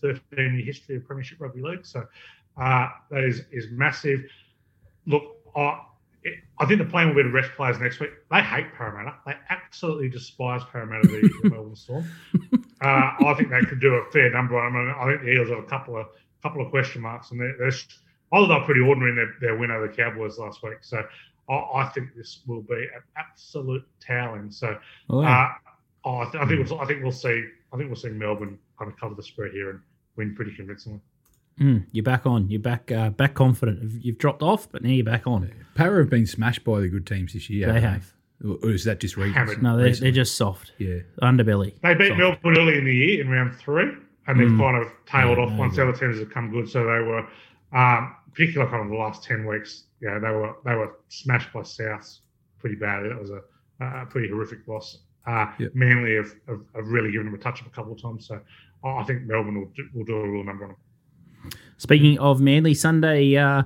113 0.00 0.54
year 0.56 0.64
history 0.64 0.96
of 0.96 1.06
Premiership 1.06 1.40
Rugby 1.40 1.62
League. 1.62 1.86
So 1.86 2.06
uh, 2.60 2.88
that 3.10 3.24
is 3.24 3.42
is 3.52 3.66
massive. 3.70 4.24
Look, 5.06 5.22
I, 5.54 5.80
it, 6.22 6.34
I 6.58 6.66
think 6.66 6.78
the 6.78 6.86
plan 6.86 7.08
will 7.08 7.16
be 7.16 7.22
to 7.22 7.30
rest 7.30 7.50
players 7.56 7.78
next 7.78 8.00
week. 8.00 8.10
They 8.30 8.40
hate 8.42 8.72
Parramatta. 8.74 9.16
They 9.26 9.34
absolutely 9.50 10.08
despise 10.08 10.62
Parramatta, 10.72 11.06
the, 11.06 11.30
the 11.42 11.50
Melbourne 11.50 11.76
Storm. 11.76 12.08
Uh, 12.82 13.10
I 13.24 13.34
think 13.38 13.48
they 13.48 13.62
could 13.62 13.80
do 13.80 13.94
a 13.94 14.04
fair 14.10 14.30
number 14.30 14.60
on 14.60 14.74
them. 14.74 14.94
I 15.00 15.06
think 15.06 15.22
the 15.22 15.32
Eels 15.32 15.48
have 15.48 15.60
a 15.60 15.62
couple 15.62 15.96
of 15.96 16.08
couple 16.42 16.62
of 16.62 16.70
question 16.70 17.00
marks, 17.00 17.30
and 17.30 17.40
they're, 17.40 17.56
they're 17.58 17.72
although 18.32 18.48
they're 18.48 18.64
pretty 18.66 18.82
ordinary 18.82 19.12
in 19.12 19.16
their, 19.16 19.32
their 19.40 19.58
win 19.58 19.70
over 19.70 19.88
the 19.88 19.94
Cowboys 19.94 20.38
last 20.38 20.62
week. 20.62 20.78
So 20.82 21.02
I, 21.48 21.54
I 21.54 21.90
think 21.94 22.14
this 22.14 22.40
will 22.46 22.60
be 22.60 22.74
an 22.74 23.02
absolute 23.16 23.82
toweling. 24.06 24.50
So 24.50 24.78
uh, 25.26 25.48
oh, 26.04 26.18
I, 26.18 26.24
th- 26.24 26.44
I 26.44 26.46
think 26.46 26.68
we'll, 26.68 26.80
I 26.80 26.86
think 26.86 27.02
we'll 27.02 27.12
see. 27.12 27.44
I 27.72 27.76
think 27.76 27.88
we'll 27.88 27.96
see 27.96 28.08
Melbourne 28.10 28.58
kind 28.78 28.90
of 28.90 28.98
cover 28.98 29.14
the 29.14 29.22
spread 29.22 29.52
here 29.52 29.70
and 29.70 29.80
win 30.16 30.34
pretty 30.34 30.54
convincingly. 30.54 31.00
Mm, 31.60 31.86
you're 31.92 32.04
back 32.04 32.26
on. 32.26 32.48
You're 32.50 32.60
back 32.60 32.92
uh, 32.92 33.10
back 33.10 33.34
confident. 33.34 34.04
You've 34.04 34.18
dropped 34.18 34.42
off, 34.42 34.70
but 34.70 34.82
now 34.82 34.90
you're 34.90 35.04
back 35.04 35.26
on. 35.26 35.50
Power 35.74 36.00
have 36.00 36.10
been 36.10 36.26
smashed 36.26 36.64
by 36.64 36.80
the 36.80 36.88
good 36.88 37.06
teams 37.06 37.32
this 37.32 37.48
year. 37.48 37.66
They 37.72 37.80
haven't 37.80 38.02
have. 38.02 38.12
Or 38.62 38.68
is 38.70 38.84
that 38.84 39.00
just 39.00 39.16
recent? 39.16 39.34
Hammered. 39.36 39.62
No, 39.62 39.78
they're, 39.78 39.94
they're 39.94 40.10
just 40.10 40.36
soft. 40.36 40.72
Yeah. 40.76 40.98
Underbelly. 41.22 41.80
They 41.80 41.94
beat 41.94 42.08
Soft. 42.08 42.18
Melbourne 42.18 42.58
early 42.58 42.76
in 42.76 42.84
the 42.84 42.94
year 42.94 43.22
in 43.22 43.30
round 43.30 43.56
three, 43.56 43.90
and 44.26 44.38
they've 44.38 44.46
Mm. 44.48 44.58
kind 44.58 44.76
of 44.76 44.92
tailed 45.06 45.38
Yeah, 45.38 45.44
off 45.44 45.50
no, 45.52 45.56
once 45.56 45.76
the 45.76 45.88
other 45.88 45.96
teams 45.98 46.18
have 46.18 46.30
come 46.30 46.50
good. 46.50 46.68
So 46.68 46.80
they 46.80 47.00
were, 47.00 47.26
um, 47.72 48.14
particularly 48.32 48.70
kind 48.70 48.82
of 48.84 48.90
the 48.90 48.96
last 48.96 49.24
ten 49.24 49.46
weeks. 49.46 49.84
Yeah, 50.02 50.18
they 50.18 50.28
were 50.30 50.54
they 50.66 50.74
were 50.74 50.98
smashed 51.08 51.50
by 51.54 51.62
South 51.62 52.18
pretty 52.58 52.76
badly. 52.76 53.08
That 53.08 53.18
was 53.18 53.30
a, 53.30 53.40
a 53.80 54.04
pretty 54.04 54.28
horrific 54.28 54.68
loss. 54.68 54.98
Uh, 55.26 55.46
Yep. 55.58 55.72
Manly 55.74 56.14
have, 56.16 56.32
have, 56.48 56.60
have 56.74 56.86
really 56.88 57.10
given 57.10 57.26
them 57.26 57.34
a 57.34 57.38
touch 57.38 57.60
up 57.60 57.66
a 57.66 57.70
couple 57.70 57.92
of 57.92 58.00
times. 58.00 58.26
So 58.28 58.40
I 58.84 58.88
I 58.88 59.04
think 59.04 59.22
Melbourne 59.22 59.58
will 59.58 59.72
do, 59.74 59.84
will 59.94 60.04
do 60.04 60.14
a 60.16 60.28
real 60.28 60.44
number 60.44 60.64
on 60.64 60.70
them. 60.70 61.50
Speaking 61.78 62.18
of 62.18 62.40
Manly, 62.40 62.74
Sunday 62.74 63.36
uh, 63.36 63.62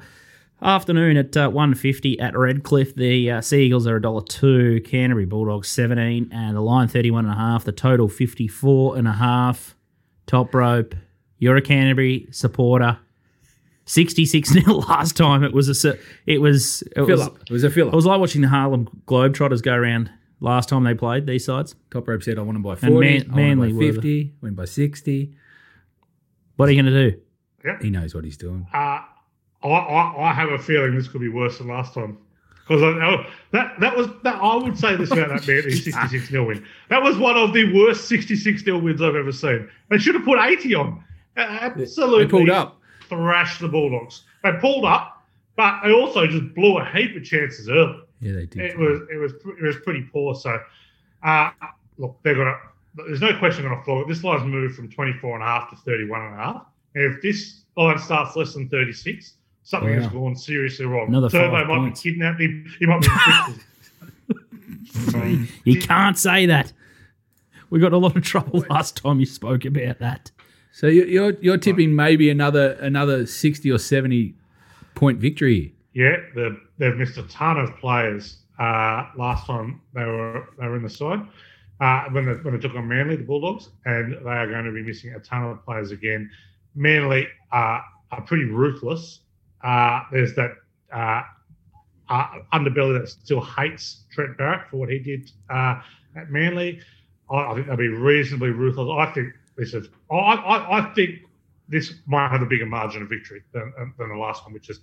afternoon 0.62 1.16
at 1.16 1.36
uh, 1.36 1.50
1.50 1.50 2.20
at 2.20 2.36
Redcliffe, 2.36 2.94
the 2.94 3.30
uh, 3.30 3.40
Sea 3.40 3.64
Eagles 3.66 3.86
are 3.86 4.00
$1.02, 4.00 4.84
Canterbury 4.86 5.24
Bulldogs 5.26 5.68
17 5.68 6.30
and 6.32 6.56
the 6.56 6.60
line 6.60 6.88
31.5, 6.88 7.64
the 7.64 7.72
total 7.72 8.08
54.5. 8.08 9.74
Top 10.26 10.54
rope. 10.54 10.94
You're 11.38 11.56
a 11.56 11.62
Canterbury 11.62 12.26
supporter. 12.30 12.98
66 13.86 14.54
nil 14.54 14.80
last 14.88 15.16
time. 15.16 15.42
It 15.42 15.52
was 15.52 15.68
a 15.68 15.72
s- 15.90 15.98
it 16.26 16.38
was 16.40 16.82
it 16.82 16.94
Fill 16.94 17.06
was, 17.06 17.20
up. 17.20 17.38
It 17.42 17.50
was 17.50 17.64
a 17.64 17.70
fill 17.70 17.88
up. 17.88 17.92
it 17.94 17.96
was 17.96 18.06
like 18.06 18.20
watching 18.20 18.40
the 18.42 18.48
Harlem 18.48 18.88
Globetrotters 19.06 19.62
go 19.62 19.74
around 19.74 20.10
last 20.40 20.68
time 20.68 20.84
they 20.84 20.94
played 20.94 21.26
these 21.26 21.44
sides. 21.44 21.74
Top 21.90 22.08
rope 22.08 22.22
said 22.22 22.38
I 22.38 22.42
want 22.42 22.54
them 22.56 22.62
by 22.62 22.72
And 22.72 22.80
40. 22.80 22.94
Man- 22.98 23.20
I 23.22 23.24
want 23.24 23.36
Manly 23.36 23.68
them 23.68 23.76
were 23.76 23.82
by 23.82 23.86
the- 23.88 23.92
50. 23.94 24.32
Went 24.42 24.56
by 24.56 24.64
60. 24.64 25.34
What 26.56 26.68
are 26.68 26.72
you 26.72 26.82
going 26.82 26.92
to 26.92 27.10
do? 27.10 27.20
He 27.82 27.90
knows 27.90 28.14
what 28.14 28.24
he's 28.24 28.36
doing. 28.36 28.66
Uh, 28.72 29.00
I, 29.62 29.68
I, 29.68 30.30
I 30.30 30.32
have 30.32 30.50
a 30.50 30.58
feeling 30.58 30.94
this 30.94 31.08
could 31.08 31.20
be 31.20 31.28
worse 31.28 31.58
than 31.58 31.68
last 31.68 31.92
time. 31.94 32.18
Because 32.66 32.82
oh, 32.82 33.24
that 33.50 33.80
that 33.80 33.96
was 33.96 34.06
that 34.22 34.36
I 34.40 34.54
would 34.56 34.78
say 34.78 34.94
this 34.94 35.10
about 35.10 35.28
that 35.28 35.46
Manly 35.46 35.72
66 35.72 36.30
nil 36.30 36.44
win. 36.44 36.64
That 36.88 37.02
was 37.02 37.18
one 37.18 37.36
of 37.36 37.52
the 37.52 37.72
worst 37.74 38.06
66 38.08 38.64
nil 38.64 38.80
wins 38.80 39.02
I've 39.02 39.16
ever 39.16 39.32
seen. 39.32 39.68
They 39.88 39.98
should 39.98 40.14
have 40.14 40.24
put 40.24 40.38
80 40.38 40.74
on. 40.76 41.04
Absolutely, 41.36 42.24
They 42.24 42.30
pulled 42.30 42.50
up. 42.50 42.80
thrashed 43.08 43.60
the 43.60 43.68
Bulldogs. 43.68 44.22
They 44.44 44.52
pulled 44.60 44.84
up, 44.84 45.22
but 45.56 45.80
they 45.82 45.92
also 45.92 46.26
just 46.28 46.54
blew 46.54 46.78
a 46.78 46.84
heap 46.84 47.16
of 47.16 47.24
chances 47.24 47.68
early. 47.68 48.00
Yeah, 48.20 48.32
they 48.34 48.46
did. 48.46 48.62
It 48.64 48.78
was 48.78 49.00
it 49.12 49.16
was 49.16 49.32
it 49.32 49.62
was 49.62 49.76
pretty 49.84 50.02
poor. 50.12 50.34
So, 50.34 50.58
uh, 51.22 51.50
look, 51.98 52.18
they're 52.22 52.34
gonna. 52.34 52.56
There's 52.96 53.20
no 53.20 53.38
question 53.38 53.64
going 53.64 53.78
to 53.78 53.84
fall. 53.84 54.04
This 54.06 54.24
line's 54.24 54.44
moved 54.44 54.74
from 54.74 54.90
24 54.90 55.34
and 55.36 55.44
a 55.44 55.46
half 55.46 55.70
to 55.70 55.76
31 55.76 56.22
and 56.22 56.34
a 56.34 56.36
half. 56.36 56.66
And 56.96 57.04
if 57.14 57.22
this 57.22 57.62
line 57.76 57.98
starts 57.98 58.34
less 58.34 58.54
than 58.54 58.68
36, 58.68 59.34
something 59.62 59.94
has 59.94 60.08
gone 60.08 60.34
seriously 60.34 60.86
wrong. 60.86 61.06
Another 61.06 61.28
Turbo 61.30 61.52
five 61.56 61.68
might 61.68 61.76
points. 61.78 62.02
be 62.02 62.10
kidnapped. 62.10 62.40
He, 62.40 62.64
he 62.80 62.86
might 62.86 63.00
be. 63.00 63.08
in 64.28 64.84
fixes. 64.86 65.50
You 65.64 65.80
can't 65.80 66.18
say 66.18 66.46
that. 66.46 66.72
We 67.70 67.78
got 67.78 67.92
a 67.92 67.96
lot 67.98 68.16
of 68.16 68.22
trouble 68.24 68.64
last 68.68 68.96
time 68.96 69.20
you 69.20 69.26
spoke 69.26 69.64
about 69.64 70.00
that. 70.00 70.32
So 70.72 70.86
you- 70.88 71.04
you're 71.04 71.32
you're 71.40 71.58
tipping 71.58 71.94
maybe 71.94 72.28
another 72.30 72.72
another 72.80 73.26
60 73.26 73.70
or 73.70 73.78
70 73.78 74.34
point 74.94 75.18
victory. 75.20 75.74
Yeah, 75.92 76.16
they've, 76.78 76.96
missed 76.96 77.18
a 77.18 77.22
ton 77.24 77.58
of 77.58 77.76
players. 77.76 78.38
Uh, 78.58 79.06
last 79.16 79.46
time 79.46 79.80
they 79.94 80.04
were 80.04 80.48
they 80.58 80.66
were 80.66 80.76
in 80.76 80.82
the 80.82 80.90
side 80.90 81.26
uh, 81.80 82.04
when 82.10 82.26
they 82.26 82.32
when 82.32 82.54
they 82.54 82.60
took 82.60 82.74
on 82.76 82.86
Manly, 82.86 83.16
the 83.16 83.24
Bulldogs, 83.24 83.70
and 83.86 84.12
they 84.12 84.30
are 84.30 84.46
going 84.46 84.64
to 84.64 84.72
be 84.72 84.82
missing 84.82 85.14
a 85.14 85.20
ton 85.20 85.44
of 85.44 85.64
players 85.64 85.90
again. 85.90 86.30
Manly 86.74 87.26
uh, 87.52 87.80
are 88.12 88.22
pretty 88.26 88.44
ruthless. 88.44 89.20
Uh, 89.62 90.02
there's 90.12 90.34
that 90.34 90.52
uh, 90.92 91.22
uh, 92.08 92.26
underbelly 92.52 92.98
that 93.00 93.08
still 93.08 93.40
hates 93.40 94.04
Trent 94.12 94.36
Barrett 94.36 94.68
for 94.70 94.76
what 94.76 94.90
he 94.90 94.98
did 94.98 95.30
at 95.50 95.82
Manly. 96.28 96.80
I, 97.30 97.36
I 97.36 97.54
think 97.54 97.66
they'll 97.66 97.76
be 97.76 97.88
reasonably 97.88 98.50
ruthless. 98.50 98.88
I 98.96 99.12
think 99.12 99.32
this 99.56 99.74
is. 99.74 99.88
I, 100.10 100.14
I, 100.14 100.78
I 100.78 100.94
think 100.94 101.20
this 101.68 101.94
might 102.06 102.28
have 102.28 102.42
a 102.42 102.46
bigger 102.46 102.66
margin 102.66 103.02
of 103.02 103.08
victory 103.08 103.42
than, 103.52 103.72
than 103.96 104.08
the 104.08 104.16
last 104.16 104.44
one, 104.44 104.52
which 104.52 104.68
is 104.68 104.80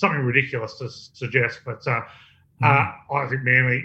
something 0.00 0.20
ridiculous 0.24 0.74
to 0.78 0.88
suggest. 0.90 1.60
But 1.64 1.86
uh, 1.86 2.00
uh, 2.62 2.92
I 3.14 3.26
think 3.28 3.42
Manly 3.44 3.84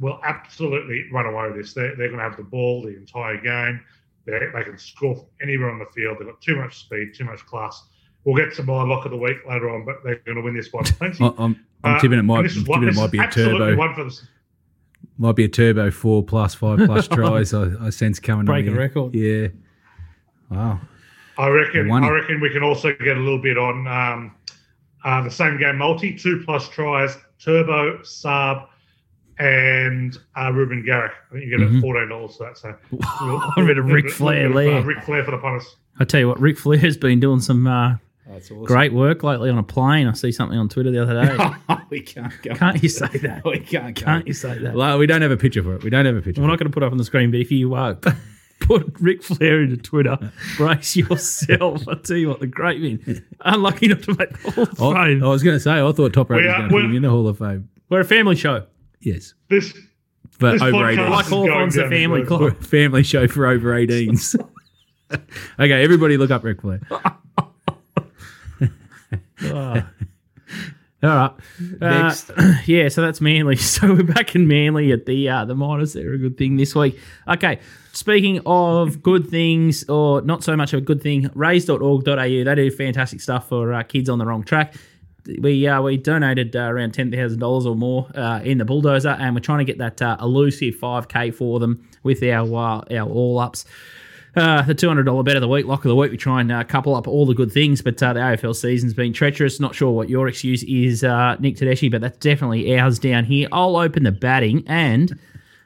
will 0.00 0.20
absolutely 0.24 1.04
run 1.12 1.26
away 1.26 1.48
with 1.48 1.56
this. 1.56 1.72
They're, 1.74 1.94
they're 1.96 2.08
going 2.08 2.18
to 2.18 2.24
have 2.24 2.36
the 2.36 2.42
ball 2.42 2.82
the 2.82 2.96
entire 2.96 3.40
game. 3.40 3.80
They, 4.26 4.38
they 4.54 4.62
can 4.64 4.76
score 4.78 5.16
from 5.16 5.26
anywhere 5.42 5.70
on 5.70 5.78
the 5.78 5.86
field. 5.94 6.18
They've 6.18 6.28
got 6.28 6.40
too 6.40 6.56
much 6.56 6.78
speed, 6.78 7.14
too 7.14 7.24
much 7.24 7.44
class. 7.46 7.84
We'll 8.24 8.36
get 8.36 8.54
to 8.56 8.62
my 8.62 8.82
lock 8.84 9.04
of 9.04 9.10
the 9.10 9.16
week 9.16 9.38
later 9.48 9.70
on, 9.70 9.84
but 9.84 9.96
they're 10.04 10.16
going 10.24 10.36
to 10.36 10.42
win 10.42 10.54
this 10.54 10.68
by 10.68 10.82
plenty. 10.84 11.24
I- 11.24 11.28
I'm, 11.38 11.64
I'm 11.84 11.96
Uh, 11.96 12.00
tipping 12.00 12.18
it 12.18 12.22
might 12.22 12.42
this 12.42 12.56
is 12.56 12.64
one- 12.66 12.80
tipping 12.80 12.94
it 12.94 12.98
might 12.98 13.04
is 13.06 13.10
be 13.10 13.18
a 13.18 13.28
turbo. 13.30 13.76
One 13.76 13.94
for 13.94 14.04
the, 14.04 14.20
Might 15.18 15.34
be 15.36 15.44
a 15.44 15.48
turbo 15.48 15.90
four 15.90 16.22
plus 16.22 16.54
five 16.54 16.78
plus 16.86 17.08
tries. 17.16 17.52
I, 17.52 17.72
I 17.80 17.90
sense 17.90 18.20
coming. 18.20 18.44
Break 18.46 18.66
on 18.68 18.74
a 18.74 18.76
record. 18.78 19.14
Yeah. 19.14 19.48
Wow. 20.50 20.80
I 21.38 21.48
reckon. 21.48 21.90
I 21.90 22.08
reckon 22.10 22.40
we 22.40 22.50
can 22.50 22.62
also 22.62 22.94
get 22.94 23.16
a 23.16 23.20
little 23.20 23.40
bit 23.40 23.58
on 23.58 23.86
um, 23.88 24.34
uh, 25.04 25.22
the 25.22 25.30
same 25.30 25.58
game 25.58 25.78
multi, 25.78 26.16
two 26.16 26.42
plus 26.44 26.68
tries, 26.68 27.16
Turbo, 27.42 27.98
Saab, 27.98 28.66
and 29.38 30.16
uh, 30.36 30.52
Reuben 30.52 30.84
Garrick. 30.84 31.12
I 31.30 31.32
think 31.34 31.44
you 31.46 31.50
get 31.50 31.60
Mm-hmm. 31.60 31.76
about 31.78 31.82
fourteen 31.82 32.08
dollars 32.08 32.36
for 32.36 32.44
that. 32.46 32.58
So 32.58 33.58
A 33.62 33.64
bit 33.66 33.78
of 33.78 33.86
Ric 33.86 34.10
Flair 34.10 34.48
little 34.48 34.62
bit 34.62 34.66
of, 34.68 34.72
there. 34.72 34.82
uh, 34.82 34.96
Ric 34.96 35.04
Flair 35.04 35.24
for 35.24 35.30
the 35.32 35.38
punters. 35.38 35.76
I 35.98 36.04
tell 36.04 36.20
you 36.20 36.28
what, 36.28 36.40
Ric 36.40 36.58
Flair's 36.58 36.96
been 36.96 37.20
doing 37.20 37.40
some 37.40 37.66
uh, 37.66 37.96
That's 38.28 38.46
awesome. 38.50 38.64
great 38.64 38.92
work 38.92 39.22
lately 39.22 39.50
on 39.50 39.58
a 39.58 39.62
plane. 39.62 40.06
I 40.06 40.12
see 40.12 40.32
something 40.32 40.58
on 40.58 40.68
Twitter 40.68 40.90
the 40.90 41.02
other 41.02 41.26
day. 41.26 41.76
we 41.90 42.00
can't 42.00 42.32
go. 42.42 42.54
Can't 42.54 42.82
you 42.82 42.88
say 42.88 43.08
that? 43.08 43.44
We 43.44 43.58
can't 43.60 43.94
go. 43.94 44.02
Can't 44.04 44.26
you 44.26 44.34
say 44.34 44.58
that? 44.58 44.74
Well, 44.74 44.98
we 44.98 45.06
don't 45.06 45.22
have 45.22 45.30
a 45.30 45.36
picture 45.36 45.62
for 45.62 45.74
it. 45.74 45.82
We 45.82 45.90
don't 45.90 46.06
have 46.06 46.16
a 46.16 46.22
picture. 46.22 46.40
We're 46.40 46.48
not 46.48 46.58
going 46.58 46.70
to 46.70 46.74
put 46.74 46.82
it 46.82 46.86
up 46.86 46.92
on 46.92 46.98
the 46.98 47.04
screen, 47.04 47.30
but 47.30 47.40
if 47.40 47.50
you 47.50 47.74
uh, 47.74 47.94
put 48.66 48.94
Ric 49.00 49.22
Flair 49.22 49.62
into 49.62 49.76
Twitter, 49.76 50.18
brace 50.56 50.96
yourself. 50.96 51.86
I 51.88 51.94
tell 51.96 52.16
you 52.16 52.28
what, 52.30 52.40
the 52.40 52.46
great 52.46 52.80
man. 52.80 53.24
Unlucky 53.40 53.88
not 53.88 54.02
to 54.04 54.16
make 54.18 54.30
the 54.42 54.50
Hall 54.50 54.62
of 54.64 54.80
Oh, 54.80 54.92
I, 54.92 55.06
Fame. 55.06 55.24
I 55.24 55.28
was 55.28 55.42
going 55.42 55.56
to 55.56 55.60
say, 55.60 55.72
I 55.80 55.92
thought 55.92 56.12
Top 56.12 56.30
Rope 56.30 56.40
We 56.40 56.46
was 56.46 56.56
going 56.56 56.68
to 56.68 56.74
put 56.74 56.84
him 56.84 56.94
in 56.96 57.02
the 57.02 57.10
Hall 57.10 57.28
of 57.28 57.38
Fame. 57.38 57.68
We're 57.88 58.00
a 58.00 58.04
family 58.04 58.36
show. 58.36 58.66
Yes, 59.00 59.34
This 59.48 59.72
but 60.38 60.52
This 60.52 60.62
over 60.62 60.72
podcast- 60.72 60.96
18s. 60.96 61.10
Like 61.10 61.26
is 61.26 61.32
all 61.32 61.46
going 61.46 61.68
the 61.70 61.76
down 61.80 61.90
the 61.90 61.96
family 61.96 62.24
club. 62.24 62.40
We're 62.40 62.48
a 62.48 62.54
family 62.54 63.02
show 63.02 63.28
for 63.28 63.46
over 63.46 63.72
18s. 63.74 64.34
okay, 65.60 65.82
everybody 65.84 66.16
look 66.16 66.30
up 66.30 66.42
Ric 66.44 66.60
Flair. 66.62 66.80
Ah. 69.44 69.88
All 71.02 71.08
right. 71.08 71.32
Next. 71.80 72.30
Uh, 72.30 72.54
yeah, 72.66 72.88
so 72.88 73.02
that's 73.02 73.20
Manly. 73.20 73.56
So 73.72 73.92
we're 73.94 74.04
back 74.04 74.34
in 74.36 74.46
Manly 74.46 74.92
at 74.92 75.06
the 75.06 75.28
uh, 75.28 75.44
the 75.44 75.54
miners. 75.54 75.94
They're 75.94 76.12
a 76.12 76.18
good 76.18 76.38
thing 76.38 76.56
this 76.56 76.74
week. 76.74 76.98
Okay, 77.26 77.58
speaking 77.92 78.40
of 78.46 79.02
good 79.02 79.28
things, 79.28 79.82
or 79.88 80.22
not 80.22 80.44
so 80.44 80.56
much 80.56 80.72
of 80.72 80.78
a 80.78 80.82
good 80.82 81.02
thing, 81.02 81.28
raise.org.au. 81.34 82.04
They 82.44 82.54
do 82.54 82.70
fantastic 82.70 83.20
stuff 83.20 83.48
for 83.48 83.72
uh, 83.72 83.82
kids 83.82 84.08
on 84.08 84.18
the 84.18 84.26
wrong 84.26 84.44
track. 84.44 84.74
we 85.40 85.66
uh, 85.66 85.82
we 85.82 85.96
donated 85.96 86.54
uh, 86.54 86.60
around 86.60 86.92
ten 86.94 87.10
thousand 87.10 87.40
dollars 87.40 87.66
or 87.66 87.74
more 87.74 88.08
uh, 88.14 88.40
in 88.44 88.58
the 88.58 88.64
bulldozer, 88.64 89.16
and 89.18 89.34
we're 89.34 89.40
trying 89.40 89.58
to 89.58 89.64
get 89.64 89.78
that 89.78 90.00
uh, 90.00 90.16
elusive 90.20 90.76
five 90.76 91.08
k 91.08 91.30
for 91.32 91.58
them 91.58 91.84
with 92.04 92.22
our 92.22 92.46
uh, 92.46 92.96
our 92.96 93.08
all 93.08 93.38
ups. 93.38 93.64
Uh, 94.34 94.62
the 94.62 94.74
two 94.74 94.88
hundred 94.88 95.02
dollar 95.02 95.22
bet 95.22 95.36
of 95.36 95.42
the 95.42 95.48
week, 95.48 95.66
lock 95.66 95.84
of 95.84 95.90
the 95.90 95.94
week. 95.96 96.10
We 96.10 96.16
try 96.16 96.40
and 96.40 96.50
uh, 96.50 96.64
couple 96.64 96.94
up 96.94 97.06
all 97.06 97.26
the 97.26 97.34
good 97.34 97.52
things, 97.52 97.82
but 97.82 98.02
uh, 98.02 98.14
the 98.14 98.20
AFL 98.20 98.56
season's 98.56 98.94
been 98.94 99.12
treacherous. 99.12 99.60
Not 99.60 99.74
sure 99.74 99.90
what 99.90 100.08
your 100.08 100.26
excuse 100.26 100.62
is, 100.62 101.04
uh, 101.04 101.36
Nick 101.38 101.56
Tedeschi, 101.56 101.90
but 101.90 102.00
that's 102.00 102.16
definitely 102.16 102.78
ours 102.78 102.98
down 102.98 103.24
here. 103.24 103.46
I'll 103.52 103.76
open 103.76 104.04
the 104.04 104.12
batting 104.12 104.64
and 104.66 105.18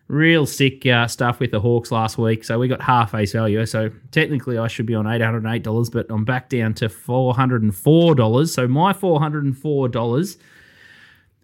real 0.09 0.47
sick 0.47 0.85
uh, 0.85 1.07
stuff 1.07 1.39
with 1.39 1.53
the 1.53 1.61
Hawks 1.61 1.93
last 1.93 2.19
week. 2.19 2.43
So 2.43 2.59
we 2.59 2.67
got 2.67 2.83
half 2.83 3.13
face 3.13 3.33
value. 3.33 3.65
So 3.67 3.91
technically, 4.11 4.59
I 4.59 4.67
should 4.67 4.87
be 4.87 4.97
on 4.97 5.07
eight 5.07 5.21
hundred 5.21 5.47
eight 5.47 5.63
dollars, 5.63 5.89
but 5.89 6.07
I'm 6.11 6.25
back 6.25 6.49
down 6.49 6.75
to 6.75 6.89
four 6.89 7.35
hundred 7.35 7.63
and 7.63 7.73
four 7.75 8.17
dollars. 8.17 8.53
So 8.53 8.67
my 8.67 8.93
four 8.93 9.21
hundred 9.21 9.45
and 9.45 9.57
four 9.57 9.89
dollars 9.89 10.39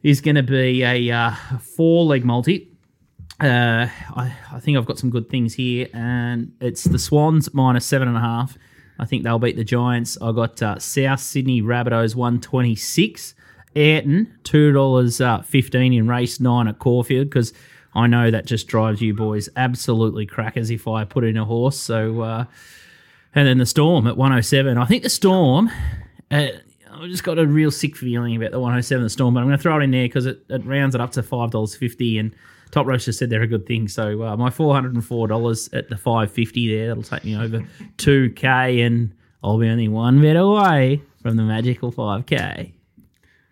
is 0.02 0.20
going 0.20 0.34
to 0.34 0.42
be 0.42 0.82
a 0.82 1.10
uh, 1.10 1.34
four 1.60 2.04
leg 2.04 2.24
multi. 2.24 2.71
Uh, 3.42 3.88
I, 4.14 4.32
I 4.52 4.60
think 4.60 4.78
I've 4.78 4.86
got 4.86 5.00
some 5.00 5.10
good 5.10 5.28
things 5.28 5.52
here, 5.54 5.88
and 5.92 6.52
it's 6.60 6.84
the 6.84 6.98
Swans 6.98 7.52
minus 7.52 7.84
seven 7.84 8.06
and 8.06 8.16
a 8.16 8.20
half. 8.20 8.56
I 9.00 9.04
think 9.04 9.24
they'll 9.24 9.40
beat 9.40 9.56
the 9.56 9.64
Giants. 9.64 10.16
I 10.22 10.30
got 10.30 10.62
uh, 10.62 10.78
South 10.78 11.18
Sydney 11.18 11.60
Rabbitohs 11.60 12.14
one 12.14 12.40
twenty 12.40 12.76
six. 12.76 13.34
Ayrton 13.74 14.32
two 14.44 14.70
dollars 14.70 15.20
uh, 15.20 15.42
fifteen 15.42 15.92
in 15.92 16.06
race 16.06 16.38
nine 16.38 16.68
at 16.68 16.78
Caulfield 16.78 17.30
because 17.30 17.52
I 17.94 18.06
know 18.06 18.30
that 18.30 18.46
just 18.46 18.68
drives 18.68 19.02
you 19.02 19.12
boys 19.12 19.48
absolutely 19.56 20.24
crackers 20.24 20.70
if 20.70 20.86
I 20.86 21.04
put 21.04 21.24
in 21.24 21.36
a 21.36 21.44
horse. 21.44 21.80
So, 21.80 22.20
uh, 22.20 22.44
and 23.34 23.48
then 23.48 23.58
the 23.58 23.66
Storm 23.66 24.06
at 24.06 24.16
one 24.16 24.30
hundred 24.30 24.42
seven. 24.42 24.78
I 24.78 24.84
think 24.84 25.02
the 25.02 25.10
Storm. 25.10 25.68
Uh, 26.30 26.46
I've 26.92 27.08
just 27.10 27.24
got 27.24 27.40
a 27.40 27.46
real 27.46 27.72
sick 27.72 27.96
feeling 27.96 28.36
about 28.36 28.52
the 28.52 28.60
107 28.60 29.02
the 29.02 29.10
Storm, 29.10 29.34
but 29.34 29.40
I'm 29.40 29.46
going 29.46 29.56
to 29.56 29.62
throw 29.62 29.80
it 29.80 29.82
in 29.82 29.90
there 29.90 30.04
because 30.04 30.26
it, 30.26 30.44
it 30.50 30.64
rounds 30.64 30.94
it 30.94 31.00
up 31.00 31.10
to 31.12 31.24
five 31.24 31.50
dollars 31.50 31.74
fifty, 31.74 32.18
and 32.18 32.36
Top 32.72 32.86
Rope 32.86 33.00
said 33.00 33.30
they're 33.30 33.42
a 33.42 33.46
good 33.46 33.66
thing. 33.66 33.86
So 33.86 34.22
uh, 34.24 34.36
my 34.36 34.50
four 34.50 34.74
hundred 34.74 34.94
and 34.94 35.04
four 35.04 35.28
dollars 35.28 35.68
at 35.72 35.88
the 35.88 35.96
five 35.96 36.32
fifty 36.32 36.74
there, 36.74 36.88
that'll 36.88 37.02
take 37.04 37.24
me 37.24 37.36
over 37.36 37.64
two 37.98 38.30
k, 38.30 38.80
and 38.80 39.14
I'll 39.44 39.58
be 39.58 39.68
only 39.68 39.86
one 39.88 40.20
bet 40.20 40.34
away 40.36 41.00
from 41.22 41.36
the 41.36 41.44
magical 41.44 41.92
five 41.92 42.26
k. 42.26 42.72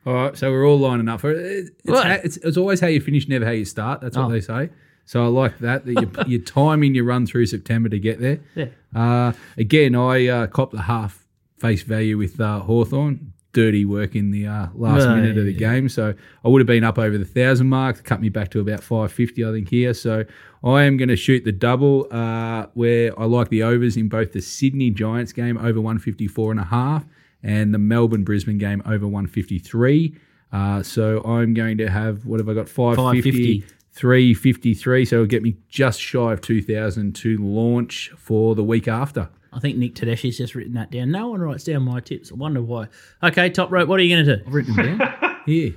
All 0.06 0.14
right, 0.14 0.36
so 0.36 0.50
we're 0.50 0.66
all 0.66 0.78
lining 0.78 1.08
up 1.08 1.20
for 1.20 1.30
it. 1.30 1.36
It's, 1.38 1.70
it's, 1.84 2.36
it's 2.38 2.56
always 2.56 2.80
how 2.80 2.86
you 2.86 3.00
finish, 3.02 3.28
never 3.28 3.44
how 3.44 3.50
you 3.50 3.66
start. 3.66 4.00
That's 4.00 4.16
what 4.16 4.26
Oh. 4.26 4.30
they 4.30 4.40
say. 4.40 4.70
So 5.04 5.22
I 5.24 5.26
like 5.28 5.58
that 5.58 5.84
that 5.84 5.92
you're, 5.92 6.10
you're 6.26 6.40
timing 6.40 6.94
your 6.94 7.04
run 7.04 7.26
through 7.26 7.44
September 7.46 7.88
to 7.90 7.98
get 7.98 8.18
there. 8.20 8.40
Yeah. 8.54 8.66
Uh, 8.94 9.32
again, 9.58 9.94
I 9.94 10.26
uh, 10.28 10.46
copped 10.46 10.72
the 10.72 10.80
half 10.82 11.26
face 11.58 11.82
value 11.82 12.16
with 12.16 12.40
uh, 12.40 12.60
Hawthorn. 12.60 13.29
Dirty 13.52 13.84
work 13.84 14.14
in 14.14 14.30
the 14.30 14.46
uh, 14.46 14.66
last 14.74 15.06
Right. 15.06 15.16
minute 15.16 15.36
of 15.36 15.44
the 15.44 15.52
game, 15.52 15.88
so 15.88 16.14
I 16.44 16.48
would 16.48 16.60
have 16.60 16.66
been 16.68 16.84
up 16.84 16.98
over 16.98 17.18
the 17.18 17.24
thousand 17.24 17.68
mark. 17.68 18.04
Cut 18.04 18.20
me 18.20 18.28
back 18.28 18.50
to 18.52 18.60
about 18.60 18.80
five 18.82 19.10
fifty, 19.12 19.44
I 19.44 19.50
think 19.50 19.68
here. 19.68 19.92
So 19.92 20.24
I 20.62 20.82
am 20.84 20.96
going 20.96 21.08
to 21.08 21.16
shoot 21.16 21.44
the 21.44 21.50
double, 21.52 22.06
uh, 22.12 22.66
where 22.74 23.18
I 23.18 23.24
like 23.24 23.48
the 23.48 23.64
overs 23.64 23.96
in 23.96 24.08
both 24.08 24.32
the 24.32 24.40
Sydney 24.40 24.90
Giants 24.90 25.32
game 25.32 25.58
over 25.58 25.80
one 25.80 25.98
fifty 25.98 26.28
four 26.28 26.52
and 26.52 26.60
a 26.60 26.64
half, 26.64 27.04
and 27.42 27.74
the 27.74 27.78
Melbourne 27.78 28.22
Brisbane 28.22 28.58
game 28.58 28.82
over 28.86 29.08
one 29.08 29.26
fifty 29.26 29.58
three. 29.58 30.14
Uh, 30.52 30.82
so 30.82 31.20
I'm 31.24 31.52
going 31.54 31.78
to 31.78 31.88
have 31.90 32.26
what 32.26 32.38
have 32.38 32.48
I 32.48 32.54
got? 32.54 32.68
Five 32.68 32.94
fifty. 32.96 33.60
550. 33.62 33.64
353 33.92 35.04
so 35.04 35.16
it'll 35.16 35.26
get 35.26 35.42
me 35.42 35.56
just 35.68 36.00
shy 36.00 36.32
of 36.32 36.40
2000 36.40 37.12
to 37.14 37.36
launch 37.38 38.10
for 38.16 38.54
the 38.54 38.62
week 38.62 38.86
after 38.86 39.28
I 39.52 39.58
think 39.60 39.76
Nick 39.78 39.94
Tedeschi's 39.94 40.36
just 40.38 40.54
written 40.54 40.74
that 40.74 40.90
down. 40.90 41.10
No 41.10 41.28
one 41.28 41.40
writes 41.40 41.64
down 41.64 41.82
my 41.82 42.00
tips. 42.00 42.30
I 42.30 42.34
wonder 42.34 42.62
why. 42.62 42.86
Okay, 43.22 43.48
top 43.50 43.70
rope. 43.72 43.88
What 43.88 43.98
are 43.98 44.02
you 44.02 44.14
going 44.16 44.26
to 44.26 44.36
do? 44.36 44.42
written 44.50 44.76
down 44.76 45.36
here 45.46 45.74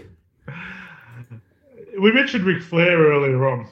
We 1.99 2.11
mentioned 2.11 2.43
Ric 2.43 2.61
Flair 2.61 2.97
earlier 2.99 3.47
on. 3.47 3.67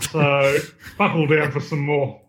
So 0.00 0.58
buckle 0.96 1.26
down 1.26 1.50
for 1.52 1.60
some 1.60 1.80
more. 1.80 2.20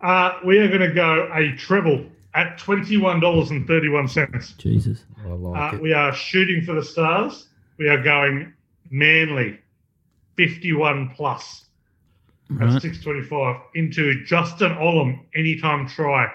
Uh, 0.00 0.32
we 0.44 0.58
are 0.58 0.66
going 0.68 0.80
to 0.80 0.92
go 0.92 1.30
a 1.32 1.52
treble 1.56 2.04
at 2.34 2.58
$21.31. 2.58 4.56
Jesus. 4.58 5.04
I 5.24 5.28
like 5.28 5.72
Uh, 5.72 5.76
it 5.76 5.82
we 5.82 5.92
are 5.92 6.12
shooting 6.12 6.64
for 6.64 6.72
the 6.74 6.84
stars. 6.84 7.48
We 7.78 7.88
are 7.88 8.02
going 8.02 8.52
Manly 8.90 9.60
51 10.36 11.10
plus 11.14 11.65
at 12.60 12.80
625 12.80 13.56
into 13.74 14.24
Justin 14.24 14.72
Olam 14.72 15.18
anytime 15.34 15.86
try 15.88 16.26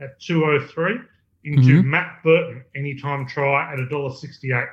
at 0.00 0.18
203 0.20 0.98
into 1.44 1.82
Mhm. 1.82 1.84
Matt 1.84 2.22
Burton 2.24 2.62
anytime 2.74 3.26
try 3.26 3.72
at 3.72 3.78
$1.68. 3.78 4.66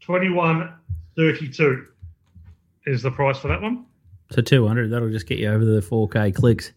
21.32 0.00 1.86
is 2.86 3.02
the 3.02 3.10
price 3.10 3.38
for 3.38 3.48
that 3.48 3.60
one. 3.60 3.84
So 4.30 4.42
200, 4.42 4.90
that'll 4.90 5.10
just 5.10 5.26
get 5.26 5.38
you 5.38 5.48
over 5.50 5.64
the 5.64 5.80
4K 5.80 6.32
clicks. 6.34 6.72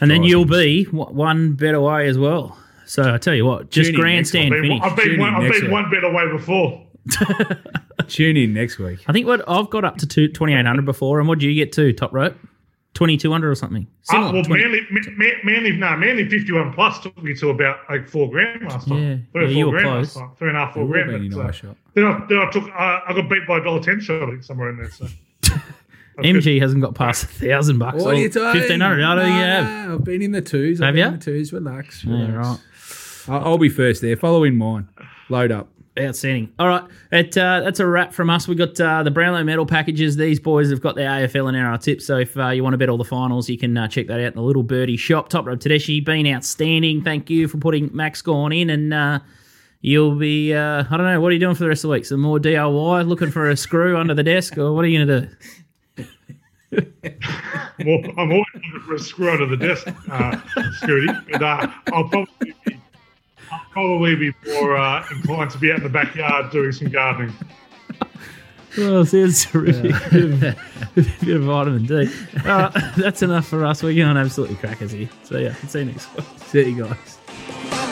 And 0.00 0.10
then 0.10 0.22
you'll 0.22 0.44
be 0.44 0.84
one 0.84 1.54
bet 1.54 1.74
away 1.74 2.06
as 2.08 2.16
well. 2.18 2.56
So 2.86 3.14
I 3.14 3.18
tell 3.18 3.34
you 3.34 3.44
what, 3.44 3.70
just 3.70 3.90
Tune 3.90 4.00
grandstand 4.00 4.54
I've 4.54 4.62
been, 4.62 4.70
finish. 4.70 4.82
I've 4.84 4.96
been, 4.96 5.20
one, 5.20 5.28
in 5.44 5.52
I've 5.52 5.60
been 5.60 5.70
one 5.70 5.90
bet 5.90 6.04
away 6.04 6.30
before. 6.30 6.86
tune 8.08 8.36
in 8.36 8.52
next 8.52 8.78
week 8.78 9.02
I 9.08 9.12
think 9.12 9.26
what 9.26 9.42
I've 9.48 9.70
got 9.70 9.84
up 9.84 9.96
to 9.98 10.06
two, 10.06 10.28
2800 10.28 10.84
before. 10.84 11.18
And 11.18 11.28
what 11.28 11.38
do 11.38 11.48
you 11.48 11.54
get 11.54 11.72
to, 11.74 11.92
top 11.92 12.12
rope? 12.12 12.36
2200 12.94 13.50
or 13.50 13.54
something. 13.54 13.86
Uh, 14.08 14.12
Similar, 14.12 14.32
well, 14.32 14.42
20 14.44 14.62
Manly, 14.64 14.80
Ma- 15.16 15.26
Manly, 15.44 15.72
no, 15.76 15.96
Manly 15.96 16.28
51 16.28 16.72
plus 16.72 16.98
took 17.00 17.22
me 17.22 17.34
to 17.34 17.50
about 17.50 17.78
like 17.88 18.08
four 18.08 18.28
grand 18.30 18.62
last 18.62 18.88
time. 18.88 18.98
Yeah. 18.98 19.16
Three 19.32 19.44
or 19.44 19.46
Yeah, 19.46 19.48
four 19.48 19.58
you 19.58 19.66
were 19.66 19.72
grand 19.72 19.86
close. 19.86 20.16
last 20.16 20.24
time. 20.26 20.30
Three 20.38 20.48
and 20.48 20.56
a 20.56 20.60
half, 20.64 20.74
four 20.74 20.84
It 20.84 20.88
grand. 20.88 21.10
been 21.10 21.32
a 21.32 21.36
but, 21.36 21.40
uh, 21.40 21.44
nice 21.46 21.54
shot. 21.56 21.76
Then 21.94 22.04
I, 22.04 22.26
then 22.28 22.38
I 22.38 22.50
took, 22.50 22.64
uh, 22.64 23.00
I 23.08 23.12
got 23.14 23.28
beat 23.30 23.46
by 23.46 23.58
a 23.58 23.62
dollar 23.64 23.80
ten 23.80 24.00
shot, 24.00 24.22
I 24.22 24.26
think, 24.30 24.42
somewhere 24.42 24.70
in 24.70 24.76
there. 24.78 24.90
So. 24.90 25.06
That's 25.42 25.52
good. 26.16 26.42
MG 26.44 26.60
hasn't 26.60 26.82
got 26.82 26.94
past 26.94 27.24
a 27.24 27.26
thousand 27.28 27.78
bucks. 27.78 28.02
What 28.02 28.14
are 28.14 28.18
you 28.18 28.28
talking? 28.28 28.60
1500. 28.60 29.02
How 29.02 29.14
do 29.14 29.20
you 29.22 29.26
have? 29.28 29.90
I've 29.92 30.04
been 30.04 30.20
in 30.22 30.32
the 30.32 30.42
twos. 30.42 30.80
I've 30.80 30.86
Have 30.86 30.94
been 30.94 31.00
ya? 31.00 31.06
in 31.08 31.18
the 31.18 31.24
twos. 31.24 31.52
Relax. 31.52 32.04
Yeah, 32.04 32.30
relax. 32.32 33.28
I'll, 33.28 33.44
I'll 33.44 33.58
be 33.58 33.68
first 33.68 34.02
there. 34.02 34.16
Following 34.16 34.56
mine. 34.56 34.88
Load 35.28 35.52
up. 35.52 35.68
Outstanding. 35.98 36.52
All 36.58 36.68
right, 36.68 36.84
it, 37.10 37.36
uh, 37.36 37.60
that's 37.60 37.80
a 37.80 37.86
wrap 37.86 38.12
from 38.12 38.30
us. 38.30 38.46
We 38.46 38.54
got 38.54 38.80
uh, 38.80 39.02
the 39.02 39.10
Brownlow 39.10 39.42
medal 39.42 39.66
packages. 39.66 40.16
These 40.16 40.38
boys 40.38 40.70
have 40.70 40.80
got 40.80 40.94
their 40.94 41.10
AFL 41.10 41.48
and 41.48 41.56
NRL 41.56 41.82
tips. 41.82 42.06
So 42.06 42.18
if 42.18 42.36
uh, 42.38 42.50
you 42.50 42.62
want 42.62 42.74
to 42.74 42.78
bet 42.78 42.88
all 42.88 42.96
the 42.96 43.04
finals, 43.04 43.50
you 43.50 43.58
can 43.58 43.76
uh, 43.76 43.88
check 43.88 44.06
that 44.06 44.20
out 44.20 44.26
in 44.26 44.34
the 44.34 44.42
Little 44.42 44.62
Birdie 44.62 44.96
shop. 44.96 45.28
Top 45.28 45.46
Rope 45.46 45.58
Tedeschi, 45.58 46.04
been 46.04 46.28
outstanding. 46.28 47.02
Thank 47.02 47.28
you 47.28 47.48
for 47.48 47.58
putting 47.58 47.90
Max 47.94 48.22
Gawn 48.22 48.52
in, 48.52 48.70
and 48.70 48.94
uh, 48.94 49.18
you'll 49.80 50.14
be. 50.14 50.54
Uh, 50.54 50.84
I 50.88 50.96
don't 50.96 51.06
know. 51.06 51.20
What 51.20 51.30
are 51.30 51.32
you 51.32 51.40
doing 51.40 51.56
for 51.56 51.64
the 51.64 51.68
rest 51.68 51.82
of 51.84 51.88
the 51.88 51.92
week? 51.92 52.04
Some 52.04 52.20
more 52.20 52.38
DIY, 52.38 53.08
looking 53.08 53.32
for 53.32 53.50
a 53.50 53.56
screw 53.56 53.96
under 53.96 54.14
the 54.14 54.22
desk, 54.22 54.58
or 54.58 54.72
what 54.72 54.84
are 54.84 54.88
you 54.88 55.04
going 55.04 55.08
to 55.08 55.26
do? 55.26 55.34
I'm 56.72 58.18
I'm 58.18 58.30
always 58.30 58.46
looking 58.54 58.80
for 58.86 58.94
a 58.94 58.98
screw 58.98 59.30
under 59.30 59.46
the 59.46 59.56
desk, 59.56 59.86
Scooty. 59.86 61.38
But 61.38 61.42
I'll 61.92 62.08
probably 62.08 62.54
be, 62.64 62.79
I'll 63.52 63.60
probably 63.70 64.16
be 64.16 64.34
more 64.46 64.76
uh, 64.76 65.04
inclined 65.10 65.50
to 65.52 65.58
be 65.58 65.72
out 65.72 65.78
in 65.78 65.84
the 65.84 65.90
backyard 65.90 66.50
doing 66.50 66.72
some 66.72 66.88
gardening. 66.88 67.34
Oh, 68.78 69.02
sounds 69.02 69.46
terrific. 69.46 69.92
bit, 70.10 70.22
of, 70.22 70.40
bit 71.20 71.36
of 71.36 71.42
vitamin 71.42 71.86
D. 71.86 72.08
All 72.44 72.44
right, 72.44 72.72
that's 72.96 73.22
enough 73.22 73.46
for 73.46 73.64
us. 73.64 73.82
We're 73.82 73.94
going 73.94 74.16
absolutely 74.16 74.56
crackers 74.56 74.92
here. 74.92 75.08
So 75.24 75.38
yeah, 75.38 75.54
see 75.54 75.80
you 75.80 75.84
next 75.86 76.14
week. 76.16 76.26
See 76.38 76.70
you 76.70 76.84
guys. 76.84 77.89